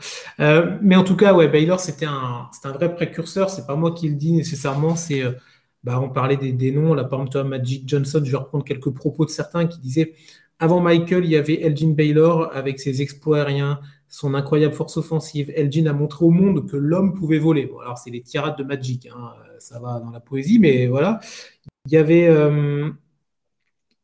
mais 0.83 0.97
en 0.97 1.05
tout 1.05 1.16
cas, 1.16 1.35
ouais, 1.35 1.49
Baylor, 1.49 1.81
c'était 1.81 2.07
un, 2.07 2.49
un 2.64 2.73
vrai 2.73 2.95
précurseur. 2.95 3.51
C'est 3.51 3.66
pas 3.66 3.77
moi 3.77 3.93
qui 3.93 4.09
le 4.09 4.16
dis 4.16 4.33
nécessairement. 4.33 4.97
C'est, 4.97 5.23
bah, 5.85 6.01
on 6.01 6.11
parlait 6.11 6.37
des, 6.37 6.53
des 6.53 6.73
noms. 6.73 6.95
Là, 6.95 7.05
par 7.05 7.21
exemple, 7.21 7.49
Magic 7.49 7.89
Johnson, 7.89 8.21
je 8.25 8.31
vais 8.31 8.37
reprendre 8.37 8.64
quelques 8.64 8.91
propos 8.91 9.25
de 9.25 9.31
certains 9.31 9.66
qui 9.66 9.79
disaient 9.81 10.14
avant 10.61 10.81
Michael, 10.81 11.25
il 11.25 11.31
y 11.31 11.37
avait 11.37 11.62
Elgin 11.62 11.95
Baylor 11.95 12.55
avec 12.55 12.81
ses 12.81 13.01
exploits 13.01 13.39
aériens, 13.39 13.81
son 14.09 14.35
incroyable 14.35 14.75
force 14.75 14.99
offensive. 14.99 15.51
Elgin 15.57 15.87
a 15.87 15.95
montré 15.95 16.23
au 16.27 16.31
monde 16.31 16.68
que 16.68 16.77
l'homme 16.77 17.14
pouvait 17.14 17.39
voler. 17.39 17.71
Alors, 17.83 17.97
c'est 17.97 18.11
les 18.11 18.21
tirades 18.21 18.59
de 18.59 18.64
Magic, 18.64 19.07
hein, 19.07 19.33
ça 19.59 19.81
va 19.81 19.99
dans 20.01 20.11
la 20.11 20.21
poésie, 20.21 20.59
mais 20.59 20.87
voilà. 20.87 21.18
Il 21.87 21.93
y 21.93 21.97
avait. 21.97 22.29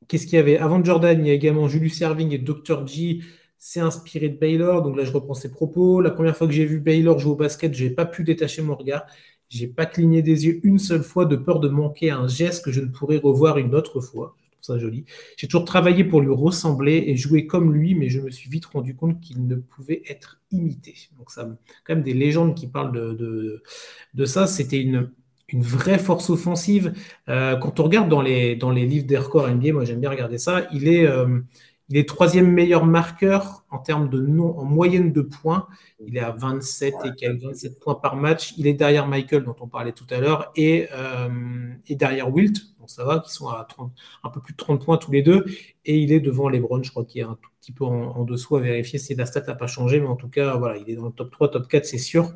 Qu'est-ce 0.09 0.27
qu'il 0.27 0.35
y 0.35 0.39
avait? 0.39 0.59
Avant 0.59 0.83
Jordan, 0.83 1.19
il 1.21 1.29
y 1.29 1.31
a 1.31 1.35
également 1.35 1.69
Julius 1.69 1.99
Serving 1.99 2.33
et 2.33 2.39
Dr. 2.39 2.87
G 2.87 3.21
s'est 3.59 3.81
inspiré 3.81 4.29
de 4.29 4.39
Baylor. 4.39 4.83
Donc 4.83 4.97
là, 4.97 5.05
je 5.05 5.13
reprends 5.13 5.35
ses 5.35 5.51
propos. 5.51 6.01
La 6.01 6.11
première 6.11 6.37
fois 6.37 6.47
que 6.47 6.53
j'ai 6.53 6.67
vu 6.67 6.81
Baylor 6.81 7.19
jouer 7.19 7.33
au 7.33 7.37
basket, 7.37 7.75
je 7.75 7.85
n'ai 7.85 7.91
pas 7.91 8.07
pu 8.07 8.25
détacher 8.25 8.63
mon 8.63 8.77
regard. 8.77 9.07
J'ai 9.49 9.69
pas 9.69 9.87
cligné 9.87 10.23
des 10.23 10.47
yeux 10.47 10.61
une 10.65 10.79
seule 10.79 11.03
fois 11.03 11.25
de 11.25 11.37
peur 11.37 11.61
de 11.61 11.69
manquer 11.69 12.11
un 12.11 12.29
geste 12.29 12.65
que 12.65 12.73
je 12.73 12.81
ne 12.81 12.87
pourrais 12.87 13.19
revoir 13.19 13.59
une 13.59 13.75
autre 13.75 14.01
fois 14.01 14.37
ça 14.67 14.79
joli. 14.79 15.05
J'ai 15.37 15.47
toujours 15.47 15.65
travaillé 15.65 16.05
pour 16.05 16.21
lui 16.21 16.33
ressembler 16.33 17.05
et 17.07 17.17
jouer 17.17 17.47
comme 17.47 17.73
lui, 17.73 17.95
mais 17.95 18.09
je 18.09 18.21
me 18.21 18.31
suis 18.31 18.51
vite 18.51 18.67
rendu 18.67 18.95
compte 18.95 19.21
qu'il 19.21 19.47
ne 19.47 19.57
pouvait 19.57 20.03
être 20.09 20.41
imité. 20.51 20.95
Donc 21.19 21.31
ça, 21.31 21.49
quand 21.85 21.95
même 21.95 22.03
des 22.03 22.15
légendes 22.15 22.55
qui 22.55 22.67
parlent 22.67 22.93
de, 22.93 23.63
de, 24.15 24.25
ça. 24.25 24.47
C'était 24.47 24.81
une, 24.81 25.11
une 25.49 25.63
vraie 25.63 25.99
force 25.99 26.31
offensive. 26.31 26.93
Euh, 27.29 27.57
quand 27.57 27.81
on 27.81 27.85
regarde 27.85 28.09
dans 28.09 28.23
les, 28.23 28.57
dans 28.57 28.71
les 28.71 28.87
livres 28.87 29.07
des 29.07 29.19
records 29.19 29.49
NBA, 29.49 29.73
moi 29.73 29.85
j'aime 29.85 30.01
bien 30.01 30.11
regarder 30.11 30.39
ça, 30.39 30.67
il 30.73 30.89
est, 30.89 31.07
euh, 31.07 31.41
il 31.89 31.97
est 31.97 32.09
troisième 32.09 32.51
meilleur 32.51 32.85
marqueur 32.85 33.65
en 33.71 33.79
termes 33.79 34.09
de 34.09 34.19
en 34.41 34.65
moyenne 34.65 35.13
de 35.13 35.23
points. 35.23 35.69
Il 36.05 36.17
est 36.17 36.21
à 36.21 36.33
27 36.33 36.95
et 37.05 37.15
quelques 37.17 37.43
27 37.43 37.79
points 37.79 37.95
par 37.95 38.17
match. 38.17 38.55
Il 38.57 38.67
est 38.67 38.75
derrière 38.75 39.07
Michael, 39.07 39.45
dont 39.45 39.55
on 39.61 39.69
parlait 39.69 39.93
tout 39.93 40.07
à 40.11 40.19
l'heure, 40.19 40.51
et, 40.57 40.89
euh, 40.93 41.29
et 41.87 41.95
derrière 41.95 42.33
Wilt, 42.33 42.57
ça 42.87 43.05
va, 43.05 43.21
qui 43.21 43.33
sont 43.33 43.49
à 43.49 43.67
un 44.25 44.31
peu 44.31 44.41
plus 44.41 44.53
de 44.53 44.57
30 44.57 44.85
points 44.85 44.97
tous 44.97 45.13
les 45.13 45.23
deux. 45.23 45.45
Et 45.85 45.99
il 45.99 46.13
est 46.13 46.21
devant 46.21 46.49
LeBron, 46.49 46.83
je 46.83 46.91
crois 46.91 47.05
qu'il 47.05 47.21
est 47.21 47.25
un 47.25 47.39
tout 47.41 47.51
petit 47.61 47.73
peu 47.73 47.85
en, 47.85 48.25
dessous 48.25 48.57
à 48.57 48.61
vérifier 48.61 48.99
si 48.99 49.15
la 49.15 49.27
stat 49.27 49.43
n'a 49.47 49.55
pas 49.55 49.67
changé, 49.67 50.01
mais 50.01 50.07
en 50.09 50.17
tout 50.17 50.29
cas, 50.29 50.57
voilà, 50.57 50.79
il 50.79 50.91
est 50.91 50.97
dans 50.97 51.07
le 51.07 51.13
top 51.13 51.31
3, 51.31 51.51
top 51.51 51.69
4, 51.69 51.85
c'est 51.85 51.99
sûr. 51.99 52.33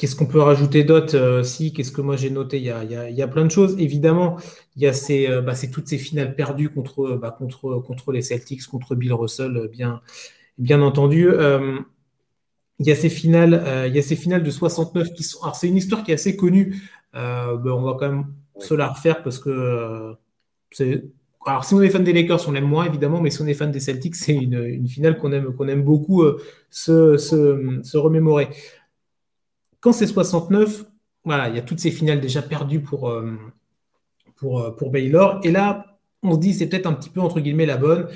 Qu'est-ce 0.00 0.16
qu'on 0.16 0.26
peut 0.26 0.40
rajouter 0.40 0.82
d'autre 0.82 1.16
euh, 1.16 1.42
Si, 1.44 1.72
qu'est-ce 1.72 1.92
que 1.92 2.00
moi 2.00 2.16
j'ai 2.16 2.30
noté? 2.30 2.56
Il 2.56 2.64
y, 2.64 2.70
a, 3.22 3.28
plein 3.28 3.44
de 3.44 3.50
choses. 3.50 3.76
Évidemment, 3.78 4.38
il 4.76 4.82
y 4.82 4.86
a 4.86 4.92
ces, 4.92 5.28
euh, 5.28 5.42
bah, 5.42 5.52
toutes 5.70 5.86
ces 5.86 5.98
finales 5.98 6.34
perdues 6.34 6.70
contre, 6.70 7.16
bah, 7.20 7.30
contre, 7.36 7.78
contre 7.86 8.10
les 8.10 8.22
Celtics, 8.22 8.66
contre 8.66 8.94
Bill 8.96 9.12
Russell, 9.12 9.68
bien, 9.70 10.00
bien 10.58 10.82
entendu 10.82 11.28
il 12.82 12.86
y 12.86 12.92
a 12.92 12.96
ces 12.96 13.10
finales, 13.10 13.86
il 13.88 13.94
y 13.94 13.98
a 13.98 14.02
ces 14.02 14.16
finales 14.16 14.42
de 14.42 14.50
69 14.50 15.12
qui 15.12 15.22
sont. 15.22 15.42
Alors, 15.42 15.54
c'est 15.54 15.68
une 15.68 15.76
histoire 15.76 16.02
qui 16.02 16.12
est 16.12 16.14
assez 16.14 16.34
connue. 16.34 16.80
Euh, 17.14 17.56
ben, 17.56 17.72
on 17.72 17.82
va 17.82 17.96
quand 17.98 18.08
même 18.08 18.26
se 18.58 18.74
la 18.74 18.88
refaire 18.88 19.22
parce 19.22 19.38
que 19.38 19.50
euh, 19.50 20.12
c'est. 20.70 21.04
Alors, 21.46 21.64
si 21.64 21.72
on 21.74 21.80
est 21.80 21.88
fan 21.88 22.04
des 22.04 22.12
Lakers, 22.12 22.46
on 22.48 22.52
l'aime 22.52 22.66
moins 22.66 22.84
évidemment, 22.84 23.20
mais 23.20 23.30
si 23.30 23.40
on 23.40 23.46
est 23.46 23.54
fan 23.54 23.72
des 23.72 23.80
Celtics, 23.80 24.14
c'est 24.14 24.34
une, 24.34 24.86
finale 24.86 25.16
qu'on 25.16 25.32
aime, 25.32 25.54
qu'on 25.54 25.68
aime 25.68 25.82
beaucoup 25.82 26.22
euh, 26.22 26.38
se, 26.68 27.16
se, 27.16 27.96
remémorer. 27.96 28.48
Quand 29.80 29.92
c'est 29.92 30.06
69, 30.06 30.84
voilà, 31.24 31.48
il 31.48 31.56
y 31.56 31.58
a 31.58 31.62
toutes 31.62 31.80
ces 31.80 31.90
finales 31.90 32.20
déjà 32.20 32.42
perdues 32.42 32.80
pour, 32.80 33.12
pour, 34.36 34.76
pour 34.76 34.90
Baylor. 34.90 35.40
Et 35.42 35.50
là, 35.50 35.98
on 36.22 36.34
se 36.34 36.38
dit 36.38 36.54
c'est 36.54 36.68
peut-être 36.68 36.86
un 36.86 36.92
petit 36.92 37.10
peu 37.10 37.20
entre 37.20 37.40
guillemets 37.40 37.66
la 37.66 37.76
bonne. 37.76 38.08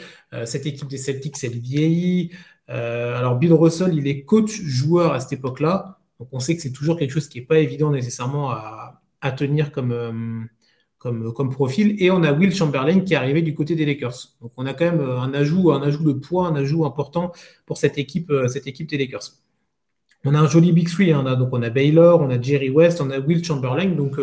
cette 0.44 0.66
équipe 0.66 0.88
des 0.88 0.98
Celtics, 0.98 1.36
elle 1.42 1.58
vieillit. 1.58 2.32
alors 2.68 3.36
Bill 3.36 3.52
Russell, 3.52 3.94
il 3.94 4.06
est 4.06 4.24
coach 4.24 4.60
joueur 4.60 5.12
à 5.12 5.20
cette 5.20 5.34
époque-là. 5.34 5.98
Donc 6.18 6.28
on 6.32 6.40
sait 6.40 6.54
que 6.56 6.62
c'est 6.62 6.72
toujours 6.72 6.96
quelque 6.96 7.10
chose 7.10 7.28
qui 7.28 7.40
n'est 7.40 7.46
pas 7.46 7.58
évident 7.58 7.90
nécessairement 7.90 8.50
à, 8.50 9.00
tenir 9.36 9.72
comme, 9.72 9.92
euh, 9.92 11.48
profil. 11.50 11.96
Et 11.98 12.10
on 12.10 12.22
a 12.22 12.32
Will 12.32 12.54
Chamberlain 12.54 13.00
qui 13.00 13.14
est 13.14 13.16
arrivé 13.16 13.42
du 13.42 13.54
côté 13.54 13.74
des 13.74 13.86
Lakers. 13.86 14.36
Donc 14.40 14.52
on 14.56 14.66
a 14.66 14.74
quand 14.74 14.84
même 14.84 15.00
euh, 15.00 15.18
un 15.18 15.32
ajout, 15.34 15.72
de 15.72 16.12
poids, 16.12 16.46
un 16.46 16.56
ajout 16.56 16.84
important 16.84 17.32
pour 17.66 17.78
cette 17.78 17.98
équipe, 17.98 18.30
euh, 18.30 18.48
cette 18.48 18.66
équipe 18.66 18.88
des 18.88 18.98
Lakers. 18.98 19.32
On 20.24 20.34
a 20.34 20.38
un 20.38 20.48
joli 20.48 20.72
Big 20.72 20.88
Three. 20.88 21.12
Hein. 21.12 21.22
donc 21.36 21.50
on 21.52 21.62
a 21.62 21.70
Baylor, 21.70 22.20
on 22.20 22.30
a 22.30 22.40
Jerry 22.40 22.70
West, 22.70 23.00
on 23.00 23.10
a 23.10 23.18
Will 23.18 23.44
Chamberlain. 23.44 23.90
Donc 23.90 24.18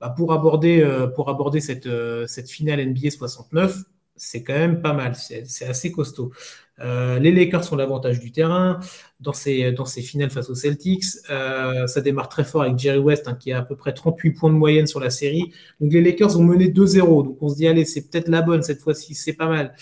bah, 0.00 0.10
pour 0.16 0.32
aborder, 0.32 0.86
pour 1.14 1.28
aborder 1.28 1.60
cette, 1.60 1.88
cette 2.26 2.48
finale 2.50 2.84
NBA 2.86 3.10
69, 3.10 3.82
c'est 4.16 4.42
quand 4.42 4.54
même 4.54 4.80
pas 4.80 4.92
mal. 4.92 5.14
C'est 5.16 5.66
assez 5.66 5.90
costaud. 5.90 6.32
Euh, 6.80 7.18
les 7.18 7.32
Lakers 7.32 7.72
ont 7.72 7.76
l'avantage 7.76 8.20
du 8.20 8.32
terrain 8.32 8.80
dans 9.20 9.32
ces, 9.32 9.74
finales 10.02 10.30
face 10.30 10.50
aux 10.50 10.54
Celtics. 10.54 11.04
Euh, 11.30 11.86
ça 11.86 12.00
démarre 12.00 12.28
très 12.28 12.44
fort 12.44 12.62
avec 12.62 12.78
Jerry 12.78 12.98
West 12.98 13.28
hein, 13.28 13.34
qui 13.34 13.52
a 13.52 13.58
à 13.58 13.62
peu 13.62 13.76
près 13.76 13.92
38 13.92 14.32
points 14.32 14.50
de 14.50 14.56
moyenne 14.56 14.86
sur 14.86 15.00
la 15.00 15.10
série. 15.10 15.52
Donc 15.80 15.92
les 15.92 16.00
Lakers 16.00 16.38
ont 16.38 16.44
mené 16.44 16.68
2-0. 16.68 17.24
Donc 17.24 17.38
on 17.40 17.48
se 17.48 17.56
dit, 17.56 17.66
allez, 17.66 17.84
c'est 17.84 18.08
peut-être 18.08 18.28
la 18.28 18.42
bonne 18.42 18.62
cette 18.62 18.80
fois-ci, 18.80 19.14
c'est 19.14 19.34
pas 19.34 19.48
mal. 19.48 19.74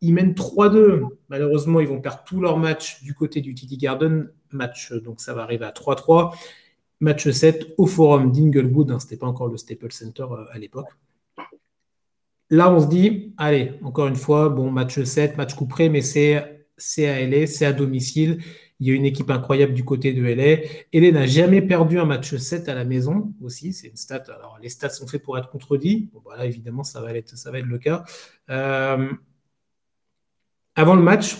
Ils 0.00 0.12
mènent 0.12 0.34
3-2. 0.34 1.02
Malheureusement, 1.28 1.80
ils 1.80 1.88
vont 1.88 2.00
perdre 2.00 2.22
tous 2.26 2.40
leurs 2.40 2.58
matchs 2.58 3.02
du 3.02 3.14
côté 3.14 3.40
du 3.40 3.54
TD 3.54 3.76
Garden. 3.76 4.30
Match, 4.52 4.92
donc 4.92 5.20
ça 5.20 5.34
va 5.34 5.42
arriver 5.42 5.64
à 5.64 5.72
3-3. 5.72 6.36
Match 7.00 7.28
7 7.28 7.74
au 7.76 7.86
forum 7.86 8.32
d'Inglewood. 8.32 8.90
Hein, 8.90 8.98
C'était 8.98 9.16
pas 9.16 9.26
encore 9.26 9.48
le 9.48 9.56
Staples 9.56 9.92
Center 9.92 10.26
euh, 10.30 10.44
à 10.52 10.58
l'époque. 10.58 10.88
Là, 12.48 12.72
on 12.72 12.80
se 12.80 12.86
dit, 12.86 13.34
allez, 13.38 13.72
encore 13.82 14.06
une 14.06 14.16
fois, 14.16 14.48
bon, 14.48 14.70
match 14.70 15.02
7, 15.02 15.36
match 15.36 15.54
couperé, 15.54 15.88
mais 15.88 16.00
c'est 16.00 16.36
à 16.36 17.20
LA, 17.20 17.46
c'est 17.46 17.66
à 17.66 17.72
domicile. 17.72 18.38
Il 18.78 18.86
y 18.86 18.90
a 18.90 18.94
une 18.94 19.04
équipe 19.04 19.30
incroyable 19.30 19.74
du 19.74 19.84
côté 19.84 20.12
de 20.12 20.22
LA. 20.22 20.68
LA 20.92 21.12
n'a 21.12 21.26
jamais 21.26 21.60
perdu 21.62 21.98
un 21.98 22.04
match 22.04 22.36
7 22.36 22.68
à 22.68 22.74
la 22.74 22.84
maison 22.84 23.32
aussi. 23.42 23.72
C'est 23.72 23.88
une 23.88 23.96
stat. 23.96 24.22
Alors, 24.28 24.58
les 24.62 24.68
stats 24.68 24.90
sont 24.90 25.06
faits 25.06 25.22
pour 25.22 25.36
être 25.38 25.50
contredits. 25.50 26.08
Bon, 26.12 26.20
voilà, 26.24 26.46
évidemment, 26.46 26.84
ça 26.84 27.00
va 27.00 27.12
être, 27.14 27.36
ça 27.36 27.50
va 27.50 27.58
être 27.58 27.66
le 27.66 27.78
cas. 27.78 28.04
Euh, 28.50 29.10
avant 30.76 30.94
le 30.94 31.02
match, 31.02 31.36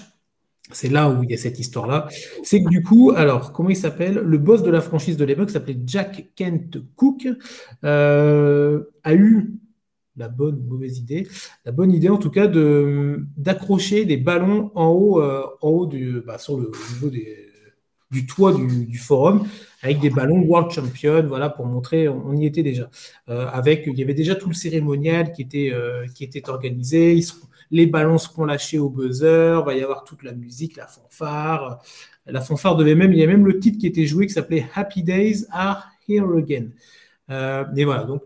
c'est 0.73 0.89
là 0.89 1.09
où 1.09 1.23
il 1.23 1.31
y 1.31 1.35
a 1.35 1.37
cette 1.37 1.59
histoire-là. 1.59 2.09
C'est 2.43 2.63
que 2.63 2.69
du 2.69 2.83
coup, 2.83 3.13
alors, 3.15 3.53
comment 3.53 3.71
il 3.71 3.77
s'appelle? 3.77 4.15
Le 4.15 4.39
boss 4.39 4.63
de 4.63 4.71
la 4.71 4.81
franchise 4.81 5.17
de 5.17 5.25
l'époque 5.25 5.51
s'appelait 5.51 5.79
Jack 5.87 6.31
Kent 6.35 6.79
Cook, 6.97 7.29
euh, 7.85 8.83
a 9.05 9.15
eu 9.15 9.55
la 10.17 10.29
bonne 10.29 10.59
ou 10.59 10.75
mauvaise 10.75 10.99
idée, 10.99 11.29
la 11.67 11.73
bonne 11.73 11.93
idée 11.93 12.09
en 12.09 12.17
tout 12.17 12.31
cas 12.31 12.47
de 12.47 13.27
d'accrocher 13.37 14.07
des 14.07 14.17
ballons 14.17 14.71
en 14.75 14.89
haut, 14.89 15.21
euh, 15.21 15.45
en 15.61 15.85
du, 15.85 16.23
bah, 16.27 16.39
du 18.11 18.25
toit 18.25 18.55
du, 18.55 18.97
forum 18.97 19.47
avec 19.83 20.01
des 20.01 20.09
ballons 20.09 20.41
World 20.41 20.71
Champion, 20.71 21.27
voilà 21.29 21.51
pour 21.51 21.67
montrer 21.67 22.09
on, 22.09 22.35
y 22.35 22.47
était 22.47 22.63
déjà. 22.63 22.89
Euh, 23.29 23.47
avec 23.49 23.85
il 23.87 23.99
y 23.99 24.03
avait 24.03 24.15
déjà 24.15 24.35
tout 24.35 24.49
le 24.49 24.55
cérémonial 24.55 25.33
qui 25.33 25.43
était 25.43 26.49
organisé. 26.49 27.21
Les 27.71 27.87
ballons 27.87 28.19
seront 28.19 28.45
lâchés 28.45 28.79
au 28.79 28.91
buzzer, 28.91 29.63
va 29.65 29.75
y 29.75 29.83
avoir 29.83 30.05
toute 30.05 30.23
la 30.23 30.33
musique, 30.33 30.77
la 30.77 30.87
fanfare. 30.87 31.83
La 32.27 32.41
fanfare 32.41 32.77
devait 32.77 32.95
même, 32.95 33.13
il 33.13 33.19
y 33.19 33.23
a 33.23 33.27
même 33.27 33.47
le 33.47 33.59
titre 33.59 33.79
qui 33.79 33.87
était 33.87 34.07
joué 34.07 34.27
qui 34.27 34.33
s'appelait 34.33 34.67
Happy 34.75 35.03
Days 35.03 35.47
Are 35.51 35.89
Here 36.09 36.27
Again. 36.37 36.69
mais 37.29 37.85
voilà, 37.85 38.05
donc 38.05 38.23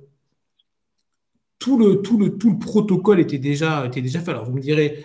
tout 1.60 1.78
le, 1.78 2.02
tout 2.02 2.18
le, 2.18 2.36
tout 2.38 2.50
le 2.50 2.58
protocole 2.58 3.20
était 3.20 3.38
déjà, 3.38 3.86
était 3.86 4.02
déjà 4.02 4.20
fait. 4.20 4.30
Alors 4.30 4.46
vous 4.46 4.52
me 4.52 4.60
direz, 4.60 5.04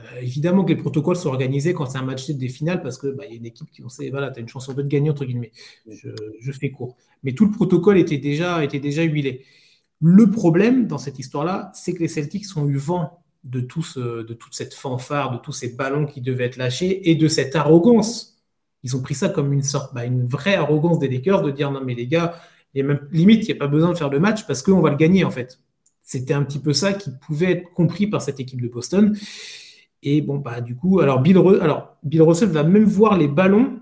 euh, 0.00 0.20
évidemment 0.20 0.64
que 0.64 0.70
les 0.70 0.76
protocoles 0.76 1.16
sont 1.16 1.28
organisés 1.28 1.74
quand 1.74 1.86
c'est 1.86 1.98
un 1.98 2.04
match 2.04 2.30
des 2.30 2.48
finales 2.48 2.82
parce 2.82 2.98
que 2.98 3.08
bah, 3.08 3.24
y 3.26 3.32
a 3.32 3.34
une 3.34 3.46
équipe 3.46 3.70
qui 3.70 3.82
on 3.82 3.88
sait, 3.88 4.10
voilà, 4.10 4.30
tu 4.30 4.38
as 4.38 4.42
une 4.42 4.48
chance 4.48 4.68
de 4.68 4.82
gagner 4.82 5.10
entre 5.10 5.24
guillemets. 5.24 5.52
Je, 5.88 6.52
fais 6.52 6.70
court. 6.70 6.96
Mais 7.22 7.32
tout 7.32 7.44
le 7.44 7.50
protocole 7.50 7.98
était 7.98 8.18
déjà, 8.18 8.62
était 8.62 8.78
déjà 8.78 9.02
huilé. 9.02 9.44
Le 10.00 10.30
problème 10.30 10.86
dans 10.86 10.98
cette 10.98 11.18
histoire-là, 11.18 11.72
c'est 11.74 11.94
que 11.94 12.00
les 12.00 12.08
Celtics 12.08 12.44
ont 12.56 12.68
eu 12.68 12.76
vent 12.76 13.22
de, 13.46 13.60
de 13.60 14.34
toute 14.34 14.54
cette 14.54 14.74
fanfare, 14.74 15.32
de 15.32 15.38
tous 15.38 15.52
ces 15.52 15.74
ballons 15.74 16.06
qui 16.06 16.20
devaient 16.20 16.44
être 16.44 16.56
lâchés 16.56 17.10
et 17.10 17.14
de 17.14 17.28
cette 17.28 17.56
arrogance. 17.56 18.42
Ils 18.82 18.96
ont 18.96 19.02
pris 19.02 19.14
ça 19.14 19.28
comme 19.28 19.52
une 19.52 19.62
sorte, 19.62 19.94
bah, 19.94 20.04
une 20.04 20.26
vraie 20.26 20.54
arrogance 20.54 20.98
des 20.98 21.08
Lakers 21.08 21.42
de 21.42 21.50
dire 21.50 21.70
non 21.70 21.80
mais 21.84 21.94
les 21.94 22.06
gars, 22.06 22.34
même, 22.74 23.08
limite, 23.10 23.44
il 23.44 23.52
n'y 23.52 23.58
a 23.58 23.58
pas 23.58 23.68
besoin 23.68 23.92
de 23.92 23.96
faire 23.96 24.10
le 24.10 24.20
match 24.20 24.46
parce 24.46 24.62
qu'on 24.62 24.80
va 24.80 24.90
le 24.90 24.96
gagner 24.96 25.24
en 25.24 25.30
fait. 25.30 25.60
c'était 26.02 26.34
un 26.34 26.42
petit 26.42 26.58
peu 26.58 26.72
ça 26.72 26.92
qui 26.92 27.10
pouvait 27.10 27.52
être 27.52 27.72
compris 27.72 28.06
par 28.06 28.22
cette 28.22 28.38
équipe 28.38 28.60
de 28.60 28.68
Boston. 28.68 29.16
Et 30.02 30.20
bon, 30.20 30.38
bah, 30.38 30.60
du 30.60 30.76
coup, 30.76 31.00
alors 31.00 31.20
Bill, 31.20 31.38
alors, 31.60 31.96
Bill 32.02 32.22
Russell 32.22 32.50
va 32.50 32.62
même 32.62 32.84
voir 32.84 33.16
les 33.18 33.28
ballons 33.28 33.80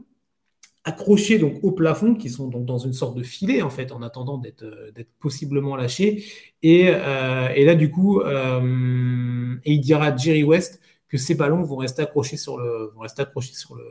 accrochés 0.84 1.38
donc 1.38 1.58
au 1.62 1.72
plafond, 1.72 2.14
qui 2.14 2.28
sont 2.28 2.48
donc 2.48 2.66
dans 2.66 2.78
une 2.78 2.92
sorte 2.92 3.16
de 3.16 3.22
filet 3.22 3.62
en 3.62 3.70
fait, 3.70 3.90
en 3.90 4.02
attendant 4.02 4.38
d'être 4.38 4.64
euh, 4.64 4.92
possiblement 5.18 5.76
lâchés. 5.76 6.24
Et, 6.62 6.88
euh, 6.88 7.48
et, 7.54 7.64
là, 7.64 7.74
du 7.74 7.90
coup, 7.90 8.20
euh, 8.20 9.56
et 9.64 9.72
il 9.72 9.80
dira 9.80 10.06
à 10.06 10.16
Jerry 10.16 10.44
West 10.44 10.80
que 11.08 11.16
ces 11.16 11.34
ballons 11.34 11.62
vont 11.62 11.76
rester 11.76 12.02
accrochés 12.02 12.36
sur 12.36 12.58
le, 12.58 12.92
vont 12.94 13.00
rester 13.00 13.22
accrochés 13.22 13.54
sur 13.54 13.74
le, 13.74 13.84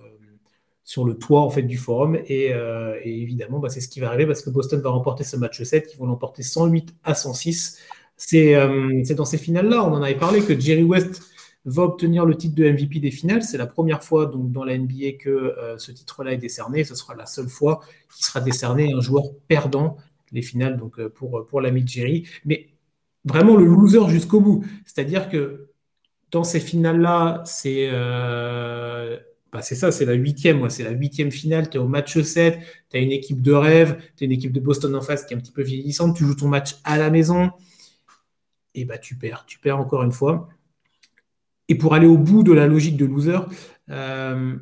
sur 0.84 1.06
le 1.06 1.18
toit 1.18 1.42
en 1.42 1.50
fait 1.50 1.64
du 1.64 1.78
forum. 1.78 2.16
Et, 2.28 2.52
et 3.04 3.22
évidemment, 3.22 3.60
bah, 3.60 3.70
c'est 3.70 3.82
ce 3.82 3.88
qui 3.88 4.00
va 4.00 4.08
arriver 4.08 4.28
parce 4.28 4.42
que 4.42 4.50
Boston 4.50 4.80
va 4.82 4.90
remporter 4.90 5.24
ce 5.24 5.36
match 5.38 5.62
7, 5.62 5.92
ils 5.94 5.98
vont 5.98 6.06
l'emporter 6.06 6.44
108 6.44 6.96
à 7.04 7.16
106. 7.16 7.80
C'est 8.18 9.16
dans 9.16 9.26
ces 9.26 9.38
finales-là, 9.38 9.84
on 9.84 9.94
en 9.94 10.02
avait 10.04 10.16
parlé, 10.16 10.42
que 10.42 10.60
Jerry 10.60 10.84
West 10.84 11.33
va 11.66 11.84
obtenir 11.84 12.26
le 12.26 12.36
titre 12.36 12.56
de 12.56 12.70
MVP 12.70 13.00
des 13.00 13.12
finales. 13.12 13.44
C'est 13.44 13.58
la 13.58 13.68
première 13.68 14.04
fois 14.04 14.26
donc, 14.26 14.52
dans 14.52 14.64
la 14.64 14.78
NBA 14.78 15.14
que 15.20 15.30
euh, 15.30 15.78
ce 15.78 15.92
titre-là 15.92 16.34
est 16.34 16.38
décerné. 16.38 16.84
Ce 16.84 16.96
sera 16.96 17.16
la 17.16 17.26
seule 17.26 17.50
fois 17.50 17.82
qu'il 18.14 18.26
sera 18.26 18.42
décerné 18.42 18.94
un 18.94 19.02
joueur 19.02 19.24
perdant 19.48 19.98
les 20.32 20.42
finales 20.42 20.78
donc, 20.78 21.00
euh, 21.00 21.10
pour, 21.10 21.46
pour 21.48 21.62
l'ami 21.62 21.88
Jerry. 21.88 22.28
Mais 22.46 22.70
vraiment 23.26 23.56
le 23.56 23.66
loser 23.66 24.10
jusqu'au 24.10 24.42
bout. 24.42 24.66
C'est-à-dire 24.86 25.30
que 25.30 25.70
dans 26.32 26.44
ces 26.44 26.60
finales-là, 26.60 27.44
c'est 27.46 27.90
euh, 27.92 29.18
bah, 29.52 29.62
c'est 29.62 29.76
ça, 29.76 29.92
c'est 29.92 30.06
la 30.06 30.14
huitième. 30.14 30.70
C'est 30.70 30.84
la 30.84 30.92
huitième 30.92 31.32
finale. 31.32 31.70
Tu 31.70 31.78
es 31.78 31.80
au 31.80 31.88
match 31.88 32.20
7, 32.20 32.60
tu 32.90 32.98
as 32.98 33.00
une 33.00 33.12
équipe 33.12 33.42
de 33.42 33.54
rêve, 33.54 33.98
tu 34.18 34.24
as 34.24 34.26
une 34.26 34.32
équipe 34.32 34.52
de 34.52 34.60
Boston 34.60 34.96
en 34.96 35.02
face 35.02 35.26
qui 35.26 35.34
est 35.34 35.38
un 35.38 35.40
petit 35.40 35.52
peu 35.52 35.62
vieillissante. 35.62 36.18
Tu 36.18 36.26
joues 36.26 36.36
ton 36.36 36.48
match 36.48 36.76
à 36.84 36.98
la 36.98 37.10
maison. 37.10 37.52
Et 38.76 38.86
bah 38.86 38.98
tu 38.98 39.16
perds, 39.16 39.46
tu 39.48 39.60
perds 39.60 39.80
encore 39.80 40.04
une 40.04 40.12
fois. 40.12 40.50
Et 41.70 41.76
pour 41.76 41.94
aller 41.94 42.08
au 42.08 42.18
bout 42.18 42.44
de 42.44 42.52
la 42.52 42.68
logique 42.68 42.98
de 42.98 43.06
loser, 43.06 43.40
euh, 43.90 44.56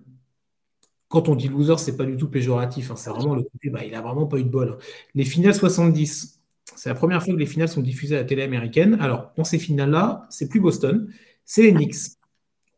quand 1.07 1.30
on 1.30 1.36
dit 1.36 1.48
loser, 1.48 1.78
c'est 1.78 1.98
pas 1.98 2.06
du 2.06 2.15
tout 2.18 2.30
péjoratif. 2.30 2.91
Hein. 2.91 2.95
c'est 2.95 3.10
vraiment 3.10 3.36
le 3.36 3.44
côté, 3.44 3.69
bah, 3.69 3.84
il 3.86 3.94
a 3.95 4.02
vraiment 4.02 4.28
pas 4.28 4.38
eu 4.38 4.44
de 4.44 4.49
bol. 4.49 4.69
Hein. 4.69 4.78
Les 5.14 5.26
finales 5.26 5.56
70, 5.56 6.40
c'est 6.76 6.90
la 6.90 6.95
première 6.95 7.22
fois 7.23 7.34
que 7.34 7.40
les 7.40 7.45
finales 7.45 7.68
sont 7.68 7.82
diffusées 7.82 8.15
à 8.15 8.19
la 8.19 8.26
télé 8.26 8.44
américaine. 8.44 8.98
Alors, 9.02 9.32
dans 9.36 9.44
ces 9.44 9.60
finales-là, 9.60 10.26
c'est 10.30 10.48
plus 10.48 10.60
Boston, 10.60 11.10
c'est 11.44 11.64
les 11.64 11.73
Knicks. 11.73 12.18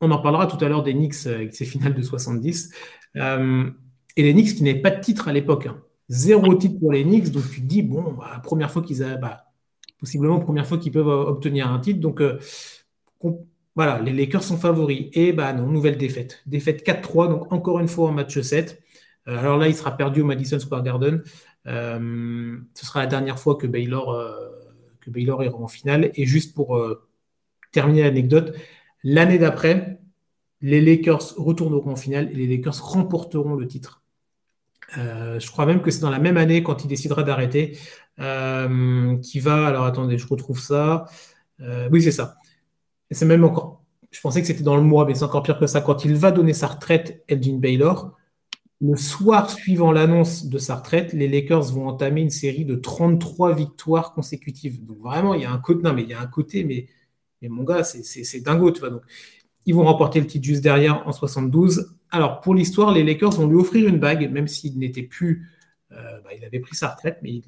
On 0.01 0.11
en 0.11 0.19
parlera 0.19 0.47
tout 0.47 0.63
à 0.63 0.67
l'heure 0.67 0.83
des 0.83 0.93
Knicks 0.93 1.27
euh, 1.27 1.35
avec 1.35 1.53
ces 1.53 1.65
finales 1.65 1.93
de 1.93 2.01
70. 2.01 2.71
Euh, 3.17 3.69
et 4.15 4.23
les 4.23 4.33
Knicks 4.33 4.55
qui 4.55 4.63
n'avaient 4.63 4.81
pas 4.81 4.91
de 4.91 4.99
titre 4.99 5.27
à 5.27 5.33
l'époque. 5.33 5.67
Hein. 5.67 5.81
Zéro 6.09 6.53
titre 6.55 6.79
pour 6.79 6.91
les 6.91 7.03
Knicks. 7.03 7.31
Donc, 7.31 7.43
tu 7.51 7.61
te 7.61 7.65
dis, 7.65 7.83
bon, 7.83 8.13
bah, 8.13 8.41
première 8.43 8.71
fois 8.71 8.81
qu'ils 8.81 9.03
a, 9.03 9.15
bah, 9.15 9.45
possiblement 9.99 10.39
première 10.39 10.67
fois 10.67 10.77
qu'ils 10.77 10.91
peuvent 10.91 11.07
obtenir 11.07 11.71
un 11.71 11.79
titre. 11.79 11.99
Donc, 11.99 12.21
voilà, 13.75 13.99
les 13.99 14.13
Lakers 14.13 14.43
sont 14.43 14.57
favoris. 14.57 15.09
Et 15.13 15.33
bah 15.33 15.53
non, 15.53 15.67
nouvelle 15.67 15.97
défaite. 15.97 16.41
Défaite 16.45 16.85
4-3, 16.85 17.29
donc 17.29 17.51
encore 17.51 17.79
une 17.79 17.87
fois 17.87 18.09
en 18.09 18.11
match 18.11 18.39
7. 18.39 18.81
Euh, 19.27 19.37
alors 19.37 19.57
là, 19.57 19.67
il 19.67 19.75
sera 19.75 19.95
perdu 19.97 20.21
au 20.21 20.25
Madison 20.25 20.59
Square 20.59 20.83
Garden. 20.83 21.23
Euh, 21.67 22.57
ce 22.75 22.85
sera 22.85 22.99
la 23.01 23.07
dernière 23.07 23.39
fois 23.39 23.55
que 23.55 23.67
Baylor, 23.67 24.11
euh, 24.11 24.35
que 25.01 25.09
Baylor 25.09 25.43
ira 25.43 25.55
en 25.57 25.67
finale. 25.67 26.11
Et 26.15 26.25
juste 26.25 26.53
pour 26.55 26.79
terminer 27.71 28.03
l'anecdote, 28.03 28.55
l'année 29.03 29.39
d'après, 29.39 29.99
les 30.61 30.79
Lakers 30.81 31.35
retourneront 31.37 31.91
en 31.91 31.95
finale 31.95 32.29
et 32.31 32.35
les 32.35 32.47
Lakers 32.47 32.81
remporteront 32.83 33.55
le 33.55 33.67
titre. 33.67 34.03
je 34.95 35.51
crois 35.51 35.65
même 35.65 35.81
que 35.81 35.91
c'est 35.91 36.01
dans 36.01 36.09
la 36.11 36.19
même 36.19 36.37
année 36.37 36.63
quand 36.63 36.83
il 36.83 36.87
décidera 36.87 37.23
d'arrêter, 37.23 37.77
qui 38.17 39.39
va. 39.39 39.67
Alors 39.67 39.85
attendez, 39.85 40.17
je 40.17 40.27
retrouve 40.27 40.59
ça. 40.59 41.05
oui, 41.91 42.01
c'est 42.01 42.11
ça 42.11 42.37
c'est 43.13 43.25
même 43.25 43.43
encore. 43.43 43.83
Je 44.11 44.21
pensais 44.21 44.41
que 44.41 44.47
c'était 44.47 44.63
dans 44.63 44.75
le 44.75 44.83
mois, 44.83 45.05
mais 45.05 45.15
c'est 45.15 45.23
encore 45.23 45.43
pire 45.43 45.57
que 45.57 45.67
ça. 45.67 45.81
Quand 45.81 46.05
il 46.05 46.15
va 46.15 46.31
donner 46.31 46.53
sa 46.53 46.67
retraite, 46.67 47.23
Elgin 47.27 47.57
Baylor, 47.57 48.15
le 48.83 48.97
soir 48.97 49.49
suivant 49.49 49.91
l'annonce 49.91 50.45
de 50.45 50.57
sa 50.57 50.75
retraite, 50.75 51.13
les 51.13 51.27
Lakers 51.27 51.71
vont 51.71 51.87
entamer 51.87 52.21
une 52.21 52.29
série 52.29 52.65
de 52.65 52.75
33 52.75 53.55
victoires 53.55 54.13
consécutives. 54.13 54.85
Donc 54.85 54.99
vraiment, 54.99 55.33
il 55.33 55.41
y 55.41 55.45
a 55.45 55.51
un 55.51 55.57
côté, 55.57 55.81
non, 55.83 55.93
mais 55.93 56.03
il 56.03 56.09
y 56.09 56.13
a 56.13 56.19
un 56.19 56.27
côté, 56.27 56.63
mais, 56.63 56.87
mais 57.41 57.47
mon 57.47 57.63
gars, 57.63 57.83
c'est 57.83 58.39
dingo, 58.41 58.71
tu 58.71 58.81
vois. 58.81 58.89
Donc, 58.89 59.01
ils 59.65 59.73
vont 59.73 59.83
remporter 59.83 60.19
le 60.19 60.27
titre 60.27 60.45
juste 60.45 60.61
derrière 60.61 61.07
en 61.07 61.13
72. 61.13 61.95
Alors, 62.11 62.41
pour 62.41 62.53
l'histoire, 62.53 62.91
les 62.91 63.03
Lakers 63.03 63.31
vont 63.31 63.47
lui 63.47 63.55
offrir 63.55 63.87
une 63.87 63.99
bague, 63.99 64.29
même 64.31 64.47
s'il 64.47 64.77
n'était 64.77 65.03
plus. 65.03 65.49
Euh, 65.93 66.19
bah, 66.23 66.31
il 66.37 66.43
avait 66.43 66.59
pris 66.59 66.75
sa 66.75 66.89
retraite, 66.89 67.19
mais 67.23 67.41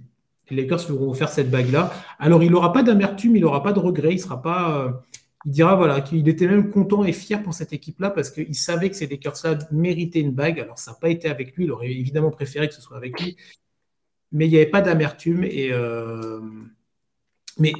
les 0.49 0.61
Lakers 0.63 0.87
lui 0.87 0.95
auront 0.95 1.09
offert 1.09 1.29
cette 1.29 1.51
bague-là. 1.51 1.91
Alors, 2.17 2.43
il 2.43 2.51
n'aura 2.51 2.71
pas 2.71 2.81
d'amertume, 2.81 3.35
il 3.35 3.41
n'aura 3.41 3.61
pas 3.61 3.73
de 3.73 3.79
regret, 3.79 4.11
il 4.11 4.17
ne 4.17 4.21
sera 4.21 4.41
pas. 4.41 4.79
Euh, 4.79 4.91
il 5.45 5.51
dira 5.51 5.75
voilà, 5.75 6.01
qu'il 6.01 6.27
était 6.27 6.47
même 6.47 6.71
content 6.71 7.03
et 7.03 7.13
fier 7.13 7.41
pour 7.43 7.53
cette 7.53 7.71
équipe-là 7.71 8.09
parce 8.09 8.31
qu'il 8.31 8.55
savait 8.55 8.89
que 8.89 8.95
ces 8.95 9.05
Lakers-là 9.05 9.59
méritaient 9.71 10.21
une 10.21 10.31
bague. 10.31 10.59
Alors, 10.59 10.79
ça 10.79 10.91
n'a 10.91 10.97
pas 10.97 11.09
été 11.09 11.29
avec 11.29 11.55
lui. 11.55 11.65
Il 11.65 11.71
aurait 11.71 11.91
évidemment 11.91 12.31
préféré 12.31 12.67
que 12.67 12.73
ce 12.73 12.81
soit 12.81 12.97
avec 12.97 13.19
lui. 13.21 13.37
Mais 14.31 14.47
il 14.47 14.51
n'y 14.51 14.57
avait 14.57 14.65
pas 14.65 14.81
d'amertume. 14.81 15.43
Et, 15.43 15.71
euh, 15.71 16.41
Mais 17.59 17.73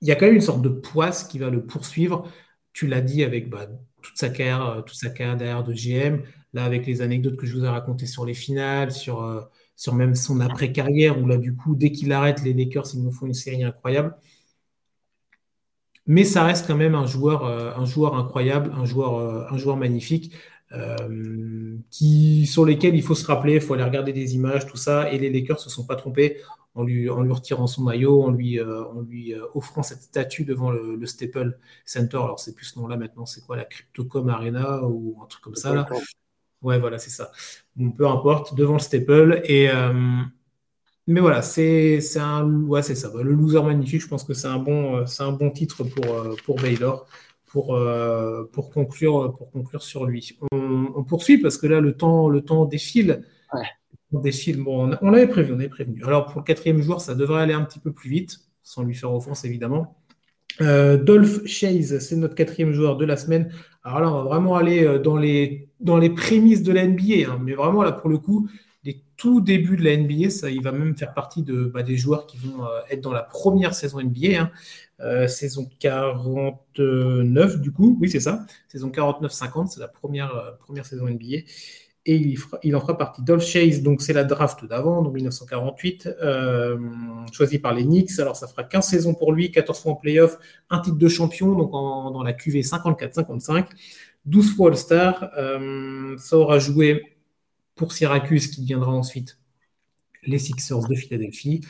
il 0.00 0.08
y 0.08 0.10
a 0.10 0.16
quand 0.16 0.26
même 0.26 0.34
une 0.34 0.40
sorte 0.40 0.62
de 0.62 0.68
poisse 0.68 1.22
qui 1.24 1.38
va 1.38 1.50
le 1.50 1.64
poursuivre. 1.64 2.28
Tu 2.72 2.88
l'as 2.88 3.00
dit 3.00 3.22
avec 3.22 3.48
bah, 3.48 3.68
toute, 4.02 4.18
sa 4.18 4.28
carrière, 4.28 4.66
euh, 4.66 4.82
toute 4.82 4.96
sa 4.96 5.10
carrière 5.10 5.36
derrière 5.36 5.62
de 5.62 5.72
GM. 5.72 6.22
Là, 6.52 6.64
avec 6.64 6.84
les 6.84 7.00
anecdotes 7.00 7.36
que 7.36 7.46
je 7.46 7.56
vous 7.56 7.64
ai 7.64 7.68
racontées 7.68 8.06
sur 8.06 8.26
les 8.26 8.34
finales, 8.34 8.90
sur, 8.90 9.22
euh, 9.22 9.40
sur 9.76 9.94
même 9.94 10.16
son 10.16 10.40
après-carrière, 10.40 11.22
où 11.22 11.28
là, 11.28 11.36
du 11.36 11.54
coup, 11.54 11.76
dès 11.76 11.92
qu'il 11.92 12.12
arrête, 12.12 12.42
les 12.42 12.54
Lakers, 12.54 12.86
ils 12.94 13.02
nous 13.02 13.12
font 13.12 13.26
une 13.26 13.34
série 13.34 13.62
incroyable 13.62 14.16
mais 16.06 16.24
ça 16.24 16.44
reste 16.44 16.66
quand 16.66 16.76
même 16.76 16.94
un 16.94 17.06
joueur, 17.06 17.44
euh, 17.44 17.72
un 17.76 17.84
joueur 17.84 18.16
incroyable, 18.16 18.72
un 18.76 18.84
joueur, 18.84 19.16
euh, 19.16 19.44
un 19.50 19.56
joueur 19.56 19.76
magnifique, 19.76 20.34
euh, 20.72 21.76
qui, 21.90 22.46
sur 22.46 22.64
lesquels 22.64 22.94
il 22.94 23.02
faut 23.02 23.14
se 23.14 23.26
rappeler, 23.26 23.54
il 23.54 23.60
faut 23.60 23.74
aller 23.74 23.84
regarder 23.84 24.12
des 24.12 24.34
images, 24.34 24.66
tout 24.66 24.76
ça, 24.76 25.12
et 25.12 25.18
les 25.18 25.30
Lakers 25.30 25.56
ne 25.56 25.62
se 25.62 25.70
sont 25.70 25.86
pas 25.86 25.96
trompés 25.96 26.38
en 26.74 26.84
lui, 26.84 27.10
en 27.10 27.22
lui 27.22 27.32
retirant 27.32 27.66
son 27.66 27.82
maillot, 27.82 28.22
en 28.22 28.30
lui, 28.30 28.58
en 28.60 29.02
lui 29.02 29.34
offrant 29.52 29.82
cette 29.82 30.00
statue 30.00 30.46
devant 30.46 30.70
le, 30.70 30.96
le 30.96 31.06
Staple 31.06 31.58
Center. 31.84 32.16
Alors, 32.16 32.40
c'est 32.40 32.54
plus 32.54 32.64
ce 32.64 32.78
nom-là 32.78 32.96
maintenant, 32.96 33.26
c'est 33.26 33.42
quoi 33.42 33.56
la 33.56 33.66
Cryptocom 33.66 34.30
Arena 34.30 34.82
ou 34.84 35.18
un 35.22 35.26
truc 35.26 35.42
comme 35.42 35.54
ça 35.54 35.74
là? 35.74 35.86
Ouais, 36.62 36.78
voilà, 36.78 36.98
c'est 36.98 37.10
ça. 37.10 37.30
peu 37.98 38.08
importe, 38.08 38.54
devant 38.54 38.74
le 38.74 38.78
Staple. 38.78 39.42
Et, 39.44 39.68
mais 41.08 41.20
voilà, 41.20 41.42
c'est 41.42 42.00
un, 42.16 42.48
ouais, 42.64 42.82
c'est 42.82 42.94
ça. 42.94 43.10
Bah, 43.10 43.22
le 43.22 43.32
loser 43.32 43.62
magnifique, 43.62 44.02
je 44.02 44.08
pense 44.08 44.22
que 44.24 44.34
c'est 44.34 44.46
un 44.46 44.58
bon, 44.58 44.98
euh, 44.98 45.06
c'est 45.06 45.24
un 45.24 45.32
bon 45.32 45.50
titre 45.50 45.82
pour, 45.84 46.04
euh, 46.14 46.36
pour 46.44 46.56
Baylor 46.56 47.06
pour, 47.46 47.74
euh, 47.74 48.44
pour, 48.52 48.70
conclure, 48.70 49.34
pour 49.36 49.50
conclure 49.50 49.82
sur 49.82 50.06
lui. 50.06 50.38
On, 50.52 51.04
poursuit 51.04 51.36
parce 51.38 51.58
que 51.58 51.66
là, 51.66 51.80
le 51.80 51.92
temps, 51.92 52.30
le 52.30 52.40
temps 52.40 52.64
défile. 52.64 53.24
On 54.10 54.20
défile. 54.20 54.62
Bon, 54.62 54.96
on, 55.02 55.10
l'avait 55.10 55.26
prévu, 55.26 55.52
on 55.52 55.56
avait 55.56 55.68
prévenu. 55.68 56.02
Alors 56.04 56.26
pour 56.26 56.40
le 56.40 56.44
quatrième 56.44 56.80
joueur, 56.80 57.02
ça 57.02 57.14
devrait 57.14 57.42
aller 57.42 57.52
un 57.52 57.62
petit 57.62 57.78
peu 57.78 57.92
plus 57.92 58.08
vite, 58.08 58.38
sans 58.62 58.84
lui 58.84 58.94
faire 58.94 59.12
offense 59.12 59.44
évidemment. 59.44 59.98
Dolph 60.60 61.44
Chase, 61.46 61.98
c'est 61.98 62.16
notre 62.16 62.34
quatrième 62.34 62.72
joueur 62.72 62.96
de 62.96 63.04
la 63.04 63.18
semaine. 63.18 63.52
Alors 63.84 64.00
là, 64.00 64.10
on 64.10 64.16
va 64.16 64.22
vraiment 64.22 64.56
aller 64.56 64.98
dans 65.00 65.16
les, 65.16 65.68
dans 65.80 65.98
les 65.98 66.10
prémices 66.10 66.62
de 66.62 66.72
la 66.72 66.86
NBA, 66.86 67.30
hein. 67.30 67.38
mais 67.42 67.52
vraiment 67.52 67.82
là 67.82 67.92
pour 67.92 68.08
le 68.08 68.16
coup, 68.16 68.48
tout 69.16 69.40
début 69.40 69.76
de 69.76 69.84
la 69.84 69.96
NBA. 69.96 70.30
Ça, 70.30 70.50
il 70.50 70.62
va 70.62 70.72
même 70.72 70.96
faire 70.96 71.14
partie 71.14 71.42
de, 71.42 71.64
bah, 71.64 71.82
des 71.82 71.96
joueurs 71.96 72.26
qui 72.26 72.38
vont 72.38 72.64
euh, 72.64 72.80
être 72.90 73.00
dans 73.00 73.12
la 73.12 73.22
première 73.22 73.74
saison 73.74 74.00
NBA. 74.00 74.40
Hein. 74.40 74.50
Euh, 75.00 75.28
saison 75.28 75.68
49, 75.78 77.60
du 77.60 77.72
coup, 77.72 77.96
oui, 78.00 78.10
c'est 78.10 78.20
ça. 78.20 78.44
Saison 78.68 78.90
49-50, 78.90 79.68
c'est 79.68 79.80
la 79.80 79.88
première, 79.88 80.34
euh, 80.34 80.50
première 80.58 80.86
saison 80.86 81.06
NBA. 81.06 81.44
Et 82.04 82.34
il, 82.64 82.74
en 82.74 82.80
fera 82.80 82.98
partie. 82.98 83.22
Dolph 83.22 83.44
Chase, 83.44 83.82
donc 83.82 84.02
c'est 84.02 84.12
la 84.12 84.24
draft 84.24 84.64
d'avant, 84.64 85.02
donc 85.02 85.14
1948, 85.14 86.08
choisi 87.30 87.60
par 87.60 87.72
les 87.74 87.84
Knicks. 87.84 88.18
Alors 88.18 88.34
ça 88.34 88.48
fera 88.48 88.64
15 88.64 88.84
saisons 88.84 89.14
pour 89.14 89.32
lui, 89.32 89.52
14 89.52 89.80
fois 89.80 89.92
en 89.92 89.94
playoff, 89.94 90.36
un 90.68 90.80
titre 90.80 90.96
de 90.96 91.08
champion, 91.08 91.54
donc 91.54 91.70
dans 91.70 92.24
la 92.24 92.32
QV 92.32 92.62
54-55, 92.62 93.66
12 94.24 94.56
fois 94.56 94.70
All-Star. 94.70 95.30
ça 96.18 96.36
aura 96.36 96.58
joué 96.58 97.11
pour 97.82 97.90
Syracuse 97.90 98.46
qui 98.46 98.64
viendra 98.64 98.92
ensuite 98.92 99.40
les 100.22 100.38
Sixers 100.38 100.86
de 100.88 100.94
Philadelphie. 100.94 101.62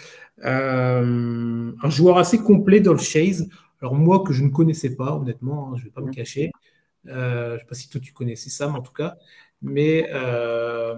Euh, 0.44 1.72
un 1.82 1.90
joueur 1.90 2.18
assez 2.18 2.36
complet, 2.36 2.80
Dolph 2.80 3.02
Chase. 3.02 3.48
Alors 3.80 3.94
moi 3.94 4.22
que 4.22 4.34
je 4.34 4.44
ne 4.44 4.50
connaissais 4.50 4.94
pas, 4.94 5.16
honnêtement, 5.16 5.68
hein, 5.68 5.76
je 5.76 5.84
ne 5.84 5.84
vais 5.86 5.90
pas 5.90 6.02
me 6.02 6.08
mm. 6.08 6.14
cacher. 6.14 6.50
Euh, 7.08 7.48
je 7.48 7.54
ne 7.54 7.58
sais 7.60 7.64
pas 7.64 7.74
si 7.74 7.88
toi 7.88 7.98
tu 7.98 8.12
connaissais 8.12 8.50
ça, 8.50 8.68
mais 8.68 8.76
en 8.76 8.82
tout 8.82 8.92
cas. 8.92 9.16
Mais 9.62 10.10
euh, 10.12 10.96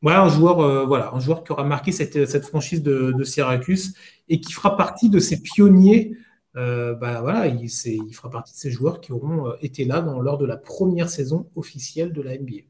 voilà, 0.00 0.22
un 0.22 0.28
joueur, 0.28 0.86
voilà, 0.86 1.12
un 1.12 1.18
joueur 1.18 1.42
qui 1.42 1.50
aura 1.50 1.64
marqué 1.64 1.90
cette, 1.90 2.44
franchise 2.44 2.84
de, 2.84 3.24
Syracuse 3.24 3.94
et 4.28 4.40
qui 4.40 4.52
fera 4.52 4.76
partie 4.76 5.10
de 5.10 5.18
ces 5.18 5.42
pionniers. 5.42 6.16
bah 6.54 7.20
voilà, 7.20 7.48
il, 7.48 7.64
il, 7.64 8.14
fera 8.14 8.30
partie 8.30 8.52
de 8.52 8.58
ces 8.58 8.70
joueurs 8.70 9.00
qui 9.00 9.10
auront 9.10 9.54
été 9.60 9.84
là 9.84 10.02
dans, 10.02 10.20
lors 10.20 10.38
de 10.38 10.46
la 10.46 10.56
première 10.56 11.08
saison 11.08 11.50
officielle 11.56 12.12
de 12.12 12.22
la 12.22 12.38
NBA. 12.38 12.62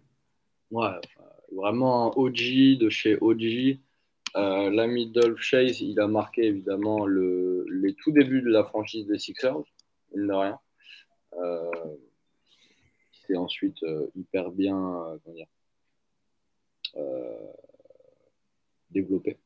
Ouais, 0.71 0.89
vraiment 1.53 2.07
un 2.07 2.13
OG 2.17 2.79
de 2.79 2.89
chez 2.89 3.17
OG. 3.21 3.79
L'ami 4.35 5.07
Dolph 5.09 5.41
Chase, 5.41 5.81
il 5.81 5.99
a 6.01 6.07
marqué 6.07 6.45
évidemment 6.47 7.07
le, 7.07 7.67
les 7.71 7.95
tout 7.95 8.13
débuts 8.13 8.43
de 8.43 8.51
la 8.51 8.63
franchise 8.63 9.07
des 9.07 9.19
Sixers, 9.19 9.63
il 10.15 10.27
n'a 10.27 10.41
rien. 10.41 10.59
c'est 13.27 13.37
ensuite 13.37 13.85
hyper 14.15 14.51
bien 14.51 15.19
développé. 18.91 19.39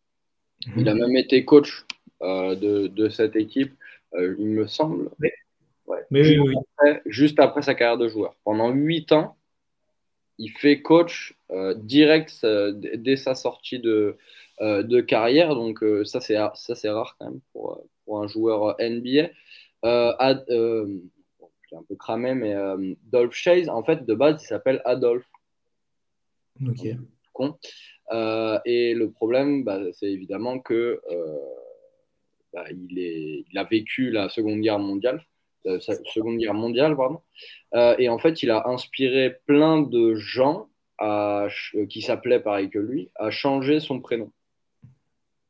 Mhm. 0.67 0.81
Il 0.81 0.89
a 0.89 0.95
même 0.95 1.17
été 1.17 1.45
coach 1.45 1.87
de, 2.21 2.89
de, 2.89 3.09
cette 3.09 3.37
équipe, 3.37 3.73
il 4.15 4.47
me 4.47 4.67
semble. 4.67 5.11
Mais 6.11 6.25
juste, 6.25 6.59
Après, 6.77 7.03
juste, 7.07 7.41
Après, 7.41 7.63
sa 7.63 7.75
carrière 7.75 7.99
de 7.99 8.09
joueur. 8.09 8.35
Pendant 8.45 8.71
huit 8.71 9.13
ans, 9.13 9.37
il 10.39 10.51
fait 10.51 10.83
coach 10.83 11.35
euh, 11.35 11.42
direct 11.77 12.41
euh, 12.45 12.73
dès 12.73 13.17
sa 13.17 13.35
sortie 13.35 13.79
de, 13.79 14.17
euh, 14.61 14.83
de 14.83 15.01
carrière. 15.01 15.55
Donc 15.55 15.85
ça, 16.05 16.21
c'est 16.21 16.39
rare 16.39 17.17
quand 17.19 17.27
même 17.27 17.41
pour, 17.53 17.85
pour 18.05 18.23
un 18.23 18.27
joueur 18.27 18.77
NBA. 18.79 19.31
Je 19.85 21.77
un 21.79 21.83
peu 21.89 21.97
cramé, 21.97 22.35
mais 22.35 22.55
Dolph 23.11 23.33
Chase, 23.33 23.71
en 23.71 23.83
fait, 23.83 24.05
de 24.05 24.15
base, 24.15 24.43
il 24.43 24.47
s'appelle 24.47 24.83
Adolphe. 24.85 25.27
Ok. 26.67 26.87
Con. 27.33 27.57
et 28.67 28.93
le 28.93 29.11
problème, 29.11 29.65
bah, 29.65 29.81
c'est 29.95 30.11
évidemment 30.11 30.59
que 30.59 31.01
bah, 32.53 32.65
il, 32.71 32.99
est, 32.99 33.45
il 33.51 33.59
a 33.59 33.65
vécu 33.65 34.11
la 34.11 34.29
Seconde 34.29 34.61
Guerre 34.61 34.79
mondiale. 34.79 35.25
Euh, 35.67 35.79
Seconde 35.81 36.39
Guerre 36.39 36.55
mondiale, 36.55 36.97
pardon. 36.97 37.21
Euh, 37.75 37.95
et 37.99 38.09
en 38.09 38.19
fait, 38.19 38.43
il 38.43 38.51
a 38.51 38.69
inspiré 38.69 39.39
plein 39.47 39.81
de 39.81 40.15
gens 40.15 40.69
euh, 41.03 41.49
qui 41.89 42.03
s'appelaient 42.03 42.41
pareil 42.41 42.71
que 42.71 42.79
lui 42.79 43.11
à 43.17 43.31
changer 43.31 43.81
son 43.81 44.01
prénom. 44.01 44.31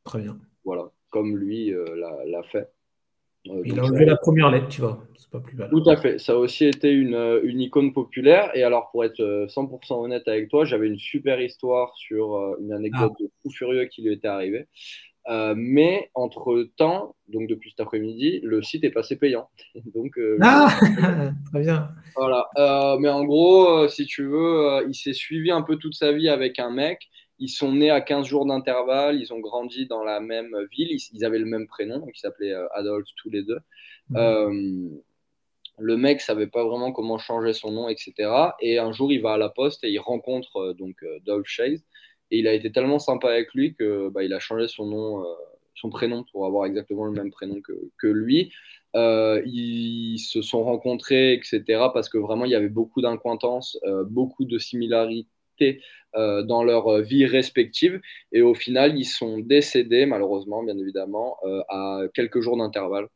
Très 0.04 0.20
bien. 0.20 0.38
Voilà, 0.64 0.90
comme 1.10 1.36
lui 1.36 1.72
l'a 2.26 2.42
fait. 2.44 2.68
il 3.44 3.78
a 3.78 3.84
enlevé 3.84 4.04
la 4.04 4.16
première 4.16 4.50
lettre, 4.50 4.68
tu 4.68 4.80
vois. 4.80 5.04
C'est 5.16 5.30
pas 5.30 5.40
plus 5.40 5.56
mal. 5.56 5.70
Tout 5.70 5.88
à 5.88 5.96
fait. 5.96 6.18
Ça 6.18 6.32
a 6.32 6.36
aussi 6.36 6.66
été 6.66 6.90
une, 6.90 7.40
une 7.44 7.60
icône 7.60 7.92
populaire. 7.92 8.50
Et 8.54 8.62
alors, 8.62 8.90
pour 8.90 9.04
être 9.04 9.20
100% 9.20 10.04
honnête 10.04 10.26
avec 10.26 10.48
toi, 10.48 10.64
j'avais 10.64 10.86
une 10.86 10.98
super 10.98 11.40
histoire 11.40 11.94
sur 11.96 12.56
une 12.60 12.72
anecdote 12.72 13.12
ah. 13.14 13.22
de 13.22 13.30
fou 13.42 13.50
furieux 13.50 13.84
qui 13.86 14.02
lui 14.02 14.12
était 14.12 14.28
arrivée. 14.28 14.66
Euh, 15.28 15.54
mais 15.56 16.10
entre 16.14 16.68
temps, 16.76 17.14
donc 17.28 17.48
depuis 17.48 17.70
cet 17.70 17.80
après-midi, 17.80 18.40
le 18.42 18.62
site 18.62 18.84
est 18.84 18.90
passé 18.90 19.16
payant. 19.16 19.48
donc, 19.94 20.18
euh, 20.18 20.36
ah, 20.40 20.68
très 21.52 21.60
bien. 21.60 21.90
Voilà. 22.16 22.48
Euh, 22.58 22.98
mais 22.98 23.08
en 23.08 23.24
gros, 23.24 23.88
si 23.88 24.06
tu 24.06 24.24
veux, 24.24 24.84
il 24.88 24.94
s'est 24.94 25.12
suivi 25.12 25.50
un 25.50 25.62
peu 25.62 25.76
toute 25.76 25.94
sa 25.94 26.12
vie 26.12 26.28
avec 26.28 26.58
un 26.58 26.70
mec. 26.70 27.08
Ils 27.38 27.48
sont 27.48 27.72
nés 27.72 27.90
à 27.90 28.00
15 28.00 28.26
jours 28.26 28.46
d'intervalle. 28.46 29.20
Ils 29.20 29.32
ont 29.32 29.40
grandi 29.40 29.86
dans 29.86 30.04
la 30.04 30.20
même 30.20 30.56
ville. 30.70 30.96
Ils, 31.12 31.24
avaient 31.24 31.38
le 31.38 31.46
même 31.46 31.66
prénom, 31.66 31.98
donc 31.98 32.10
ils 32.14 32.20
s'appelaient 32.20 32.54
Adolphe 32.74 33.08
tous 33.16 33.30
les 33.30 33.42
deux. 33.42 33.58
Mhm. 34.10 35.00
le 35.78 35.96
mec 35.96 36.20
savait 36.20 36.48
pas 36.48 36.64
vraiment 36.64 36.92
comment 36.92 37.18
changer 37.18 37.52
son 37.52 37.70
nom, 37.70 37.88
etc. 37.88 38.12
Et 38.60 38.78
un 38.78 38.92
jour, 38.92 39.12
il 39.12 39.22
va 39.22 39.32
à 39.32 39.38
la 39.38 39.48
poste 39.48 39.84
et 39.84 39.90
il 39.90 39.98
rencontre 39.98 40.74
donc 40.74 40.96
Dolph 41.24 41.46
Chase 41.46 41.82
et 42.32 42.38
il 42.38 42.48
a 42.48 42.54
été 42.54 42.72
tellement 42.72 42.98
sympa 42.98 43.28
avec 43.28 43.52
lui 43.52 43.74
que 43.74 44.08
bah, 44.08 44.24
il 44.24 44.32
a 44.32 44.40
changé 44.40 44.66
son 44.66 44.86
nom, 44.86 45.20
euh, 45.20 45.26
son 45.74 45.90
prénom 45.90 46.24
pour 46.32 46.46
avoir 46.46 46.64
exactement 46.64 47.04
le 47.04 47.12
même 47.12 47.30
prénom 47.30 47.60
que, 47.60 47.74
que 47.98 48.06
lui. 48.06 48.50
Euh, 48.96 49.42
ils 49.44 50.18
se 50.18 50.40
sont 50.40 50.64
rencontrés, 50.64 51.34
etc. 51.34 51.62
Parce 51.92 52.08
que 52.08 52.16
vraiment, 52.16 52.46
il 52.46 52.50
y 52.50 52.54
avait 52.54 52.70
beaucoup 52.70 53.02
d'incointances, 53.02 53.78
euh, 53.84 54.04
beaucoup 54.04 54.46
de 54.46 54.58
similarités 54.58 55.82
dans 56.14 56.64
leur 56.64 57.00
vie 57.00 57.24
respective. 57.24 58.00
Et 58.32 58.42
au 58.42 58.52
final, 58.52 58.98
ils 58.98 59.04
sont 59.04 59.38
décédés, 59.38 60.06
malheureusement, 60.06 60.62
bien 60.62 60.76
évidemment, 60.76 61.38
à 61.68 62.00
quelques 62.12 62.40
jours 62.40 62.56
d'intervalle. 62.56 63.06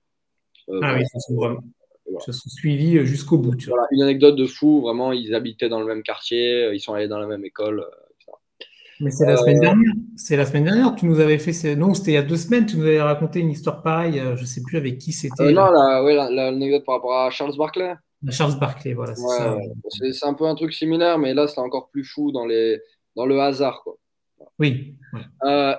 ah 0.68 0.94
oui, 0.96 1.04
ça 1.06 1.34
vraiment. 1.34 1.60
se 2.20 2.32
sont 2.32 2.48
suivis 2.48 3.04
jusqu'au 3.04 3.36
bout. 3.36 3.56
Voilà, 3.66 3.86
une 3.90 4.02
anecdote 4.02 4.36
de 4.36 4.46
fou, 4.46 4.80
vraiment, 4.80 5.12
ils 5.12 5.34
habitaient 5.34 5.68
dans 5.68 5.80
le 5.80 5.86
même 5.86 6.04
quartier, 6.04 6.70
ils 6.72 6.80
sont 6.80 6.94
allés 6.94 7.08
dans 7.08 7.18
la 7.18 7.26
même 7.26 7.44
école. 7.44 7.84
Mais 9.00 9.10
c'est 9.10 9.26
la 9.26 9.36
semaine 9.36 9.58
euh, 9.58 9.60
dernière. 9.60 9.92
C'est 10.16 10.36
la 10.36 10.46
semaine 10.46 10.64
dernière. 10.64 10.94
Tu 10.94 11.06
nous 11.06 11.20
avais 11.20 11.38
fait. 11.38 11.76
Non, 11.76 11.94
c'était 11.94 12.12
il 12.12 12.14
y 12.14 12.18
a 12.18 12.22
deux 12.22 12.36
semaines. 12.36 12.66
Tu 12.66 12.76
nous 12.76 12.84
avais 12.84 13.00
raconté 13.00 13.40
une 13.40 13.50
histoire 13.50 13.82
pareille. 13.82 14.18
Euh, 14.18 14.36
je 14.36 14.42
ne 14.42 14.46
sais 14.46 14.62
plus 14.62 14.78
avec 14.78 14.98
qui 14.98 15.12
c'était. 15.12 15.44
Euh, 15.44 15.52
non, 15.52 15.70
l'anecdote 15.70 16.84
par 16.84 16.96
rapport 16.96 17.18
à 17.18 17.30
Charles 17.30 17.56
Barkley. 17.56 17.94
Charles 18.30 18.58
Barkley, 18.58 18.94
voilà. 18.94 19.14
C'est 19.14 20.26
un 20.26 20.34
peu 20.34 20.46
un 20.46 20.54
truc 20.54 20.72
similaire, 20.72 21.18
mais 21.18 21.34
là, 21.34 21.46
c'est 21.46 21.60
encore 21.60 21.90
plus 21.90 22.04
fou 22.04 22.32
dans, 22.32 22.46
les... 22.46 22.80
dans 23.14 23.26
le 23.26 23.38
hasard. 23.40 23.82
Quoi. 23.84 23.96
Oui. 24.58 24.96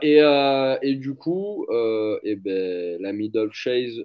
et, 0.02 0.19
et, 0.81 0.95
du 0.95 1.15
coup, 1.15 1.65
et 2.23 2.35
ben, 2.35 3.02
la 3.02 3.11
Middle 3.11 3.49
Chase, 3.52 4.03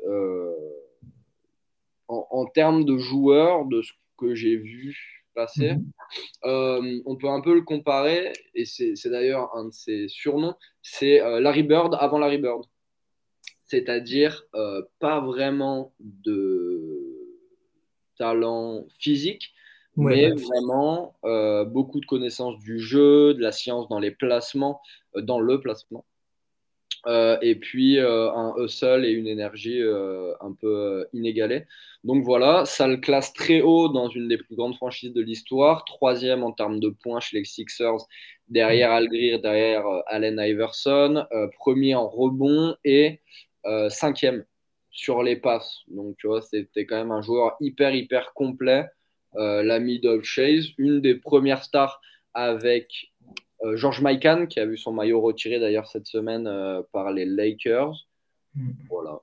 en, 2.09 2.27
en, 2.31 2.47
termes 2.47 2.85
de 2.85 2.97
joueurs, 2.97 3.67
de 3.67 3.83
ce 3.83 3.93
que 4.17 4.35
j'ai 4.35 4.57
vu, 4.57 5.22
passé. 5.35 5.75
Mhm. 5.75 5.93
Euh, 6.45 7.01
on 7.07 7.17
peut 7.17 7.29
un 7.29 7.41
peu 7.41 7.55
le 7.55 7.63
comparer, 7.63 8.33
et 8.55 8.65
c'est 8.65 8.95
d'ailleurs 9.07 9.55
un 9.57 9.67
de 9.67 9.73
ses 9.73 10.09
surnoms, 10.09 10.55
c'est 10.83 11.21
euh, 11.21 11.41
Larry 11.41 11.63
Bird 11.63 11.97
avant 11.99 12.19
Larry 12.19 12.39
Bird. 12.39 12.65
C'est-à-dire 13.65 14.45
euh, 14.55 14.83
pas 14.99 15.21
vraiment 15.21 15.95
de 16.01 16.91
talent 18.19 18.85
physique, 18.99 19.55
mais 19.97 20.31
bah, 20.31 20.43
vraiment 20.43 21.17
beaucoup 21.67 22.01
de 22.01 22.07
connaissances 22.07 22.59
du 22.59 22.79
jeu, 22.79 23.35
de 23.35 23.41
la 23.41 23.53
science 23.53 23.89
dans 23.89 23.99
les 23.99 24.11
placements, 24.11 24.81
dans 25.17 25.41
le 25.41 25.61
placement. 25.61 26.05
Euh, 27.07 27.37
et 27.43 27.57
puis 27.57 27.99
euh, 27.99 28.31
un 28.33 28.55
hustle 28.59 29.05
et 29.05 29.11
une 29.11 29.27
énergie 29.27 29.81
euh, 29.81 30.35
un 30.41 30.53
peu 30.53 31.07
inégalée. 31.13 31.67
Donc 32.05 32.25
voilà, 32.25 32.65
ça 32.65 32.87
le 32.87 32.97
classe 32.97 33.33
très 33.33 33.61
haut 33.61 33.89
dans 33.89 34.09
une 34.09 34.29
des 34.29 34.37
plus 34.39 34.55
grandes 34.55 34.77
franchises 34.77 35.13
de 35.13 35.21
l'histoire, 35.21 35.85
troisième 35.85 36.45
en 36.45 36.53
termes 36.53 36.79
de 36.79 36.89
points 36.91 37.21
chez 37.21 37.39
les 37.39 37.45
Sixers, 37.45 38.07
derrière 38.49 38.93
Al 38.93 39.09
Greer, 39.09 39.39
derrière 39.39 39.85
Allen 40.07 40.39
Iverson, 40.39 41.27
premier 41.59 41.95
en 41.95 42.09
rebond 42.09 42.77
et 42.85 43.21
cinquième 43.89 44.45
sur 44.91 45.23
les 45.23 45.37
passes. 45.37 45.83
Donc 45.89 46.17
tu 46.19 46.27
vois, 46.27 46.43
c'était 46.43 46.87
quand 46.87 46.97
même 46.97 47.13
un 47.13 47.23
joueur 47.23 47.57
hyper 47.61 47.95
hyper 47.95 48.33
complet. 48.35 48.87
L'ami 49.35 50.01
Dolph 50.01 50.25
Chase, 50.25 50.71
une 50.79 51.01
des 51.01 51.15
premières 51.15 51.63
stars 51.63 52.01
avec 52.35 53.12
euh, 53.65 53.77
George 53.77 54.01
Mikan, 54.03 54.47
qui 54.47 54.61
a 54.61 54.67
vu 54.67 54.77
son 54.77 54.93
maillot 54.93 55.21
retiré 55.21 55.61
d'ailleurs 55.61 55.87
cette 55.87 56.07
semaine 56.07 56.47
euh, 56.47 56.83
par 56.93 57.13
les 57.13 57.25
Lakers. 57.25 58.09
Mm. 58.55 58.71
Voilà. 58.91 59.21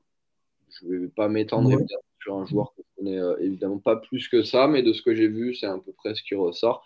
Je 0.69 0.87
ne 0.87 0.97
vais 0.99 1.07
pas 1.07 1.27
m'étendre 1.27 1.77
sur 2.21 2.35
un 2.35 2.45
joueur 2.45 2.73
que 2.75 2.83
je 2.83 2.95
connais 2.97 3.17
euh, 3.17 3.35
évidemment 3.39 3.79
pas 3.79 3.95
plus 3.95 4.27
que 4.27 4.43
ça, 4.43 4.67
mais 4.67 4.83
de 4.83 4.93
ce 4.93 5.01
que 5.01 5.15
j'ai 5.15 5.27
vu, 5.27 5.55
c'est 5.55 5.65
à 5.65 5.77
peu 5.77 5.91
près 5.91 6.15
ce 6.15 6.23
qui 6.23 6.35
ressort. 6.35 6.83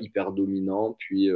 hyper 0.00 0.32
dominant, 0.32 0.96
puis 0.98 1.30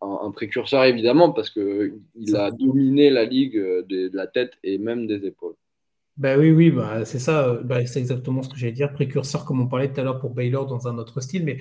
un, 0.00 0.30
précurseur 0.32 0.84
évidemment, 0.84 1.30
parce 1.30 1.50
qu'il 1.50 2.00
a 2.34 2.50
dominé 2.50 3.10
la 3.10 3.24
ligue 3.24 3.56
de, 3.56 4.10
la 4.12 4.26
tête 4.26 4.54
et 4.64 4.78
même 4.78 5.06
des 5.06 5.24
épaules. 5.26 5.54
Ben 6.16 6.38
oui, 6.38 6.50
oui, 6.50 6.70
bah, 6.70 7.04
c'est 7.04 7.18
ça, 7.18 7.54
bah, 7.62 7.86
c'est 7.86 8.00
exactement 8.00 8.42
ce 8.42 8.48
que 8.48 8.56
j'allais 8.56 8.72
dire. 8.72 8.92
Précurseur, 8.92 9.44
comme 9.44 9.60
on 9.60 9.68
parlait 9.68 9.92
tout 9.92 10.00
à 10.00 10.04
l'heure 10.04 10.18
pour 10.18 10.30
Baylor 10.30 10.66
dans 10.66 10.88
un 10.88 10.98
autre 10.98 11.20
style, 11.20 11.44
mais 11.44 11.58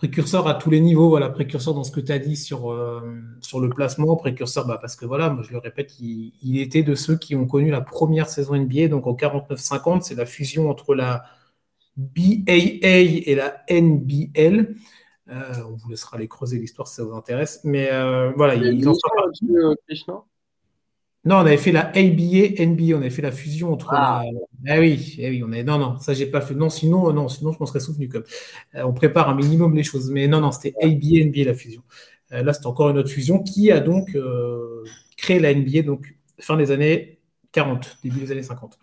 précurseur 0.00 0.48
à 0.48 0.54
tous 0.54 0.70
les 0.70 0.80
niveaux, 0.80 1.10
voilà, 1.10 1.28
précurseur 1.28 1.74
dans 1.74 1.84
ce 1.84 1.90
que 1.90 2.00
tu 2.00 2.10
as 2.10 2.18
dit 2.18 2.34
sur, 2.34 2.72
euh, 2.72 3.02
sur 3.42 3.60
le 3.60 3.68
placement, 3.68 4.16
précurseur, 4.16 4.66
bah, 4.66 4.78
parce 4.80 4.96
que 4.96 5.04
voilà, 5.04 5.28
moi 5.28 5.42
je 5.42 5.52
le 5.52 5.58
répète, 5.58 6.00
il, 6.00 6.58
était 6.58 6.82
de 6.82 6.94
ceux 6.94 7.18
qui 7.18 7.36
ont 7.36 7.46
connu 7.46 7.70
la 7.70 7.82
première 7.82 8.30
saison 8.30 8.56
NBA, 8.56 8.88
donc 8.88 9.06
en 9.06 9.12
49-50, 9.12 10.00
c'est 10.00 10.14
la 10.14 10.24
fusion 10.24 10.70
entre 10.70 10.94
la 10.94 11.24
BAA 11.98 12.40
et 12.46 13.34
la 13.34 13.62
NBL. 13.68 14.74
Euh, 15.28 15.52
on 15.68 15.76
vous 15.76 15.90
laissera 15.90 16.16
aller 16.16 16.28
creuser 16.28 16.58
l'histoire 16.58 16.88
si 16.88 16.94
ça 16.94 17.04
vous 17.04 17.12
intéresse, 17.12 17.60
mais 17.64 17.92
euh, 17.92 18.32
voilà, 18.36 18.54
ils 18.54 18.88
en 18.88 18.94
non, 21.24 21.36
on 21.36 21.40
avait 21.40 21.58
fait 21.58 21.72
la 21.72 21.88
ABA, 21.88 22.64
NBA, 22.64 22.96
on 22.96 23.00
avait 23.00 23.10
fait 23.10 23.20
la 23.20 23.30
fusion 23.30 23.72
entre. 23.72 23.92
Ah, 23.92 24.22
ah 24.66 24.78
oui, 24.78 25.16
eh 25.18 25.28
oui, 25.28 25.42
on 25.44 25.52
est. 25.52 25.62
Non, 25.62 25.76
non, 25.78 25.98
ça 25.98 26.14
j'ai 26.14 26.24
pas 26.24 26.40
fait. 26.40 26.54
Non, 26.54 26.70
sinon, 26.70 27.12
non, 27.12 27.28
sinon 27.28 27.52
je 27.52 27.58
m'en 27.58 27.66
serais 27.66 27.80
souvenu 27.80 28.08
comme. 28.08 28.24
Euh, 28.74 28.84
on 28.84 28.94
prépare 28.94 29.28
un 29.28 29.34
minimum 29.34 29.76
les 29.76 29.82
choses, 29.82 30.10
mais 30.10 30.28
non, 30.28 30.40
non, 30.40 30.50
c'était 30.50 30.74
ABA, 30.82 31.26
NBA 31.26 31.44
la 31.44 31.54
fusion. 31.54 31.82
Euh, 32.32 32.42
là, 32.42 32.54
c'est 32.54 32.64
encore 32.64 32.88
une 32.88 32.96
autre 32.96 33.10
fusion 33.10 33.42
qui 33.42 33.70
a 33.70 33.80
donc 33.80 34.14
euh, 34.14 34.82
créé 35.18 35.40
la 35.40 35.52
NBA, 35.52 35.82
donc 35.82 36.14
fin 36.38 36.56
des 36.56 36.70
années 36.70 37.18
40, 37.52 37.98
début 38.02 38.20
des 38.20 38.32
années 38.32 38.42
50. 38.42 38.78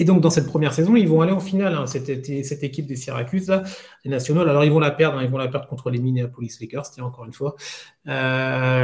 Et 0.00 0.04
donc, 0.04 0.20
dans 0.20 0.30
cette 0.30 0.46
première 0.46 0.74
saison, 0.74 0.96
ils 0.96 1.08
vont 1.08 1.22
aller 1.22 1.32
en 1.32 1.40
finale. 1.40 1.74
Hein, 1.74 1.86
cette, 1.86 2.26
cette, 2.44 2.62
équipe 2.62 2.86
des 2.86 2.94
Syracuse, 2.94 3.48
là, 3.48 3.64
les 4.04 4.10
nationaux. 4.10 4.42
Alors, 4.42 4.64
ils 4.64 4.70
vont 4.70 4.78
la 4.78 4.90
perdre. 4.90 5.18
Hein, 5.18 5.24
ils 5.24 5.30
vont 5.30 5.38
la 5.38 5.48
perdre 5.48 5.66
contre 5.66 5.90
les 5.90 5.98
Minneapolis 5.98 6.58
Lakers, 6.60 6.90
tiens, 6.90 7.04
encore 7.04 7.24
une 7.24 7.32
fois. 7.32 7.56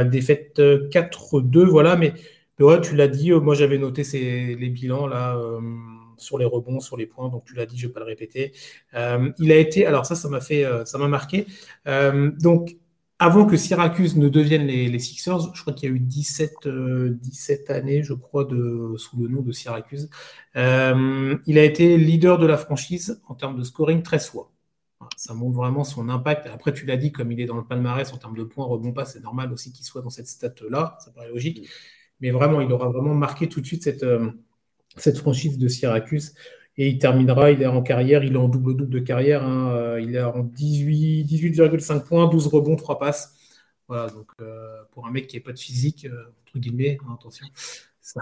défaite 0.09 0.57
4-2, 0.57 1.65
voilà. 1.67 1.95
Mais 1.95 2.13
tu 2.57 2.95
l'as 2.95 3.07
dit, 3.07 3.31
euh, 3.31 3.39
moi 3.39 3.55
j'avais 3.55 3.77
noté 3.77 4.03
les 4.55 4.69
bilans 4.69 5.07
là 5.07 5.35
euh, 5.37 5.59
sur 6.17 6.37
les 6.37 6.45
rebonds, 6.45 6.79
sur 6.79 6.97
les 6.97 7.05
points, 7.05 7.29
donc 7.29 7.45
tu 7.45 7.55
l'as 7.55 7.65
dit, 7.65 7.77
je 7.77 7.85
ne 7.85 7.89
vais 7.89 7.93
pas 7.93 7.99
le 7.99 8.05
répéter. 8.05 8.53
Euh, 8.93 9.31
il 9.39 9.51
a 9.51 9.57
été, 9.57 9.85
alors 9.85 10.05
ça, 10.05 10.15
ça 10.15 10.29
m'a 10.29 10.41
fait, 10.41 10.65
ça 10.85 10.97
m'a 10.97 11.07
marqué. 11.07 11.45
donc 11.85 12.77
avant 13.17 13.45
que 13.45 13.55
Syracuse 13.55 14.17
ne 14.17 14.27
devienne 14.27 14.65
les, 14.67 14.99
Sixers, 14.99 15.53
je 15.53 15.61
crois 15.61 15.73
qu'il 15.73 15.89
y 15.89 15.93
a 15.93 15.95
eu 15.95 15.99
17, 15.99 16.67
17 16.67 17.69
années, 17.69 18.03
je 18.03 18.13
crois, 18.13 18.47
sous 18.97 19.17
le 19.17 19.27
nom 19.29 19.41
de 19.41 19.51
Syracuse. 19.51 20.09
il 20.55 20.59
a 21.57 21.63
été 21.63 21.97
leader 21.97 22.37
de 22.37 22.45
la 22.45 22.57
franchise 22.57 23.21
en 23.27 23.35
termes 23.35 23.57
de 23.57 23.63
scoring 23.63 24.03
13 24.03 24.29
fois. 24.29 24.51
Ça 25.17 25.33
montre 25.33 25.55
vraiment 25.55 25.83
son 25.83 26.09
impact. 26.09 26.47
Après, 26.47 26.73
tu 26.73 26.85
l'as 26.85 26.97
dit, 26.97 27.11
comme 27.11 27.31
il 27.31 27.39
est 27.39 27.45
dans 27.45 27.57
le 27.57 27.65
palmarès 27.65 28.11
en 28.13 28.17
termes 28.17 28.35
de 28.35 28.43
points, 28.43 28.65
rebond 28.65 28.91
pas, 28.91 29.05
c'est 29.05 29.21
normal 29.21 29.51
aussi 29.53 29.71
qu'il 29.71 29.85
soit 29.85 30.01
dans 30.01 30.09
cette 30.09 30.27
stat-là. 30.27 30.97
Ça 30.99 31.11
paraît 31.11 31.29
logique. 31.29 31.67
Mais 32.21 32.31
vraiment, 32.31 32.61
il 32.61 32.71
aura 32.71 32.89
vraiment 32.89 33.13
marqué 33.13 33.49
tout 33.49 33.61
de 33.61 33.65
suite 33.65 33.83
cette, 33.83 34.05
cette 34.97 35.17
franchise 35.17 35.57
de 35.57 35.67
Syracuse. 35.67 36.33
Et 36.77 36.89
il 36.89 36.99
terminera, 36.99 37.51
il 37.51 37.61
est 37.61 37.67
en 37.67 37.81
carrière, 37.81 38.23
il 38.23 38.33
est 38.33 38.37
en 38.37 38.49
double-double 38.49 38.89
de 38.89 38.99
carrière. 38.99 39.43
Hein, 39.43 39.71
euh, 39.75 40.01
il 40.01 40.15
est 40.15 40.23
en 40.23 40.43
18,5 40.43 42.03
points, 42.03 42.27
12 42.27 42.47
rebonds, 42.47 42.75
3 42.75 42.99
passes. 42.99 43.33
Voilà, 43.87 44.09
donc 44.09 44.29
euh, 44.41 44.81
pour 44.91 45.07
un 45.07 45.11
mec 45.11 45.27
qui 45.27 45.37
n'a 45.37 45.43
pas 45.43 45.53
de 45.53 45.59
physique, 45.59 46.05
euh, 46.05 46.25
entre 46.41 46.59
guillemets, 46.59 46.97
hein, 47.07 47.15
attention, 47.17 47.45
ça 48.01 48.19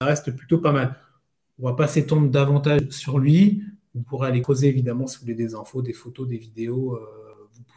reste, 0.00 0.36
plutôt 0.36 0.58
pas 0.58 0.72
mal. 0.72 0.96
On 1.58 1.66
ne 1.66 1.70
va 1.70 1.76
pas 1.76 1.88
s'étendre 1.88 2.28
davantage 2.28 2.88
sur 2.90 3.18
lui. 3.18 3.62
Vous 3.94 4.02
pourrez 4.02 4.28
aller 4.28 4.42
causer 4.42 4.68
évidemment 4.68 5.06
si 5.06 5.16
vous 5.16 5.22
voulez 5.22 5.34
des 5.34 5.54
infos, 5.54 5.82
des 5.82 5.92
photos, 5.92 6.28
des 6.28 6.38
vidéos. 6.38 6.98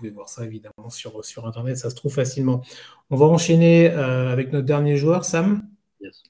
Pouvez 0.03 0.13
voir 0.13 0.29
ça 0.29 0.45
évidemment 0.45 0.89
sur, 0.89 1.23
sur 1.23 1.47
Internet, 1.47 1.77
ça 1.77 1.89
se 1.89 1.95
trouve 1.95 2.13
facilement. 2.13 2.61
On 3.09 3.15
va 3.15 3.25
enchaîner 3.25 3.87
avec 3.87 4.51
notre 4.51 4.65
dernier 4.65 4.97
joueur, 4.97 5.25
Sam. 5.25 5.63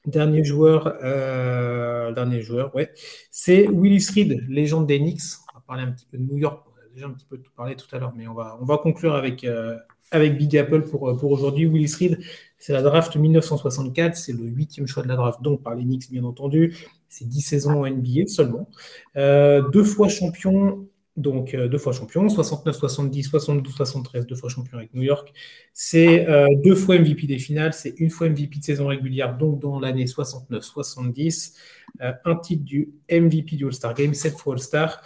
Dernier 0.06 0.44
joueur, 0.44 0.96
euh, 1.04 2.12
dernier 2.12 2.42
joueur, 2.42 2.76
ouais, 2.76 2.92
c'est 3.32 3.68
Willis 3.68 4.08
Reed, 4.14 4.46
légende 4.48 4.86
des 4.86 5.00
Knicks. 5.00 5.22
On 5.52 5.58
va 5.58 5.64
parler 5.66 5.84
un 5.84 5.92
petit 5.92 6.06
peu 6.06 6.18
de 6.18 6.24
New 6.24 6.38
York. 6.38 6.64
On 6.68 6.80
a 6.80 6.94
déjà 6.94 7.08
un 7.08 7.12
petit 7.12 7.26
peu 7.26 7.42
parlé 7.56 7.76
tout 7.76 7.88
à 7.96 8.00
l'heure, 8.00 8.14
mais 8.16 8.28
on 8.28 8.34
va, 8.34 8.58
on 8.62 8.66
va 8.66 8.78
conclure 8.78 9.16
avec, 9.16 9.44
euh, 9.44 9.78
avec 10.12 10.38
Big 10.38 10.56
Apple 10.58 10.84
pour, 10.84 11.18
pour 11.18 11.32
aujourd'hui. 11.32 11.66
Willis 11.66 11.96
Reed, 12.00 12.20
c'est 12.60 12.74
la 12.74 12.82
draft 12.82 13.16
1964, 13.16 14.16
c'est 14.16 14.34
le 14.34 14.44
huitième 14.44 14.88
choix 14.88 15.04
de 15.04 15.08
la 15.08 15.16
draft, 15.16 15.42
donc 15.42 15.64
par 15.64 15.74
les 15.74 15.84
Knicks, 15.84 16.12
bien 16.12 16.24
entendu. 16.24 16.76
C'est 17.10 17.28
10 17.28 17.42
saisons 17.42 17.84
en 17.84 17.90
NBA 17.90 18.28
seulement. 18.28 18.70
Euh, 19.18 19.68
deux 19.70 19.84
fois 19.84 20.10
champion 20.10 20.88
donc 21.16 21.54
euh, 21.54 21.68
deux 21.68 21.78
fois 21.78 21.94
champion, 21.94 22.28
69, 22.28 22.76
70, 22.76 23.24
72, 23.24 23.76
73, 23.76 24.26
deux 24.26 24.36
fois 24.36 24.50
champion 24.50 24.78
avec 24.78 24.94
New 24.94 25.04
York. 25.04 25.32
C'est 25.74 26.28
euh, 26.28 26.48
deux 26.64 26.76
fois 26.76 26.98
MVP 26.98 27.28
des 27.28 27.38
finales, 27.38 27.74
c'est 27.74 27.94
une 27.98 28.10
fois 28.10 28.30
MVP 28.30 28.60
de 28.60 28.64
saison 28.64 28.88
régulière, 28.88 29.38
donc 29.38 29.60
dans 29.60 29.80
l'année 29.80 30.08
69, 30.08 30.64
70. 30.64 31.56
Euh, 32.02 32.12
un 32.26 32.36
titre 32.36 32.64
du 32.64 32.90
MVP 33.12 33.56
du 33.56 33.66
All-Star 33.66 33.94
Game, 33.94 34.14
sept 34.14 34.38
fois 34.38 34.54
All-Star. 34.54 35.02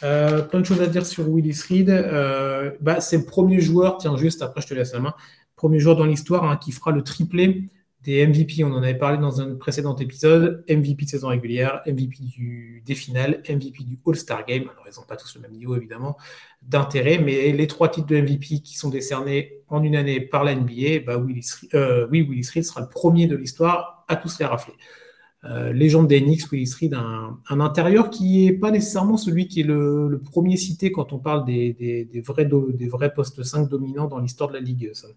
plein 0.00 0.60
de 0.60 0.64
choses 0.64 0.80
à 0.80 0.86
dire 0.86 1.04
sur 1.04 1.28
Willis 1.28 1.60
Reed. 1.68 1.88
Bah, 2.80 3.00
c'est 3.00 3.18
le 3.18 3.24
premier 3.24 3.60
joueur, 3.60 3.98
tiens 3.98 4.16
juste 4.16 4.42
après 4.42 4.60
je 4.60 4.68
te 4.68 4.74
laisse 4.74 4.92
la 4.92 5.00
main, 5.00 5.14
premier 5.56 5.80
joueur 5.80 5.96
dans 5.96 6.04
l'histoire 6.04 6.44
hein, 6.44 6.56
qui 6.56 6.70
fera 6.70 6.92
le 6.92 7.02
triplé 7.02 7.64
des 8.04 8.24
MVP, 8.26 8.62
on 8.62 8.72
en 8.72 8.82
avait 8.82 8.96
parlé 8.96 9.18
dans 9.18 9.40
un 9.40 9.56
précédent 9.56 9.96
épisode, 9.96 10.64
MVP 10.68 11.04
de 11.04 11.10
saison 11.10 11.28
régulière, 11.28 11.82
MVP 11.86 12.18
du, 12.22 12.82
des 12.86 12.94
finales, 12.94 13.42
MVP 13.48 13.82
du 13.84 13.98
All-Star 14.06 14.46
Game, 14.46 14.62
alors 14.62 14.84
ils 14.86 14.98
n'ont 14.98 15.06
pas 15.06 15.16
tous 15.16 15.34
le 15.34 15.40
même 15.40 15.52
niveau 15.52 15.76
évidemment 15.76 16.16
d'intérêt, 16.62 17.18
mais 17.18 17.52
les 17.52 17.66
trois 17.66 17.88
titres 17.88 18.06
de 18.06 18.20
MVP 18.20 18.60
qui 18.60 18.76
sont 18.76 18.88
décernés 18.88 19.62
en 19.68 19.82
une 19.82 19.96
année 19.96 20.20
par 20.20 20.44
la 20.44 20.54
NBA, 20.54 21.00
bah 21.06 21.18
Willis, 21.18 21.54
euh, 21.74 22.06
oui, 22.10 22.22
Willis 22.22 22.48
Reed 22.54 22.64
sera 22.64 22.80
le 22.80 22.88
premier 22.88 23.26
de 23.26 23.36
l'histoire 23.36 24.04
à 24.06 24.16
tous 24.16 24.38
les 24.38 24.46
rafler. 24.46 24.74
Euh, 25.44 25.72
légende 25.72 26.08
des 26.08 26.20
Willis 26.20 26.74
Reed, 26.80 26.94
un, 26.94 27.60
intérieur 27.60 28.10
qui 28.10 28.46
n'est 28.46 28.52
pas 28.52 28.70
nécessairement 28.70 29.16
celui 29.16 29.48
qui 29.48 29.60
est 29.60 29.64
le, 29.64 30.20
premier 30.24 30.56
cité 30.56 30.92
quand 30.92 31.12
on 31.12 31.18
parle 31.18 31.44
des, 31.44 32.08
vrais, 32.24 32.44
des 32.44 32.88
vrais 32.88 33.12
postes 33.12 33.42
5 33.42 33.68
dominants 33.68 34.06
dans 34.06 34.18
l'histoire 34.18 34.48
de 34.50 34.54
la 34.54 34.60
Ligue. 34.60 34.90
Ça. 34.94 35.08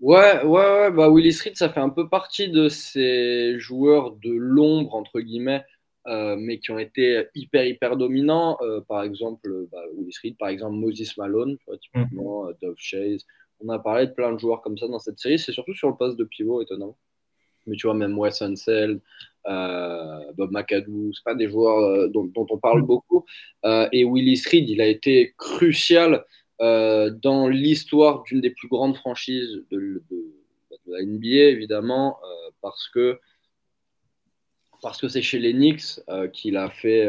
Ouais, 0.00 0.42
ouais, 0.44 0.80
ouais, 0.80 0.90
bah 0.90 1.10
Willis 1.10 1.40
Reed, 1.44 1.56
ça 1.56 1.68
fait 1.68 1.80
un 1.80 1.90
peu 1.90 2.08
partie 2.08 2.48
de 2.48 2.70
ces 2.70 3.58
joueurs 3.58 4.12
de 4.12 4.32
l'ombre, 4.32 4.94
entre 4.94 5.20
guillemets, 5.20 5.62
euh, 6.06 6.36
mais 6.38 6.58
qui 6.58 6.70
ont 6.70 6.78
été 6.78 7.26
hyper, 7.34 7.66
hyper 7.66 7.98
dominants. 7.98 8.56
Euh, 8.62 8.80
par 8.80 9.02
exemple, 9.02 9.66
bah, 9.70 9.82
Willis 9.94 10.16
Reed, 10.22 10.38
par 10.38 10.48
exemple, 10.48 10.76
Moses 10.76 11.18
Malone, 11.18 11.58
typiquement, 11.82 12.46
mm. 12.46 12.54
Dove 12.62 12.76
Chase. 12.78 13.26
On 13.62 13.68
a 13.68 13.78
parlé 13.78 14.06
de 14.06 14.12
plein 14.12 14.32
de 14.32 14.38
joueurs 14.38 14.62
comme 14.62 14.78
ça 14.78 14.88
dans 14.88 14.98
cette 14.98 15.18
série. 15.18 15.38
C'est 15.38 15.52
surtout 15.52 15.74
sur 15.74 15.90
le 15.90 15.96
poste 15.96 16.18
de 16.18 16.24
pivot, 16.24 16.62
étonnant. 16.62 16.96
Mais 17.66 17.76
tu 17.76 17.86
vois, 17.86 17.94
même 17.94 18.18
Wes 18.18 18.40
Unseld, 18.40 19.02
euh, 19.48 20.32
Bob 20.34 20.50
McAdoo, 20.50 21.12
c'est 21.12 21.24
pas 21.24 21.34
des 21.34 21.50
joueurs 21.50 22.08
dont, 22.08 22.24
dont, 22.24 22.46
on 22.48 22.56
parle 22.56 22.80
mm. 22.80 22.86
beaucoup. 22.86 23.26
et 23.92 24.04
Willis 24.06 24.44
Reed, 24.50 24.70
il 24.70 24.80
a 24.80 24.86
été 24.86 25.34
crucial 25.36 26.24
euh, 26.60 27.08
dans 27.10 27.48
l'histoire 27.48 28.22
d'une 28.24 28.40
des 28.40 28.50
plus 28.50 28.68
grandes 28.68 28.96
franchises 28.96 29.64
de, 29.70 30.02
la 30.86 31.02
NBA, 31.02 31.48
évidemment, 31.50 32.18
euh, 32.22 32.50
parce 32.60 32.88
que 32.88 33.18
parce 34.82 35.00
que 35.00 35.08
c'est 35.08 35.22
chez 35.22 35.38
les 35.38 35.52
Knicks 35.52 36.00
euh, 36.08 36.26
qu'il 36.28 36.56
a 36.56 36.70
fait, 36.70 37.08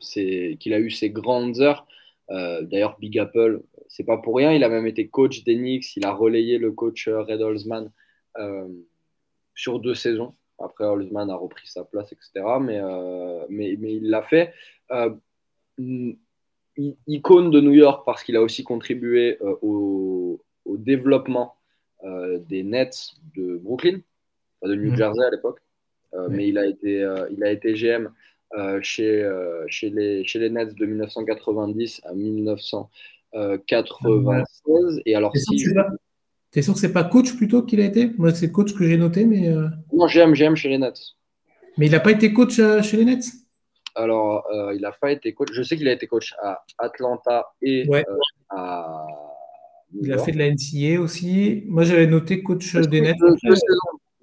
qu'il 0.00 0.74
a 0.74 0.78
eu 0.78 0.90
ses 0.90 1.10
grandes 1.10 1.60
heures. 1.60 1.86
D'ailleurs, 2.28 2.98
Big 2.98 3.18
Apple, 3.18 3.62
c'est 3.88 4.04
pas 4.04 4.18
pour 4.18 4.36
rien. 4.36 4.52
Il 4.52 4.62
a 4.62 4.68
même 4.68 4.86
été 4.86 5.08
coach 5.08 5.44
des 5.44 5.56
Knicks. 5.56 5.96
Il 5.96 6.04
a 6.04 6.12
relayé 6.12 6.58
le 6.58 6.70
coach 6.72 7.08
Red 7.08 7.40
Holzman 7.40 7.90
sur 9.54 9.80
deux 9.80 9.94
saisons. 9.94 10.34
Après, 10.58 10.84
Holzman 10.84 11.30
a 11.30 11.36
repris 11.36 11.66
sa 11.66 11.84
place, 11.84 12.12
etc. 12.12 12.58
Mais, 12.60 12.80
mais, 13.48 13.76
mais 13.78 13.94
il 13.94 14.10
l'a 14.10 14.22
fait 14.22 14.52
icône 17.06 17.50
de 17.50 17.60
New 17.60 17.72
York 17.72 18.04
parce 18.06 18.22
qu'il 18.22 18.36
a 18.36 18.42
aussi 18.42 18.62
contribué 18.64 19.36
euh, 19.42 19.56
au, 19.62 20.40
développement 20.76 21.54
euh, 22.04 22.38
des 22.48 22.62
Nets 22.62 23.14
de 23.34 23.56
Brooklyn, 23.56 24.00
de 24.62 24.74
New 24.74 24.90
mhm. 24.90 24.96
Jersey 24.96 25.24
à 25.24 25.30
l'époque. 25.30 25.60
Euh, 26.14 26.28
mais 26.30 26.48
il 26.48 26.56
a 26.58 26.66
été, 26.66 27.06
il 27.30 27.44
a 27.44 27.50
été 27.50 27.74
GM 27.74 28.08
chez, 28.80 29.30
chez, 29.68 29.90
les, 29.90 30.24
chez 30.24 30.38
les 30.38 30.48
Nets 30.50 30.74
de 30.74 30.86
1990 30.86 32.00
à 32.04 32.14
1996. 32.14 35.02
Et 35.04 35.14
alors, 35.14 35.36
si. 35.36 35.66
T'es 36.50 36.62
sûr 36.62 36.72
que 36.72 36.80
c'est 36.80 36.94
pas 36.94 37.04
coach 37.04 37.36
plutôt 37.36 37.62
qu'il 37.62 37.78
a 37.80 37.84
été? 37.84 38.10
Moi, 38.16 38.32
c'est 38.32 38.50
coach 38.50 38.72
que 38.74 38.82
j'ai 38.84 38.96
noté, 38.96 39.26
mais. 39.26 39.50
Non, 39.92 40.06
GM, 40.06 40.32
GM 40.34 40.54
chez 40.54 40.70
les 40.70 40.78
Nets. 40.78 40.98
Mais 41.76 41.84
il 41.86 41.92
n'a 41.92 42.00
pas 42.00 42.12
été 42.12 42.32
coach 42.32 42.54
chez 42.54 42.96
les 42.96 43.04
Nets? 43.04 43.26
Alors, 43.98 44.46
euh, 44.52 44.74
il 44.74 44.82
n'a 44.82 44.92
pas 44.92 45.10
été 45.10 45.34
coach. 45.34 45.48
Je 45.52 45.62
sais 45.62 45.76
qu'il 45.76 45.88
a 45.88 45.92
été 45.92 46.06
coach 46.06 46.34
à 46.40 46.62
Atlanta 46.78 47.48
et 47.60 47.84
euh, 47.92 48.02
à. 48.48 49.06
il 50.00 50.12
a 50.12 50.18
fait 50.18 50.30
de 50.30 50.38
la 50.38 50.50
NCA 50.50 51.00
aussi. 51.00 51.64
Moi, 51.66 51.82
j'avais 51.82 52.06
noté 52.06 52.42
coach 52.42 52.74
des 52.76 53.00
Nets. 53.00 53.16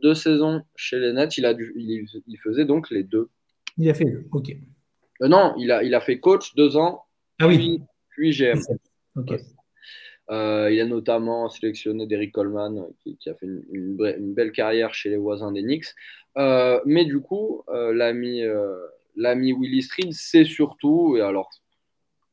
Deux, 0.02 0.14
saisons, 0.14 0.61
chez 0.76 0.99
les 0.99 1.11
Nets. 1.11 1.38
Il, 1.38 1.45
a 1.45 1.53
il, 1.57 2.38
faisait 2.41 2.64
donc 2.64 2.89
les 2.89 3.03
deux. 3.03 3.30
Il 3.77 3.89
a 3.89 3.93
fait 3.93 4.06
deux, 4.06 4.26
ok. 4.31 4.56
Euh, 5.22 5.27
non, 5.27 5.53
il 5.57 5.72
a, 5.72 5.84
il 5.84 5.93
a 5.93 5.99
fait 5.99 6.19
coach 6.19 6.56
deux 6.56 6.77
ans. 6.77 7.03
Ah 7.39 7.47
oui. 7.47 7.81
Puis, 8.10 8.31
GM. 8.31 8.60
Ok. 9.18 9.31
il 10.30 10.34
a 10.81 10.85
notamment 10.85 11.49
sélectionné 11.49 12.07
Derrick 12.07 12.31
Coleman, 12.31 12.85
qui, 13.03 13.30
a 13.30 13.35
fait 13.35 13.47
une, 13.72 13.97
belle 14.34 14.53
carrière 14.53 14.93
chez 14.93 15.10
les 15.10 15.18
voisins 15.18 15.52
des 15.52 15.64
Knicks. 15.64 15.93
mais 16.38 17.03
du 17.03 17.19
coup, 17.19 17.64
l'ami 17.68 18.41
l'ami 19.16 19.54
Willy 19.54 19.86
Reed, 19.98 20.14
c'est 20.14 20.46
surtout, 20.46 21.16
et 21.18 21.22
alors 21.22 21.50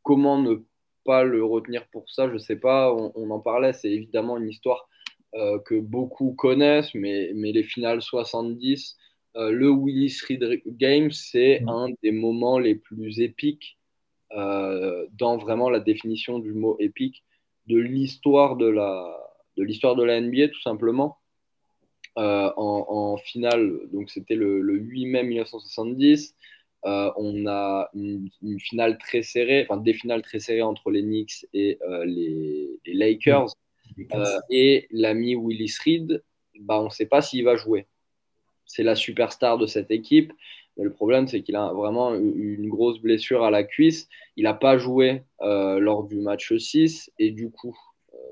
comment 0.03 0.41
ne 0.41 0.57
pas 1.05 1.25
le 1.25 1.45
retenir 1.45 1.87
pour 1.89 2.09
ça, 2.11 2.29
je 2.29 2.35
ne 2.35 2.39
sais 2.39 2.57
pas, 2.57 2.95
on, 2.95 3.31
en 3.31 3.41
parlait, 3.41 3.73
c'est 3.73 3.91
évidemment 3.91 4.37
une 4.37 4.49
histoire 4.49 4.89
euh, 5.35 5.59
que 5.61 5.75
beaucoup 5.75 6.33
connaissent, 6.33 6.95
mais, 6.95 7.33
mais 7.35 7.53
les 7.53 7.63
finales 7.63 8.03
70, 8.03 8.97
euh, 9.37 9.51
le 9.51 9.71
Willis 9.71 10.21
Reed 10.29 10.63
Game, 10.67 11.11
c'est 11.11 11.61
mm. 11.61 11.69
un 11.69 11.89
des 12.03 12.13
moments 12.13 12.59
les 12.59 12.75
plus 12.75 13.21
épiques 13.21 13.79
euh, 14.33 15.07
dans 15.13 15.37
vraiment 15.37 15.71
la 15.71 15.81
définition 15.81 16.39
du 16.39 16.53
mot 16.53 16.77
épique 16.79 17.25
de 17.67 17.79
l'histoire 17.79 18.57
de 18.57 18.67
la, 18.67 19.17
de 19.57 19.63
l'histoire 19.63 19.97
de 19.97 20.05
la 20.05 20.21
NBA, 20.21 20.49
tout 20.49 20.63
simplement. 20.63 21.19
en, 22.17 23.17
finale, 23.25 23.81
donc 23.93 24.11
c'était 24.11 24.35
le, 24.35 24.61
le, 24.61 24.75
8 24.77 25.07
mai 25.07 25.23
1970. 25.23 26.35
Euh, 26.85 27.13
on 27.17 27.47
a 27.47 27.91
une, 27.95 28.29
finale 28.59 28.99
très 28.99 29.23
serrée, 29.23 29.67
enfin 29.69 29.81
des 29.81 29.95
finales 29.95 30.23
très 30.23 30.41
serrées 30.41 30.63
entre 30.63 30.91
les 30.91 31.03
Knicks 31.03 31.47
et 31.55 31.79
euh, 31.89 32.05
les, 32.05 32.81
Lakers. 32.87 33.55
Euh, 34.15 34.39
et 34.51 34.89
l'ami 34.91 35.37
Willis 35.37 35.77
Reed, 35.85 36.25
bah, 36.61 36.81
on 36.81 36.87
ne 36.87 36.91
sait 36.91 37.07
pas 37.07 37.23
s'il 37.23 37.45
va 37.45 37.57
jouer. 37.57 37.87
C'est 38.67 38.83
la 38.83 38.97
superstar 38.97 39.59
de 39.59 39.67
cette 39.67 39.91
équipe. 39.91 40.33
Mais 40.77 40.85
le 40.85 40.93
problème, 40.93 41.29
c'est 41.29 41.43
qu'il 41.43 41.57
a 41.57 41.73
vraiment 41.73 42.15
une 42.15 42.69
grosse 42.69 42.99
blessure 42.99 43.45
à 43.45 43.51
la 43.51 43.63
cuisse. 43.63 44.09
Il 44.37 44.45
n'a 44.45 44.55
pas 44.55 44.79
joué 44.79 45.23
lors 45.41 46.05
du 46.05 46.17
match 46.17 46.57
6. 46.57 47.13
Et 47.19 47.31
du 47.31 47.51
coup, 47.51 47.77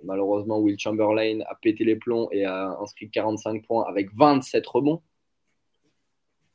malheureusement, 0.05 0.59
Will 0.59 0.79
Chamberlain 0.79 1.41
a 1.47 1.55
pété 1.61 1.85
les 1.85 1.97
plombs 1.97 2.29
et 2.33 2.47
a 2.47 2.79
inscrit 2.81 3.11
45 3.11 3.67
points 3.67 3.85
avec 3.87 4.09
27 4.15 4.67
rebonds. 4.67 5.03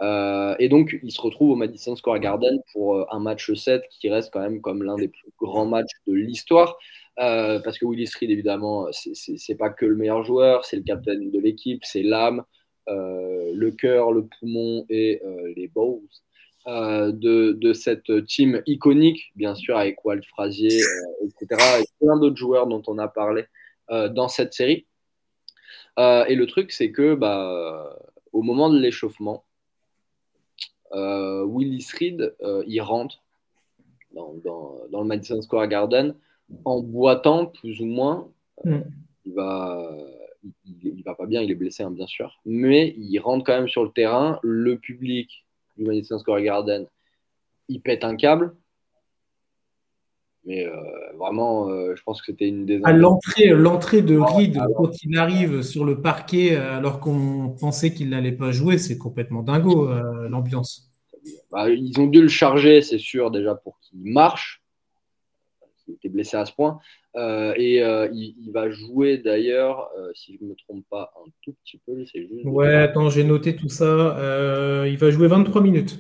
Et 0.02 0.70
donc, 0.70 0.98
il 1.04 1.12
se 1.12 1.22
retrouve 1.22 1.52
au 1.52 1.56
Madison 1.56 1.96
Square 1.96 2.20
Garden 2.20 2.60
pour 2.74 3.14
un 3.14 3.20
match 3.20 3.54
7 3.54 3.84
qui 3.90 4.10
reste 4.10 4.32
quand 4.32 4.42
même 4.42 4.62
comme 4.62 4.84
l'un 4.84 4.96
des 4.96 5.08
plus 5.08 5.32
grands 5.40 5.66
matchs 5.66 5.94
de 6.08 6.14
l'histoire. 6.14 6.78
parce 7.16 7.78
que 7.78 7.86
Willis 7.86 8.12
Reed, 8.20 8.30
évidemment, 8.30 8.88
c'est 8.92 9.56
pas 9.56 9.70
que 9.70 9.86
le 9.86 9.96
meilleur 9.96 10.24
joueur, 10.24 10.66
c'est 10.66 10.78
le 10.78 10.84
capitaine 10.84 11.32
de 11.32 11.40
l'équipe, 11.40 11.84
c'est 11.86 12.04
l'âme, 12.04 12.44
le 12.88 13.70
cœur, 13.72 14.12
le 14.12 14.28
poumon 14.28 14.86
et 14.90 15.22
les 15.56 15.68
balls 15.68 16.02
euh, 16.68 17.12
de, 17.12 17.74
cette 17.74 18.26
team 18.26 18.64
iconique, 18.66 19.32
bien 19.36 19.54
sûr, 19.54 19.78
avec 19.78 20.04
Walt 20.04 20.22
Frazier, 20.28 20.82
euh, 20.82 21.28
etc., 21.28 21.62
et 21.82 21.86
plein 22.04 22.18
d'autres 22.18 22.38
joueurs 22.38 22.66
dont 22.66 22.82
on 22.88 22.98
a 22.98 23.08
parlé 23.08 23.46
euh, 23.92 24.10
dans 24.10 24.28
cette 24.28 24.54
série. 24.54 24.88
et 25.98 26.36
le 26.36 26.46
truc, 26.48 26.72
c'est 26.72 26.92
que 26.92 27.14
bah, 27.14 27.96
au 28.34 28.42
moment 28.42 28.70
de 28.70 28.80
l'échauffement, 28.80 29.45
Willis 30.96 31.88
Reed, 32.00 32.36
il 32.68 32.82
rentre 32.82 33.22
dans, 34.14 34.34
le 34.92 35.04
Madison 35.04 35.42
Square 35.42 35.68
Garden 35.68 36.16
en 36.64 36.80
boitant 36.82 37.48
plus 37.48 37.82
ou 37.82 37.86
moins. 37.86 38.30
Mm. 38.64 38.80
Il 39.26 39.34
va 39.34 39.92
il, 40.66 41.04
va 41.04 41.16
pas 41.16 41.26
bien, 41.26 41.42
il 41.42 41.52
est 41.52 41.56
blessé, 41.56 41.84
hein, 41.84 41.92
bien 41.92 42.08
sûr, 42.08 42.40
mais 42.46 42.94
il 42.98 43.18
rentre 43.20 43.46
quand 43.46 43.58
même 43.58 43.68
sur 43.68 43.84
le 43.84 43.92
terrain. 43.92 44.40
Le 44.44 44.78
public 44.78 45.46
du 45.78 45.86
Madison 45.86 46.20
Square 46.20 46.42
Garden, 46.42 46.86
il 47.68 47.82
pète 47.82 48.04
un 48.04 48.16
câble. 48.16 48.56
Mais 50.46 50.68
euh, 50.68 50.74
vraiment, 51.18 51.70
euh, 51.70 51.96
je 51.96 52.04
pense 52.04 52.22
que 52.22 52.28
c'était 52.28 52.48
une 52.48 52.68
des. 52.68 52.80
À 52.84 52.94
l'entrée, 52.94 53.50
l'entrée 53.50 54.04
de 54.04 54.18
Reed, 54.18 54.60
quand 54.78 54.92
il 55.04 55.18
arrive 55.18 55.64
sur 55.64 55.86
le 55.86 56.02
parquet, 56.02 56.56
euh, 56.56 56.78
alors 56.78 57.00
qu'on 57.00 57.56
pensait 57.60 57.94
qu'il 57.94 58.10
n'allait 58.10 58.32
pas 58.32 58.52
jouer, 58.52 58.78
c'est 58.78 58.98
complètement 58.98 59.42
dingo 59.42 59.90
l'ambiance. 60.30 60.92
Bah, 61.52 61.70
ils 61.70 62.00
ont 62.00 62.06
dû 62.06 62.22
le 62.22 62.28
charger, 62.28 62.82
c'est 62.82 63.00
sûr, 63.00 63.32
déjà 63.32 63.56
pour 63.56 63.80
qu'il 63.80 64.00
marche. 64.04 64.62
Il 65.88 65.96
était 65.96 66.10
blessé 66.10 66.38
à 66.38 66.46
ce 66.46 66.54
point. 66.54 66.80
et 67.16 67.80
il, 67.80 68.52
va 68.54 68.70
jouer 68.70 69.18
d'ailleurs, 69.18 69.90
si 70.14 70.38
je 70.38 70.44
ne 70.44 70.50
me 70.50 70.56
trompe 70.56 70.86
pas, 70.92 71.12
un 71.26 71.30
tout 71.42 71.56
petit 71.64 71.80
peu. 71.88 72.06
Juste 72.06 72.46
ouais, 72.46 72.76
attends, 72.76 73.10
j'ai 73.10 73.24
noté 73.24 73.56
tout 73.56 73.70
ça. 73.70 74.16
il 74.88 74.98
va 74.98 75.10
jouer 75.10 75.28
23 75.28 75.62
minutes. 75.62 75.98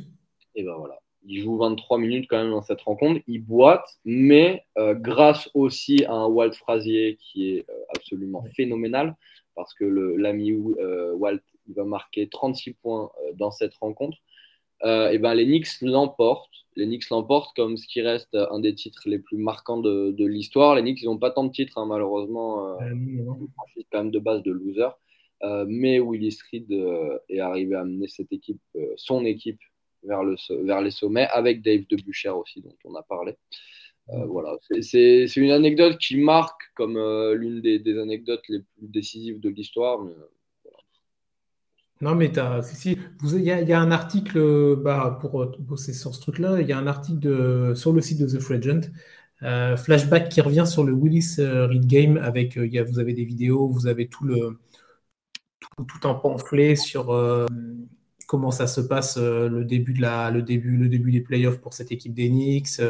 Et 0.57 0.63
ben 0.63 0.75
voilà 0.77 0.99
il 1.27 1.41
joue 1.41 1.57
23 1.57 1.97
minutes 1.97 2.27
quand 2.29 2.37
même 2.37 2.51
dans 2.51 2.61
cette 2.61 2.81
rencontre. 2.81 3.21
Il 3.27 3.43
boite, 3.43 3.87
mais 4.05 4.63
euh, 4.77 4.93
grâce 4.93 5.49
aussi 5.53 6.05
à 6.05 6.13
un 6.13 6.27
Walt 6.27 6.53
Frazier 6.53 7.17
qui 7.19 7.49
est 7.49 7.69
euh, 7.69 7.73
absolument 7.95 8.43
phénoménal, 8.55 9.15
parce 9.55 9.73
que 9.73 9.85
l'ami 9.85 10.51
euh, 10.51 11.13
Walt 11.13 11.39
il 11.67 11.73
va 11.73 11.83
marquer 11.83 12.29
36 12.29 12.73
points 12.73 13.09
dans 13.35 13.49
cette 13.49 13.73
rencontre. 13.75 14.17
et 14.83 15.17
ben 15.17 15.33
les 15.33 15.45
Knicks 15.45 15.81
l'emportent. 15.81 16.53
Les 16.75 16.85
Knicks 16.85 17.09
l'emportent 17.09 17.55
comme 17.55 17.75
ce 17.75 17.87
qui 17.87 18.01
reste 18.01 18.35
un 18.35 18.59
des 18.59 18.75
titres 18.75 19.03
les 19.07 19.17
plus 19.17 19.37
marquants 19.37 19.79
de, 19.79 20.25
l'histoire. 20.25 20.75
Les 20.75 20.83
Knicks, 20.83 21.01
ils 21.01 21.05
n'ont 21.05 21.17
pas 21.17 21.31
tant 21.31 21.43
de 21.43 21.51
titres, 21.51 21.79
hein, 21.79 21.87
malheureusement. 21.87 22.77
C'est 23.73 23.85
quand 23.91 24.03
même 24.03 24.11
de 24.11 24.19
base 24.19 24.43
de 24.43 24.51
loser. 24.51 24.89
mais 25.65 25.99
Willis 25.99 26.37
Reed 26.51 26.71
est 27.29 27.39
arrivé 27.39 27.73
à 27.73 27.81
amener 27.81 28.07
cette 28.09 28.31
équipe, 28.31 28.61
son 28.95 29.25
équipe, 29.25 29.59
vers, 30.07 30.23
le, 30.23 30.35
vers 30.63 30.81
les 30.81 30.91
sommets, 30.91 31.27
avec 31.27 31.61
Dave 31.61 31.83
Debucher 31.89 32.29
aussi, 32.29 32.61
dont 32.61 32.75
on 32.85 32.95
a 32.95 33.03
parlé. 33.03 33.35
Euh, 34.09 34.25
voilà, 34.25 34.55
c'est 34.81 35.25
une 35.35 35.51
anecdote 35.51 35.97
qui 35.97 36.17
marque 36.17 36.61
comme 36.75 36.95
euh, 36.95 37.33
l'une 37.33 37.61
des, 37.61 37.99
anecdotes 37.99 38.43
les 38.49 38.59
plus 38.59 38.87
décisives 38.87 39.39
de 39.39 39.49
l'histoire. 39.49 40.03
Euh, 40.03 40.29
non, 42.01 42.13
mais 42.13 42.31
si, 42.61 42.97
il 43.23 43.41
y, 43.41 43.51
a 43.51 43.79
un 43.79 43.91
article 43.91 44.75
bah, 44.75 45.17
pour 45.21 45.45
bosser 45.59 45.93
sur 45.93 46.13
ce 46.13 46.19
truc-là. 46.19 46.59
Il 46.59 46.67
y 46.67 46.73
a 46.73 46.77
un 46.77 46.87
article 46.87 47.19
de, 47.19 47.73
sur 47.73 47.93
le 47.93 48.01
site 48.01 48.19
de 48.19 48.27
The 48.27 48.39
Fragent, 48.41 48.91
flashback 49.77 50.27
qui 50.27 50.41
revient 50.41 50.65
sur 50.67 50.83
le 50.83 50.91
Willis 50.91 51.37
Read 51.39 51.87
Game. 51.87 52.17
Avec, 52.17 52.57
y 52.57 52.77
a, 52.77 52.83
vous 52.83 52.99
avez 52.99 53.13
des 53.13 53.23
vidéos, 53.23 53.69
vous 53.69 53.87
avez 53.87 54.09
tout 54.09 54.25
le 54.25 54.59
tout, 55.61 55.85
tout 55.85 56.07
un 56.07 56.15
pamphlet 56.15 56.75
sur 56.75 57.11
comment 58.35 58.51
ça 58.51 58.67
se 58.67 58.81
passe 58.81 59.15
euh, 59.17 59.47
le 59.47 59.63
début 59.63 59.93
de 59.93 60.01
la, 60.01 60.29
le 60.29 60.41
début, 60.41 60.75
le 60.75 60.89
début 60.89 61.13
des 61.13 61.21
playoffs 61.21 61.59
pour 61.61 61.73
cette 61.73 61.89
équipe 61.93 62.13
d'Enix, 62.13 62.81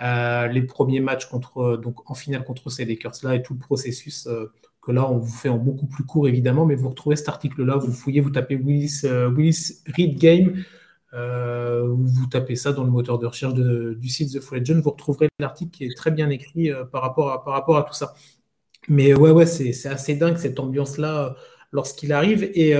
euh, 0.00 0.46
les 0.48 0.62
premiers 0.62 1.00
matchs 1.00 1.26
contre, 1.26 1.76
donc 1.76 2.10
en 2.10 2.14
finale 2.14 2.42
contre 2.42 2.70
ces 2.70 2.86
Lakers 2.86 3.12
là 3.22 3.34
et 3.34 3.42
tout 3.42 3.52
le 3.52 3.58
processus 3.58 4.26
euh, 4.26 4.50
que 4.80 4.90
là 4.90 5.06
on 5.06 5.18
vous 5.18 5.30
fait 5.30 5.50
en 5.50 5.58
beaucoup 5.58 5.84
plus 5.84 6.04
court 6.04 6.26
évidemment, 6.26 6.64
mais 6.64 6.74
vous 6.74 6.88
retrouvez 6.88 7.16
cet 7.16 7.28
article 7.28 7.64
là, 7.64 7.76
vous 7.76 7.92
fouillez, 7.92 8.22
vous 8.22 8.30
tapez 8.30 8.56
Willis, 8.56 9.02
Willis 9.04 9.82
Read 9.94 10.16
Game, 10.16 10.64
vous 11.12 12.26
tapez 12.30 12.56
ça 12.56 12.72
dans 12.72 12.84
le 12.84 12.90
moteur 12.90 13.18
de 13.18 13.26
recherche 13.26 13.52
du 13.52 14.08
site 14.08 14.32
The 14.32 14.40
Free 14.40 14.60
Agent, 14.60 14.80
vous 14.80 14.90
retrouverez 14.90 15.28
l'article 15.38 15.70
qui 15.70 15.84
est 15.84 15.94
très 15.94 16.10
bien 16.10 16.30
écrit 16.30 16.70
par, 16.90 17.02
rapport 17.02 17.30
à, 17.30 17.44
par 17.44 17.52
rapport 17.52 17.76
à 17.76 17.82
tout 17.82 17.92
ça. 17.92 18.14
Mais 18.88 19.12
ouais, 19.12 19.32
ouais, 19.32 19.44
c'est 19.44 19.86
assez 19.86 20.14
dingue 20.14 20.38
cette 20.38 20.58
ambiance 20.58 20.96
là 20.96 21.36
lorsqu'il 21.72 22.14
arrive 22.14 22.50
et 22.54 22.74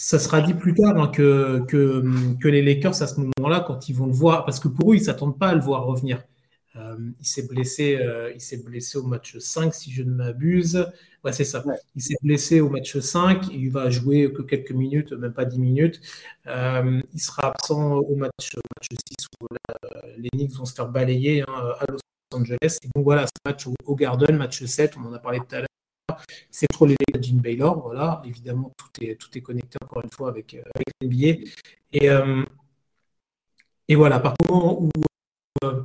ça 0.00 0.18
sera 0.18 0.40
dit 0.40 0.54
plus 0.54 0.72
tard 0.74 0.96
hein, 0.98 1.08
que, 1.08 1.60
que, 1.68 2.48
les 2.48 2.62
Lakers, 2.62 3.02
à 3.02 3.06
ce 3.06 3.20
moment-là, 3.20 3.60
quand 3.60 3.90
ils 3.90 3.94
vont 3.94 4.06
le 4.06 4.12
voir, 4.12 4.46
parce 4.46 4.58
que 4.58 4.68
pour 4.68 4.92
eux, 4.92 4.96
ils 4.96 5.00
ne 5.00 5.04
s'attendent 5.04 5.38
pas 5.38 5.48
à 5.48 5.54
le 5.54 5.60
voir 5.60 5.84
revenir. 5.84 6.24
Euh, 6.76 6.96
il 7.20 7.26
s'est 7.26 7.46
blessé, 7.46 7.96
euh, 7.96 8.32
il 8.34 8.40
s'est 8.40 8.62
blessé 8.62 8.96
au 8.96 9.02
match 9.02 9.36
5, 9.36 9.74
si 9.74 9.92
je 9.92 10.02
ne 10.02 10.10
m'abuse. 10.10 10.90
Ouais, 11.22 11.32
c'est 11.32 11.44
ça. 11.44 11.62
Il 11.94 12.00
s'est 12.00 12.16
blessé 12.22 12.62
au 12.62 12.70
match 12.70 12.98
5. 12.98 13.48
Il 13.52 13.70
va 13.70 13.90
jouer 13.90 14.32
que 14.32 14.40
quelques 14.40 14.72
minutes, 14.72 15.12
même 15.12 15.34
pas 15.34 15.44
10 15.44 15.58
minutes. 15.58 16.00
Euh, 16.46 17.02
il 17.12 17.20
sera 17.20 17.48
absent 17.48 17.96
au 17.98 18.16
match, 18.16 18.56
6 18.80 19.26
où 19.42 19.46
les 20.16 20.30
Knicks 20.30 20.54
vont 20.54 20.64
se 20.64 20.72
faire 20.72 20.88
balayer 20.88 21.42
hein, 21.42 21.74
à 21.78 21.84
Los 21.90 21.98
Angeles. 22.32 22.78
Et 22.82 22.88
donc 22.94 23.04
voilà, 23.04 23.26
ce 23.26 23.32
match 23.44 23.66
au, 23.66 23.74
au 23.84 23.96
Garden, 23.96 24.34
match 24.38 24.64
7, 24.64 24.94
on 24.96 25.06
en 25.08 25.12
a 25.12 25.18
parlé 25.18 25.40
tout 25.40 25.54
à 25.54 25.58
l'heure 25.58 25.69
c'est 26.50 26.66
trop 26.68 26.86
les 26.86 26.96
Jim 27.20 27.36
Baylor. 27.36 27.80
Voilà, 27.82 28.22
évidemment, 28.24 28.72
tout 28.76 29.04
est, 29.04 29.16
tout 29.16 29.36
est 29.36 29.42
connecté 29.42 29.78
encore 29.82 30.02
une 30.02 30.10
fois 30.10 30.28
avec, 30.28 30.54
euh, 30.54 30.62
avec 30.74 30.88
l'NBA. 31.00 31.50
Et, 31.92 32.10
euh, 32.10 32.44
et 33.88 33.96
voilà, 33.96 34.18
du 34.18 34.48
moment 34.48 34.82
où, 34.82 34.90
euh, 35.64 35.82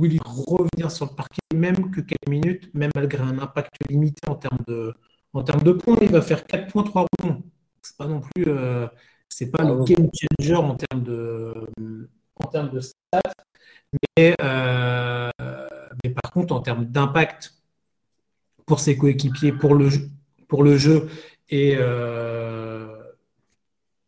où, 0.00 0.06
il 0.06 0.20
revenir 0.24 0.90
sur 0.90 1.06
le 1.06 1.14
parquet, 1.14 1.40
même 1.54 1.90
que 1.90 2.00
quelques 2.00 2.28
minutes, 2.28 2.70
même 2.74 2.90
malgré 2.94 3.22
un 3.22 3.38
impact 3.38 3.70
limité 3.90 4.28
en 4.28 4.36
termes 4.36 4.58
de, 4.66 4.94
en 5.32 5.42
termes 5.42 5.62
de 5.62 5.72
points, 5.72 5.98
il 6.02 6.10
va 6.10 6.22
faire 6.22 6.46
4 6.46 6.72
points, 6.72 6.84
3 6.84 7.06
ronds. 7.22 7.42
C'est 7.82 7.96
pas 7.96 8.06
non 8.06 8.20
plus, 8.20 8.46
c'est 9.28 9.50
pas 9.50 9.64
le 9.64 9.84
game 9.84 10.08
changer 10.14 10.54
en 10.54 10.74
termes 10.76 11.02
de, 11.04 11.54
en 12.36 12.46
termes 12.48 12.70
de 12.70 12.80
stats, 12.80 13.20
mais, 14.16 14.34
mais 16.04 16.10
par 16.10 16.32
contre, 16.32 16.54
en 16.54 16.60
termes 16.60 16.84
d'impact 16.86 17.57
pour 18.68 18.78
ses 18.78 18.96
coéquipiers, 18.96 19.52
pour 19.52 19.74
le, 19.74 19.88
pour 20.46 20.62
le 20.62 20.76
jeu. 20.76 21.08
Et 21.48 21.74
euh, 21.76 22.86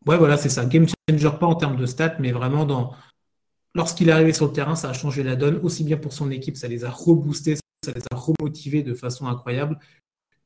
ouais, 0.07 0.19
voilà, 0.19 0.37
c'est 0.37 0.51
ça. 0.51 0.67
Game 0.67 0.87
changer, 1.09 1.31
pas 1.41 1.47
en 1.47 1.57
termes 1.57 1.77
de 1.77 1.87
stats, 1.87 2.17
mais 2.21 2.31
vraiment 2.31 2.67
dans. 2.67 2.95
Lorsqu'il 3.75 4.09
est 4.09 4.13
arrivé 4.13 4.33
sur 4.33 4.47
le 4.47 4.53
terrain, 4.53 4.75
ça 4.75 4.91
a 4.91 4.93
changé 4.93 5.23
la 5.23 5.37
donne, 5.37 5.61
aussi 5.63 5.85
bien 5.85 5.97
pour 5.97 6.13
son 6.13 6.31
équipe, 6.31 6.57
ça 6.57 6.69
les 6.69 6.85
a 6.85 6.91
reboostés, 6.91 7.57
ça 7.85 7.93
les 7.95 8.03
a 8.11 8.17
remotivés 8.17 8.83
de 8.83 8.95
façon 8.95 9.27
incroyable, 9.29 9.79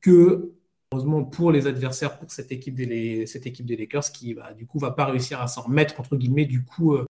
que 0.02 0.52
heureusement 0.92 1.24
pour 1.24 1.50
les 1.50 1.66
adversaires, 1.66 2.18
pour 2.18 2.30
cette 2.30 2.52
équipe 2.52 2.74
des, 2.74 3.26
cette 3.26 3.46
équipe 3.46 3.64
des 3.64 3.76
Lakers, 3.78 4.12
qui 4.12 4.34
bah, 4.34 4.52
du 4.52 4.66
coup 4.66 4.78
va 4.78 4.90
pas 4.90 5.06
réussir 5.06 5.40
à 5.40 5.48
s'en 5.48 5.62
remettre 5.62 5.98
entre 6.00 6.16
guillemets 6.16 6.44
du 6.44 6.64
coup, 6.64 6.94
euh, 6.94 7.06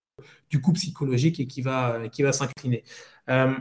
du 0.48 0.60
coup 0.60 0.72
psychologique 0.72 1.40
et 1.40 1.48
qui 1.48 1.62
va, 1.62 2.08
qui 2.08 2.22
va 2.22 2.32
s'incliner. 2.32 2.84
Euh, 3.28 3.52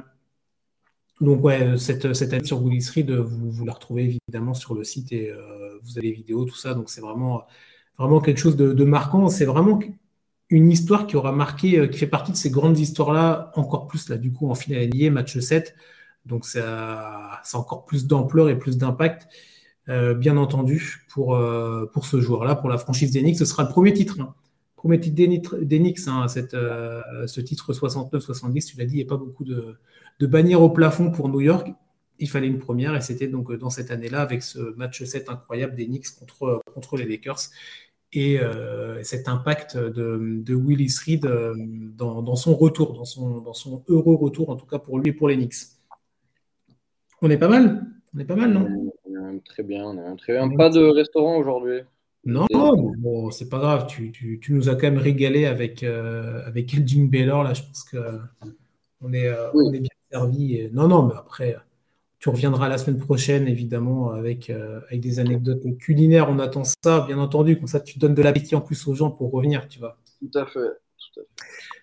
donc 1.24 1.44
ouais, 1.44 1.78
cette, 1.78 2.14
cette 2.14 2.34
année 2.34 2.44
sur 2.44 2.62
Willis 2.62 2.90
Reed, 2.94 3.12
vous, 3.12 3.52
vous, 3.52 3.66
la 3.66 3.74
retrouvez 3.74 4.04
évidemment 4.04 4.54
sur 4.54 4.76
le 4.76 4.84
site 4.84 5.12
et 5.12 5.32
euh, 5.32 5.80
vous 5.84 5.98
avez 5.98 6.08
les 6.08 6.14
vidéos, 6.14 6.46
tout 6.46 6.56
ça. 6.56 6.74
Donc 6.74 6.90
c'est 6.90 7.02
vraiment, 7.02 7.44
vraiment 7.98 8.20
quelque 8.20 8.40
chose 8.40 8.58
de, 8.58 8.84
marquant. 8.84 9.30
C'est 9.30 9.46
vraiment 9.46 9.80
une 10.50 10.70
histoire 10.72 11.08
qui 11.08 11.16
aura 11.16 11.32
marqué, 11.32 11.80
euh, 11.80 11.88
qui 11.88 11.98
fait 11.98 12.08
partie 12.08 12.32
de 12.32 12.38
ces 12.38 12.50
grandes 12.50 12.78
histoires-là, 12.78 13.52
encore 13.56 13.88
plus 13.88 14.10
là 14.10 14.18
du 14.18 14.32
coup 14.34 14.50
en 14.50 14.56
finale 14.56 14.90
match 15.12 15.38
7. 15.40 15.76
Donc 16.26 16.46
ça, 16.46 17.42
a 17.42 17.58
encore 17.58 17.86
plus 17.86 18.06
d'ampleur 18.08 18.50
et 18.50 18.58
plus 18.58 18.78
d'impact, 18.78 19.28
euh, 19.90 20.14
bien 20.14 20.38
entendu, 20.38 21.06
pour, 21.10 21.40
pour 21.94 22.06
ce 22.06 22.22
joueur-là, 22.22 22.56
pour 22.56 22.70
la 22.70 22.78
franchise 22.78 23.12
d'Enix. 23.12 23.40
Ce 23.40 23.46
sera 23.46 23.64
le 23.64 23.70
premier 23.70 23.94
titre. 23.94 24.18
Hein. 24.20 24.34
Premier 24.76 25.00
titre 25.00 25.58
d'Enix, 25.62 26.08
hein, 26.08 26.28
ce 26.28 27.42
titre 27.42 27.74
69-70, 27.74 28.68
tu 28.68 28.78
l'as 28.78 28.86
dit, 28.86 28.96
il 28.96 28.98
n'y 28.98 29.04
a 29.04 29.10
pas 29.10 29.18
beaucoup 29.18 29.46
de 29.46 29.78
de 30.20 30.28
bannière 30.28 30.62
au 30.62 30.70
plafond 30.70 31.12
pour 31.12 31.30
New 31.30 31.42
York. 31.42 31.68
Il 32.20 32.30
fallait 32.30 32.48
une 32.48 32.60
première 32.60 32.96
et 32.96 33.02
c'était 33.02 33.28
donc 33.28 33.50
euh, 33.50 33.58
dans 33.58 33.70
cette 33.70 33.92
année-là 33.92 34.22
avec 34.22 34.44
ce 34.44 34.76
match 34.76 35.04
7 35.04 35.30
incroyable 35.30 35.76
des 35.76 35.86
Knicks 35.86 36.16
contre, 36.18 36.62
contre 36.74 36.98
les 36.98 37.06
Lakers 37.06 37.50
et 38.14 38.40
euh, 38.40 39.02
cet 39.04 39.28
impact 39.28 39.76
de, 39.76 40.54
Willis 40.54 40.96
Reed 41.06 41.26
euh, 41.26 41.56
dans, 41.58 42.36
son 42.36 42.56
retour, 42.56 42.94
dans 42.94 43.06
son, 43.06 43.40
dans 43.40 43.54
son 43.54 43.84
heureux 43.88 44.16
retour, 44.16 44.50
en 44.50 44.56
tout 44.56 44.68
cas 44.68 44.78
pour 44.78 45.00
lui 45.00 45.10
et 45.10 45.14
pour 45.14 45.28
les 45.28 45.36
Knicks. 45.36 45.56
On 47.22 47.30
est 47.30 47.38
pas 47.38 47.48
mal? 47.48 47.86
On 48.16 48.20
est 48.20 48.26
pas 48.26 48.36
mal, 48.36 48.52
non? 48.52 48.92
Très 49.46 49.64
bien, 49.64 50.16
très 50.18 50.34
bien. 50.34 50.50
Pas 50.56 50.70
de 50.70 50.82
restaurant 50.82 51.38
aujourd'hui. 51.38 51.82
Non, 52.26 52.46
bon, 52.98 53.32
c'est 53.32 53.50
pas 53.50 53.60
grave. 53.60 53.88
Tu, 53.88 54.40
nous 54.50 54.70
as 54.70 54.76
quand 54.76 54.88
même 54.90 54.98
régalé 54.98 55.46
avec, 55.46 55.84
euh, 55.84 56.42
avec 56.46 56.74
Elgin 56.74 57.06
Baylor. 57.06 57.44
Là, 57.44 57.54
je 57.54 57.64
pense 57.64 57.84
qu'on 57.84 59.14
est, 59.14 59.28
euh, 59.28 59.52
on 59.54 59.74
est 59.74 59.80
bien 59.80 59.90
servi. 60.14 60.70
Non, 60.72 60.88
non, 60.88 61.08
mais 61.08 61.16
après, 61.18 61.58
tu 62.20 62.30
reviendras 62.30 62.70
la 62.70 62.78
semaine 62.78 63.00
prochaine, 63.00 63.48
évidemment, 63.48 64.12
avec, 64.12 64.50
euh, 64.50 64.80
avec 64.88 65.02
des 65.02 65.20
anecdotes 65.20 65.78
culinaires. 65.78 66.30
On 66.30 66.40
attend 66.40 66.64
ça, 66.64 67.06
bien 67.06 67.18
entendu. 67.18 67.58
Comme 67.58 67.68
ça, 67.68 67.80
tu 67.80 68.00
donnes 68.00 68.16
de 68.16 68.22
l'appétit 68.22 68.56
en 68.56 68.62
plus 68.62 68.88
aux 68.88 68.94
gens 68.94 69.12
pour 69.12 69.32
revenir, 69.32 69.68
tu 69.68 69.80
vois. 69.80 69.98
Tout 70.20 70.40
à 70.40 70.46
fait. 70.46 70.60
Tout 70.60 71.20
à 71.20 71.24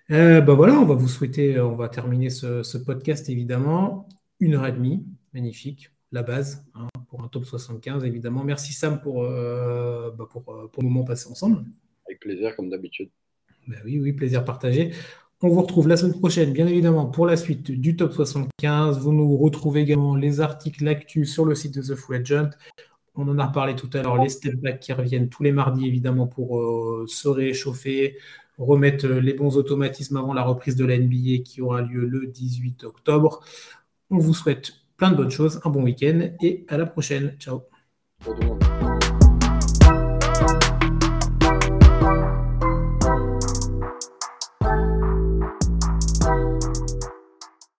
fait. 0.09 0.41
bah 0.43 0.55
voilà, 0.55 0.75
on 0.75 0.87
va 0.87 0.95
vous 0.95 1.09
souhaiter, 1.09 1.61
on 1.61 1.77
va 1.77 1.89
terminer 1.89 2.31
ce, 2.31 2.63
ce 2.63 2.79
podcast, 2.79 3.29
évidemment. 3.29 4.09
Une 4.39 4.55
heure 4.55 4.67
et 4.67 4.73
demie, 4.73 5.05
magnifique 5.35 5.91
la 6.13 6.23
base 6.23 6.65
hein, 6.75 6.89
pour 7.09 7.23
un 7.23 7.29
top 7.29 7.45
75, 7.45 8.05
évidemment. 8.05 8.45
Merci 8.45 8.73
Sam 8.73 9.01
pour, 9.01 9.25
euh, 9.25 10.11
bah, 10.11 10.27
pour, 10.31 10.49
euh, 10.55 10.69
pour, 10.69 10.83
le 10.83 10.89
moment 10.89 11.05
passé 11.05 11.29
ensemble. 11.31 11.65
Avec 12.07 12.21
plaisir, 12.21 12.57
comme 12.57 12.71
d'habitude. 12.71 13.11
Bah 13.69 13.77
oui, 13.85 14.01
oui, 14.01 14.13
plaisir 14.13 14.45
partagé. 14.45 14.93
On 15.43 15.49
vous 15.49 15.63
retrouve 15.63 15.89
la 15.89 15.97
semaine 15.97 16.19
prochaine, 16.19 16.53
bien 16.53 16.67
évidemment, 16.67 17.07
pour 17.07 17.25
la 17.25 17.35
suite 17.35 17.71
du 17.71 17.97
top 17.97 18.13
75. 18.13 18.99
Vous 18.99 19.13
nous 19.13 19.39
retrouvez 19.39 19.81
également 19.81 20.15
les 20.15 20.43
articles, 20.43 20.85
l'actu 20.85 21.25
sur 21.25 21.47
le 21.47 21.55
site 21.55 21.75
de 21.75 21.81
The 21.81 21.95
Full 21.95 22.17
Agent. 22.17 22.51
On 23.15 23.27
en 23.27 23.39
a 23.39 23.47
parlé 23.49 23.75
tout 23.75 23.89
à 23.95 24.03
l'heure, 24.03 24.23
les 24.23 24.29
step 24.29 24.57
back 24.57 24.81
qui 24.81 24.93
reviennent 24.93 25.31
tous 25.31 25.43
les 25.43 25.53
mardis, 25.53 25.87
évidemment, 25.87 26.27
pour 26.27 26.59
euh, 26.59 27.07
se 27.09 27.27
réchauffer, 27.27 28.19
remettre 28.59 29.07
les 29.07 29.33
bons 29.33 29.57
automatismes 29.57 30.19
avant 30.19 30.35
la 30.35 30.43
reprise 30.43 30.77
de 30.77 30.85
la 30.85 30.99
NBA 30.99 31.43
qui 31.43 31.63
aura 31.63 31.81
lieu 31.81 32.05
le 32.05 32.27
18 32.27 32.85
octobre. 32.85 33.41
On 34.11 34.19
vous 34.19 34.35
souhaite 34.35 34.73
plein 34.99 35.11
de 35.11 35.17
bonnes 35.17 35.31
choses, 35.31 35.63
un 35.65 35.71
bon 35.71 35.83
week-end 35.83 36.33
et 36.43 36.67
à 36.69 36.77
la 36.77 36.85
prochaine. 36.85 37.35
Ciao. 37.39 37.63